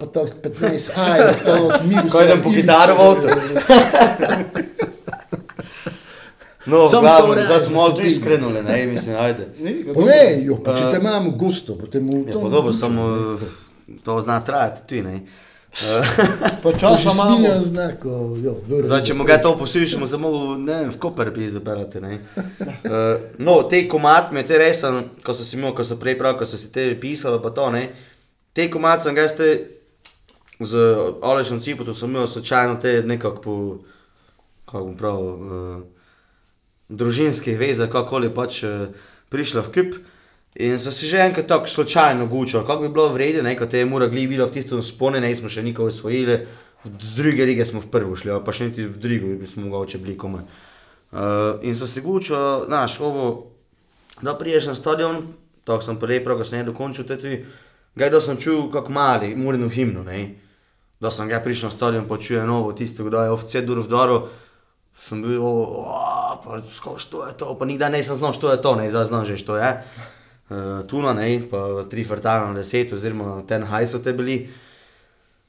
Pa 0.00 0.06
tako 0.06 0.36
15 0.44 0.90
ajev, 1.00 1.44
to 1.46 1.56
od 1.66 1.88
miru. 1.88 2.08
Ko 2.12 2.22
idem 2.22 2.42
po 2.44 2.52
kitaro 2.52 2.94
v 2.94 3.08
avto. 3.08 3.28
No, 6.66 6.88
Samo 6.88 7.02
glavno, 7.02 7.34
zdaj 7.44 7.60
smo 7.60 7.76
malo 7.76 7.90
tu 7.90 8.06
iskrenuli, 8.06 8.62
ne, 8.62 8.86
mislim, 8.86 9.16
ajde. 9.16 9.48
Pa 9.94 10.00
ne, 10.00 10.44
jo, 10.44 10.58
pa 10.64 10.74
če 10.76 10.90
te 10.92 10.98
imamo 11.00 11.30
gusto, 11.30 11.74
potem 11.74 12.04
v 12.04 12.28
Ja, 12.28 12.32
tom. 12.32 12.42
pa 12.42 12.48
dobro, 12.48 12.72
samo 12.72 13.38
to 14.04 14.20
zna 14.20 14.40
trajati 14.40 14.88
tudi, 14.88 15.02
ne. 15.02 15.20
Eh, 16.64 16.72
časa 16.80 17.10
imamo. 17.14 17.36
smilja 17.36 17.60
znako, 17.60 18.08
jo, 18.42 18.56
vrlo. 18.68 18.82
Zdaj, 18.82 19.02
če 19.02 19.14
ga 19.26 19.38
to 19.38 19.56
poslušamo, 19.58 20.06
se 20.06 20.16
mogo, 20.16 20.56
ne 20.56 20.74
vem, 20.74 20.90
v 20.90 20.98
Koper 20.98 21.30
bi 21.30 21.48
zaberati, 21.48 22.00
ne. 22.00 22.18
Uh, 22.58 23.20
no, 23.38 23.62
te 23.62 23.88
komat 23.88 24.32
me 24.32 24.42
te 24.46 24.58
resen, 24.58 25.04
ko 25.24 25.34
so 25.34 25.44
si 25.44 25.56
imel, 25.56 25.70
ko 25.74 25.84
so 25.84 25.96
prej 25.96 26.18
prav, 26.18 26.36
ko 26.38 26.44
so 26.44 26.58
si 26.58 26.72
te 26.72 27.00
pisali, 27.00 27.38
pa 27.42 27.50
to, 27.50 27.70
ne. 27.70 27.88
Te 28.52 28.66
komat 28.70 29.02
sem 29.02 29.14
ga 29.14 29.28
ste 29.28 29.79
z 30.60 30.76
Olešem 31.22 31.60
Cipotom 31.60 31.94
sem 31.94 32.10
imel 32.10 32.26
slučajno 32.26 32.76
te 32.76 33.02
nekako 33.02 33.40
po, 33.40 33.54
kako 34.64 34.84
bom 34.84 34.96
prav, 34.96 35.20
uh, 35.24 35.82
družinskih 36.88 37.58
vezah, 37.58 37.88
kakoli 37.90 38.28
pač 38.34 38.62
uh, 38.68 38.88
prišla 39.32 39.64
v 39.64 39.72
kup. 39.72 40.00
In 40.60 40.78
so 40.82 40.90
si 40.90 41.06
že 41.06 41.22
enkrat 41.22 41.46
tako 41.46 41.66
slučajno 41.66 42.26
gučali, 42.26 42.66
kako 42.66 42.82
bi 42.82 42.88
bilo 42.88 43.08
vredno, 43.08 43.42
ne, 43.42 43.56
ko 43.56 43.66
te 43.66 43.84
mora 43.84 44.08
glibila 44.10 44.46
v 44.46 44.52
tistem 44.52 44.82
spone, 44.82 45.20
ne 45.20 45.30
smo 45.34 45.48
še 45.48 45.62
nikoli 45.62 45.94
osvojili, 45.94 46.36
z 46.84 47.14
druge 47.16 47.46
lige 47.46 47.64
smo 47.64 47.80
v 47.80 47.90
prvo 47.90 48.16
šli, 48.16 48.34
pa 48.44 48.52
še 48.52 48.68
niti 48.68 48.84
v 48.84 48.98
drugo, 48.98 49.38
bi 49.38 49.46
smo 49.46 49.68
mogoče 49.68 50.02
bili 50.02 50.18
komaj. 50.18 50.44
Uh, 51.10 51.62
in 51.62 51.74
so 51.78 51.86
si 51.86 52.02
gučali, 52.02 52.66
znaš, 52.66 52.98
ovo, 53.00 53.46
da 54.20 54.34
priješ 54.34 54.66
na 54.66 54.74
stadion, 54.74 55.22
tako 55.64 55.86
sem 55.86 55.98
prej 56.02 56.20
prav, 56.26 56.42
ko 56.42 56.44
sem 56.44 56.60
je 56.60 56.68
dokončil, 56.68 57.06
te 57.06 57.16
tudi, 57.16 57.40
gaj 57.94 58.10
da 58.10 58.20
sem 58.20 58.36
čul 58.36 58.68
kako 58.74 58.92
mali, 58.92 59.32
murino 59.38 59.70
himno, 59.70 60.02
ne. 60.02 60.49
Da 61.00 61.10
sem 61.10 61.28
ga 61.28 61.40
prišel 61.40 61.70
na 61.70 61.76
stadion, 61.76 62.08
počuje 62.08 62.44
novo, 62.46 62.72
tisto, 62.72 63.04
kdo 63.04 63.22
je 63.24 63.30
oficir 63.32 63.64
dur 63.64 63.80
v 63.80 63.88
Doru, 63.88 64.16
sem 64.92 65.22
bil, 65.22 65.40
pa 66.44 66.60
sko, 66.60 66.98
što 66.98 67.26
je 67.26 67.36
to, 67.40 67.54
pa 67.58 67.64
nikdaj 67.64 67.90
nisem 67.90 68.16
znal, 68.16 68.32
što 68.32 68.50
je 68.52 68.62
to, 68.62 68.74
ne, 68.76 68.90
zdaj 68.90 69.04
znam 69.04 69.24
že, 69.24 69.36
što 69.36 69.56
je. 69.56 69.70
Uh, 70.50 70.82
tuna, 70.86 71.12
ne, 71.12 71.40
pa 71.50 71.84
tri 71.90 72.04
frtale 72.04 72.48
na 72.48 72.54
deset, 72.54 72.92
oziroma 72.92 73.42
ten 73.48 73.62
haj 73.62 73.86
so 73.86 73.98
te 73.98 74.12
bili. 74.12 74.50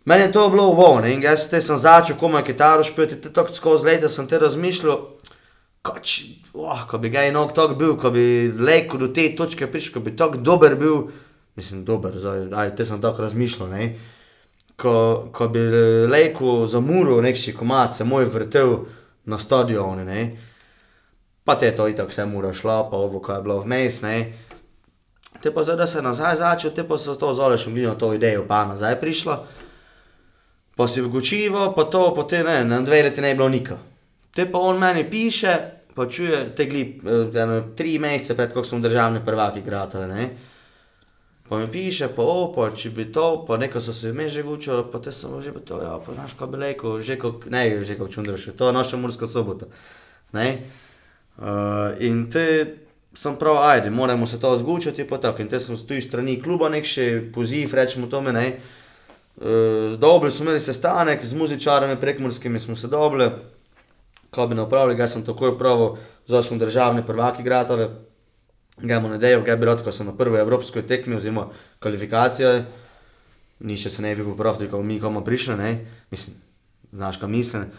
Meni 0.06 0.24
je 0.24 0.32
to 0.32 0.49
bilo 0.49 0.72
wow, 0.72 1.02
ne, 1.02 1.14
in 1.14 1.24
jaz 1.24 1.49
te 1.49 1.62
sem 1.62 1.78
začel 1.78 2.16
komaj 2.18 2.45
kitaro 2.47 2.84
špiti, 2.84 3.20
te 3.22 3.34
tako 3.34 3.54
skozi 3.54 3.86
leta 3.86 4.10
sem 4.10 4.28
te 4.28 4.39
razmišljal, 4.39 5.04
kač, 5.82 6.16
oh, 6.54 6.88
ko 6.88 6.97
bi 6.97 7.10
ga 7.10 7.26
enog 7.28 7.52
tako 7.58 7.76
bil, 7.76 7.97
ko 7.97 8.14
bi 8.14 8.54
leko 8.56 9.02
do 9.02 9.12
te 9.12 9.28
točke 9.36 9.68
prišel, 9.68 9.93
ko 9.97 10.06
bi 10.06 10.16
tako 10.16 10.38
dober 10.38 10.78
bil, 10.80 11.10
mislim, 11.60 11.84
dober, 11.86 12.16
zdaj, 12.16 12.47
aj, 12.56 12.76
te 12.78 12.86
sem 12.86 13.02
tako 13.02 13.28
razmišljal, 13.28 13.70
ne. 13.74 13.91
Ko, 14.82 15.29
ko 15.32 15.47
bi 15.47 15.59
lejko 16.09 16.65
za 16.65 16.79
muro 16.79 17.21
nekši 17.21 17.53
komat 17.53 17.95
se 17.95 18.03
moj 18.03 18.25
vrtel 18.25 18.77
na 19.25 19.38
stadionu. 19.38 20.05
Pa 21.43 21.55
te 21.55 21.65
je 21.65 21.75
to 21.75 21.88
itak 21.88 22.09
vse 22.09 22.25
mura 22.25 22.53
šla, 22.53 22.88
pa 22.89 22.97
ovo, 22.97 23.21
kaj 23.21 23.38
je 23.38 23.41
bilo 23.41 23.59
vmes. 23.61 24.01
Te 25.41 25.53
pa 25.53 25.63
zdaj, 25.63 25.75
da 25.75 25.88
se 25.88 26.01
nazaj 26.01 26.36
začel, 26.36 26.71
te 26.71 26.84
pa 26.88 26.97
so 26.97 27.15
to 27.15 27.34
z 27.34 27.39
Olešem 27.39 27.73
Glino 27.73 27.95
to 27.95 28.13
idejo 28.13 28.45
pa 28.47 28.65
nazaj 28.65 28.99
prišla. 29.01 29.38
Pa 30.75 30.88
si 30.88 31.01
vgočivo, 31.01 31.73
pa 31.75 31.84
to, 31.84 32.13
pa 32.15 32.23
te 32.23 32.43
ne, 32.43 32.63
na 32.65 32.82
dve 32.82 33.03
leti 33.03 33.21
ne 33.21 33.34
je 33.34 33.36
bilo 33.36 33.49
nika. 33.49 33.77
Te 34.36 34.45
pa 34.51 34.59
on 34.59 34.79
meni 34.79 35.03
piše, 35.09 35.55
pa 35.95 36.05
čuje, 36.09 36.55
te 36.55 36.65
gli, 36.65 37.01
eh, 37.03 37.73
tri 37.75 37.99
mesece 37.99 38.36
pred, 38.36 38.53
ko 38.53 38.63
smo 38.63 38.79
državni 38.79 39.25
prvaki 39.25 39.61
gratali, 39.61 40.07
ne. 40.07 40.29
Pa 41.52 41.58
mi 41.58 41.68
piše, 41.68 42.08
pa 42.16 42.24
o, 42.24 42.45
pa 42.56 42.70
če 42.72 42.89
bi 42.95 43.04
to, 43.12 43.43
pa 43.43 43.58
neko 43.60 43.82
so 43.84 43.91
se 43.91 44.14
me 44.16 44.30
že 44.32 44.39
gučilo, 44.39 44.86
pa 44.88 45.02
te 45.04 45.12
sem 45.12 45.34
že 45.43 45.52
pa 45.52 45.60
to, 45.60 45.82
ja, 45.84 45.97
pa 45.99 46.45
bi 46.47 46.58
rekel, 46.58 47.02
že 47.04 47.18
kot, 47.20 47.43
ne, 47.52 47.84
že 47.84 47.97
kot 47.99 48.08
čundrš, 48.08 48.56
to 48.56 48.70
je 48.70 48.74
naša 48.74 48.95
murska 48.95 49.28
sobota, 49.28 49.68
ne. 50.32 50.64
Uh, 51.36 51.91
in 51.99 52.30
te 52.32 52.78
sem 53.12 53.36
prav, 53.36 53.60
ajde, 53.68 53.91
moramo 53.91 54.24
se 54.28 54.39
to 54.39 54.54
zgučati, 54.58 55.04
pa 55.04 55.18
tako, 55.20 55.43
in 55.43 55.49
te 55.52 55.60
sem 55.60 55.76
s 55.76 55.84
tuji 55.84 55.99
strani 55.99 56.38
kluba 56.39 56.70
nek 56.72 56.88
še 56.88 57.20
poziv, 57.36 57.76
rečemo 57.76 58.08
tome, 58.08 58.32
ne. 58.32 58.45
Uh, 59.36 59.99
dobili 59.99 60.32
smo 60.32 60.47
imeli 60.47 60.64
sestanek 60.64 61.20
z 61.20 61.36
muzičarami 61.36 61.99
prekmurskimi, 61.99 62.64
smo 62.64 62.80
se 62.80 62.88
dobili, 62.88 63.28
kaj 64.32 64.47
bi 64.47 64.56
napravili, 64.56 64.95
ga 64.95 65.04
sem 65.04 65.28
takoj 65.28 65.58
pravil, 65.60 65.99
zdaj 66.32 66.47
smo 66.47 66.64
državni 66.64 67.04
prvaki 67.04 67.43
gratali, 67.43 67.89
gremo 68.82 69.09
nedeljo, 69.09 69.43
ga 69.45 69.55
bi 69.55 69.65
rad, 69.65 69.84
ko 69.84 69.91
sem 69.91 70.07
na 70.07 70.15
prvi 70.17 70.39
evropski 70.39 70.82
tekmi 70.88 71.15
oziroma 71.15 71.47
kvalifikacije, 71.79 72.65
ni 73.67 73.77
še 73.77 73.91
se 73.93 74.01
ne 74.01 74.13
bi 74.15 74.25
popravil, 74.25 74.69
ko 74.71 74.82
mi 74.84 74.99
komu 74.99 75.23
prišli, 75.25 75.57
ne, 75.57 75.71
mislim, 76.11 76.38
znaš, 76.91 77.21
kaj 77.21 77.29
mislim. 77.29 77.69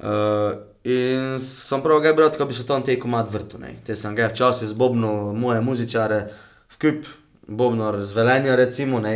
Uh, 0.00 0.56
in 0.84 1.36
sem 1.44 1.82
prav, 1.84 2.00
bi 2.02 2.22
rad, 2.22 2.36
ko 2.36 2.48
bi 2.48 2.56
se 2.56 2.66
tam 2.66 2.82
te 2.82 2.96
komad 3.00 3.28
vrtu, 3.32 3.60
ne, 3.60 3.74
te 3.86 3.94
sem 3.94 4.14
ga 4.16 4.30
včasih 4.32 4.70
zbobnil 4.70 5.34
moje 5.36 5.60
muzičare 5.64 6.22
v 6.72 6.80
kup, 6.80 7.10
bobnar 7.50 7.98
z 8.06 8.14
Velenja 8.14 8.54
recimo, 8.56 9.00
ne, 9.02 9.14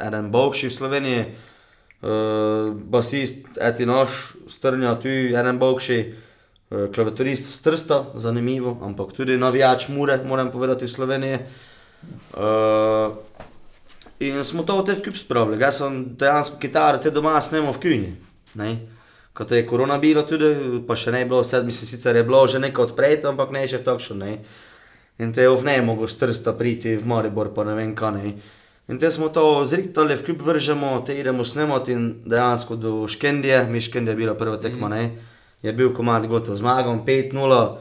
eden 0.00 0.30
bovši 0.32 0.70
v 0.70 0.74
Sloveniji, 0.74 1.22
uh, 1.28 2.72
basist, 2.72 3.46
eti 3.60 3.86
naš, 3.86 4.34
strnja 4.48 4.96
tu, 5.00 5.12
eden 5.12 5.60
bovši, 5.62 6.00
uh, 6.08 6.26
klaviaturist 6.70 7.50
z 7.50 7.62
Trsta, 7.62 8.04
zanimivo, 8.14 8.78
ampak 8.82 9.12
tudi 9.12 9.38
navijač 9.38 9.88
Mure, 9.88 10.20
moram 10.24 10.50
povedati, 10.50 10.86
v 10.86 10.90
Sloveniji. 10.90 11.38
Uh, 12.34 13.18
in 14.20 14.44
smo 14.44 14.62
to 14.62 14.78
v 14.78 14.86
te 14.86 14.94
vkup 14.94 15.16
spravili, 15.18 15.58
jaz 15.60 15.82
sem 15.82 16.14
dejansko 16.16 16.60
kitaro 16.62 17.02
te 17.02 17.10
doma 17.10 17.40
snemal 17.42 17.74
v 17.74 18.14
ne. 18.54 18.78
Ko 19.32 19.46
je 19.50 19.66
korona 19.66 19.98
bilo 19.98 20.22
tudi, 20.22 20.82
pa 20.86 20.94
še 20.94 21.12
ne 21.12 21.22
je 21.22 21.26
bilo 21.26 21.42
vse, 21.42 21.62
mislim, 21.62 21.86
sicer 21.88 22.16
je 22.16 22.24
bilo 22.24 22.46
že 22.46 22.58
nekaj 22.58 22.84
odpreto, 22.84 23.28
ampak 23.30 23.50
ne 23.50 23.62
je 23.62 23.74
še 23.74 23.78
v 23.82 23.86
takšno, 23.86 24.16
ne. 24.16 24.38
In 25.18 25.32
te 25.32 25.42
je 25.42 25.50
v 25.50 25.64
ne 25.64 25.82
mogel 25.82 26.08
s 26.08 26.18
Trsta 26.18 26.54
priti 26.54 26.96
v 26.96 27.06
Maribor, 27.06 27.50
pa 27.54 27.64
ne 27.64 27.74
vem 27.74 27.94
kaj, 27.94 28.14
ne. 28.14 28.34
In 28.90 28.98
te 28.98 29.10
smo 29.10 29.30
to 29.30 29.62
zrihtali, 29.66 30.18
v 30.18 30.24
kljub 30.26 30.42
vržemo, 30.42 31.02
te 31.06 31.14
idemo 31.14 31.44
snemati 31.46 31.94
in 31.94 32.22
dejansko 32.26 32.74
do 32.76 33.06
Škendije, 33.06 33.66
mi 33.70 33.80
Škendija 33.80 34.14
je 34.14 34.22
bila 34.22 34.34
prva 34.34 34.58
tekma, 34.58 34.90
ne. 34.90 35.14
Je 35.62 35.72
bil 35.72 35.92
komad 35.94 36.26
gotov, 36.26 36.54
zmagam 36.56 37.04
5-0, 37.06 37.76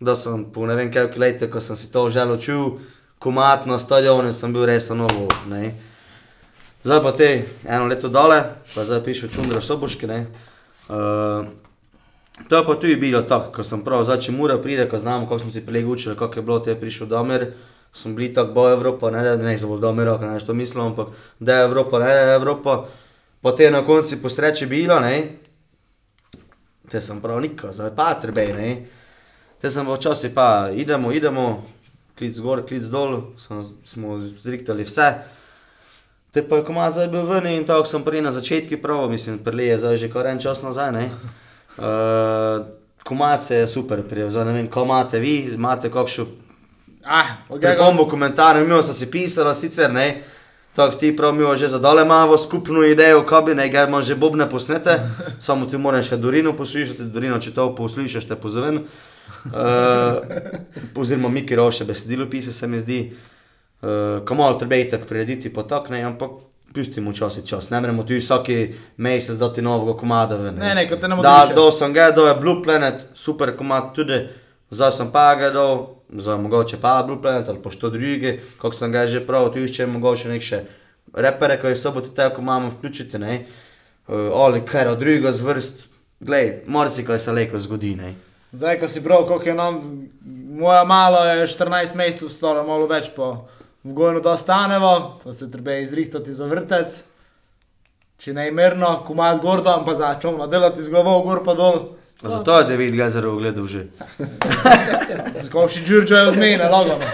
da 0.00 0.16
sem 0.16 0.44
po 0.52 0.66
ne 0.66 0.74
vem 0.74 0.92
koliko 0.92 1.20
letih, 1.20 1.50
ko 1.50 1.60
sem 1.60 1.76
si 1.76 1.90
to 1.92 2.10
želel 2.10 2.38
čul, 2.38 2.78
komad 3.18 3.66
na 3.66 3.78
stadionu 3.78 4.32
sem 4.32 4.52
bil 4.52 4.66
res 4.66 4.88
na 4.88 5.02
novo, 5.02 5.28
ne. 5.48 5.74
Zdaj 6.84 7.02
pa 7.02 7.12
te 7.16 7.28
eno 7.64 7.86
leto 7.86 8.08
dole, 8.08 8.42
pa 8.74 8.84
zdaj 8.84 9.04
piše 9.04 9.28
Čundra 9.28 9.60
Soboški, 9.60 10.06
ne. 10.06 10.26
Uh, 10.88 11.46
to 12.48 12.56
je 12.56 12.66
pa 12.66 12.74
tudi 12.74 12.96
bilo 12.96 13.22
tako, 13.22 13.52
ko 13.52 13.64
sem 13.64 13.80
prav, 13.84 14.04
zdaj 14.04 14.20
če 14.26 14.32
mora 14.32 14.58
pride, 14.58 14.84
ko 14.90 14.98
znamo, 14.98 15.26
kako 15.26 15.38
smo 15.38 15.50
si 15.50 15.64
prej 15.66 15.84
učili, 15.84 16.16
kako 16.16 16.38
je 16.38 16.42
bilo, 16.42 16.58
te 16.58 16.70
je 16.70 16.80
prišel 16.80 17.06
Domer, 17.06 17.52
smo 17.92 18.12
bili 18.14 18.34
tako 18.34 18.52
bo 18.52 18.68
Evropa, 18.70 19.10
ne, 19.10 19.36
ne 19.36 19.58
samo 19.58 19.78
Domer, 19.78 20.10
kaj 20.18 20.28
ne, 20.28 20.40
što 20.40 20.54
mislim, 20.54 20.86
ampak 20.86 21.08
da 21.38 21.56
je 21.56 21.64
Evropa, 21.64 21.98
ne, 21.98 22.12
Evropa, 22.34 22.84
pa 23.40 23.54
te 23.54 23.64
je 23.64 23.70
na 23.70 23.84
koncu 23.84 24.22
po 24.22 24.28
sreči 24.28 24.66
bilo, 24.66 25.00
ne. 25.00 25.38
Te 26.94 27.00
sem 27.02 27.18
prav 27.18 27.40
nikko, 27.42 27.72
zdaj 27.74 27.90
pa 27.96 28.12
trebej, 28.22 28.52
ne. 28.54 28.68
Te 29.58 29.70
sem 29.70 29.86
pa 29.86 29.96
včasih 29.96 30.30
pa 30.30 30.68
idemo, 30.70 31.10
idemo, 31.10 31.46
klic 32.14 32.36
gor, 32.38 32.62
klic 32.62 32.86
dol, 32.92 33.16
sem, 33.34 33.64
smo 33.82 34.20
zrihtali 34.22 34.86
vse. 34.86 35.08
Te 36.30 36.44
pa 36.46 36.60
je 36.60 36.66
komad 36.68 36.94
zdaj 36.94 37.10
bil 37.10 37.26
ven 37.26 37.48
in 37.50 37.66
tako 37.66 37.88
sem 37.90 38.06
prej 38.06 38.22
na 38.22 38.30
začetku 38.30 38.78
prav, 38.82 39.08
mislim, 39.10 39.40
prije 39.42 39.72
je 39.72 39.80
zdaj 39.82 39.96
že 40.04 40.10
kar 40.12 40.30
en 40.30 40.38
čas 40.38 40.62
nazaj, 40.62 40.92
ne. 40.92 41.08
Uh, 41.74 42.62
komad 43.02 43.42
se 43.42 43.56
je 43.56 43.66
super 43.66 44.04
prijel, 44.06 44.28
zdaj 44.30 44.44
ne 44.46 44.52
vem, 44.52 44.68
ko 44.70 44.84
imate 44.86 45.18
vi, 45.18 45.32
imate 45.56 45.90
kakšno 45.90 46.26
Ah, 47.04 47.42
ok, 47.48 47.60
pripombo, 47.60 48.06
komentar, 48.08 48.60
mi 48.64 48.82
smo 48.82 48.94
si 48.94 49.10
pisali 49.10 49.54
sicer, 49.54 49.92
ne. 49.92 50.22
Tako 50.74 50.92
si 50.92 51.16
prav 51.16 51.34
mi 51.34 51.56
že 51.56 51.68
zadole 51.68 52.02
imamo 52.02 52.36
skupno 52.36 52.82
idejo, 52.82 53.22
kaj 53.26 53.42
bi, 53.42 53.54
ne, 53.54 53.68
ga 53.68 53.82
imamo 53.82 54.02
že 54.02 54.14
bobne 54.14 54.48
posnete, 54.50 54.98
samo 55.46 55.66
ti 55.66 55.78
moraš 55.78 56.08
še 56.08 56.16
Dorino 56.16 56.56
poslušati, 56.56 57.04
Dorino, 57.04 57.38
če 57.38 57.54
to 57.54 57.74
poslušaš, 57.74 58.26
te 58.28 58.36
pozovem. 58.36 58.82
Uh, 59.44 59.52
oziroma 60.96 61.28
Miki 61.28 61.56
Roše 61.56 61.84
besedilo 61.84 62.26
pisa, 62.30 62.52
se 62.52 62.66
mi 62.66 62.78
zdi. 62.78 63.12
Uh, 63.82 64.24
ko 64.26 64.34
malo 64.34 64.58
treba 64.58 64.76
itak 64.76 65.06
prirediti 65.06 65.52
pa 65.52 65.62
tako, 65.62 65.92
ne, 65.92 66.02
ampak 66.02 66.30
pustimo 66.74 67.10
včasih 67.10 67.44
čas, 67.44 67.70
ne 67.70 67.80
moremo 67.80 68.02
tu 68.02 68.16
vsaki 68.18 68.74
mesec 68.96 69.36
dati 69.38 69.62
novega 69.62 69.98
komada 69.98 70.36
ven. 70.36 70.56
Ne, 70.58 70.74
ne, 70.74 70.88
kot 70.88 71.02
ne 71.02 71.08
bomo 71.08 71.22
Da, 71.22 71.46
dal 71.54 71.70
sem 71.72 71.92
ga, 71.94 72.10
dal 72.10 72.32
je 72.32 72.38
Blue 72.40 72.62
Planet, 72.62 73.06
super 73.14 73.54
komad 73.56 73.92
tudi, 73.94 74.24
zdaj 74.74 74.92
sem 74.96 75.12
pa 75.12 75.34
ga 75.38 75.52
dal, 75.54 75.84
zdaj 76.08 76.38
mogoče 76.38 76.80
pa 76.80 77.02
Blue 77.06 77.22
Planet 77.22 77.48
ali 77.48 77.62
pa 77.62 77.70
što 77.70 77.90
drugi, 77.90 78.40
kako 78.56 78.72
sem 78.74 78.92
ga 78.92 79.06
že 79.06 79.26
prav, 79.26 79.52
tu 79.52 79.58
iščem 79.58 79.90
mogoče 79.90 80.28
nek 80.28 80.42
še 80.42 80.64
repere, 81.14 81.60
ko 81.60 81.68
je 81.68 81.76
soboto 81.76 82.10
tako 82.14 82.42
imamo 82.42 82.68
vključiti, 82.68 83.18
ne. 83.18 83.44
Uh, 84.08 84.30
ali 84.34 84.60
kaj 84.66 84.88
od 84.88 84.98
drugega 84.98 85.32
zvrst, 85.32 85.84
glej, 86.20 86.62
marsikaj 86.66 87.18
se 87.18 87.32
leko 87.32 87.58
zgodi, 87.58 87.94
ne. 87.96 88.14
Zdaj, 88.52 88.78
ko 88.80 88.88
si 88.88 89.02
prav, 89.02 89.26
koliko 89.26 89.48
je 89.48 89.54
nam, 89.54 89.80
moja 90.58 90.84
mala 90.84 91.24
je 91.26 91.46
14 91.46 91.96
mesecev 91.96 92.28
stara, 92.28 92.62
malo 92.62 92.86
več 92.86 93.10
pa 93.16 93.32
v 93.84 93.92
gojno 93.92 94.20
da 94.20 94.36
staneva, 94.36 95.18
pa 95.24 95.32
se 95.32 95.50
treba 95.50 95.74
izrihtati 95.82 96.34
za 96.34 96.46
vrtec. 96.46 97.02
Če 98.18 98.32
ne 98.32 98.46
je 98.46 98.52
mirno, 98.54 99.02
komad 99.06 99.40
gor 99.42 99.62
dam, 99.62 99.82
pa 99.84 99.96
začnemo 99.98 100.46
delati 100.46 100.82
z 100.82 100.92
glavo 100.92 101.18
gor 101.26 101.42
pa 101.44 101.56
dol. 101.58 101.80
Zato 102.30 102.58
je 102.58 102.64
David 102.64 102.96
Gazarov 102.96 103.36
gledal 103.36 103.66
že. 103.66 103.86
Ko 105.52 105.68
še 105.68 105.84
Đurđo 105.84 106.16
je 106.16 106.28
od 106.28 106.38
mene, 106.38 106.68
lagano. 106.68 107.04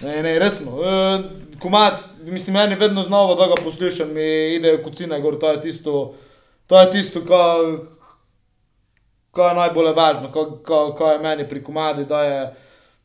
Ne, 0.00 0.22
ne, 0.22 0.38
resno. 0.38 0.80
E, 0.80 1.22
komad, 1.60 2.00
mislim, 2.22 2.56
meni 2.56 2.74
vedno 2.74 3.02
znova, 3.02 3.34
da 3.34 3.46
ga 3.46 3.62
poslušam, 3.64 4.12
mi 4.14 4.54
idejo 4.54 4.82
kucine 4.84 5.20
gor, 5.20 5.38
to 5.38 5.50
je 5.50 5.60
tisto, 5.60 6.14
to 6.66 6.80
je 6.80 6.90
tisto, 6.90 7.20
ka 9.32 9.48
je 9.48 9.54
najbolj 9.54 9.92
važno, 9.96 10.32
kaj 10.98 11.12
je 11.12 11.22
meni 11.22 11.48
pri 11.48 11.64
komadi, 11.64 12.04
da 12.04 12.22
je 12.24 12.54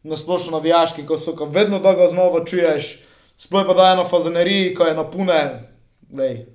nasplošno 0.03 0.57
navijaški, 0.57 1.05
ko 1.05 1.17
so, 1.17 1.35
ko 1.35 1.45
vedno 1.45 1.79
da 1.79 1.93
ga 1.93 2.07
znova 2.09 2.45
čuješ, 2.45 2.99
sploh 3.37 3.67
pa 3.67 3.73
da 3.73 3.89
je 3.89 3.95
na 3.95 4.07
fazaneriji, 4.07 4.73
ko 4.75 4.87
je 4.87 4.95
na 4.95 5.03
pune, 5.11 5.41
lej, 6.17 6.45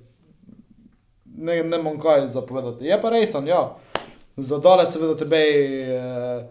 ne, 1.37 1.63
ne 1.63 1.77
imam 1.77 1.99
kaj 1.99 2.29
zapovedati. 2.29 2.85
Je 2.85 3.01
pa 3.01 3.09
resen, 3.09 3.47
ja. 3.47 3.77
Za 4.37 4.57
dole 4.57 4.87
seveda 4.87 5.15
treba 5.17 5.35
eh, 5.37 6.47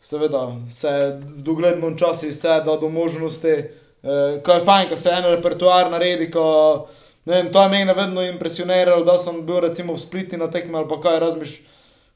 seveda 0.00 0.56
se 0.70 1.20
v 1.36 1.42
doglednem 1.42 1.98
času 1.98 2.28
vse 2.28 2.60
da 2.64 2.76
do 2.80 2.88
možnosti, 2.88 3.48
eh, 3.48 4.40
ko 4.44 4.52
je 4.52 4.64
fajn, 4.64 4.88
ko 4.88 4.96
se 4.96 5.10
en 5.10 5.24
repertoar 5.24 5.90
naredi, 5.90 6.30
ko, 6.30 6.86
ne 7.24 7.34
vem, 7.34 7.52
to 7.52 7.62
je 7.62 7.68
mene 7.68 7.94
vedno 7.94 8.22
impresioniralo, 8.22 9.04
da 9.04 9.18
sem 9.18 9.42
bil 9.46 9.60
recimo 9.60 9.92
v 9.92 10.00
Spliti 10.00 10.36
na 10.36 10.50
tekmi 10.50 10.76
ali 10.76 10.88
pa 10.88 11.00
kaj 11.00 11.20
razmiš, 11.20 11.60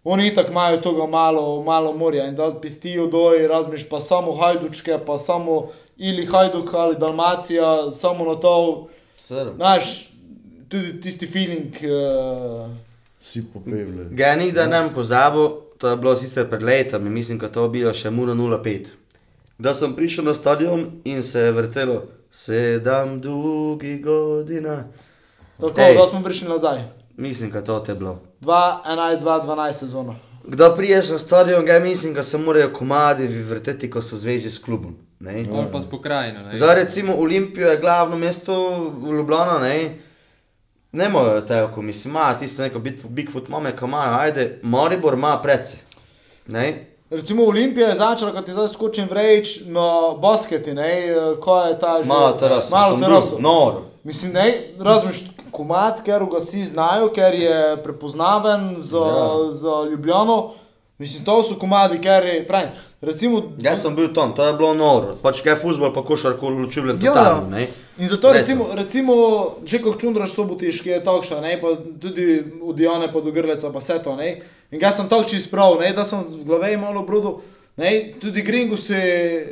oni 0.04 0.26
itak 0.26 0.48
imajo 0.50 0.76
toga 0.76 1.06
malo, 1.06 1.62
malo 1.62 1.92
morja 1.92 2.26
in 2.26 2.36
da 2.36 2.52
pistijo 2.60 3.06
doj, 3.06 3.48
razmiš 3.48 3.88
pa 3.88 4.00
samo 4.00 4.32
hajdučke, 4.32 4.98
pa 5.06 5.18
samo 5.18 5.68
ili 5.96 6.26
hajduk 6.26 6.74
ali 6.74 6.96
Dalmacija, 6.96 7.92
samo 7.92 8.24
na 8.24 8.34
to, 8.34 8.88
Sr. 9.18 9.52
znaš, 9.56 10.10
tudi 10.68 11.00
tisti 11.00 11.26
feeling, 11.26 11.74
eh, 11.76 12.91
Vsi 13.22 13.44
popevle. 13.52 14.04
Ga 14.10 14.34
ni, 14.36 14.52
da 14.52 14.66
ne 14.66 14.88
pozabil, 14.94 15.48
to 15.78 15.88
je 15.88 15.96
bilo 15.96 16.16
sicer 16.16 16.48
pred 16.50 16.62
letami, 16.62 17.10
mislim, 17.10 17.38
da 17.38 17.48
to 17.48 17.62
je 17.62 17.68
bilo 17.68 17.94
še 17.94 18.10
Mura 18.10 18.34
05. 18.34 18.86
Da 19.58 19.74
sem 19.74 19.94
prišel 19.94 20.24
na 20.24 20.34
stadion 20.34 20.86
in 21.04 21.22
se 21.22 21.40
je 21.40 21.52
vrtelo 21.52 22.02
sedem 22.30 23.20
dolgih 23.20 24.04
godina. 24.04 24.84
tako, 25.60 25.80
Ej. 25.80 25.94
da 25.94 26.06
smo 26.06 26.22
prišli 26.22 26.48
nazaj. 26.48 26.82
Mislim, 27.16 27.50
da 27.50 27.60
to 27.64 27.78
te 27.78 27.92
je 27.92 27.96
bilo. 27.96 28.18
2-11-2-12 28.40 29.72
sezono. 29.72 30.16
Kdo 30.44 30.74
priješ 30.76 31.10
na 31.10 31.18
stadion, 31.18 31.64
ga 31.64 31.78
mislim, 31.78 32.14
da 32.14 32.22
se 32.22 32.38
morajo 32.38 32.72
komadi 32.72 33.26
vrteti, 33.26 33.90
ko 33.90 34.02
so 34.02 34.16
zvezi 34.16 34.50
s 34.50 34.58
klubom. 34.58 34.96
Ne? 35.20 35.44
Ali 35.54 35.66
pa 35.72 35.80
s 35.80 35.86
pokrajino, 35.90 36.42
ne. 36.42 36.54
Zdaj 36.54 36.74
recimo 36.74 37.14
Olimpijo 37.14 37.68
je 37.68 37.80
glavno 37.80 38.16
mesto 38.18 38.78
v 38.98 39.12
Ljubljana, 39.12 39.58
ne? 39.58 39.98
Ne 40.92 41.08
morajo 41.08 41.40
te 41.40 41.62
oko, 41.62 41.82
mislim, 41.82 42.14
ima 42.14 42.38
tisto 42.38 42.62
neko 42.62 42.78
Bigfoot 43.08 43.48
mame, 43.48 43.76
ko 43.76 43.86
imajo, 43.86 44.18
ajde, 44.18 44.60
Maribor 44.62 45.14
ima 45.14 45.40
preci. 45.42 45.76
Ne? 46.46 46.86
Recimo 47.10 47.44
Olimpija 47.44 47.88
je 47.88 47.94
začela, 47.94 48.32
kot 48.32 48.48
je 48.48 48.54
zdaj 48.54 48.68
skočim 48.68 49.08
vreč 49.10 49.60
na 49.66 50.14
basketi, 50.20 50.74
ne, 50.74 51.06
eh, 51.08 51.14
ko 51.40 51.62
je 51.62 51.78
ta 51.78 52.02
že... 52.02 52.08
Malo 52.08 52.32
teraso, 52.32 52.76
Malo 52.76 52.96
teraso. 53.00 53.38
noro. 53.38 53.82
Mislim, 54.04 54.32
ne, 54.32 54.54
razumeš, 54.78 55.24
komat, 55.50 56.02
ker 56.04 56.24
ga 56.24 56.38
vsi 56.40 56.64
znajo, 56.66 57.08
ker 57.14 57.34
je 57.34 57.82
prepoznaven 57.84 58.74
za, 58.78 58.98
ja. 58.98 59.16
Ja. 59.16 59.52
za 59.52 59.84
Ljubljano. 59.90 60.52
Mislim, 61.02 61.24
to 61.24 61.42
so 61.42 61.56
komadi, 61.58 61.96
ker 61.98 62.26
je, 62.26 62.46
pravim, 62.46 62.68
recimo... 63.00 63.42
Jaz 63.58 63.80
sem 63.82 63.94
bil 63.96 64.12
tam, 64.14 64.34
to 64.34 64.46
je 64.46 64.52
bilo 64.54 64.70
noro. 64.78 65.16
Pač 65.22 65.40
kaj 65.42 65.56
je 65.56 65.58
futbol, 65.58 65.90
pa 65.90 66.04
košarko 66.06 66.52
Ja, 66.52 66.94
totalno, 66.94 67.48
ja. 67.50 67.56
ne? 67.56 67.66
In 67.98 68.08
zato 68.08 68.30
Res 68.30 68.44
recimo, 68.44 68.68
recimo 68.74 69.14
že 69.66 69.80
kot 69.82 69.98
čundraš 69.98 70.36
sobotiš, 70.36 70.78
ki 70.86 70.94
je 70.94 71.00
takšna, 71.02 71.40
ne, 71.42 71.56
pa 71.58 71.74
tudi 71.74 72.38
od 72.62 72.78
Diane 72.78 73.10
pa 73.12 73.20
do 73.20 73.34
Grleca, 73.34 73.72
pa 73.74 73.82
vse 73.82 73.98
to, 74.04 74.14
ne. 74.14 74.30
In 74.70 74.78
jaz 74.78 75.00
sem 75.00 75.10
tako 75.10 75.26
čist 75.26 75.50
prav, 75.50 75.74
ne, 75.82 75.90
da 75.90 76.06
sem 76.06 76.22
v 76.22 76.46
glave 76.46 76.76
malo 76.78 77.02
brudu, 77.02 77.40
ne, 77.82 78.14
tudi 78.22 78.46
gringu 78.46 78.78
se 78.78 79.02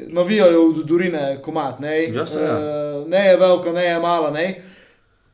navijajo 0.07 0.65
od 0.71 0.83
Durine 0.87 1.43
komat, 1.43 1.83
ne. 1.83 2.05
Ja, 2.15 2.31
se, 2.31 2.39
ja. 2.39 2.57
Eh, 2.63 3.05
ne 3.11 3.27
je 3.27 3.37
velika, 3.43 3.75
ne 3.75 3.91
je 3.91 3.99
mala, 3.99 4.31
ne. 4.31 4.49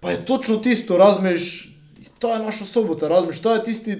Pa 0.01 0.17
je 0.17 0.25
točno 0.25 0.57
tisto, 0.65 0.97
razumeš, 0.97 1.77
to 2.19 2.33
je 2.33 2.39
naša 2.39 2.65
sobota, 2.65 3.09
razumeš, 3.09 3.45
to 3.45 3.53
je 3.55 3.65
tisti, 3.65 3.99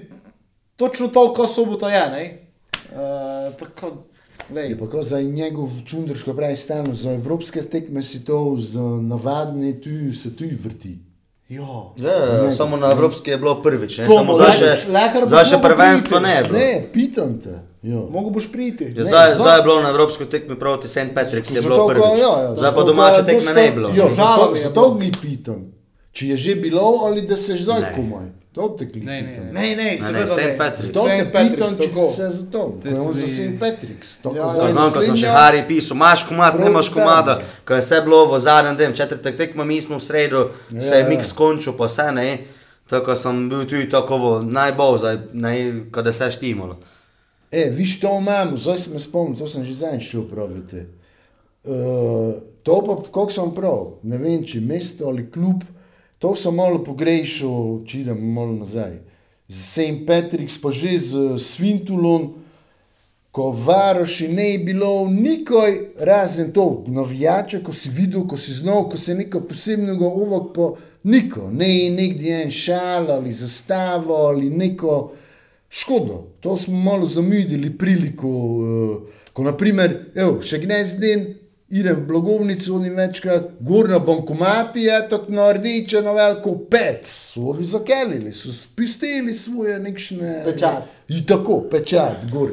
točno 0.77 1.07
to, 1.09 1.33
ko 1.33 1.47
sobota 1.47 1.89
je, 1.89 2.09
ne. 2.09 2.25
Uh, 2.89 2.97
tako, 3.55 3.91
lej. 4.49 4.69
Je 4.69 4.77
pa 4.77 4.87
ko 4.87 5.03
za 5.03 5.21
njegov 5.21 5.69
čundrš, 5.83 6.23
ko 6.23 6.33
pravi 6.33 6.55
stalno, 6.55 6.93
za 6.93 7.11
evropske 7.11 7.61
tekme 7.63 8.03
si 8.03 8.23
to, 8.23 8.55
za 8.57 8.81
navadne 8.81 9.73
tu 9.73 9.89
se 10.13 10.31
tu 10.31 10.45
vrti. 10.57 10.97
Jo. 11.49 11.93
Ja, 11.97 12.11
ja, 12.11 12.43
Ne, 12.43 12.51
samo 12.51 12.77
na 12.77 12.91
evropski 12.91 13.31
je 13.31 13.37
bilo 13.37 13.61
prvič, 13.61 13.97
ne? 13.97 14.05
To 14.05 14.13
Samo 14.15 14.33
zdaj 14.35 14.47
leč- 14.47 14.59
še, 14.59 14.91
zdaj 15.25 15.45
še 15.45 15.57
prvenstvo 15.57 16.17
priti. 16.17 16.23
ne 16.23 16.33
je 16.33 16.43
bilo. 16.43 16.57
Ne, 16.59 16.71
pitam 16.93 17.39
te. 17.39 17.53
Jo. 17.81 18.01
Mogo 18.11 18.29
boš 18.29 18.51
priti. 18.51 18.83
Ja, 18.85 18.91
zdaj, 19.01 19.05
zdaj- 19.05 19.37
zdaj 19.37 19.57
je 19.57 19.63
bilo 19.63 19.81
na 19.81 19.89
evropsko 19.89 20.25
tekmi 20.25 20.55
proti 20.57 20.87
St. 20.87 21.15
Patrick's 21.15 21.47
je 21.49 21.61
bilo 21.61 21.87
prvič. 21.87 22.03
ja, 22.19 22.31
ja, 22.41 22.51
Zdaj 22.53 22.71
pa 22.73 22.83
domače 22.83 23.15
je 23.15 23.25
tekme 23.25 23.53
ne 23.53 23.63
je 23.63 23.71
bilo. 23.71 23.89
Jo. 23.89 24.09
Žal 24.13 24.55
zato, 24.57 24.83
je 24.91 24.99
mi 24.99 25.11
pitam, 25.13 25.71
če 26.11 26.27
je 26.27 26.37
že 26.37 26.55
bilo 26.57 26.83
ali 27.03 27.21
da 27.23 27.37
se 27.37 27.55
zdaj 27.55 27.81
Ne. 27.81 27.93
komaj. 27.95 28.27
To 28.57 28.67
te 28.69 28.87
kli 28.87 29.01
Ne, 29.01 29.21
ne, 29.21 29.33
ne. 29.33 29.51
Ne, 29.53 29.67
ne, 29.69 29.83
ne, 29.83 29.97
seveda 29.99 30.27
St. 30.27 30.37
ne. 30.39 30.55
Patrick's. 30.57 30.93
To 30.93 31.03
te 31.03 31.15
St. 31.15 31.31
Patrick's, 31.31 31.51
pitam, 31.51 31.75
če 31.75 31.87
tako. 31.87 32.05
se 32.09 32.29
za 32.29 32.45
to. 32.51 32.63
Te 32.81 32.89
je 32.89 32.99
on 32.99 33.13
za 33.13 33.27
St. 33.27 33.53
Patrick's. 33.59 34.09
To, 34.17 34.29
Ja, 34.29 34.43
ko 34.43 34.49
ja, 34.49 34.53
zdaj 34.55 34.71
Znam, 34.71 34.83
ko 34.85 35.01
sem 35.01 35.15
še 35.15 35.27
naslednja- 35.27 35.35
Harry 35.35 35.67
pisal, 35.67 35.95
imaš 35.95 36.23
komat, 36.23 36.53
Prav 36.53 36.65
nemaš 36.65 36.89
komada, 36.89 37.35
ko 37.63 37.73
je 37.73 37.81
vse 37.81 38.01
bilo 38.01 38.25
v 38.25 38.39
zadnjem 38.39 38.75
dnevu, 38.75 38.93
četrtek 38.95 39.37
tekma, 39.37 39.63
mi 39.63 39.77
smo 39.79 39.97
v 39.97 40.01
sredo, 40.01 40.41
Ja, 40.71 40.81
se 40.81 40.95
je 40.95 41.01
ja. 41.01 41.07
mix 41.07 41.33
končal, 41.33 41.73
pa 41.73 41.85
vse 41.85 42.11
ne. 42.11 42.29
Tako 42.87 43.15
sem 43.15 43.49
bil 43.49 43.65
tudi 43.65 43.89
tako 43.89 44.17
najbolj, 44.41 44.99
ko 45.91 46.01
da 46.01 46.11
se 46.11 46.23
je 46.23 46.31
štimalo. 46.31 46.77
E, 47.51 47.69
viš 47.69 47.99
to 47.99 48.17
imamo, 48.17 48.57
zdaj 48.57 48.77
se 48.77 48.89
me 48.89 48.99
spomnim, 48.99 49.35
to 49.35 49.47
sem 49.47 49.63
že 49.63 49.73
zadnjič 49.75 50.09
šel 50.09 50.23
praviti. 50.23 50.85
Uh, 51.63 52.33
to 52.63 52.81
pa, 52.81 52.95
kako 53.03 53.29
sem 53.29 53.51
prav, 53.51 53.93
ne 54.03 54.17
vem, 54.17 54.43
če 54.43 54.61
mesto 54.61 55.07
ali 55.07 55.25
klub, 55.27 55.63
to 56.19 56.35
sem 56.35 56.55
malo 56.55 56.81
pogrešal, 56.83 57.83
če 57.85 58.01
idem 58.05 58.21
malo 58.33 58.57
nazaj. 58.57 58.97
Z 59.47 59.63
St. 59.63 60.03
Patrick's 60.07 60.57
pa 60.59 60.73
že 60.75 60.97
z 60.99 61.13
Svintulom, 61.39 62.43
ko 63.31 63.51
Varoši 63.53 64.27
ne 64.33 64.49
je 64.49 64.59
bilo 64.65 65.05
nikoj 65.09 65.93
razen 66.01 66.49
to, 66.51 66.83
navijača, 66.87 67.61
ko 67.61 67.73
si 67.73 67.89
videl, 67.93 68.25
ko 68.25 68.37
si 68.37 68.55
znal, 68.57 68.89
ko 68.89 68.97
se 68.97 69.13
nekaj 69.13 69.45
posebnega 69.45 70.09
uvok 70.09 70.45
po 70.55 70.65
niko, 71.05 71.51
ne 71.53 71.89
nekdje 71.93 72.41
en 72.43 72.51
šal 72.51 73.11
ali 73.11 73.31
zastavo 73.31 74.15
ali 74.31 74.49
neko 74.49 75.11
škodo. 75.69 76.23
To 76.41 76.57
smo 76.57 76.79
malo 76.79 77.05
zamudili 77.05 77.77
priliko, 77.77 78.27
uh, 78.27 78.97
ko 79.33 79.45
naprimer, 79.45 80.09
evo, 80.15 80.41
še 80.41 80.57
gnezden, 80.65 81.36
idem 81.69 81.95
v 81.95 82.07
blogovnico, 82.07 82.75
oni 82.75 82.89
večkrat, 82.89 83.47
gor 83.59 83.89
na 83.89 83.99
bankomati 83.99 84.81
je 84.81 85.09
tako 85.09 85.31
na 85.31 85.51
rdeče, 85.51 86.01
na 86.01 86.11
veliko 86.11 86.55
pec, 86.71 87.07
so 87.07 87.41
ovi 87.51 87.65
zakelili, 87.65 88.31
so 88.31 88.53
spustili 88.53 89.33
svoje 89.33 89.79
nekšne... 89.79 90.41
Pečat. 90.45 90.83
In 91.07 91.25
tako, 91.25 91.61
pečat, 91.71 92.29
gor. 92.31 92.49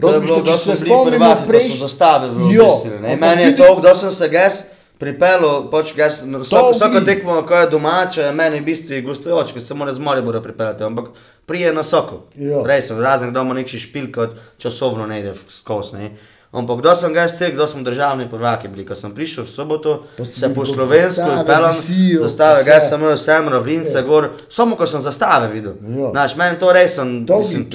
To 0.00 0.08
je 0.08 0.12
Razumeš, 0.12 0.28
bilo, 0.28 0.38
ko 0.38 0.42
da 0.42 0.52
če 0.52 0.58
se 0.58 0.76
spomnimo 0.76 1.30
prej, 1.46 1.68
da 1.68 1.74
so 1.74 1.86
zastave 1.86 2.30
v 2.30 2.52
Jo, 2.54 2.66
obisili. 2.66 2.96
ampak 2.96 3.20
Meni 3.20 3.42
je 3.42 3.56
to, 3.56 3.80
da 3.82 3.94
sem 3.94 4.10
se 4.10 4.28
ges 4.28 4.62
pripeljal, 4.98 5.70
pač 5.70 5.94
ges, 5.94 6.22
no, 6.26 6.40
vsako, 6.42 7.00
tekmo, 7.06 7.40
ko 7.46 7.60
je 7.60 7.70
domače, 7.70 8.22
je 8.22 8.32
meni 8.32 8.60
v 8.60 8.66
bistvu 8.70 9.02
gostujoč, 9.06 9.52
ko 9.52 9.60
se 9.60 9.74
mora 9.74 9.92
z 9.92 9.98
Maribora 9.98 10.40
pripeljati, 10.40 10.84
ampak 10.84 11.10
prije 11.46 11.72
na 11.74 11.82
soko. 11.82 12.24
Res, 12.66 12.90
razen 12.90 13.32
da 13.32 13.40
imamo 13.42 13.54
neki 13.60 13.78
špil, 13.78 14.12
kot 14.14 14.38
časovno 14.58 15.06
ne 15.06 15.20
ide 15.20 15.34
skozi. 15.48 16.10
Ampak 16.52 16.82
kdo 16.82 16.92
sem 16.94 17.14
ges 17.16 17.32
tek, 17.38 17.54
kdo 17.54 17.64
smo 17.66 17.80
državni 17.80 18.26
prvaki 18.30 18.68
bili, 18.68 18.84
ko 18.84 18.92
sem 18.94 19.14
prišel 19.16 19.46
v 19.46 19.48
soboto, 19.48 19.92
si 20.20 20.40
se 20.40 20.50
po 20.52 20.66
slovensko 20.68 21.24
visijo, 21.48 22.26
zastave, 22.26 22.60
vse. 22.60 22.88
sem 22.88 23.00
imel 23.00 23.16
sem, 23.16 23.48
ravlince, 23.48 24.02
gor, 24.04 24.28
samo 24.52 24.76
ko 24.76 24.86
sem 24.86 25.00
zastave 25.00 25.48
videl. 25.48 25.78
Ja. 25.80 26.10
Znaš, 26.10 26.36
meni 26.36 26.58
to 26.60 26.72
res 26.72 26.98
sem, 27.00 27.22
To 27.26 27.38
mislim. 27.40 27.66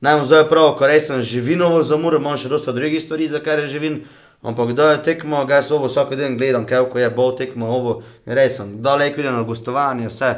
Ne 0.00 0.14
vem, 0.14 0.22
zdaj 0.24 0.44
je 0.44 0.48
prav, 0.48 0.70
ko 0.78 0.86
res 0.86 1.10
sem 1.10 1.18
živinovo 1.26 1.82
zamuro, 1.82 2.22
imam 2.22 2.38
še 2.38 2.48
dosta 2.48 2.72
drugih 2.72 3.02
stvari, 3.02 3.26
za 3.28 3.42
kar 3.42 3.58
je 3.64 3.66
živin. 3.74 3.98
Ampak 4.46 4.72
da 4.72 4.92
je 4.92 5.02
tekmo, 5.04 5.42
ga 5.44 5.58
jaz 5.58 5.72
ovo 5.74 5.90
vsak 5.90 6.14
dan 6.16 6.38
gledam, 6.38 6.62
kaj 6.64 6.86
ko 6.88 7.02
je 7.02 7.10
bolj 7.10 7.34
tekmo, 7.42 7.66
ovo 7.68 7.96
res 8.24 8.56
sem. 8.56 8.78
Da 8.80 8.94
le 8.96 9.10
idem 9.10 9.34
na 9.34 9.42
gostovanje, 9.42 10.06
vse. 10.08 10.30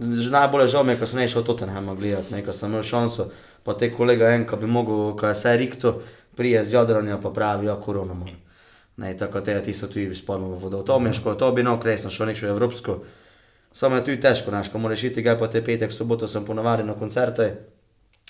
Že 0.00 0.32
najbolje 0.32 0.72
žal 0.72 0.88
mi 0.88 0.96
je, 0.96 0.98
ko 0.98 1.06
sem 1.06 1.28
šel 1.28 1.44
Tottenham 1.44 1.92
gledati, 2.00 2.32
ne, 2.32 2.40
ko 2.42 2.56
sem 2.56 2.72
imel 2.72 2.82
šanso, 2.82 3.28
pa 3.62 3.76
te 3.76 3.92
kolega 3.92 4.32
en, 4.32 4.48
ko 4.48 4.56
bi 4.56 4.66
mogel, 4.66 5.12
ko 5.20 5.28
je 5.28 5.36
vse 5.36 5.52
rikto, 5.60 5.94
prije 6.36 6.64
z 6.64 6.72
jadranja 6.72 7.18
pa 7.18 7.30
pravi, 7.30 7.66
ja, 7.66 7.80
korona 7.80 8.14
mora. 8.14 8.32
Ne, 8.96 9.16
tako 9.16 9.40
te 9.40 9.62
ti 9.62 9.74
so 9.74 9.86
tudi 9.88 10.14
spolno 10.14 10.48
vodo. 10.48 10.82
To 10.82 10.98
mi 11.00 11.08
je 11.08 11.12
škoda, 11.12 11.38
to 11.38 11.52
bi 11.52 11.62
no 11.62 11.80
kresno 11.80 12.10
šel 12.10 12.26
nekšo 12.26 12.48
evropsko. 12.48 12.98
Samo 13.72 13.96
je 13.96 14.04
tudi 14.04 14.20
težko, 14.20 14.50
znaš, 14.50 14.68
ko 14.68 14.78
moraš 14.78 15.04
iti, 15.04 15.24
kaj 15.24 15.38
pa 15.38 15.48
te 15.48 15.64
petek, 15.64 15.92
soboto 15.92 16.28
sem 16.28 16.44
ponovadi 16.44 16.84
na 16.84 16.94
koncerte. 16.94 17.54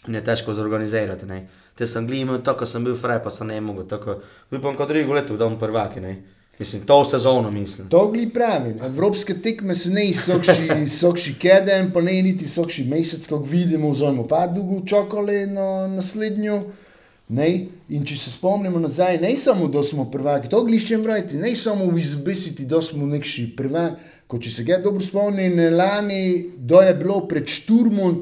In 0.09 0.15
je 0.15 0.25
težko 0.25 0.55
zorganizirati. 0.55 1.27
Ne. 1.27 1.47
Te 1.75 1.87
sem 1.87 2.07
gledal, 2.07 2.39
tako 2.45 2.67
sem 2.67 2.85
bil 2.85 2.95
fraj, 2.97 3.23
pa 3.23 3.31
sem 3.31 3.47
ne 3.47 3.61
mogel. 3.61 3.85
Tako, 3.89 4.21
upam, 4.51 4.77
kot 4.77 4.89
drugo 4.89 5.17
leto, 5.17 5.37
da 5.37 5.49
bom 5.49 5.59
prvaki. 5.59 6.01
Ne. 6.01 6.15
Mislim, 6.61 6.83
to 6.87 7.05
sezono 7.05 7.51
mislim. 7.51 7.89
To 7.89 8.11
gli 8.13 8.29
pravim. 8.31 8.79
Evropske 8.85 9.35
tekme 9.43 9.75
so 9.75 9.91
ne 9.91 10.07
sokši, 10.15 10.89
sokši 11.01 11.35
keden, 11.41 11.91
pa 11.93 12.01
ne 12.01 12.23
niti 12.23 12.49
sokši 12.49 12.85
mesec, 12.85 13.27
kot 13.27 13.47
vidimo, 13.49 13.91
vzamemo 13.91 14.27
pa 14.29 14.47
dolgo 14.47 14.83
čakali 14.87 15.47
na 15.47 15.87
naslednjo. 15.87 16.63
Ne? 17.31 17.49
In 17.95 18.03
če 18.07 18.17
se 18.19 18.33
spomnimo 18.33 18.81
nazaj, 18.83 19.21
ne 19.23 19.31
samo, 19.39 19.69
da 19.71 19.85
smo 19.87 20.09
prvaki, 20.11 20.51
to 20.51 20.65
gliščem 20.67 21.03
brati, 21.03 21.39
ne 21.39 21.55
samo 21.57 21.87
v 21.87 22.01
izbisiti, 22.03 22.67
da 22.67 22.83
smo 22.83 23.07
nekši 23.07 23.53
prvaki. 23.57 24.09
Ko 24.31 24.39
če 24.39 24.51
se 24.55 24.63
ga 24.63 24.77
dobro 24.79 25.03
spomnim, 25.03 25.57
lani, 25.75 26.53
da 26.55 26.85
je 26.87 26.95
bilo 26.95 27.17
pred 27.27 27.51
šturmom, 27.51 28.21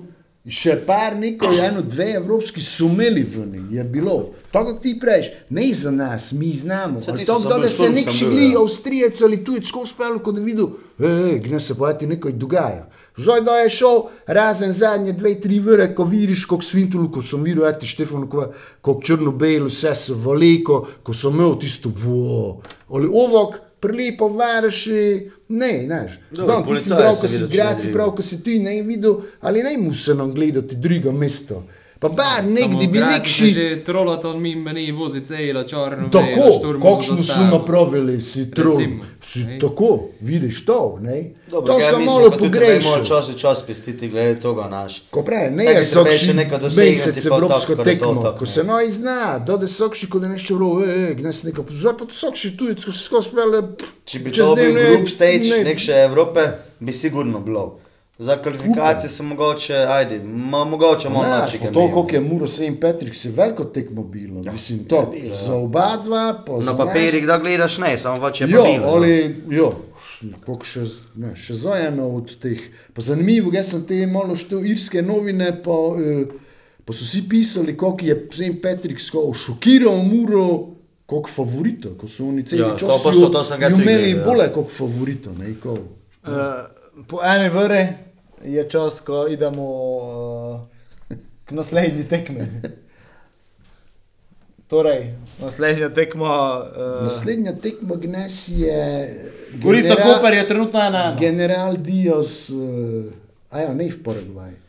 še 0.49 0.79
par 0.87 1.17
neko, 1.17 1.51
eno, 1.63 1.83
dve 1.85 2.13
evropski 2.17 2.63
so 2.65 2.89
imeli 2.89 3.23
ven, 3.23 3.69
je 3.73 3.85
bilo. 3.85 4.33
Tako 4.53 4.73
kot 4.73 4.83
ti 4.83 4.95
prejš, 5.01 5.27
ne 5.51 5.67
za 5.75 5.91
nas, 5.91 6.33
mi 6.33 6.53
znamo. 6.53 7.01
To, 7.01 7.17
sem 7.17 7.49
da, 7.49 7.71
se 7.71 7.91
nek 7.93 8.09
bil, 8.31 8.53
ja. 8.53 8.63
Avstrijec 8.63 9.21
ali 9.23 9.43
tujec 9.45 9.69
skozi 9.69 9.93
spelo, 9.93 10.23
kot 10.25 10.39
da 10.39 10.45
videl, 10.45 10.71
gne 11.45 11.61
se 11.61 11.77
pa 11.79 11.93
ti 11.93 12.07
nekaj 12.07 12.33
dogaja. 12.33 12.89
Zdaj, 13.19 13.41
da 13.45 13.59
je 13.59 13.71
šel 13.75 14.03
razen 14.27 14.73
zadnje 14.73 15.13
dve, 15.13 15.35
tri 15.41 15.59
vire, 15.59 15.91
ko 15.95 16.05
vidiš, 16.05 16.45
kot 16.47 16.65
svintulu, 16.65 17.11
ko 17.13 17.23
sem 17.23 17.43
videl, 17.43 17.67
eti 17.67 17.87
Štefan, 17.91 18.29
kot 18.81 19.05
črno-belo, 19.05 19.69
vse 19.69 19.95
se 19.99 20.15
veliko, 20.15 20.85
ko 21.03 21.15
sem 21.15 21.35
imel 21.35 21.59
tisto 21.59 21.91
vo. 21.91 22.61
Ali 22.89 23.11
ovok, 23.11 23.59
prelepo 23.81 24.29
vareši, 24.29 25.31
ne, 25.49 25.83
znaš. 25.87 26.19
Znam, 26.31 26.67
ti 26.67 26.81
si 26.83 26.89
prav, 26.89 27.17
ko 27.21 27.29
si 27.29 27.43
v 27.45 27.49
Graci, 27.49 27.93
prav, 27.93 28.15
ko 28.17 28.23
si 28.23 28.43
ti 28.45 28.59
ne 28.59 28.83
videl, 28.83 29.21
ali 29.41 29.63
ne 29.63 29.79
musi 29.79 30.15
nam 30.15 30.35
gledati 30.35 30.77
drugo 30.77 31.13
mesto. 31.13 31.65
Pa 31.99 32.09
bar 32.09 32.45
nekdi 32.47 32.87
bi 32.87 33.01
nekši... 33.01 33.53
Že 33.53 33.85
trolata 33.85 34.29
od 34.29 34.37
mime 34.41 34.73
ni 34.73 34.93
vozi 34.93 35.21
cela 35.21 35.65
črno. 35.67 36.09
Tako, 36.13 36.79
kakšno 36.83 37.17
so 37.23 37.45
napravili, 37.51 38.23
si 38.23 38.51
trol. 38.51 38.79
Si 39.23 39.45
ne. 39.45 39.59
tako, 39.59 39.99
vidiš 40.21 40.65
to, 40.65 40.99
ne? 41.01 41.31
Dobro, 41.51 41.75
to 41.75 41.81
sem 41.81 42.05
malo 42.05 42.31
pogrešal. 42.31 42.91
Moraš 42.91 43.09
čas 43.09 43.29
in 43.29 43.35
čas 43.35 43.63
pestiti, 43.67 44.09
glede 44.09 44.41
toga 44.41 44.69
naš. 44.69 45.03
Ko 45.11 45.23
pravi, 45.23 45.51
ne 45.57 45.65
je 45.65 45.83
treba 45.91 46.13
še 46.13 46.37
nekaj 46.39 46.59
dosegati, 46.59 46.91
mesec 46.91 47.27
evropsko 47.27 47.77
tekmo, 47.83 48.15
tako, 48.23 48.39
ko 48.39 48.45
ne. 48.45 48.53
se 48.53 48.65
noj 48.65 48.91
zna, 48.91 49.19
dode 49.47 49.69
sokši, 49.69 50.11
ko 50.11 50.23
da 50.23 50.31
nešto 50.31 50.55
vro, 50.55 50.71
e, 50.85 50.95
e, 51.11 51.11
gnes 51.19 51.43
neka, 51.49 51.67
zdaj 51.71 51.99
pa 51.99 52.09
sokši 52.15 52.55
tujec, 52.57 52.85
ko 52.85 52.95
se 52.95 53.05
skozi 53.05 53.35
pele, 53.35 53.63
Če 54.09 54.23
bi 54.23 54.33
to 54.33 54.55
bil 54.55 54.79
group 54.79 55.11
stage, 55.11 55.61
nek 55.67 55.83
še 55.83 55.99
Evrope, 56.07 56.47
bi 56.79 56.95
sigurno 56.95 57.43
bilo. 57.43 57.67
Za 58.19 58.37
kvalifikacije 58.37 59.09
se 59.09 59.23
mogoče, 59.23 59.75
ajde, 59.77 60.19
ma, 60.21 60.65
mogoče 60.65 61.09
malo 61.09 61.25
načega. 61.25 61.65
to, 61.67 61.91
koliko 61.93 62.09
je 62.13 62.21
Muro 62.23 62.47
St. 62.49 62.61
Patrick, 62.81 63.17
se 63.17 63.31
veliko 63.31 63.65
tekmo 63.65 64.03
bilo, 64.05 64.43
mislim, 64.43 64.79
to, 64.81 65.11
bilo, 65.13 65.27
ja. 65.27 65.35
za 65.37 65.55
oba 65.55 65.97
dva, 65.99 66.43
pa 66.47 66.53
Na 66.55 66.63
za 66.63 66.77
papirjih, 66.77 67.27
da 67.27 67.39
gledaš, 67.39 67.79
ne, 67.79 67.99
samo 67.99 68.17
pač 68.17 68.41
je 68.41 68.49
Jo, 68.49 68.59
pa 68.59 68.69
bilo. 68.69 68.81
no. 68.81 68.89
ali, 68.89 69.13
jo, 69.51 69.71
koliko 70.41 70.65
še, 70.65 70.81
ne, 71.17 71.37
še 71.37 71.55
za 71.55 71.77
eno 71.79 72.09
od 72.09 72.39
teh. 72.39 72.59
Pa 72.93 73.03
zanimivo, 73.03 73.53
jaz 73.55 73.67
sem 73.69 73.85
te 73.85 74.07
malo 74.09 74.37
štel 74.37 74.67
irske 74.67 75.03
novine, 75.03 75.53
pa, 75.63 75.77
eh, 75.97 76.27
pa 76.85 76.93
so 76.93 77.05
vsi 77.05 77.23
pisali, 77.25 77.77
kako 77.77 77.99
je 78.03 78.19
St. 78.33 78.59
Patrick 78.61 79.01
skoro 79.01 79.31
šokiral 79.35 80.03
Muro, 80.03 80.67
kot 81.07 81.29
favorito, 81.29 81.95
ko 81.95 82.09
so 82.09 82.27
oni 82.27 82.43
celi 82.43 82.63
Ja, 82.63 82.71
čas 82.73 82.81
to 82.83 82.99
pa 83.01 83.13
so- 83.13 83.31
to 83.31 83.45
sem 83.45 83.61
ga 83.61 83.71
tudi 83.71 83.83
imeli 83.85 84.11
ja. 84.11 84.25
bolje 84.25 84.51
kot 84.51 84.71
favorito. 84.71 85.31
Ne, 85.35 85.55
ko, 85.57 85.79
Uh, 86.21 86.33
po 87.07 87.21
eni 87.25 87.49
vrri 87.49 87.87
je 88.45 88.69
čas, 88.71 89.01
ko 89.01 89.27
idemo 89.27 89.65
uh, 89.65 90.61
k 91.45 91.51
naslednji 91.51 92.05
tekmi. 92.09 92.41
Torej, 94.69 95.15
naslednja 95.41 95.89
tekma. 95.89 96.61
Uh, 96.61 97.03
Naslednja 97.05 97.53
tekma 97.53 97.97
Gnes 97.97 98.49
je. 98.49 99.09
Gorica 99.63 99.95
General- 99.95 100.15
Koper 100.17 100.35
je 100.35 100.49
trenutno 100.49 100.81
ena 100.81 100.99
ena. 101.05 101.17
General 101.21 101.77
Dios, 101.77 102.51
uh, 102.51 103.13
ajo, 103.51 103.75
ne 103.75 103.89
v 103.89 104.03
Paragvaj. 104.03 104.53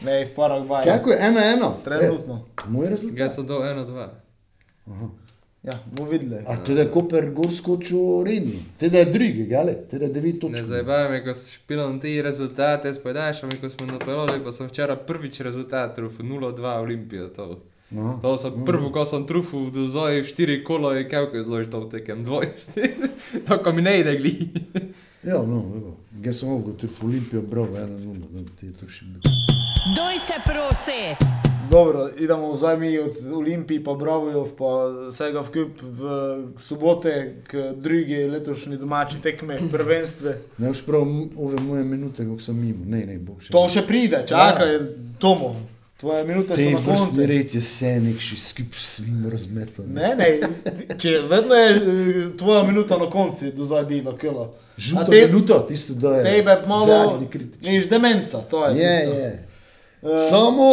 Ne, 0.00 0.24
v 0.24 0.34
Paragvaju. 0.34 0.84
Kako 0.84 1.10
je 1.10 1.18
ena 1.20 1.40
ena? 1.44 1.72
Trenutno. 1.84 2.46
E, 2.58 2.70
moj 2.70 2.88
rezultat. 2.88 3.18
Jaz 3.18 3.34
sem 3.34 3.46
do 3.46 3.58
1-2. 3.58 4.08
Ja, 5.62 5.72
bomo 5.96 6.10
videli. 6.10 6.44
A 6.46 6.72
je 6.72 6.90
Koper 6.90 7.30
gor 7.30 7.52
skočil 7.52 8.24
redno, 8.24 8.60
teda 8.78 8.98
je 8.98 9.04
drugi, 9.04 9.46
gale, 9.46 9.74
teda 9.90 10.04
je 10.04 10.12
devet 10.12 10.40
točk. 10.40 10.52
Ne 10.52 10.64
zabavaj 10.64 11.10
me, 11.10 11.24
ko 11.24 11.34
špilam 11.34 12.00
ti 12.00 12.22
rezultate, 12.22 12.94
spodajaš 12.94 13.42
mi, 13.42 13.58
ko 13.60 13.70
smo 13.70 13.86
napravili, 13.86 14.44
pa 14.44 14.52
sem 14.52 14.68
včeraj 14.68 14.96
prvič 15.06 15.40
rezultat 15.40 15.96
trufil 15.96 16.26
0-2 16.26 16.78
Olimpijo. 16.78 17.28
To. 17.28 17.58
No. 17.90 18.18
To 18.22 18.38
sem 18.38 18.64
prvo, 18.64 18.92
ko 18.92 19.04
sem 19.06 19.26
trufil 19.26 19.70
do 19.70 19.88
zoji, 19.88 20.24
štiri 20.24 20.62
kolo 20.64 20.92
je 20.92 21.08
kevke 21.08 21.42
zložil 21.42 21.70
to 21.70 21.84
tekem, 21.90 22.24
dvojst. 22.24 22.78
Tako 23.48 23.72
mi 23.72 23.82
ne 23.82 24.00
ide 24.00 24.14
gli. 24.16 24.48
Ja, 25.22 25.42
no, 25.42 25.64
evo, 25.76 25.96
sem 26.32 26.48
ovgo, 26.48 26.72
ter 26.72 26.88
v 27.00 27.04
Olimpijo 27.04 27.42
ena 27.66 27.98
nula, 27.98 28.26
da 28.30 28.40
bi 28.40 28.50
ti 28.60 28.66
je 28.66 28.72
to 28.72 28.86
še 28.86 29.04
bilo. 29.04 29.36
Doj 29.96 30.18
se 30.20 30.40
prosi. 30.44 31.47
Dobro, 31.70 32.08
idemo 32.18 32.56
zdaj 32.56 32.76
mi 32.76 32.98
od 32.98 33.10
Olimpije, 33.34 33.84
pa 33.84 33.92
Bravojov, 33.94 34.48
pa 34.58 34.64
vsega 35.10 35.40
v 35.40 35.48
kup 35.48 35.70
v 35.82 36.00
sobote, 36.56 37.12
k 37.44 37.72
drugi 37.76 38.24
letošnji 38.24 38.76
domači 38.76 39.20
tekme 39.20 39.58
v 39.58 39.68
prvenstvu. 39.70 40.32
Ne 40.58 40.68
boš 40.68 40.82
prav 40.82 41.02
ove 41.36 41.60
moje 41.60 41.84
minute, 41.84 42.24
kako 42.24 42.38
sem 42.40 42.56
mimo, 42.56 42.84
ne, 42.86 43.06
ne, 43.06 43.18
bo 43.18 43.36
še. 43.38 43.52
To 43.52 43.66
še 43.68 43.82
pride, 43.82 44.22
čakaj, 44.24 44.78
Tomo, 45.18 45.56
tvoje 45.96 46.24
minute 46.24 46.54
Te 46.54 46.64
so 46.64 46.78
na 46.78 46.84
koncu. 46.86 47.26
red 47.26 47.54
je 47.54 47.60
vse 47.60 47.92
nekši 48.00 48.36
skup 48.38 48.74
svim 48.74 49.26
razmetan. 49.28 49.84
Ne, 49.90 50.14
ne, 50.14 50.28
če 50.96 51.18
vedno 51.26 51.54
je 51.54 51.70
eh, 51.70 51.80
tvoja 52.38 52.62
minuta 52.62 52.96
na 52.96 53.08
koncu, 53.08 53.50
do 53.52 53.64
zdaj 53.66 53.84
bi 53.84 54.00
na 54.02 54.14
kilo. 54.14 54.54
Žuta 54.78 55.04
te- 55.06 55.26
minuta, 55.26 55.66
tisto, 55.66 55.92
da 55.94 56.16
je 56.16 56.24
Tebe 56.26 56.56
malo, 56.66 56.86
zadnji 56.86 57.28
kritični. 57.28 57.70
niš 57.70 57.88
demenca, 57.88 58.38
to 58.40 58.64
je. 58.66 58.78
Je, 58.78 58.96
tisto. 59.00 59.14
je. 59.16 59.30
Eh, 60.04 60.22
Samo 60.30 60.70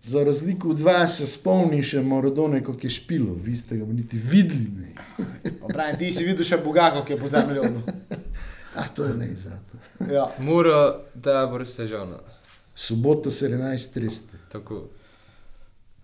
za 0.00 0.24
razliko 0.24 0.70
od 0.70 0.80
vas 0.80 1.18
se 1.18 1.26
spomni 1.26 1.82
še 1.82 2.02
Maradone, 2.02 2.60
kako 2.60 2.78
je 2.82 2.90
špilo, 2.90 3.34
vi 3.34 3.56
ste 3.56 3.76
ga 3.76 3.84
niti 3.86 4.18
videli. 4.18 4.94
Brian, 5.68 5.98
ti 5.98 6.12
si 6.12 6.24
videl 6.24 6.44
še 6.44 6.56
Boga, 6.58 6.90
kako 6.90 7.12
je 7.12 7.18
po 7.18 7.28
zemlji. 7.28 7.60
A 8.74 8.88
to 8.88 9.04
je 9.04 9.14
ne 9.14 9.28
zato. 9.34 9.78
Ja. 10.08 10.28
Muro, 10.38 10.76
tabor 11.20 11.66
sežona. 11.66 12.20
Sobota 12.76 13.30
17.30. 13.30 14.20
Tako. 14.48 14.84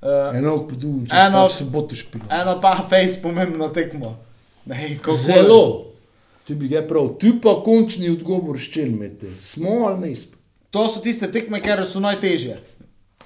Uh, 0.03 0.35
Eno 0.35 0.57
podum, 0.69 1.07
če 1.07 1.15
Eno- 1.17 1.47
v 1.47 1.53
soboto 1.53 1.97
špilo. 1.97 2.27
eno 2.29 2.59
pa 2.61 2.85
face 2.85 3.23
pomembno 3.23 3.69
tekmo. 3.71 4.17
Ne, 4.67 4.99
kako- 4.99 5.17
Zelo. 5.17 5.63
Tu 6.45 6.55
bi 6.55 6.69
ga 6.69 6.83
prav, 6.83 7.15
tu 7.17 7.39
pa 7.41 7.55
končni 7.65 8.11
odgovor, 8.11 8.59
s 8.59 8.69
čim 8.69 8.91
imate. 8.91 9.31
Smo 9.41 9.87
ali 9.87 10.01
ne? 10.03 10.17
To 10.71 10.89
so 10.89 11.01
tiste 11.01 11.31
tekme, 11.33 11.57
ker 11.59 11.87
so 11.87 12.01
najtežje. 12.01 12.59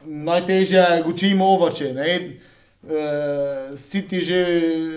Najtežje 0.05 1.03
gočimo 1.05 1.47
ovače. 1.57 1.93
Ne? 1.95 2.39
Uh, 2.83 3.75
si 3.79 4.05
ti 4.09 4.21
že 4.21 4.39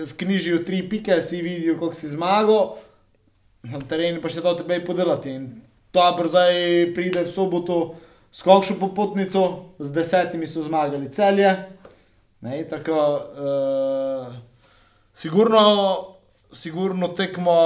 v 0.06 0.12
knjižijo 0.16 0.62
tri 0.62 0.82
pike, 0.88 1.22
si 1.22 1.42
vidijo, 1.42 1.74
kako 1.74 1.94
si 1.94 2.08
zmagal, 2.08 2.78
na 3.66 3.82
terenu 3.82 4.22
pa 4.22 4.30
še 4.30 4.42
to 4.42 4.54
tebe 4.62 4.78
podelati. 4.86 5.34
In 5.34 5.62
ta 5.90 6.12
brzaj 6.14 6.94
pride 6.94 7.26
v 7.26 7.32
soboto 7.32 7.94
s 8.32 8.46
kakšno 8.46 8.78
popotnico, 8.78 9.74
z 9.82 9.92
desetimi 9.92 10.46
so 10.46 10.62
zmagali 10.62 11.10
celje. 11.12 11.50
Ne, 12.42 12.62
tako, 12.70 12.96
uh, 13.38 14.32
sigurno, 15.14 15.62
sigurno 16.54 17.12
tekmo, 17.18 17.58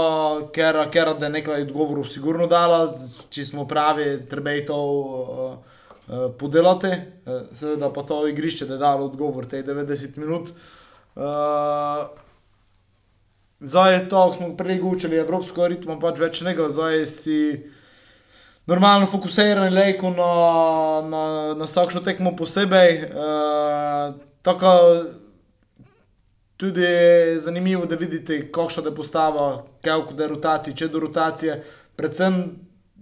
ker, 0.53 0.81
ker 0.93 1.15
da 1.17 1.29
je 1.29 1.37
nekaj 1.39 1.69
odgovorov 1.69 2.09
sigurno 2.09 2.49
dala, 2.49 2.97
če 3.31 3.47
smo 3.47 3.65
pravi, 3.69 4.27
treba 4.29 4.53
je 4.57 4.67
to 4.69 4.77
uh, 4.77 5.76
podelati. 6.39 6.87
Uh, 6.87 7.43
seveda 7.53 7.91
pa 7.93 8.03
to 8.03 8.27
igrišče, 8.29 8.67
da 8.67 8.75
je 8.75 8.79
dalo 8.79 9.07
odgovor 9.07 9.47
te 9.47 9.63
90 9.63 10.19
minut. 10.19 10.51
Uh, 11.17 12.07
zdaj 13.61 13.95
je 13.95 14.09
to, 14.09 14.29
ko 14.29 14.35
smo 14.37 14.57
prej 14.57 14.81
učili 14.83 15.17
evropsko 15.17 15.69
ritmo, 15.69 15.99
pač 16.01 16.21
več 16.21 16.41
nekaj, 16.47 16.71
zdaj 16.71 17.07
si 17.11 17.39
normalno 18.67 19.07
fokusiran 19.07 19.73
lejko 19.73 20.11
na, 20.11 20.33
na, 21.07 21.23
na 21.55 21.65
vsakšno 21.65 22.03
tekmo 22.05 22.37
posebej. 22.37 23.07
Tako 24.43 24.73
tudi 26.57 26.83
je 26.83 27.41
zanimivo, 27.41 27.87
da 27.87 27.97
vidite, 27.97 28.53
kakšna 28.53 28.83
je 28.87 28.95
postava, 28.95 29.65
kako 29.85 30.15
da 30.15 30.25
je 30.25 30.29
rotacija, 30.29 30.77
če 30.77 30.89
do 30.89 31.01
rotacije. 31.01 31.59
Predvsem 31.97 32.41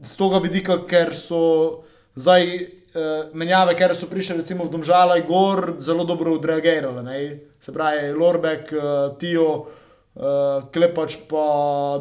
z 0.02 0.16
tega 0.18 0.40
vidika, 0.42 0.78
ker 0.86 1.14
so 1.14 1.84
zdaj 2.14 2.83
uh, 2.94 3.30
menjave, 3.34 3.74
ker 3.76 3.94
so 3.96 4.06
prišle 4.10 4.36
recimo 4.40 4.64
v 4.64 4.72
Domžala 4.72 5.18
in 5.18 5.26
Gor, 5.28 5.76
zelo 5.78 6.04
dobro 6.04 6.34
odreagirale. 6.34 7.02
Ne? 7.02 7.16
Se 7.60 7.72
pravi, 7.72 8.12
Lorbek, 8.12 8.72
uh, 8.72 9.16
Tio, 9.18 9.48
uh, 9.54 10.68
Klepač 10.72 11.18
pa 11.28 11.46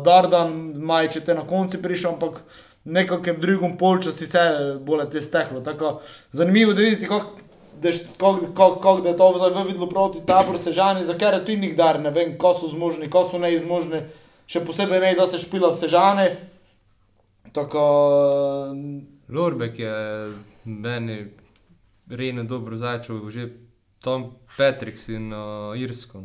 Dardan, 0.05 0.73
maj 0.77 1.11
če 1.13 1.25
te 1.25 1.37
na 1.37 1.45
konci 1.47 1.81
prišel, 1.81 2.15
ampak 2.15 2.41
nekako 2.83 3.33
v 3.33 3.39
drugem 3.39 3.77
polčasu 3.77 4.27
se 4.27 4.43
bolj 4.83 5.07
te 5.11 5.21
steklo. 5.21 5.61
Tako, 5.63 6.01
zanimivo 6.31 6.71
je, 6.71 6.75
da 6.75 6.81
vidite, 6.81 7.07
kako 7.07 7.43
kako- 8.17 8.75
kako 8.75 9.01
da 9.01 9.09
je 9.09 9.17
to 9.17 9.33
zdaj 9.37 9.63
videlo 9.67 9.89
proti 9.89 10.19
tabor 10.25 10.59
Sežani, 10.59 11.03
za 11.03 11.13
kar 11.13 11.33
je 11.33 11.45
tu 11.45 11.51
njih 11.51 11.75
dar, 11.77 11.99
ne 11.99 12.11
vem, 12.11 12.37
ko 12.37 12.53
so 12.53 12.67
zmožni, 12.67 13.09
ko 13.09 13.23
so 13.23 13.37
neizmožni, 13.37 14.01
še 14.47 14.65
posebej 14.65 14.99
ne, 14.99 15.13
da 15.15 15.27
se 15.27 15.39
špila 15.39 15.71
v 15.71 15.75
Sežani. 15.75 16.27
Tako, 17.53 17.83
Lorbek 19.29 19.79
je 19.79 19.93
meni 20.65 21.25
rejno 22.09 22.43
dobro 22.43 22.77
začel, 22.77 23.29
že 23.29 23.49
Tom 24.01 24.31
Patricks 24.57 25.07
in 25.09 25.33
uh, 25.33 25.79
Irsko. 25.79 26.23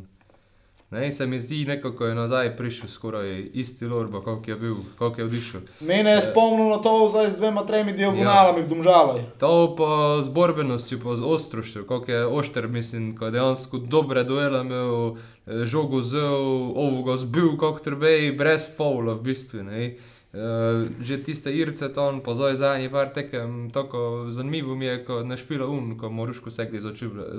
Ne, 0.91 1.13
se 1.13 1.27
mi 1.27 1.41
zdi, 1.41 1.65
nekako 1.65 2.07
je 2.07 2.15
nazaj 2.15 2.57
prišel 2.57 2.89
skoraj 2.89 3.51
isti 3.53 3.87
Lorba, 3.87 4.21
kot 4.21 4.49
je 4.49 4.57
bil, 4.57 4.77
kot 4.99 5.19
je 5.19 5.25
odišel. 5.25 5.61
mene 5.81 6.11
je 6.11 6.23
spomnil 6.23 6.69
na 6.69 6.79
to 6.79 7.09
zdaj 7.11 7.31
z 7.31 7.37
dvema, 7.37 7.67
tremi 7.67 7.93
diagonalami 7.93 8.63
v 8.63 8.69
Domžalaj. 8.69 9.21
To 9.39 9.77
pa 9.77 10.23
z 10.23 10.29
borbenostjo, 10.29 10.99
pa 11.05 11.17
z 11.17 11.23
ostrostjo, 11.25 11.85
kako 11.85 12.13
je 12.13 12.27
ošter, 12.27 12.69
mislim, 12.69 13.17
ko 13.17 13.25
je 13.25 13.31
dejansko 13.31 13.79
dobre 13.79 14.25
duele 14.25 14.61
imel, 14.61 15.17
eh, 15.47 15.67
žogo 15.67 16.01
zel, 16.03 16.73
ovoga 16.73 17.17
zbil, 17.17 17.59
kako 17.61 17.79
treba, 17.79 18.07
brez 18.39 18.65
faula 18.77 19.13
v 19.13 19.23
bistvu. 19.23 19.63
Ne. 19.69 19.97
Uh, 20.29 20.93
že 21.01 21.23
tiste 21.25 21.49
Irce, 21.49 21.89
to 21.89 22.03
on 22.05 22.21
pa 22.21 22.35
zdaj 22.37 22.57
zadnji 22.61 22.91
par 22.93 23.09
tekem, 23.17 23.71
tako 23.73 24.27
zanimivo 24.29 24.77
mi 24.77 24.85
je, 24.85 25.05
ko 25.05 25.23
ne 25.25 25.37
špila 25.41 25.65
un, 25.67 25.97
ko 25.97 26.11
moruško 26.13 26.51
segli 26.53 26.81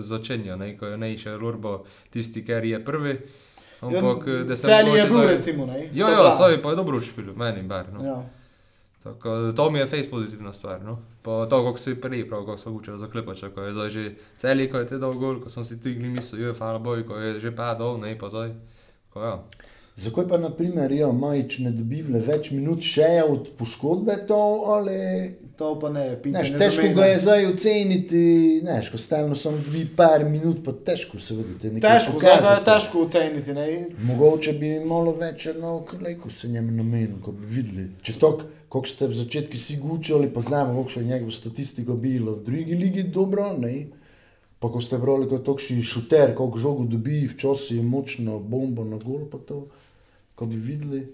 začenja, 0.01 0.55
ne, 0.57 0.73
ko 0.77 0.89
je 0.89 0.97
ne 0.97 1.11
še 1.17 1.35
Lorbo 1.37 1.83
tisti, 2.09 2.41
ker 2.41 2.65
je 2.65 2.79
prvi. 2.81 3.13
Ampak, 3.81 4.25
eh, 4.27 4.43
da 4.43 4.55
se 4.55 4.71
je 4.71 4.83
mogoče 4.83 5.05
bil, 5.05 5.17
zdaj- 5.17 5.27
recimo, 5.27 5.65
ne? 5.65 5.89
Ja, 5.93 6.09
ja, 6.09 6.15
dva. 6.17 6.31
saj 6.31 6.61
pa 6.61 6.69
je 6.69 6.75
dobro 6.75 7.01
špil, 7.01 7.29
meni 7.37 7.61
bar. 7.61 7.93
No. 7.93 8.03
Ja. 8.03 8.17
Tako, 9.03 9.51
to 9.55 9.71
mi 9.71 9.79
je 9.79 9.85
face 9.85 10.09
pozitivna 10.09 10.53
stvar. 10.53 10.81
No? 10.81 10.99
Pa 11.21 11.45
to, 11.45 11.61
kako 11.65 11.77
si 11.77 11.95
prej, 11.95 12.25
prav, 12.29 12.41
kako 12.45 12.57
smo 12.57 12.71
učili 12.71 12.99
za 12.99 13.07
klepača, 13.07 13.49
ko 13.49 13.61
je 13.61 13.73
zdaj 13.73 13.89
že 13.89 14.03
celi, 14.33 14.71
ko 14.71 14.77
je 14.77 14.87
te 14.87 14.97
dal 14.97 15.13
gol, 15.13 15.39
ko 15.39 15.49
sem 15.49 15.63
si 15.65 15.79
tigli 15.79 16.09
mislil, 16.09 16.41
jo, 16.41 16.53
hvala 16.53 16.79
boj, 16.79 17.05
ko 17.05 17.15
je 17.15 17.39
že 17.39 17.51
padal, 17.55 17.97
ne 18.01 18.17
pa 18.19 18.29
zdaj. 18.29 18.51
Ko, 19.09 19.21
ja. 19.23 19.35
Zakaj 19.99 20.27
pa, 20.29 20.37
na 20.37 20.49
primer, 20.49 20.91
ja, 20.91 21.11
Majič 21.11 21.57
ne 21.59 21.71
dobi 21.75 21.99
vle 22.07 22.21
več 22.23 22.53
minut 22.55 22.85
še 22.87 23.07
od 23.27 23.49
poškodbe 23.59 24.15
to, 24.29 24.39
ali... 24.71 24.99
To 25.59 25.73
pa 25.75 25.89
ne, 25.91 26.05
pite, 26.23 26.37
Neš, 26.37 26.53
ne 26.53 26.59
težko 26.61 26.85
zamene. 26.85 26.95
ga 26.95 27.07
je 27.09 27.15
zdaj 27.19 27.45
oceniti, 27.49 28.21
neš, 28.63 28.93
ko 28.93 29.01
stalno 29.01 29.35
samo 29.35 29.59
dobi 29.65 29.81
par 29.97 30.23
minut, 30.23 30.61
pa 30.63 30.71
težko 30.71 31.19
se 31.19 31.35
vidi. 31.35 31.57
te 31.59 31.71
nekaj 31.73 31.97
Težko, 31.97 32.21
zdaj 32.23 32.39
ga 32.45 32.53
je 32.53 32.61
težko 32.69 33.01
oceniti, 33.03 33.55
ne? 33.57 33.65
Mogoče 34.07 34.53
bi 34.61 34.69
malo 34.87 35.11
več 35.19 35.49
eno 35.51 35.73
ko 35.83 36.31
se 36.31 36.47
njemu 36.47 36.77
namenil, 36.77 37.19
ko 37.25 37.35
bi 37.35 37.51
videli. 37.57 37.89
Če 38.01 38.15
to, 38.21 38.29
kako 38.71 38.87
ste 38.87 39.09
v 39.11 39.19
začetku 39.19 39.59
si 39.59 39.75
gučali, 39.83 40.31
pa 40.31 40.39
znamo, 40.39 40.79
kako 40.79 41.03
je 41.03 41.09
njegovo 41.11 41.35
statistiko 41.35 41.99
bilo 41.99 42.37
v 42.39 42.45
drugi 42.47 42.79
ligi 42.79 43.03
dobro, 43.03 43.51
ne? 43.59 43.89
Pa 44.59 44.71
ko 44.71 44.79
ste 44.83 44.97
brali, 44.97 45.27
kako 45.27 45.35
je 45.35 45.43
tokši 45.43 45.81
šuter, 45.83 46.33
koliko 46.39 46.59
žogo 46.59 46.87
dobi, 46.87 47.25
včasih 47.27 47.77
je 47.77 47.83
močno 47.83 48.39
bombo 48.39 48.87
na 48.87 48.95
gol, 48.95 49.27
pa 49.31 49.43
to. 49.43 49.65
Ko 50.39 50.47
bi 50.47 50.55
videli. 50.55 51.07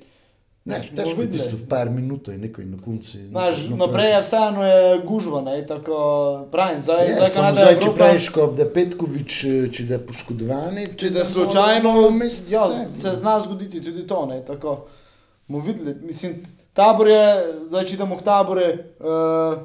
Ne, 0.65 0.79
težko 0.95 1.09
je 1.09 1.15
videli. 1.15 1.37
tisto 1.37 1.57
par 1.69 1.89
minut 1.89 2.27
in 2.27 2.39
nekaj 2.41 2.65
na 2.65 2.77
koncu. 2.85 3.17
Znaš, 3.29 3.67
naprej 3.77 4.11
je 4.11 4.21
vseeno 4.21 4.63
je 4.65 5.01
gužva, 5.05 5.41
ne, 5.41 5.59
tako 5.67 5.97
pravim, 6.51 6.81
zdaj, 6.81 7.07
Je, 7.07 7.13
zdaj 7.13 7.29
samo 7.29 7.47
Kanada 7.47 7.61
zdaj, 7.61 7.73
je 7.73 7.79
če 7.79 7.85
Evropa, 7.85 7.97
praviš, 7.97 8.29
ko 8.29 8.47
da 8.47 8.63
je 8.63 8.73
Petkovič, 8.73 9.43
eh, 9.43 9.67
če 9.73 9.83
da 9.83 9.93
je 9.93 10.01
poškodovan, 10.07 10.79
če 10.97 11.09
da 11.09 11.25
slučajno, 11.25 11.93
mest, 12.17 12.49
ja, 12.51 12.65
se 12.85 13.13
zna 13.15 13.39
zgoditi 13.45 13.83
tudi 13.85 14.07
to, 14.07 14.25
ne, 14.25 14.41
tako, 14.45 14.75
bomo 15.47 15.61
videli, 15.65 15.95
mislim, 16.01 16.41
tabor 16.73 17.13
je, 17.13 17.23
zdaj, 17.69 17.85
če 17.85 17.97
idemo 17.99 18.17
k 18.17 18.25
tabore, 18.25 18.67
uh, 19.05 19.61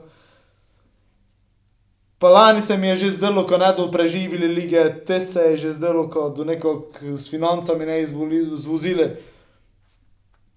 pa 2.21 2.29
lani 2.29 2.61
se 2.61 2.77
mi 2.77 2.93
je 2.93 2.97
že 3.07 3.11
zdelo, 3.17 3.47
ko 3.49 3.57
ne 3.57 3.73
do 3.73 3.89
preživeli 3.91 4.49
lige, 4.53 4.85
te 5.09 5.21
se 5.21 5.41
je 5.41 5.57
že 5.57 5.73
zdelo, 5.81 6.11
ko 6.13 6.29
do 6.29 6.45
nekog 6.45 7.01
s 7.17 7.33
financami 7.33 7.89
ne 7.89 8.05
zvozile. 8.53 9.15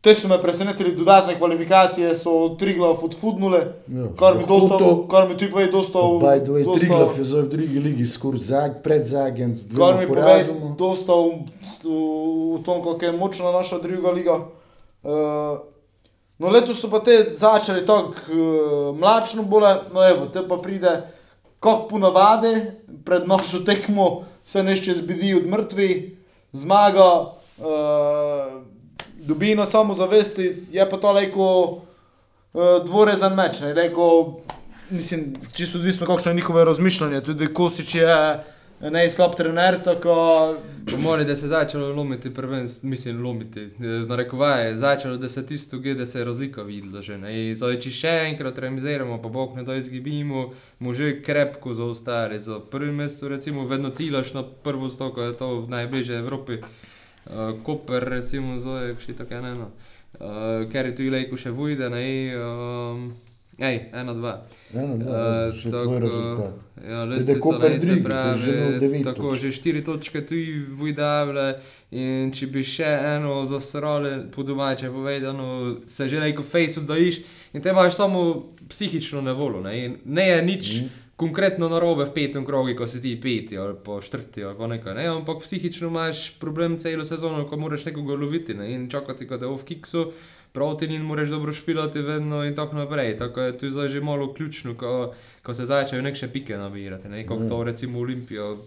Te 0.04 0.12
so 0.12 0.28
me 0.28 0.36
presenetili, 0.36 0.92
dodatne 0.92 1.38
kvalifikacije 1.38 2.16
so 2.16 2.56
Triglav 2.60 3.00
odfudnule, 3.04 3.60
Ja, 3.88 4.08
kar 4.20 4.36
mi 4.36 4.44
dosta, 4.48 4.78
to- 4.78 5.08
kar 5.08 5.30
mi 5.30 5.38
ti 5.38 5.48
pove 5.52 5.68
dosta, 5.68 6.00
By 6.00 6.44
the 6.44 6.52
way, 6.52 6.64
dosta- 6.64 6.80
Triglav 6.80 7.18
je 7.18 7.24
zdaj 7.24 7.42
v 7.42 7.48
drugi 7.48 7.80
ligi, 7.80 8.06
skoraj 8.06 8.40
zag, 8.40 8.72
pred 8.84 9.06
Zagem, 9.06 9.56
z 9.56 9.64
Kar 9.64 9.70
dvema 9.70 10.00
mi 10.00 10.08
pove, 10.08 10.22
porazoma. 10.22 10.76
dosta 10.78 11.14
v, 11.14 11.30
v, 11.84 11.94
v 12.54 12.64
tom, 12.64 12.84
kako 12.84 13.06
je 13.06 13.12
močna 13.14 13.52
naša 13.52 13.78
druga 13.80 14.12
liga. 14.12 14.36
Uh, 15.04 15.12
no, 16.38 16.50
letos 16.50 16.82
so 16.82 16.90
pa 16.90 17.00
te 17.00 17.32
začeli 17.34 17.86
tako 17.86 18.12
uh, 18.28 19.00
mlačno 19.00 19.44
bole, 19.44 19.72
no 19.94 20.04
evo, 20.04 20.26
te 20.26 20.44
pa 20.44 20.58
pride, 20.58 21.02
kot 21.60 21.88
ponavadi, 21.90 22.54
pred 23.06 23.24
našo 23.28 23.60
tekmo 23.60 24.22
se 24.46 24.64
nešče 24.64 24.96
zbidi 24.96 25.34
od 25.34 25.48
mrtvi, 25.48 26.18
zmaga, 26.54 27.08
uh, 27.58 28.73
dobi 29.28 29.56
na 29.56 29.66
samozavesti, 29.66 30.68
je 30.72 30.90
pa 30.90 30.98
to 30.98 31.12
leko 31.12 31.48
uh, 31.74 32.86
dvorezen 32.86 33.34
meč, 33.36 33.62
ne, 33.62 33.74
leko, 33.74 34.40
mislim, 34.90 35.34
čisto 35.56 35.78
odvisno, 35.78 36.06
kakšno 36.06 36.32
je 36.32 36.36
njihove 36.36 36.66
razmišljanje, 36.66 37.22
tudi 37.22 37.54
Kosič 37.54 37.96
je 37.96 38.44
najslab 38.90 39.36
trener, 39.36 39.84
tako 39.84 40.56
mojem, 40.98 41.28
da 41.28 41.36
se 41.36 41.46
je 41.46 41.50
začelo 41.50 41.94
lomiti, 41.94 42.34
prvenst, 42.34 42.84
mislim, 42.84 43.24
lomiti. 43.24 43.60
eh, 43.60 44.06
Narekovaje, 44.08 44.78
začelo, 44.78 45.18
da 45.18 45.30
se 45.30 45.46
tisto, 45.46 45.78
gdje 45.78 45.96
da 45.96 46.06
se 46.06 46.20
je 46.20 46.26
razlika 46.26 46.62
videla 46.62 47.02
že. 47.02 47.18
Zdaj, 47.56 47.80
če 47.80 47.90
še 47.90 48.14
enkrat 48.30 48.60
remiziramo, 48.60 49.22
pa 49.22 49.30
bog 49.30 49.56
ne 49.56 49.64
da 49.64 49.76
izgibimo, 49.76 50.52
mu 50.80 50.94
že 50.94 51.22
krepko 51.24 51.74
zaostali. 51.74 52.40
Za 52.40 52.60
prvi 52.60 52.92
mesto, 52.92 53.28
recimo, 53.28 53.66
vedno 53.66 53.90
ciljaš 53.90 54.34
na 54.34 54.44
prvo 54.64 54.90
stoko, 54.90 55.22
je 55.22 55.38
to 55.38 55.66
najbližje 55.68 56.18
Evropi. 56.18 56.60
Uh, 57.26 57.64
Koper, 57.64 58.04
recimo, 58.10 58.58
zdaj, 58.60 58.96
še 59.00 59.14
tako 59.14 59.34
eno. 59.36 59.70
Uh, 60.14 60.70
ker 60.70 60.86
je 60.86 60.96
tu 60.96 61.04
ilejko 61.04 61.38
še 61.38 61.50
vujde, 61.50 61.88
ne? 61.90 62.02
Um, 62.36 63.14
ej, 63.58 63.80
eno, 63.94 64.14
dva. 64.14 64.34
Eno, 64.74 64.98
dva, 64.98 65.14
Eh, 65.14 65.54
še 65.54 65.72
tako, 65.72 66.00
rezultat. 66.00 66.54
Ja, 66.78 66.84
Teda 66.84 67.06
lestvica, 67.06 67.40
Koper 67.40 67.72
ne, 67.72 67.80
se 67.80 67.92
je 67.92 68.04
pravi, 68.04 68.40
že 68.40 68.52
imel 68.52 68.80
devet 68.80 69.04
tako, 69.04 69.30
točk. 69.30 69.42
že 69.42 69.52
štiri 69.52 69.82
točke 69.82 70.22
tu 70.22 70.36
vujdavle 70.74 71.48
in 71.92 72.32
če 72.32 72.48
bi 72.48 72.64
še 72.64 72.90
eno 73.16 73.46
zasrali, 73.46 74.26
po 74.28 74.44
domače 74.44 74.90
povedano, 74.90 75.48
se 75.86 76.08
že 76.08 76.20
neko 76.20 76.44
fejsu 76.44 76.82
dojiš 76.82 77.22
in 77.54 77.62
te 77.62 77.70
imaš 77.70 77.96
samo 77.96 78.24
psihično 78.68 79.22
nevolo. 79.22 79.62
Ne, 79.62 79.86
In 79.86 79.98
ne 80.06 80.28
je 80.28 80.42
nič 80.42 80.66
mm. 80.74 80.90
Konkretno 81.16 81.70
narobe 81.70 82.06
v 82.06 82.14
petem 82.14 82.46
krogu, 82.46 82.74
ko 82.78 82.88
si 82.88 83.02
ti 83.02 83.14
peti 83.22 83.58
ali 83.58 83.76
pa 83.86 84.02
štrti 84.02 84.44
ali 84.44 84.58
pa 84.58 84.68
nekaj, 84.68 84.94
ne, 84.94 85.08
ampak 85.08 85.44
psihično 85.44 85.88
imaš 85.88 86.40
problem 86.40 86.78
celo 86.80 87.06
sezono, 87.06 87.46
ko 87.48 87.58
moraš 87.58 87.86
nekoga 87.86 88.16
loviti 88.16 88.54
ne, 88.54 88.72
in 88.74 88.90
čakati, 88.90 89.28
ko 89.28 89.38
te 89.38 89.46
v 89.46 89.58
kiksu. 89.64 90.12
Proti 90.54 90.88
njim 90.88 91.02
moraš 91.02 91.30
dobro 91.30 91.54
špilati 91.54 92.00
vedno 92.00 92.44
in 92.46 92.56
tako 92.56 92.76
naprej. 92.76 93.18
Tako 93.18 93.42
je 93.42 93.58
tu 93.58 93.72
zdaj 93.72 93.90
že 93.90 94.02
malo 94.02 94.34
ključno, 94.34 94.76
ko, 94.78 95.14
ko 95.44 95.54
se 95.54 95.66
začnejo 95.66 96.02
neke 96.02 96.28
pike 96.28 96.58
nabirati. 96.58 97.10
Ne? 97.10 97.26
Kot 97.28 97.50
to 97.50 97.64
recimo 97.64 98.00
Olimpijo, 98.00 98.58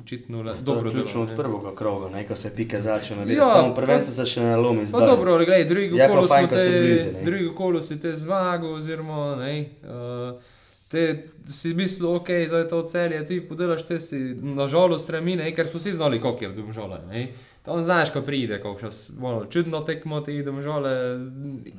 očitno 0.00 0.42
le, 0.42 0.52
Dobro, 0.54 0.64
dobro 0.64 0.90
ključno 0.90 1.22
od 1.22 1.36
prvega 1.36 1.74
kroga, 1.74 2.08
ne, 2.08 2.26
ko 2.26 2.36
se 2.36 2.54
pike 2.56 2.80
začnejo 2.80 3.20
nabirati. 3.20 3.40
Ja, 3.40 3.48
Ja, 3.48 3.54
Samo 3.54 3.74
prvenstvo 3.74 4.14
se 4.14 4.24
še 4.26 4.40
ne 4.40 4.56
lomi 4.56 4.80
Pa 4.80 4.86
zdaj. 4.86 5.06
dobro, 5.06 5.36
gledaj, 5.36 5.64
drugo 5.64 5.96
Je 5.96 6.08
pa 6.08 6.14
kolo 6.14 6.28
so 6.28 6.46
te, 6.48 6.80
blizu, 6.80 7.12
ne. 7.12 7.24
drugo 7.24 7.54
kolo 7.54 7.82
si 7.82 8.00
te 8.00 8.16
zmagal, 8.16 8.72
oziroma 8.72 9.36
ne. 9.36 9.64
Uh, 9.84 10.40
te 10.88 11.02
si 11.46 11.74
mislil, 11.74 12.08
ok, 12.10 12.28
zdaj 12.46 12.60
je 12.60 12.68
to 12.68 12.82
celje, 12.84 13.24
ti 13.24 13.40
podelaš, 13.40 13.82
te 13.82 14.00
si 14.00 14.16
nažalost 14.34 15.10
remine, 15.10 15.44
ker 15.52 15.66
smo 15.66 15.78
vsi 15.78 15.92
znali, 15.92 16.18
koliko 16.18 16.44
je 16.44 16.48
v 16.48 16.56
domžale. 16.56 16.98
Ne? 17.06 17.28
Tam 17.62 17.82
znaš, 17.82 18.10
ko 18.10 18.22
pride, 18.22 18.56
kako 18.56 18.78
še 18.82 18.90
malo 19.16 19.44
čudno 19.46 19.80
tekmo, 19.82 20.20
ti 20.20 20.42
domžale. 20.42 20.92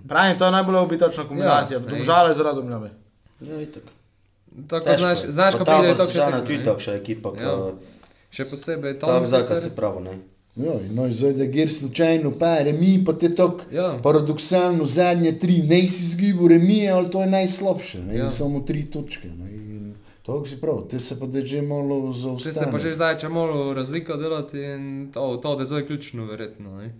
pravim, 0.06 0.38
to 0.38 0.46
je 0.46 0.52
najbolj 0.52 0.76
obitačna 0.78 1.24
kombinacija, 1.24 1.78
Ja, 1.78 1.82
ja, 1.82 1.88
ej. 1.88 1.96
domžale 1.96 2.30
z 2.32 2.40
radom 2.40 2.70
Ja, 3.42 3.58
itak. 3.58 3.84
Tako 4.68 4.86
Težko 4.86 5.00
znaš, 5.00 5.20
znaš 5.28 5.54
ko 5.56 5.66
pride, 5.66 5.96
to 5.96 6.04
še 6.04 6.12
Sežana, 6.12 6.32
tekmo. 6.32 6.46
Tu 6.46 6.52
je 6.52 6.58
ne. 6.58 6.66
takšna 6.66 6.94
ekipa, 6.96 7.30
Ja. 7.32 7.46
ko 7.48 7.74
Še 8.30 8.46
posebej 8.46 8.94
tam 8.96 9.10
tam 9.10 9.26
sicer- 9.26 9.58
si 9.60 9.70
pravo, 9.72 10.00
ne. 10.00 10.14
Ja, 10.56 10.74
in 10.76 10.96
no, 10.96 11.06
in 11.06 11.14
zdaj, 11.14 11.34
da 11.34 11.46
gre 11.46 11.68
slučajno 11.68 12.32
pa 12.32 12.58
remi, 12.58 13.04
pa 13.06 13.14
te 13.14 13.36
tako 13.36 13.60
Ja. 13.72 14.00
paradoksalno 14.04 14.86
zadnje 14.86 15.40
tri, 15.40 15.62
ne 15.64 15.88
si 15.90 16.06
zgibil 16.06 16.48
remi, 16.48 16.90
ali 16.90 17.12
to 17.12 17.22
je 17.22 17.28
najslabše, 17.28 18.02
ne, 18.02 18.18
Ja. 18.18 18.32
samo 18.32 18.60
tri 18.60 18.86
točke. 18.86 19.28
Ne, 19.30 19.52
in 19.52 19.94
to 20.24 20.46
si 20.46 20.58
prav, 20.58 20.82
te 20.90 21.00
se 21.00 21.20
pa 21.20 21.26
da 21.26 21.42
že 21.42 21.62
malo 21.62 22.14
Če 22.14 22.20
zaostane. 22.20 22.54
se 22.56 22.68
pa 22.72 22.80
že 22.80 22.96
zdaj 22.96 23.18
če 23.18 23.30
malo 23.30 23.74
razlika 23.74 24.16
delati 24.16 24.58
in 24.58 24.84
to, 25.14 25.38
to 25.38 25.56
da 25.56 25.62
je 25.62 25.68
zdaj 25.68 25.86
ključno, 25.86 26.26
verjetno. 26.26 26.78
Ne? 26.78 26.94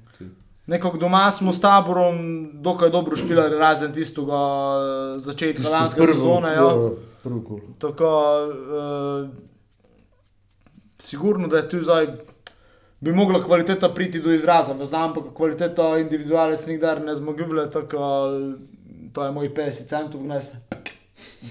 Nekako 0.68 0.98
doma 0.98 1.32
smo 1.32 1.54
s 1.54 1.60
taborom 1.60 2.16
dokaj 2.54 2.90
dobro 2.90 3.16
špilali, 3.16 3.58
razen 3.58 3.94
tistega 3.94 4.40
eh, 5.16 5.20
začetka 5.20 5.58
Tisto 5.58 5.72
lanske 5.72 5.98
prvo, 5.98 6.14
sezone. 6.14 6.48
Ja. 6.50 6.64
ja, 6.64 6.90
prvo 7.24 7.42
kolo. 7.42 7.62
Tako, 7.80 8.10
uh, 9.26 9.30
sigurno, 11.00 11.48
da 11.48 11.58
je 11.58 11.70
tu 11.70 11.80
zdaj, 11.80 12.08
bi 13.00 13.14
mogla 13.14 13.44
kvaliteta 13.44 13.90
priti 13.90 14.22
do 14.22 14.34
izraza, 14.34 14.74
ne 14.74 14.86
znam 14.86 15.14
pa, 15.14 15.22
kvaliteta 15.36 15.98
individualec 15.98 16.66
nikdar 16.68 17.02
ne 17.02 17.16
zmaguje, 17.16 17.70
tako 17.70 18.30
to 19.14 19.26
je 19.26 19.32
moj 19.32 19.54
50 19.54 19.88
centov 19.88 20.22
vnese, 20.22 20.60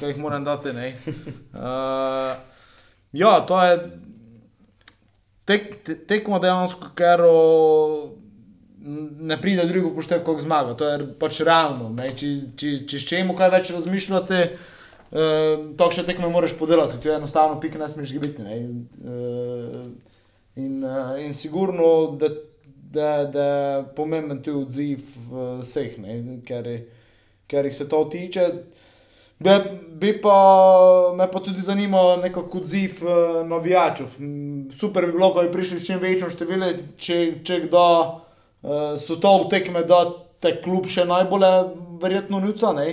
da 0.01 0.07
jih 0.07 0.19
moram 0.19 0.45
dati, 0.45 0.73
ne. 0.73 0.93
Uh, 1.59 2.37
ja, 3.13 3.41
to 3.41 3.63
je 3.65 3.79
tek, 5.49 5.69
te, 5.85 5.97
tekmo 6.09 6.39
dejansko, 6.43 6.91
ker 6.97 7.23
o, 7.25 7.37
ne 9.31 9.39
pride 9.41 9.65
drugo 9.69 9.95
poštev, 9.97 10.23
kot 10.27 10.43
zmaga. 10.45 10.77
To 10.79 10.89
je 10.89 11.07
pač 11.21 11.41
realno. 11.47 11.89
Ne? 11.97 12.11
Če, 12.17 12.33
če, 12.59 12.75
če 12.89 13.01
s 13.01 13.09
čemu 13.09 13.37
kaj 13.39 13.53
več 13.57 13.73
razmišljate, 13.75 14.43
uh, 14.53 15.65
to 15.81 15.91
še 15.95 16.05
tekme 16.09 16.31
moraš 16.33 16.57
podelati. 16.61 17.01
To 17.03 17.11
je 17.11 17.17
enostavno, 17.17 17.59
pika 17.63 17.81
ne 17.81 17.89
smeš 17.91 18.15
gibiti. 18.17 18.45
Ne? 18.45 18.61
Uh, 19.03 19.89
in, 20.59 20.83
uh, 20.85 21.17
in 21.23 21.35
sigurno, 21.35 22.17
da, 22.19 22.29
da, 22.91 23.25
da 23.25 23.45
je 23.45 23.85
pomemben 23.97 24.43
tu 24.43 24.61
odziv 24.63 25.05
uh, 25.31 25.61
vseh, 25.63 25.99
ne? 26.03 26.19
ker, 26.47 26.69
ker 27.47 27.69
jih 27.69 27.77
se 27.77 27.89
to 27.89 28.05
tiče. 28.11 28.49
Bi, 29.39 29.55
bi 30.01 30.13
pa 30.19 30.39
me 31.15 31.29
pa 31.31 31.41
tudi 31.41 31.63
zanimal 31.63 32.17
nekako 32.21 32.59
odziv 32.65 33.05
uh, 33.05 33.47
navijačev. 33.47 34.17
Mm, 34.19 34.71
Super 34.75 35.07
bi 35.07 35.13
bilo, 35.13 35.31
ko 35.35 35.47
bi 35.47 35.53
prišli 35.53 35.85
čim 35.85 36.03
večjim 36.03 36.33
številom, 36.35 36.83
če, 36.99 37.19
če 37.47 37.61
kdo 37.69 37.85
uh, 38.03 38.97
so 38.99 39.21
to 39.23 39.37
v 39.45 39.53
tekme, 39.55 39.85
da 39.87 40.03
te 40.43 40.57
klub 40.63 40.91
še 40.91 41.07
najbolj 41.07 41.47
verjetno 42.03 42.43
nuca, 42.43 42.75
ne. 42.75 42.89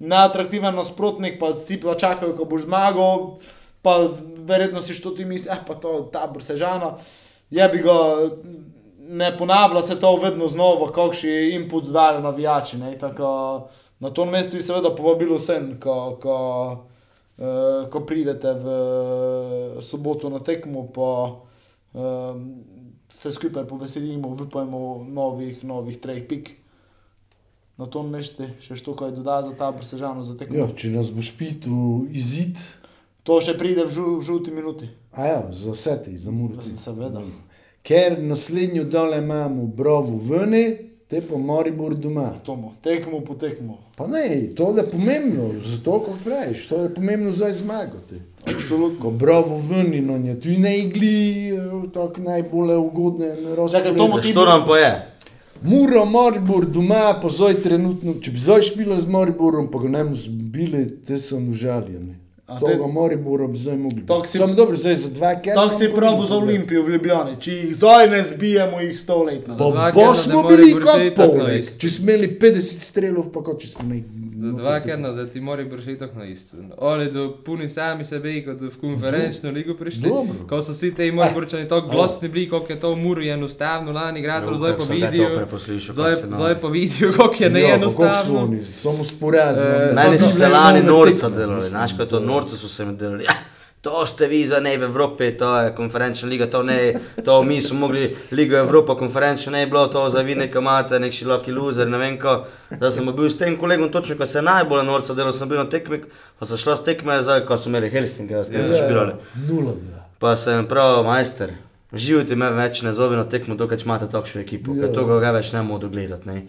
Neatraktiven 0.00 0.72
nasprotnik, 0.72 1.36
pa 1.40 1.52
si 1.60 1.76
pa 1.80 1.92
čakajo, 2.00 2.32
ko 2.38 2.48
boš 2.48 2.64
zmagal, 2.64 3.26
pa 3.82 4.10
verjetno 4.38 4.82
si 4.82 4.94
što 4.94 5.10
ti 5.10 5.24
misli, 5.24 5.50
eh 5.52 5.60
pa 5.66 5.74
to 5.74 6.08
tabor 6.12 6.42
sežana. 6.42 6.96
Je 7.50 7.68
bi 7.68 7.78
ga, 7.78 7.96
ne 8.98 9.36
ponavlja 9.38 9.82
se 9.82 10.00
to 10.00 10.16
vedno 10.16 10.48
znova, 10.48 10.92
kakšni 10.92 11.50
input 11.54 11.84
dajo 11.84 12.20
navijači, 12.20 12.78
ne. 12.78 12.98
Tako, 12.98 13.68
Na 14.00 14.10
tom 14.10 14.30
mestu 14.30 14.56
bi 14.56 14.62
seveda 14.62 14.94
povabilo 14.96 15.36
vse, 15.36 15.58
ko, 15.80 15.94
ko, 16.22 16.36
uh, 17.36 17.88
ko 17.92 18.00
pridete 18.08 18.54
v 18.56 18.76
eh, 18.76 19.82
soboto 19.84 20.30
na 20.32 20.40
tekmo, 20.40 20.86
pa 20.88 21.10
um, 21.92 22.64
se 23.12 23.32
skupaj 23.32 23.68
poveselimo, 23.68 24.32
upajmo 24.40 25.04
novih, 25.04 25.64
novih 25.64 26.00
treh 26.00 26.24
pik. 26.28 26.56
Na 27.76 27.86
tom 27.88 28.08
mestu 28.12 28.48
še 28.64 28.76
što 28.76 28.96
kaj 28.96 29.12
doda 29.16 29.42
za 29.44 29.52
ta 29.56 29.68
presežano 29.72 30.24
za 30.24 30.36
tekmo. 30.36 30.56
Ja, 30.56 30.68
če 30.72 30.94
nas 30.96 31.12
boš 31.12 31.32
pitu 31.36 32.06
izid, 32.08 32.56
To 33.22 33.40
še 33.40 33.56
pride 33.58 33.84
v, 33.84 33.92
žu, 33.92 34.18
v 34.18 34.24
žuti 34.24 34.50
minuti. 34.50 34.88
a 35.12 35.26
ja, 35.26 35.40
za 35.52 35.72
vse 35.72 36.02
ti, 36.04 36.18
za 36.18 36.30
Murti. 36.30 36.76
Seveda. 36.76 37.22
Ker 37.82 38.22
naslednjo 38.22 38.84
dole 38.84 39.18
imamo 39.18 39.66
brovu 39.66 40.18
vene, 40.18 40.90
te 41.08 41.20
pa 41.20 41.36
Maribor 41.36 41.94
doma. 41.94 42.30
Tomo, 42.46 42.74
tekmo 42.82 43.20
po 43.20 43.34
tekmo. 43.34 43.78
Pa 43.96 44.06
ne, 44.06 44.54
to 44.56 44.70
je 44.76 44.84
pomembno, 44.90 45.50
zato 45.64 45.98
kot 46.06 46.24
praviš, 46.24 46.68
to 46.68 46.82
je 46.82 46.94
pomembno 46.94 47.32
za 47.32 47.52
zmagati. 47.54 48.20
Absolutno. 48.46 49.00
Ko 49.00 49.10
bravo 49.10 49.58
ven 49.58 49.94
in 49.94 50.10
on 50.10 50.24
je 50.24 50.40
tu 50.40 50.48
ne 50.48 50.78
igli, 50.78 51.50
tako 51.94 52.20
najbolj 52.20 52.74
ugodne 52.74 53.34
Čakaj, 53.72 53.96
Tomo, 53.96 54.20
ti 54.20 54.28
Što 54.28 54.44
nam 54.44 54.64
pa 54.66 54.78
je? 54.78 55.06
Muro, 55.62 56.04
Maribor, 56.04 56.66
doma, 56.66 57.18
pa 57.22 57.28
zdaj 57.28 57.60
trenutno, 57.62 58.14
če 58.22 58.30
bi 58.30 58.38
zdaj 58.40 58.62
špila 58.62 59.00
z 59.00 59.08
Mariborom, 59.12 59.68
pa 59.70 59.78
ga 59.78 59.88
ne 59.88 60.04
bi 60.04 60.16
zbili, 60.16 60.86
te 61.04 61.18
so 61.18 61.36
užaljeni. 61.36 62.14
To 62.60 62.66
ga 62.68 62.86
Maribora 62.88 63.46
bi 63.46 63.58
zdaj 63.58 63.76
mogli. 63.76 64.06
Tako 64.06 64.26
si- 64.26 64.38
Sam 64.38 64.54
dobro, 64.54 64.76
zdaj 64.76 64.96
za 64.96 65.10
dva 65.10 65.34
kera. 65.36 65.54
Tako 65.56 65.74
si 65.74 65.88
prav 65.90 66.26
za 66.26 66.34
Olimpijo 66.36 66.82
v 66.82 66.88
Ljubljani. 66.88 67.36
Če 67.40 67.52
jih 67.52 67.74
zdaj 67.74 68.08
ne 68.08 68.24
zbijemo, 68.24 68.80
jih 68.80 69.00
sto 69.00 69.22
let 69.22 69.46
nazaj. 69.46 69.70
Pa, 69.94 70.14
smo 70.16 70.42
bili 70.44 70.72
kot 70.74 71.14
polnek. 71.16 71.60
isto. 71.60 71.78
Če 71.78 71.88
smo 71.90 72.04
imeli 72.04 72.38
50 72.38 72.60
strelov, 72.80 73.24
pa 73.26 73.42
kot 73.42 73.60
če 73.60 73.68
smo 73.68 73.84
ne. 73.84 74.02
Za 74.40 74.52
dva 74.52 74.80
kedna, 74.80 75.08
da 75.08 75.26
ti 75.26 75.40
mora 75.40 75.64
biti 75.64 75.98
tako 75.98 76.18
na 76.18 76.24
isto. 76.24 76.56
Ali 76.78 77.12
do 77.12 77.36
puni 77.44 77.68
sami 77.68 78.04
sebe, 78.04 78.44
kot 78.44 78.60
v 78.60 78.70
konferenčno 78.80 79.50
ligo 79.50 79.74
prišli. 79.74 80.02
Dobro. 80.02 80.46
Ko 80.48 80.62
so 80.62 80.72
vsi 80.72 80.94
ti 80.94 81.12
morborčani 81.12 81.68
tako 81.68 81.88
glasni 81.88 82.28
bili, 82.28 82.48
koliko 82.48 82.72
je 82.72 82.80
to 82.80 82.94
v 82.94 82.96
Muri 82.96 83.28
enostavno 83.28 83.92
lani 83.92 84.20
igrati, 84.20 84.50
Jo, 84.50 84.56
zdaj 84.56 84.72
kako 84.72 84.86
pa 84.86 84.94
vidijo. 84.94 85.46
Zdaj, 85.92 86.14
pa 86.20 86.26
no. 86.26 86.36
zdaj 86.36 86.60
pa 86.60 86.68
vidijo, 86.68 87.12
koliko 87.16 87.44
je 87.44 87.50
neenostavno. 87.50 88.38
oni, 88.44 88.64
samo 88.64 89.04
sporazum. 89.04 89.64
Eh, 89.66 89.92
Meni 89.94 90.18
so 90.18 90.30
se 90.30 90.48
lani 90.48 90.82
norca 90.82 91.28
delali, 91.28 91.68
znaš, 91.68 91.90
to 92.10 92.20
norca 92.20 92.56
so 92.56 92.68
se 92.68 92.84
mi 92.84 92.96
delali. 92.96 93.24
Ja, 93.80 93.90
to 93.90 94.06
ste 94.06 94.28
vi 94.28 94.46
za 94.46 94.60
ne 94.60 94.76
v 94.76 94.82
Evropi, 94.82 95.30
to 95.32 95.56
je 95.56 95.74
konferenčna 95.74 96.28
liga, 96.28 96.46
to 96.46 96.62
ne, 96.62 96.92
to 97.24 97.42
mi 97.42 97.60
smo 97.60 97.78
mogli 97.78 98.16
Ligo 98.30 98.56
Evropa, 98.56 98.94
konferenčna 98.94 99.52
ne 99.52 99.60
je 99.60 99.66
bilo, 99.66 99.86
to 99.86 100.10
za 100.10 100.20
vi 100.20 100.34
nekaj 100.34 100.60
imate, 100.60 100.98
nek 101.00 101.12
široki 101.12 101.52
loser, 101.52 101.88
ne 101.88 101.98
vem 101.98 102.18
ko. 102.18 102.44
Da 102.70 102.90
sem 102.90 103.06
bil 103.06 103.30
s 103.30 103.38
tem 103.38 103.56
kolegom 103.56 103.88
točno, 103.88 104.16
ko 104.16 104.26
se 104.26 104.38
je 104.38 104.42
najbolj 104.42 104.84
norca 104.84 105.14
delal, 105.14 105.32
sem 105.32 105.48
bil 105.48 105.58
na 105.58 105.64
tekmi, 105.64 106.02
pa 106.38 106.46
so 106.46 106.56
šla 106.56 106.76
s 106.76 106.84
tekme, 106.84 107.22
zdaj, 107.22 107.46
ko 107.46 107.56
so 107.56 107.68
imeli 107.68 107.88
Helsinki, 107.90 108.34
Ja, 108.34 108.44
kaj 108.44 108.62
so 108.62 108.76
špilali. 108.76 109.12
0-2. 109.48 109.72
Pa 110.18 110.36
sem 110.36 110.66
prav, 110.68 111.00
majster, 111.04 111.50
živite 111.92 112.36
me 112.36 112.50
več 112.50 112.82
ne 112.82 112.92
zovi 112.92 113.16
na 113.16 113.24
tekmo, 113.24 113.56
dokaj 113.56 113.80
imate 113.84 114.10
takšno 114.12 114.40
ekipo, 114.40 114.76
Ja. 114.76 114.86
ker 114.86 114.94
to 114.94 115.06
ga 115.08 115.32
več 115.32 115.52
ne 115.52 115.62
modo 115.62 115.88
gledati. 115.88 116.28
Ne. 116.28 116.42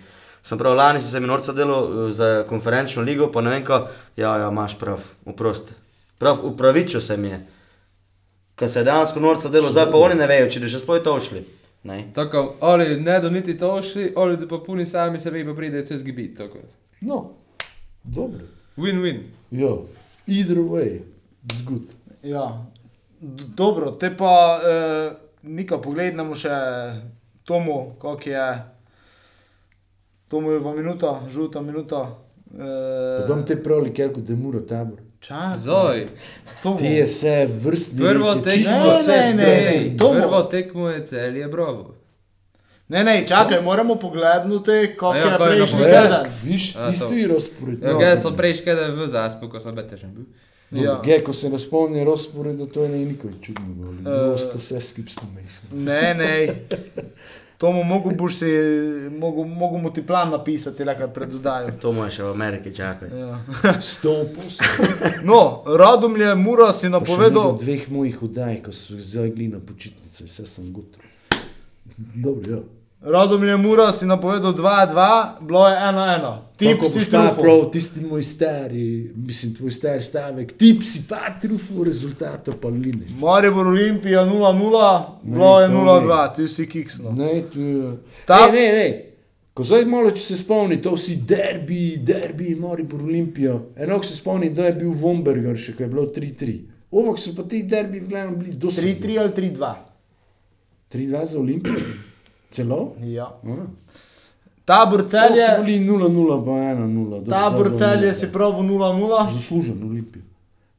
Sem 0.44 0.58
prav, 0.60 0.76
lani 0.76 1.00
se 1.00 1.20
mi 1.20 1.28
norca 1.32 1.54
delal 1.56 2.10
eh, 2.10 2.12
za 2.12 2.44
konferenčno 2.44 3.04
ligo, 3.08 3.32
pa 3.32 3.40
ne 3.42 3.50
vem 3.50 3.64
ko, 3.64 3.88
ja, 4.20 4.36
ja, 4.38 4.50
imaš 4.52 4.76
prav, 4.76 5.00
oprosti. 5.26 5.74
Prav, 6.22 6.38
upravičil 6.44 7.02
se 7.02 7.18
mi 7.18 7.28
je. 7.28 7.40
Ker 8.56 8.70
se 8.70 8.80
je 8.80 8.86
dejansko 8.86 9.20
norca 9.20 9.50
delal, 9.50 9.72
zdaj 9.72 9.88
pa 9.90 9.98
oni 10.00 10.16
ne 10.16 10.28
vejo, 10.28 10.50
če 10.50 10.60
bi 10.60 10.70
še 10.70 10.80
spoj 10.80 11.02
to 11.02 11.16
šli. 11.20 11.42
Ne. 11.84 12.04
Tako, 12.14 12.58
ali 12.62 13.00
ne 13.02 13.16
do 13.20 13.30
niti 13.30 13.56
to 13.58 13.82
šli, 13.82 14.12
ali 14.16 14.38
da 14.38 14.46
pa 14.46 14.60
puni 14.60 14.86
sami 14.86 15.20
sebe, 15.20 15.42
pa 15.42 15.54
pridejo 15.54 15.82
čez 15.84 16.04
gibit. 16.04 16.36
Tako. 16.38 16.62
No, 17.02 17.18
dobro. 18.04 18.46
Win-win. 18.78 19.24
Ja, 19.52 19.72
either 20.28 20.58
way, 20.60 21.00
it's 21.44 21.64
good. 21.64 21.90
Ja. 22.24 22.46
D- 23.20 23.50
Dobro, 23.56 23.92
te 23.92 24.12
pa 24.14 24.30
eh, 24.62 25.12
nekaj 25.44 25.82
pogledamo 25.82 26.36
še 26.36 26.54
Tomu, 27.44 27.96
kako 27.98 28.30
je. 28.30 28.46
Tomu 30.28 30.52
je 30.52 30.60
v 30.60 30.76
minuta, 30.78 31.22
žuta 31.30 31.62
minuta. 31.62 32.06
Eh, 32.54 33.26
bom 33.28 33.42
te 33.44 33.58
pravili, 33.58 33.90
ker 33.92 34.14
kot 34.14 34.30
je 34.30 34.36
muro 34.36 34.62
tabor. 34.62 35.02
Tomu. 36.64 36.78
Ti 36.78 36.86
je 36.86 37.06
vse 37.06 37.48
vrstni. 37.62 38.00
prvo 38.00 38.34
red 38.34 38.46
je 38.46 38.64
tekmo, 38.64 38.92
ne. 39.38 39.98
Tomo. 39.98 40.20
prvo 40.20 40.44
tekmo 40.44 40.90
je 40.90 41.06
celje 41.06 41.48
bravo. 41.48 41.96
Ne, 42.88 43.04
ne, 43.04 43.28
čakaj, 43.28 43.62
moramo 43.62 43.96
pogledati, 43.96 44.96
kako 44.98 45.16
ja, 45.16 45.22
je 45.26 45.32
je 45.32 45.38
prejšnji 45.38 45.80
teden. 45.80 46.32
viš, 46.44 46.76
isto 46.92 47.08
to. 47.08 47.14
je 47.14 47.28
razpored. 47.28 47.84
Ja, 47.84 47.94
gledaj, 47.94 48.18
so 48.18 48.32
prej 48.38 48.54
škede 48.54 48.88
v 48.92 49.08
zaspu, 49.08 49.50
ko 49.50 49.60
sem 49.60 49.76
betežen 49.76 50.12
bil. 50.14 50.26
Ja. 50.72 50.84
Ja. 50.84 51.02
Ge, 51.04 51.20
ko 51.24 51.34
se 51.34 51.50
ne 51.50 51.60
spomni 51.60 52.04
razporeda, 52.06 52.66
to 52.66 52.84
je 52.84 52.90
ne 52.90 52.98
nikoli 52.98 53.34
čudno. 53.42 53.92
Eh. 53.92 54.04
Zelo 54.04 54.38
ste 54.38 54.58
vse 54.58 54.82
skupaj 54.82 55.14
spomnili. 55.14 55.48
Ne, 55.72 56.14
ne. 56.14 56.56
Tomu 57.62 57.84
mogo 57.84 58.10
boš 58.10 58.36
si, 58.36 58.46
mogo, 59.14 59.44
mogo 59.46 59.78
mu 59.78 59.92
ti 59.94 60.02
plan 60.02 60.30
napisati, 60.30 60.84
le 60.84 60.96
kar 60.98 61.12
predodajo. 61.14 61.70
To 61.78 61.92
mu 61.94 62.04
je 62.04 62.12
še 62.12 62.24
v 62.24 62.32
Ameriki 62.32 62.74
čakaj. 62.74 63.10
Ja. 63.14 63.38
Sto 63.80 64.16
posto. 64.34 64.66
No, 65.24 65.42
Radomlje, 65.70 66.34
Mura 66.36 66.72
si 66.74 66.90
Napovedal. 66.90 67.30
napovedal. 67.30 67.58
dveh 67.60 67.84
mojih 67.92 68.18
oddaj, 68.24 68.62
ko 68.66 68.74
so 68.74 68.98
zdaj 68.98 69.30
gli 69.30 69.48
na 69.48 69.60
počitnice, 69.62 70.26
vse 70.26 70.46
sem 70.46 70.72
gotov. 70.74 71.06
Dobro, 72.18 72.52
ja. 72.52 72.81
Radomlje, 73.02 73.58
Mura 73.58 73.92
si 73.92 74.06
napovedal 74.06 74.54
2-2, 74.54 75.42
bilo 75.42 75.68
je 75.68 75.76
1-1. 75.76 76.38
Tip 76.58 76.70
Tako 76.70 76.90
si 76.90 77.10
prav, 77.10 77.72
tisti 77.72 78.02
moj 78.02 78.24
stari, 78.24 79.12
mislim, 79.16 79.56
tvoj 79.56 79.72
stari 79.72 80.02
stavek, 80.02 80.54
tip 80.54 80.84
si 80.84 81.08
pa 81.10 81.18
trufu, 81.42 81.84
rezultata 81.84 82.52
pa 82.52 82.68
line. 82.68 83.06
Maribor 83.20 83.68
Olimpija 83.68 84.22
0-0, 84.22 85.02
bilo 85.24 85.62
je 85.62 85.68
to 85.68 85.74
0-2, 85.74 86.36
ti 86.36 86.48
si 86.48 86.68
kiksno. 86.70 87.12
Ne, 87.12 87.42
to 87.54 87.60
je... 87.60 87.98
Ta- 88.26 88.46
Ne, 88.46 88.52
ne, 88.52 88.72
ne. 88.72 89.06
Ko 89.54 89.64
zdaj 89.64 89.86
malo, 89.86 90.12
če 90.12 90.22
se 90.24 90.38
spomni, 90.38 90.78
to 90.82 90.94
vsi 90.96 91.16
derbi, 91.28 91.98
derbi, 91.98 92.56
Maribor 92.56 93.02
Olimpijo. 93.02 93.62
Enako 93.76 94.04
se 94.04 94.16
spomni, 94.16 94.50
da 94.50 94.66
je 94.66 94.74
bil 94.74 94.92
Vomberger, 94.92 95.58
še 95.58 95.74
ko 95.74 95.84
je 95.84 95.90
bilo 95.90 96.06
3-3. 96.06 96.60
Ovok 96.92 97.20
so 97.20 97.34
pa 97.36 97.44
ti 97.44 97.64
derbi 97.64 98.00
v 98.00 98.08
glavnem 98.08 98.38
bili 98.38 98.54
do 98.54 98.70
3-3 98.70 99.20
ali 99.20 99.34
3-2. 99.34 99.74
3-2 100.94 101.26
za 101.26 101.40
Olimpijo. 101.40 102.11
Celo? 102.52 102.94
Ja. 103.02 103.32
A. 103.42 103.56
Tabor 104.66 105.02
Celje. 105.02 105.42
celje, 105.42 105.46
So 105.48 105.64
bili 105.64 105.80
0-0, 105.82 106.46
pa 106.46 106.52
1-0. 106.52 107.10
dobro, 107.10 107.22
tabor 107.28 107.68
zdaj 107.68 107.72
bo 107.72 107.78
celje 107.78 108.08
0-0. 108.08 108.14
si 108.14 108.28
prav 108.28 108.52
0-0. 108.54 109.34
Zaslužen 109.34 109.84
Olimpijo. 109.84 110.24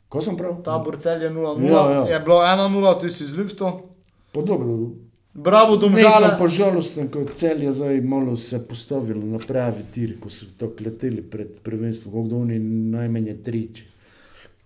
Ko 0.08 0.20
sem 0.20 0.36
prav? 0.36 0.62
Tabor 0.62 0.96
celje 0.96 1.30
0-0, 1.30 1.64
Ja, 1.64 1.90
ja. 1.90 2.02
je 2.06 2.20
bilo 2.20 2.36
1-0, 2.36 3.00
ti 3.00 3.10
si 3.10 3.26
z 3.26 3.34
liftom. 3.34 3.72
Pa 4.32 4.40
dobro. 4.42 4.90
Bravo, 5.34 5.72
Ne, 5.72 5.80
sem 5.80 5.88
domžale. 5.88 6.36
pa 6.38 6.46
žalosten, 6.46 7.08
ko 7.08 7.24
cel 7.26 7.62
je 7.62 7.72
zdaj 7.72 8.00
malo 8.02 8.36
se 8.36 8.58
postavilo 8.60 9.24
na 9.24 9.38
pravi 9.38 9.82
tir, 9.90 10.20
ko 10.20 10.28
so 10.28 10.44
tako 10.54 10.84
leteli 10.84 11.22
pred 11.22 11.56
prvenstvom, 11.58 12.28
da 12.28 12.36
oni 12.36 12.58
najmanj 12.90 13.42
triči. 13.42 13.84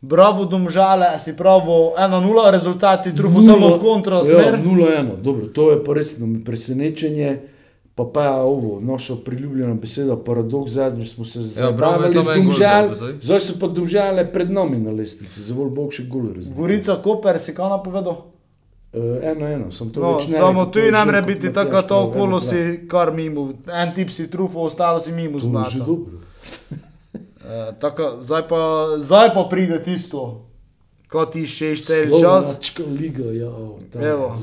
Bravo, 0.01 0.45
domžale, 0.45 1.19
si 1.19 1.37
pravo 1.37 1.95
1-0, 1.99 2.51
rezultat 2.51 3.05
si 3.05 3.15
trufal 3.17 3.43
samo 3.43 3.77
v 3.77 3.81
kontra 3.81 4.17
Ja, 4.17 4.25
smer. 4.25 4.61
0-1, 4.61 5.17
dobro, 5.23 5.47
to 5.47 5.71
je 5.71 5.85
pa 5.85 5.95
resno 5.95 6.27
mi 6.27 6.45
presenečenje. 6.45 7.39
Pa 7.97 8.05
pa 8.05 8.31
ovo, 8.45 8.81
naša 8.81 9.17
priljubljena 9.25 9.75
beseda, 9.75 10.17
paradoks, 10.17 10.73
zadnjič 10.73 11.15
smo 11.15 11.25
se 11.25 11.39
Ja, 11.39 11.45
zabavali 11.45 12.13
je 12.15 12.21
z 12.21 12.25
domžal, 12.37 12.95
zdaj. 12.95 13.41
so 13.41 13.55
pa 13.61 13.67
domžale 13.67 14.33
pred 14.33 14.51
nami 14.51 14.77
na 14.79 14.91
lestvici, 14.91 15.41
za 15.41 15.55
bolj 15.55 15.71
bog 15.71 15.93
še 15.93 16.05
gol 16.05 16.29
razlika. 16.29 16.61
Gorica, 16.61 16.97
Koper, 17.01 17.41
si 17.41 17.55
kaj 17.57 17.73
napovedal? 17.73 18.19
Uh, 18.93 19.17
eno, 19.23 19.49
eno, 19.49 19.73
sem 19.73 19.89
to 19.89 20.01
No, 20.01 20.13
več 20.17 20.29
ne 20.29 20.37
samo 20.37 20.67
tu 20.67 20.77
to 20.77 20.79
je 20.79 20.93
ne 20.93 21.05
more 21.05 21.23
biti 21.23 21.49
tako, 21.53 21.83
to 21.83 21.89
pravi, 21.89 22.09
okolo 22.09 22.41
si 22.41 22.61
kar 22.89 23.13
mimo. 23.13 23.49
En 23.73 23.95
tip 23.95 24.13
si 24.13 24.29
trufal, 24.29 24.69
ostalo 24.69 25.01
si 25.01 25.13
mimo 25.13 25.41
To 25.41 25.49
je 25.49 25.71
že 25.71 25.79
dobro. 25.81 26.21
Uh, 27.47 27.79
tako, 27.79 28.19
zdaj, 28.21 28.49
pa, 28.49 28.89
zdaj 28.99 29.35
pa 29.35 29.47
pride 29.51 29.83
tisto, 29.83 30.51
ko 31.07 31.27
ti 31.31 31.47
še 31.47 31.77
štiri 31.79 32.19
čas. 32.19 32.57
Liga, 32.91 33.31
ja. 33.31 33.53
Evo. 34.03 34.35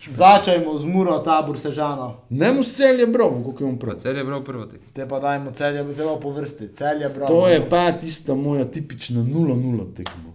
Začajmo 0.00 0.78
z 0.78 0.84
Muro, 0.84 1.18
tabor 1.24 1.56
Sežana. 1.60 2.14
Ne 2.28 2.52
mu 2.52 2.62
cel 2.62 3.00
je 3.00 3.06
bravo, 3.06 3.40
kako 3.44 3.64
je 3.64 3.68
on 3.68 3.78
prav. 3.78 3.96
celje 3.96 4.24
bral 4.24 4.44
prvo 4.44 4.66
tekmo. 4.66 4.88
Te 4.92 5.08
pa 5.08 5.20
dajmo 5.20 5.52
celje, 5.52 5.84
treba 5.94 6.16
po 6.20 6.30
vrsti. 6.30 6.68
Celje, 6.76 7.08
bravo. 7.08 7.28
To 7.28 7.48
je 7.48 7.68
pa 7.68 7.92
tista 7.92 8.34
moja 8.34 8.64
tipična 8.64 9.20
0-0 9.20 9.94
tekmo. 9.96 10.32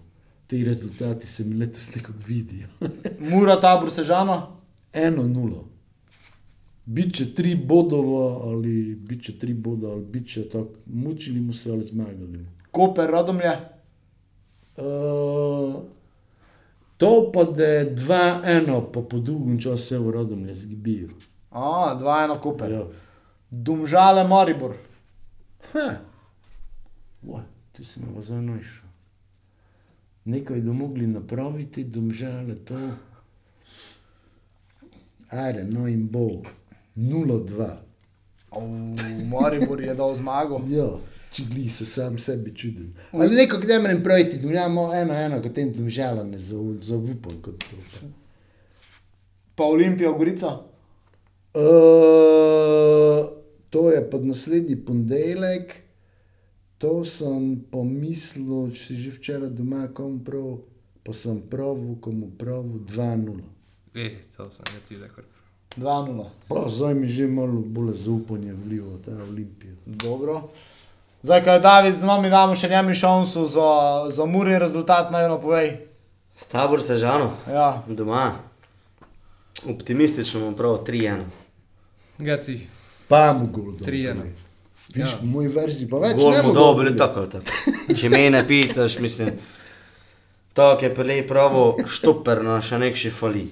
Ti 0.47 0.63
rezultati 0.63 1.27
se 1.27 1.43
mi 1.43 1.55
letos 1.57 1.95
nekako 1.95 2.17
vidijo. 2.27 2.67
Mura, 3.19 3.59
tabor 3.61 3.91
Sežana. 3.91 4.47
1-0. 4.93 5.74
Biče 6.85 7.33
tri 7.33 7.55
bodova 7.55 8.49
ali 8.49 8.95
biče 8.95 9.39
tri 9.39 9.53
boda 9.53 9.87
ali 9.87 10.05
biče 10.05 10.49
tako, 10.49 10.69
mučili 10.85 11.41
mu 11.41 11.53
se 11.53 11.71
ali 11.71 11.81
zmagali. 11.81 12.45
Koper, 12.71 13.09
Radomlje. 13.09 13.51
Uh, 14.77 15.75
to 16.97 17.31
pa 17.33 17.43
da 17.43 17.65
je 17.65 17.95
2-1, 17.95 18.91
pa 18.93 19.01
po 19.01 19.19
dolgem 19.19 19.61
času 19.61 19.83
se 19.83 19.99
v 19.99 20.11
rodom 20.11 20.41
ne 20.41 20.55
zgibijo. 20.55 21.09
A, 21.51 21.97
2-1 22.01 22.39
Koper. 22.39 22.71
Ja. 22.71 22.83
Domžale, 23.49 24.27
Maribor. 24.27 24.75
Ha. 25.73 25.95
Tu 27.75 27.83
si 27.83 27.99
me 27.99 28.23
zdaj 28.23 28.41
našel. 28.41 28.87
Nekaj 30.25 30.61
bi 30.61 30.71
mogli 30.71 31.07
napraviti, 31.07 31.83
domžale 31.83 32.55
to. 32.55 32.79
Ajde, 35.29 35.63
no 35.63 35.87
in 35.87 36.07
bo. 36.07 36.41
0-2. 36.95 37.69
V 38.51 38.59
Maribor 39.27 39.81
je 39.81 39.93
dal 39.93 40.15
zmago. 40.15 40.61
Ja, 40.69 40.87
če 41.29 41.43
gli 41.45 41.69
se 41.69 41.85
sam 41.85 42.17
sebi 42.17 42.53
čuden. 42.55 42.93
Ali 43.11 43.35
neko, 43.35 43.57
kde 43.57 43.79
mrem 43.79 44.03
projiti, 44.03 44.37
da 44.37 44.47
imamo 44.47 44.93
eno, 44.95 45.13
eno, 45.13 45.41
kot 45.41 45.53
tem 45.53 45.73
domžala 45.73 46.23
ne 46.23 46.37
zau- 46.39 46.77
zaupam 46.79 47.41
kot 47.41 47.59
to. 47.59 48.07
Pa 49.55 49.63
Olimpija, 49.65 50.11
Gorica. 50.11 50.53
Uh, 51.55 53.27
to 53.69 53.91
je 53.91 54.09
pa 54.09 54.17
naslednji 54.19 54.75
ponedeljek. 54.77 55.75
To 56.77 57.05
sem 57.05 57.63
pomislil, 57.71 58.69
če 58.69 58.79
si 58.79 58.95
že 58.95 59.11
včeraj 59.11 59.49
doma 59.49 59.87
kom 59.89 60.19
prav, 60.19 60.59
pa 61.03 61.13
sem 61.13 61.39
pravil, 61.41 61.95
komu 61.97 62.31
pravil 62.31 62.79
2-0. 62.85 63.39
Eh, 63.95 64.11
to 64.35 64.49
sem 64.51 64.67
jaz 64.69 64.89
videl. 64.89 65.07
kar. 65.09 65.23
2-0. 65.77 66.25
Pa 66.47 66.65
zdaj 66.67 66.93
mi 66.93 67.07
že 67.07 67.27
malo 67.27 67.59
bolj 67.59 67.95
zaupanje 67.97 68.53
vliva 68.55 68.95
ta 68.99 69.11
Olimpija. 69.23 69.73
Dobro. 69.85 70.41
Zdaj, 71.23 71.43
ko 71.43 71.49
je 71.49 71.59
David 71.59 71.95
z 71.95 72.03
nami, 72.03 72.29
damo 72.29 72.55
še 72.55 72.69
njemu 72.69 72.93
šanso 72.93 73.47
za, 73.47 73.69
za 74.09 74.25
Muri 74.25 74.55
rezultat, 74.55 75.09
naj 75.09 75.25
eno 75.25 75.37
povej. 75.37 75.77
Stabor 76.37 76.81
se 76.81 76.97
žano, 76.97 77.31
Ja, 77.47 77.81
doma. 77.87 78.33
Optimistično 79.65 80.39
bom 80.41 80.53
prav 80.53 80.77
3-1. 80.79 81.23
Gaci, 82.19 82.59
Pa 83.07 83.33
mu 83.33 83.47
gol. 83.47 83.63
dol, 83.73 83.79
3:1. 83.81 84.13
ne. 84.15 84.31
Viš, 84.89 85.07
Ja. 85.07 85.17
v 85.17 85.25
moji 85.25 85.47
verziji 85.49 85.89
pa 85.89 85.97
več 85.97 86.15
Gol 86.15 86.31
ne 86.31 86.41
mu 86.41 86.53
dobro, 86.53 86.91
tako 86.91 87.19
ali 87.19 87.29
tako. 87.29 87.45
Če 87.95 88.09
me 88.09 88.29
ne 88.29 88.41
pitaš, 88.47 88.99
mislim, 88.99 89.29
tako 90.53 90.85
je 90.85 90.95
prej 90.95 91.27
pravo 91.27 91.63
štoperno, 91.85 92.61
še 92.61 92.77
nek 92.77 92.95
še 92.95 93.09
fali. 93.11 93.47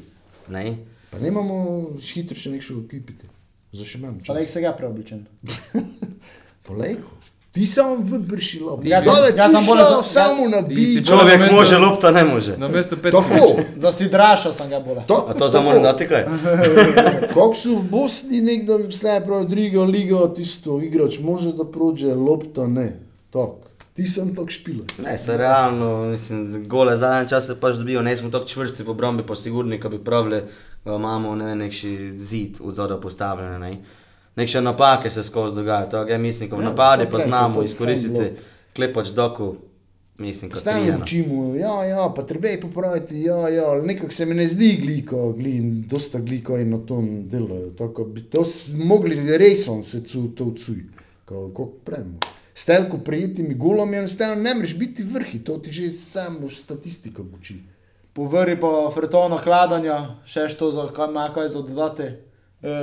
Ne? 0.47 0.77
Pa 1.13 1.19
ne 1.19 1.27
imamo 1.27 1.55
hitro 2.03 2.33
še 2.35 2.49
nekšo 2.49 2.81
ekipite. 2.81 3.29
Za 3.71 3.85
še 3.85 3.97
imam 3.97 4.17
čas. 4.19 4.33
se 4.47 4.61
ga 4.61 4.73
preobličen. 4.73 5.25
Polejko. 6.63 7.09
Ti 7.51 7.65
sam 7.67 8.01
vybrši 8.03 8.59
lop. 8.61 8.81
Jaz 8.83 9.03
sem- 9.03 9.13
Dole, 9.13 9.27
jaz 9.31 9.51
sem 9.51 9.61
tu 9.61 9.67
bolj 9.67 9.79
za- 9.79 10.03
samo 10.03 10.47
na 10.49 10.57
bolj- 10.59 11.03
Človek 11.03 11.35
namesto- 11.35 11.55
može, 11.55 11.77
lopta 11.77 12.11
ne 12.11 12.23
može. 12.25 12.57
na 12.57 12.67
mesto 12.67 12.95
5 12.97 13.11
Tako. 13.11 13.49
Za 13.77 13.91
Sidraša 13.91 14.53
sem 14.53 14.69
ga 14.69 14.79
bolj. 14.79 15.05
To, 15.07 15.25
A 15.29 15.33
to 15.33 15.49
za 15.49 15.61
moram 15.61 15.83
dati 15.83 16.07
kaj? 16.07 16.23
Kako 17.29 17.53
so 17.53 17.75
v 17.75 17.83
Bosni 17.85 18.41
nekdo 18.41 18.77
vse 18.79 19.21
pravi, 19.21 19.45
drugo 19.47 19.83
ligo, 19.85 20.27
tisto 20.29 20.81
igrač 20.81 21.19
može 21.19 21.53
da 21.53 21.63
prođe, 21.65 22.15
lopta 22.15 22.67
ne. 22.67 22.99
Tako. 23.29 23.59
Ti 23.93 24.07
sem 24.07 24.35
tako 24.35 24.49
špila. 24.49 24.85
Ne, 24.99 25.17
se 25.17 25.37
realno, 25.37 26.05
mislim, 26.05 26.65
gole 26.65 26.97
zadnje 26.97 27.29
čase 27.29 27.53
pač 27.55 27.75
dobijo, 27.75 28.01
ne 28.01 28.17
smo 28.17 28.29
tako 28.29 28.45
čvrsti 28.47 28.83
v 28.83 28.89
obrambi, 28.89 29.23
pa 29.23 29.35
sigurni, 29.35 29.77
ko 29.79 29.89
bi 29.89 29.99
pravili, 29.99 30.41
imamo 30.85 31.35
ne 31.35 31.45
vem, 31.45 31.57
nekši 31.57 32.13
zid 32.17 32.57
od 32.61 32.75
zora 32.75 32.97
postavljen. 32.97 33.61
Ne. 33.61 33.77
Nekše 34.35 34.61
napake 34.61 35.09
se 35.09 35.23
skozi 35.23 35.55
dogajajo, 35.55 35.89
to 35.89 36.01
je 36.01 36.17
mislim, 36.17 36.49
ko 36.49 36.55
v 36.55 36.61
Ja, 36.61 36.69
napadi 36.69 37.05
to 37.05 37.09
pa 37.09 37.23
znamo 37.23 37.63
izkoristiti, 37.63 38.15
fajn 38.15 38.35
klepač 38.75 39.09
doku, 39.09 39.55
mislim, 40.17 40.51
Stalno 40.55 40.97
učimo, 41.01 41.55
ja, 41.55 41.83
ja, 41.85 42.13
pa 42.15 42.25
treba 42.25 42.47
je 42.47 42.61
popraviti, 42.61 43.21
ja, 43.21 43.49
ja, 43.49 43.81
nekako 43.81 44.13
se 44.13 44.25
mi 44.25 44.35
ne 44.35 44.47
zdi 44.47 44.77
gliko, 44.81 45.31
glin, 45.31 45.83
dosta 45.87 46.19
gliko 46.19 46.57
in 46.57 46.69
na 46.69 46.77
tom 46.77 47.29
delajo. 47.29 47.69
Tako 47.77 48.05
bi 48.05 48.21
to 48.21 48.45
mogli 48.77 49.37
resno 49.37 49.83
se 49.83 50.03
cu, 50.03 50.27
to 50.27 50.53
cuj, 50.57 50.83
kako 51.25 51.65
premo. 51.85 52.19
S 52.55 52.65
telko 52.65 52.97
prijetimi 52.97 53.55
golom 53.55 53.93
je 53.93 53.99
enostavno 53.99 54.43
ne 54.43 54.55
moreš 54.55 54.77
biti 54.77 55.03
vrhi, 55.03 55.39
to 55.39 55.57
ti 55.57 55.71
že 55.71 55.91
samo 55.91 56.49
statistika 56.49 57.21
uči. 57.21 57.55
Poveri 58.13 58.59
pa 58.59 58.89
fretovno 58.93 59.37
hladanja, 59.41 60.19
še 60.25 60.47
što 60.49 60.71
za 60.71 60.87
kaj 60.93 61.09
ima 61.09 61.29
kaj 61.33 61.49
za 61.49 61.61
dodati. 61.61 62.03
E, 62.03 62.73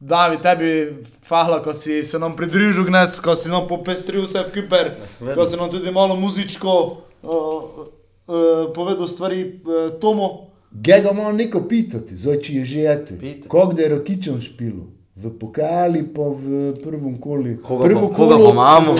Davi, 0.00 0.38
tebi 0.42 1.04
hvala, 1.28 1.62
ko 1.62 1.74
si 1.74 2.04
se 2.04 2.18
nam 2.18 2.36
pridružil 2.36 2.84
gnes, 2.84 3.18
ko 3.20 3.36
si 3.36 3.50
nam 3.52 3.66
popestril 3.68 4.24
vse 4.24 4.46
v 4.48 4.52
Kiper, 4.54 4.94
ko 5.34 5.44
si 5.44 5.56
nam 5.60 5.68
tudi 5.70 5.92
malo 5.92 6.16
muzičko 6.16 6.76
uh, 6.76 7.28
uh, 7.28 8.72
povedal 8.74 9.08
stvari 9.08 9.42
uh, 9.44 10.00
Tomo. 10.00 10.48
Gega 10.72 11.12
malo 11.12 11.32
neko 11.32 11.66
pitati, 11.68 12.16
zdaj 12.16 12.40
če 12.40 12.54
je 12.54 12.64
že. 12.64 12.96
Pita. 13.20 13.48
Kako 13.48 13.72
da 13.76 13.82
je 13.82 13.88
rokičem 13.88 14.40
špilo? 14.40 14.88
V 15.20 15.28
pokali 15.36 16.00
pa 16.00 16.32
v 16.32 16.72
prvem 16.80 17.18
koli. 17.20 17.58
Koga, 17.60 17.84
Prvo 17.84 18.08
pa, 18.08 18.14
koga 18.16 18.36
pa 18.40 18.50
imamo? 18.50 18.94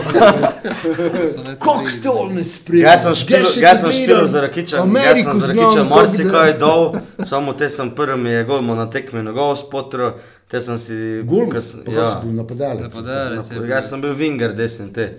Kako 1.64 1.88
to 2.02 2.28
ne 2.28 2.44
sprejme? 2.44 2.84
Jaz 2.84 3.02
sem 3.02 3.14
špil, 3.14 3.46
jaz 3.62 3.80
sem 3.80 3.92
špil 3.92 4.26
za 4.28 4.40
Rakiča, 4.44 4.84
jaz 4.84 5.22
sem 5.24 5.40
za 5.40 5.52
Rakiča 5.54 5.84
marsikaj 5.88 6.58
dol, 6.60 6.92
samo 7.24 7.56
te 7.56 7.70
sem 7.72 7.88
prvi 7.96 8.20
mi 8.20 8.30
je 8.30 8.44
gol 8.44 8.60
mu 8.60 8.76
na 8.76 8.90
tekmi 8.90 9.22
na 9.24 9.32
gol 9.32 9.56
spotro, 9.56 10.12
te 10.44 10.60
sem 10.60 10.76
si... 10.78 11.24
Gol, 11.24 11.48
ko 11.48 11.60
sem- 11.64 11.88
pa 11.88 11.92
ja. 11.92 12.04
si 12.12 12.16
bil 12.26 12.36
napadalec. 12.36 12.92
Napadalec. 12.92 13.52
Jaz 13.70 13.88
sem 13.88 14.04
bil 14.04 14.12
vinger 14.12 14.52
desni 14.52 14.92
te. 14.92 15.14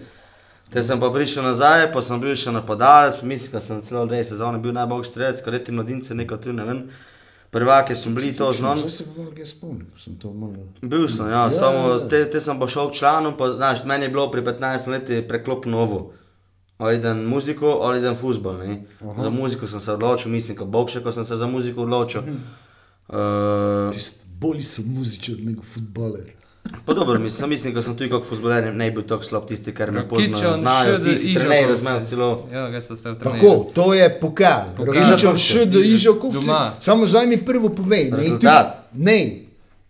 Te 0.72 0.84
sem 0.86 1.02
pa 1.02 1.10
prišel 1.10 1.44
nazaj, 1.49 1.90
pa 1.91 2.06
sem 2.06 2.22
bil 2.22 2.38
še 2.38 2.53
napadalec, 2.53 3.18
pa 3.18 3.26
mislim, 3.26 3.57
da 3.57 3.60
sem 3.60 3.82
celo 3.82 4.06
dve 4.06 4.22
sezone 4.23 4.61
bil 4.61 4.78
najboljši 4.78 5.10
strelec, 5.10 5.41
ko 5.41 5.52
ti 5.52 5.73
mladince 5.73 6.15
neko 6.15 6.38
tu 6.38 6.53
ne 6.53 6.68
vem. 6.68 6.86
Prvake 7.52 7.95
so 7.95 8.10
bili 8.10 8.36
to 8.36 8.53
znam. 8.53 8.80
Zdaj 8.80 8.91
se 8.91 9.06
pa 9.06 9.22
malo 9.22 9.45
spomnim, 9.45 9.88
sem 10.03 10.15
to 10.19 10.34
malo... 10.34 10.56
Bil 10.82 11.07
sem, 11.07 11.28
ja, 11.28 11.32
Ja, 11.32 11.52
samo 11.52 11.90
ja, 11.90 12.07
te, 12.07 12.30
te 12.32 12.40
sem 12.40 12.60
pa 12.60 12.68
šel 12.68 12.91
članom, 12.91 13.38
pa 13.38 13.49
znaš, 13.53 13.84
meni 13.84 14.06
je 14.06 14.10
bilo 14.10 14.32
pri 14.32 14.41
15 14.41 14.88
letih 14.88 15.26
preklop 15.28 15.65
novo. 15.65 16.14
Ali 16.78 16.95
idem 16.95 17.26
muziko, 17.30 17.80
ali 17.82 17.99
idem 17.99 18.15
futbol. 18.15 18.57
ne. 18.57 18.86
Za 19.18 19.30
muziko 19.30 19.68
sem 19.68 19.80
se 19.80 19.94
odločil, 19.94 20.32
mislim, 20.32 20.57
kot 20.57 20.68
bog 20.68 20.90
še, 20.90 21.03
ko 21.03 21.11
sem 21.11 21.26
se 21.26 21.36
za 21.36 21.48
muziko 21.48 21.84
odločil. 21.84 22.22
Uh, 23.07 23.91
Tisti 23.94 24.26
bolj 24.41 24.64
so 24.64 24.82
muzičar 24.86 25.36
nego 25.40 25.61
futbaler. 25.61 26.32
Pa 26.85 26.93
dobro, 26.93 27.19
mislim, 27.19 27.49
mislim, 27.49 27.73
da 27.73 27.81
sem 27.81 27.97
tudi 27.97 28.09
kot 28.09 28.25
futboler 28.25 28.75
ne 28.75 28.89
bi 28.89 28.95
bil 28.95 29.07
tako 29.07 29.23
slab 29.23 29.47
tisti, 29.47 29.73
ker 29.73 29.91
me 29.91 30.07
poznajo, 30.09 30.53
znajo, 30.57 30.99
tisti 30.99 31.33
trenerji, 31.35 31.75
znajo 31.79 32.05
celo. 32.05 32.47
Ja, 32.53 32.69
ga 32.69 32.81
so 32.81 32.95
ste 32.95 33.11
v 33.11 33.19
trenerju. 33.19 33.41
Tako, 33.41 33.71
to 33.73 33.93
je 33.93 34.09
pokal. 34.21 34.65
Ižakovci. 35.01 35.43
še 35.43 35.65
do 35.65 35.79
Ižakovci. 35.79 36.49
Samo 36.79 37.07
zdaj 37.07 37.27
mi 37.27 37.38
prvo 37.45 37.69
povej. 37.69 38.03
Ne, 38.03 38.09
tu, 38.09 38.21
Rezultat. 38.21 38.88
ne, 38.93 39.19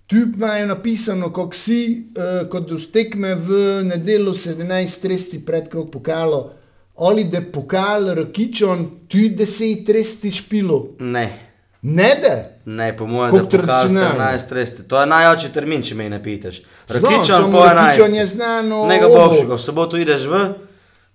tu 0.07 0.15
imajo 0.15 0.65
napisano, 0.65 1.33
kako 1.33 1.55
si, 1.55 2.07
uh, 2.15 2.47
kot 2.49 2.71
ustekme 2.71 3.35
v 3.35 3.83
nedelo 3.83 4.31
17.30 4.31 5.45
pred 5.45 5.69
krok 5.69 5.91
pokalo. 5.91 6.51
Ali 6.97 7.23
da 7.23 7.41
pokal 7.41 8.13
Rokičon, 8.15 8.89
tu 9.07 9.17
10.30 9.17 10.31
špilo. 10.31 10.87
Ne, 10.99 11.51
Ne 11.81 12.09
da. 12.21 12.50
Ne, 12.65 12.97
po 12.97 13.07
mojem, 13.07 13.31
da 13.35 13.43
pokal 13.43 13.65
tradicionalno? 13.65 14.23
17 14.23 14.53
resti. 14.53 14.83
To 14.83 14.99
je 14.99 15.07
najjači 15.07 15.49
termin, 15.53 15.81
če 15.83 15.95
me 15.95 16.09
ne 16.09 16.23
pitaš. 16.23 16.61
Rakičan 16.87 17.51
po 17.51 17.63
Rakičan 17.65 18.11
11. 18.11 18.15
je 18.15 18.25
znano 18.25 18.85
Nega 18.87 19.07
ovo. 19.07 19.17
bogšega, 19.17 19.55
v 19.55 19.59
soboto 19.59 19.97
ideš 19.97 20.25
v, 20.25 20.43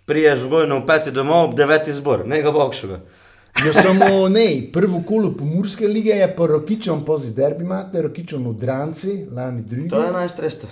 priješ 0.07 0.47
v 0.47 0.49
gojno 0.49 0.81
v 0.81 0.87
peti 0.87 1.11
domov, 1.11 1.49
ob 1.51 1.55
deveti 1.59 1.93
zbor, 1.93 2.27
nega 2.27 2.53
bogšega. 2.53 3.01
Ja, 3.65 3.73
samo 3.73 4.29
ne, 4.29 4.49
prvo 4.73 5.03
kolo 5.07 5.33
pomurske 5.37 5.89
lige 5.89 6.11
je 6.11 6.29
pa 6.37 6.47
Rokičon, 6.47 7.05
pozi 7.05 7.33
derbi 7.35 7.65
imate, 7.65 8.03
Rokičon 8.03 8.49
v 8.49 8.55
Dranci, 8.61 9.27
lani 9.33 9.63
drugi. 9.63 9.89
To 9.89 10.03
je 10.03 10.11
11 10.13 10.41
resti. 10.41 10.67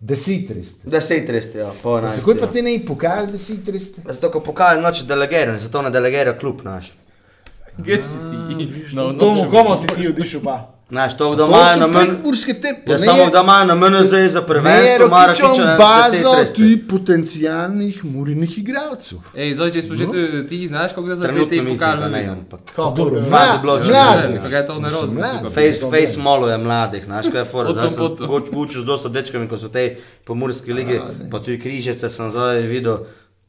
Deset 0.00 0.50
resti. 0.50 0.88
10 0.88 1.30
resti, 1.30 1.58
ja, 1.58 1.72
po 1.82 1.96
11. 1.98 2.20
Zakaj 2.20 2.38
pa 2.38 2.46
ja. 2.46 2.52
ti 2.52 2.62
ne 2.62 2.78
pokali 2.86 3.32
deset 3.32 3.68
resti? 3.68 4.02
Zato, 4.06 4.30
ko 4.30 4.40
pokaj 4.40 4.80
noč 4.80 5.04
delegiran, 5.06 5.58
zato 5.58 5.82
ne 5.82 5.90
delegira 5.90 6.38
klub 6.38 6.62
naš. 6.64 6.92
Kje 7.78 7.96
si 7.98 8.18
ti? 8.18 8.68
No, 8.92 9.12
Tomo, 9.12 9.46
komu 9.46 9.76
si 9.76 9.86
ti 9.88 10.08
odišel 10.08 10.40
pa? 10.40 10.68
Naš, 10.90 11.16
to, 11.16 11.32
da 11.32 11.44
imajo 11.46 11.66
so 11.68 11.80
na 11.80 11.86
meni. 11.88 12.16
tepe. 12.54 12.84
Ja, 12.86 12.98
samo 13.00 13.24
da 13.26 13.40
imajo 13.40 13.64
na 13.64 13.74
meni 13.76 13.96
zdaj 14.02 14.28
za 14.28 14.38
Ne 14.38 14.42
je 14.42 14.46
prvenstvo, 14.46 15.08
Rokičon 15.08 15.46
Rakičan 15.48 15.78
baza 15.78 16.28
10 16.28 16.40
resti. 16.40 16.56
tudi 16.56 16.76
potencijalnih 16.84 18.04
murinih 18.04 18.58
igralcev. 18.58 19.18
Ej, 19.34 19.54
zdaj, 19.54 19.70
če 19.70 19.82
smo 19.82 19.96
že 19.96 20.04
tu, 20.06 20.12
ti 20.44 20.68
znaš, 20.68 20.90
kako 20.90 21.02
da 21.02 21.16
za 21.16 21.22
te 21.22 21.28
Trenutno 21.28 21.48
te 21.48 21.62
mislim, 21.62 21.78
pokali 21.78 22.00
da 22.00 22.08
ne, 22.08 22.18
vidim. 22.18 22.32
ampak. 22.34 22.60
Pa 22.76 22.82
dobro, 22.86 23.14
Mladi 23.14 23.30
mladi, 23.30 23.58
bloči. 23.62 23.88
mladi. 23.88 24.38
Kaj 24.42 24.58
je 24.58 24.66
to 24.66 24.74
Mislim, 24.74 24.82
nerozno? 24.84 25.14
mladi. 25.14 25.38
tukaj? 25.38 25.50
Face, 25.62 25.80
to 25.80 25.90
face 25.90 26.16
ne. 26.16 26.22
molo 26.22 26.48
je 26.48 26.58
mladih, 26.58 27.04
znaš 27.04 27.26
kaj 27.26 27.40
je 27.40 27.44
for. 27.46 27.66
Potom, 27.66 27.74
Zdaj 27.78 27.90
sem 27.90 27.98
potom. 27.98 28.26
goč- 28.28 28.50
učil 28.54 28.82
z 28.82 28.86
dosta 28.86 29.08
dečkami, 29.10 29.48
ko 29.48 29.56
so 29.56 29.68
te 29.70 29.96
pomorske 30.24 30.72
lige, 30.72 31.00
pa 31.30 31.38
tudi 31.38 31.56
križevce 31.58 32.08
sem 32.08 32.28
zdaj 32.28 32.60
videl, 32.62 32.98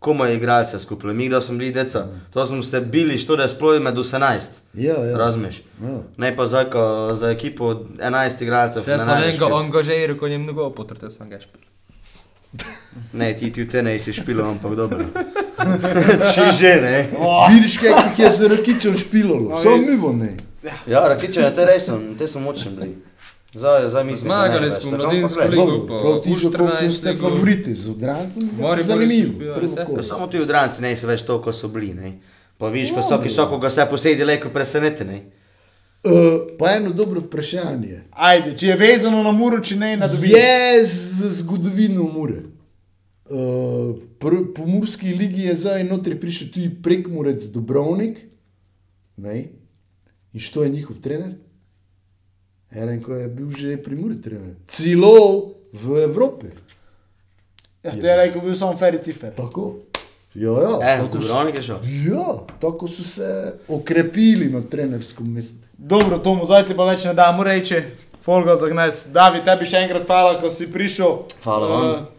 komaj 0.03 0.35
igralce 0.35 0.79
skupaj. 0.79 1.13
Mi, 1.13 1.29
da 1.29 1.41
smo 1.41 1.57
bili 1.57 1.71
deca, 1.71 2.05
to 2.33 2.45
smo 2.45 2.63
se 2.63 2.81
bili, 2.81 3.17
što 3.17 3.35
da 3.35 3.43
je 3.43 3.49
sploh 3.49 3.81
med 3.81 3.95
18. 3.95 4.39
Ja, 4.73 4.95
ja. 5.05 5.17
Razumeš? 5.17 5.61
Ja. 5.83 5.99
Ne 6.17 6.35
pa 6.35 6.45
zdaj, 6.45 6.69
ko 6.69 7.11
za 7.13 7.29
ekipo 7.29 7.73
11 7.73 8.43
igralcev. 8.43 8.83
Ne 8.87 8.99
sem 8.99 9.07
najdeš 9.07 9.29
enega 9.29 9.47
kaj. 9.47 9.59
angažiral, 9.59 10.17
ko 10.17 10.27
njem 10.27 10.41
mnogo 10.41 10.69
potrtel 10.69 11.11
sem 11.11 11.29
ga 11.29 11.39
špil. 11.39 11.61
Ne, 13.13 13.33
ti 13.35 13.53
ti 13.53 13.69
te 13.69 13.83
ne 13.83 13.99
si 13.99 14.13
špilo, 14.13 14.43
ampak 14.45 14.75
dobro. 14.75 15.05
Če 16.35 16.51
že 16.51 16.73
ne. 16.81 16.97
Vidiš, 17.49 17.77
kaj 17.77 17.89
jih 17.89 18.19
je 18.19 18.31
za 18.31 18.47
Rokičon 18.47 18.97
špilalo, 18.97 19.61
samo 19.63 19.77
mi 19.77 19.95
vo 19.97 20.11
ne. 20.13 20.35
Ja, 20.87 21.07
rakiče, 21.07 21.49
te 21.55 21.65
res 21.65 21.87
sem, 21.89 22.13
te 22.17 22.27
so 22.27 22.39
močni 22.39 22.71
bili. 22.75 22.93
Zdaj, 23.53 23.89
zdaj 23.89 24.03
mislim, 24.03 24.29
ne 24.29 24.35
Zmagali 24.35 24.71
smo 24.71 24.91
mladinsko 24.91 25.41
ligo. 25.49 25.65
Dobro, 25.65 25.87
pa 25.87 26.01
prav 26.01 26.21
ti 26.21 26.35
že 26.37 26.51
koliko 26.51 26.75
14 26.75 26.91
ste 26.91 27.15
favoriti 27.15 27.75
z 27.75 27.89
Odrancem, 27.89 28.49
Maribor 28.59 28.83
zanimivo. 28.83 30.03
samo 30.03 30.27
ti 30.27 30.39
odranci 30.39 30.81
ne 30.81 30.95
so 30.95 31.07
več 31.07 31.21
to, 31.21 31.41
kot 31.41 31.55
so 31.55 31.67
bili. 31.67 31.93
Ne? 31.93 32.19
Pa 32.57 32.69
vidiš, 32.69 32.93
ko 32.93 33.01
so, 33.01 33.21
ki 33.21 33.29
so, 33.29 33.45
ko 33.49 33.57
ga 33.57 33.69
vse 33.69 33.85
posedi, 33.89 34.23
leko 34.23 34.49
preseneteni. 34.49 35.21
Uh, 36.03 36.57
pa 36.59 36.71
eno 36.75 36.89
dobro 36.89 37.21
vprašanje. 37.21 38.01
Ajde, 38.11 38.57
če 38.57 38.67
je 38.67 38.75
vezano 38.77 39.21
na 39.23 39.31
muro, 39.31 39.61
če 39.63 39.75
ne, 39.75 39.93
ne 39.97 40.09
dobi. 40.09 40.33
Je 40.33 40.83
z 40.85 41.29
zgodovino 41.37 42.09
Mure. 42.11 42.41
Uh, 43.29 43.93
pr, 44.19 44.35
po 44.55 44.65
Murski 44.65 45.13
ligi 45.13 45.45
je 45.47 45.55
zdaj 45.55 45.85
notri 45.87 46.17
prišel 46.19 46.49
tudi 46.51 46.73
prekmurec 46.83 47.45
Dobrovnik. 47.53 48.19
Ne? 49.15 49.45
In 50.33 50.41
što 50.41 50.63
je 50.63 50.69
njihov 50.69 50.99
trener? 50.99 51.37
En, 52.73 53.01
ko 53.03 53.13
je 53.13 53.27
bil 53.29 53.51
že 53.53 53.77
pri 53.77 53.95
Muri 53.95 54.17
trener. 54.21 54.55
Celo 54.67 55.53
v 55.73 56.03
Evropi. 56.03 56.47
Ja, 57.83 57.91
to 57.91 58.07
je 58.07 58.15
rekel, 58.17 58.41
bil 58.41 58.55
sem 58.55 58.77
Ferri 58.77 59.01
Cifer. 59.03 59.33
Tako. 59.35 59.83
Ja, 60.33 60.49
ja, 60.49 60.73
E, 60.81 60.97
tako, 60.97 61.21
so, 61.21 61.77
ja, 61.85 62.25
tako 62.59 62.87
so 62.87 63.03
se 63.03 63.53
okrepili 63.67 64.49
na 64.49 64.61
trenerskem 64.61 65.27
mestu. 65.33 65.67
Dobro, 65.77 66.17
Tomo, 66.17 66.45
zdaj 66.45 66.65
ti 66.65 66.73
pa 66.73 66.87
več 66.89 67.05
ne 67.05 67.13
damo 67.13 67.43
reči. 67.43 67.83
Folga 68.23 68.55
za 68.55 68.69
gnes. 68.71 69.03
David, 69.13 69.43
tebi 69.45 69.67
še 69.67 69.83
enkrat 69.83 70.07
hvala, 70.07 70.39
ko 70.41 70.49
si 70.49 70.71
prišel. 70.71 71.27
Hvala 71.43 71.67
vam. 71.69 72.12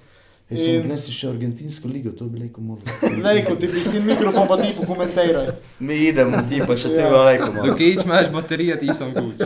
Jaz 0.45 0.61
sem 0.61 0.75
In- 0.75 0.83
gledal 0.83 0.99
še 1.11 1.27
argentinsko 1.27 1.89
ligo, 1.89 2.11
to 2.13 2.25
bi 2.25 2.39
rekel 2.39 2.61
možno. 2.61 2.85
Lejko, 3.25 3.57
ti 3.57 3.67
bi 3.67 3.81
s 3.81 3.89
tem 3.89 4.05
mikrofon 4.05 4.45
pa 4.47 4.57
ti 4.57 4.75
pokomentiraj. 4.77 5.47
Mi 5.81 5.95
idemo, 6.05 6.37
ti 6.45 6.61
pa 6.61 6.77
še 6.77 6.89
ti 6.89 7.01
Ja. 7.01 7.09
veliko. 7.09 7.49
Dokaj 7.65 7.95
imaš 7.97 8.29
baterije, 8.31 8.77
ti 8.77 8.89
sem 8.93 9.09
kuč. 9.11 9.41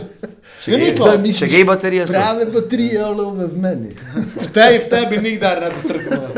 Še 0.59 0.71
gej- 0.71 0.79
Niko, 0.81 1.01
Zdaj 1.01 1.17
misliš, 1.17 1.39
Še 1.39 1.47
gej 1.47 1.63
baterije 1.65 2.03
so? 2.03 2.13
Prave 2.13 2.45
baterije, 2.47 3.05
olove 3.05 3.47
v 3.47 3.57
meni. 3.57 3.91
V 4.43 4.47
tej, 4.49 4.79
v 4.79 4.89
tebi 4.89 5.17
nikdar 5.19 5.61
ne 5.61 5.69
bo 5.69 5.87
crkveno. 5.87 6.29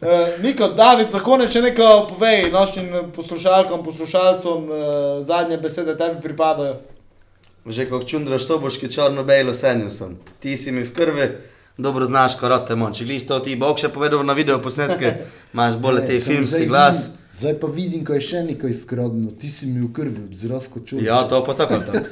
Uh, 0.00 0.10
Niko, 0.38 0.68
David, 0.70 1.10
za 1.10 1.18
konec 1.18 1.50
še 1.50 1.60
nekaj 1.62 2.06
povej 2.08 2.52
našim 2.52 2.86
poslušalkam, 3.10 3.82
poslušalcem, 3.82 4.62
uh, 4.64 4.76
zadnje 5.22 5.58
besede 5.58 5.96
tebi 5.96 6.22
pripadajo. 6.22 6.76
Že 7.66 7.88
kot 7.88 8.06
čundraš 8.06 8.44
soboški 8.44 8.86
črno-belo 8.86 9.50
senju 9.52 9.90
sem. 9.90 10.14
Ti 10.38 10.54
si 10.54 10.70
mi 10.70 10.82
v 10.82 10.92
krvi, 10.92 11.26
dobro 11.78 12.06
znaš, 12.06 12.34
ko 12.34 12.48
rote 12.48 12.74
moč. 12.74 12.98
Če 12.98 13.04
glisto 13.04 13.38
ti 13.40 13.56
bog 13.56 13.78
še 13.78 13.88
povedal 13.88 14.22
na 14.22 14.32
video 14.32 14.58
posnetke, 14.58 15.14
imaš 15.52 15.76
bolj 15.76 16.00
te 16.06 16.20
filmski 16.20 16.66
glas. 16.66 17.04
vidim- 17.04 17.20
Zdaj 17.34 17.54
pa 17.54 17.66
vidim, 17.66 18.04
ko 18.04 18.14
je 18.14 18.20
še 18.22 18.42
nekaj 18.44 18.70
vkradno, 18.76 19.32
ti 19.32 19.48
si 19.50 19.66
mi 19.66 19.80
v 19.80 19.88
krvi, 19.90 20.20
od 20.22 20.36
zdravko 20.36 20.80
čuvaj. 20.80 21.02
Ja, 21.02 21.24
to 21.24 21.40
pa 21.42 21.54
tako. 21.54 21.80
tako. 21.82 22.06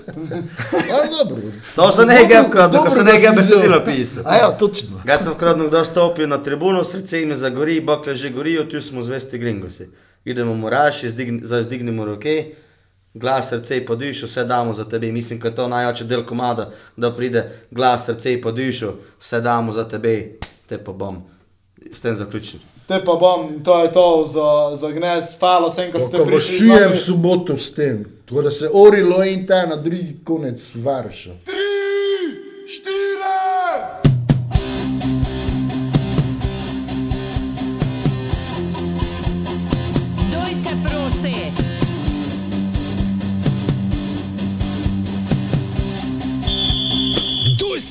To 1.76 1.92
so 1.92 2.04
nekaj 2.04 2.42
ukradno, 2.42 2.78
ko 2.80 2.90
so 2.90 3.02
nekaj 3.02 3.30
besedilo 3.32 3.78
vzel. 3.78 3.86
pisal. 3.86 4.22
A 4.26 4.36
ja, 4.36 4.48
točno. 4.52 4.98
Ga 5.04 5.18
sem 5.18 5.32
vkradno, 5.32 5.68
kdo 5.68 5.84
stopil 5.84 6.26
na 6.26 6.38
tribuno, 6.38 6.82
srce 6.82 7.22
mi 7.22 7.36
zagori, 7.36 7.80
bakle 7.80 8.14
že 8.14 8.30
gorijo, 8.30 8.64
tu 8.64 8.80
smo 8.80 9.02
zvesti 9.02 9.38
gringosi. 9.38 9.86
Idemo 10.24 10.54
moraš, 10.56 11.04
izdign, 11.04 11.40
zdaj 11.42 11.62
zdignemo 11.62 12.04
roke, 12.04 12.34
glas 13.14 13.48
srce 13.48 13.86
pa 13.86 13.94
dušo, 13.94 14.26
vse 14.26 14.44
damo 14.44 14.72
za 14.72 14.84
tebe. 14.84 15.12
Mislim, 15.12 15.40
da 15.40 15.48
je 15.48 15.54
to 15.54 15.68
najjači 15.68 16.04
del 16.04 16.24
komada, 16.26 16.72
da 16.96 17.12
pride 17.14 17.50
glas 17.70 18.06
srce 18.06 18.40
pa 18.42 18.50
dušo, 18.50 18.94
vse 19.20 19.40
damo 19.40 19.72
za 19.72 19.88
tebe, 19.88 20.38
te 20.66 20.78
pa 20.84 20.92
bom. 20.92 21.22
S 21.92 22.00
tem 22.00 22.16
zaključim. 22.16 22.60
Te 22.86 23.04
pa 23.04 23.14
bom 23.14 23.48
in 23.54 23.62
to 23.64 23.82
je 23.82 23.92
to 23.92 24.26
za, 24.26 24.76
za 24.76 24.90
gnes. 24.90 25.24
Hvala 25.38 25.68
vsem, 25.68 25.92
ko 25.92 25.98
ste 25.98 26.16
prišli. 26.16 26.32
voščujem 26.34 26.82
nami. 26.82 26.94
v 26.94 27.00
soboto 27.00 27.56
s 27.56 27.74
tem, 27.74 28.04
tako 28.26 28.42
da 28.42 28.50
se 28.50 28.70
orilo 28.72 29.24
in 29.24 29.46
ta 29.46 29.66
na 29.66 29.76
drugi 29.76 30.20
konec 30.24 30.70
varša. 30.74 31.30
Doj 31.46 31.71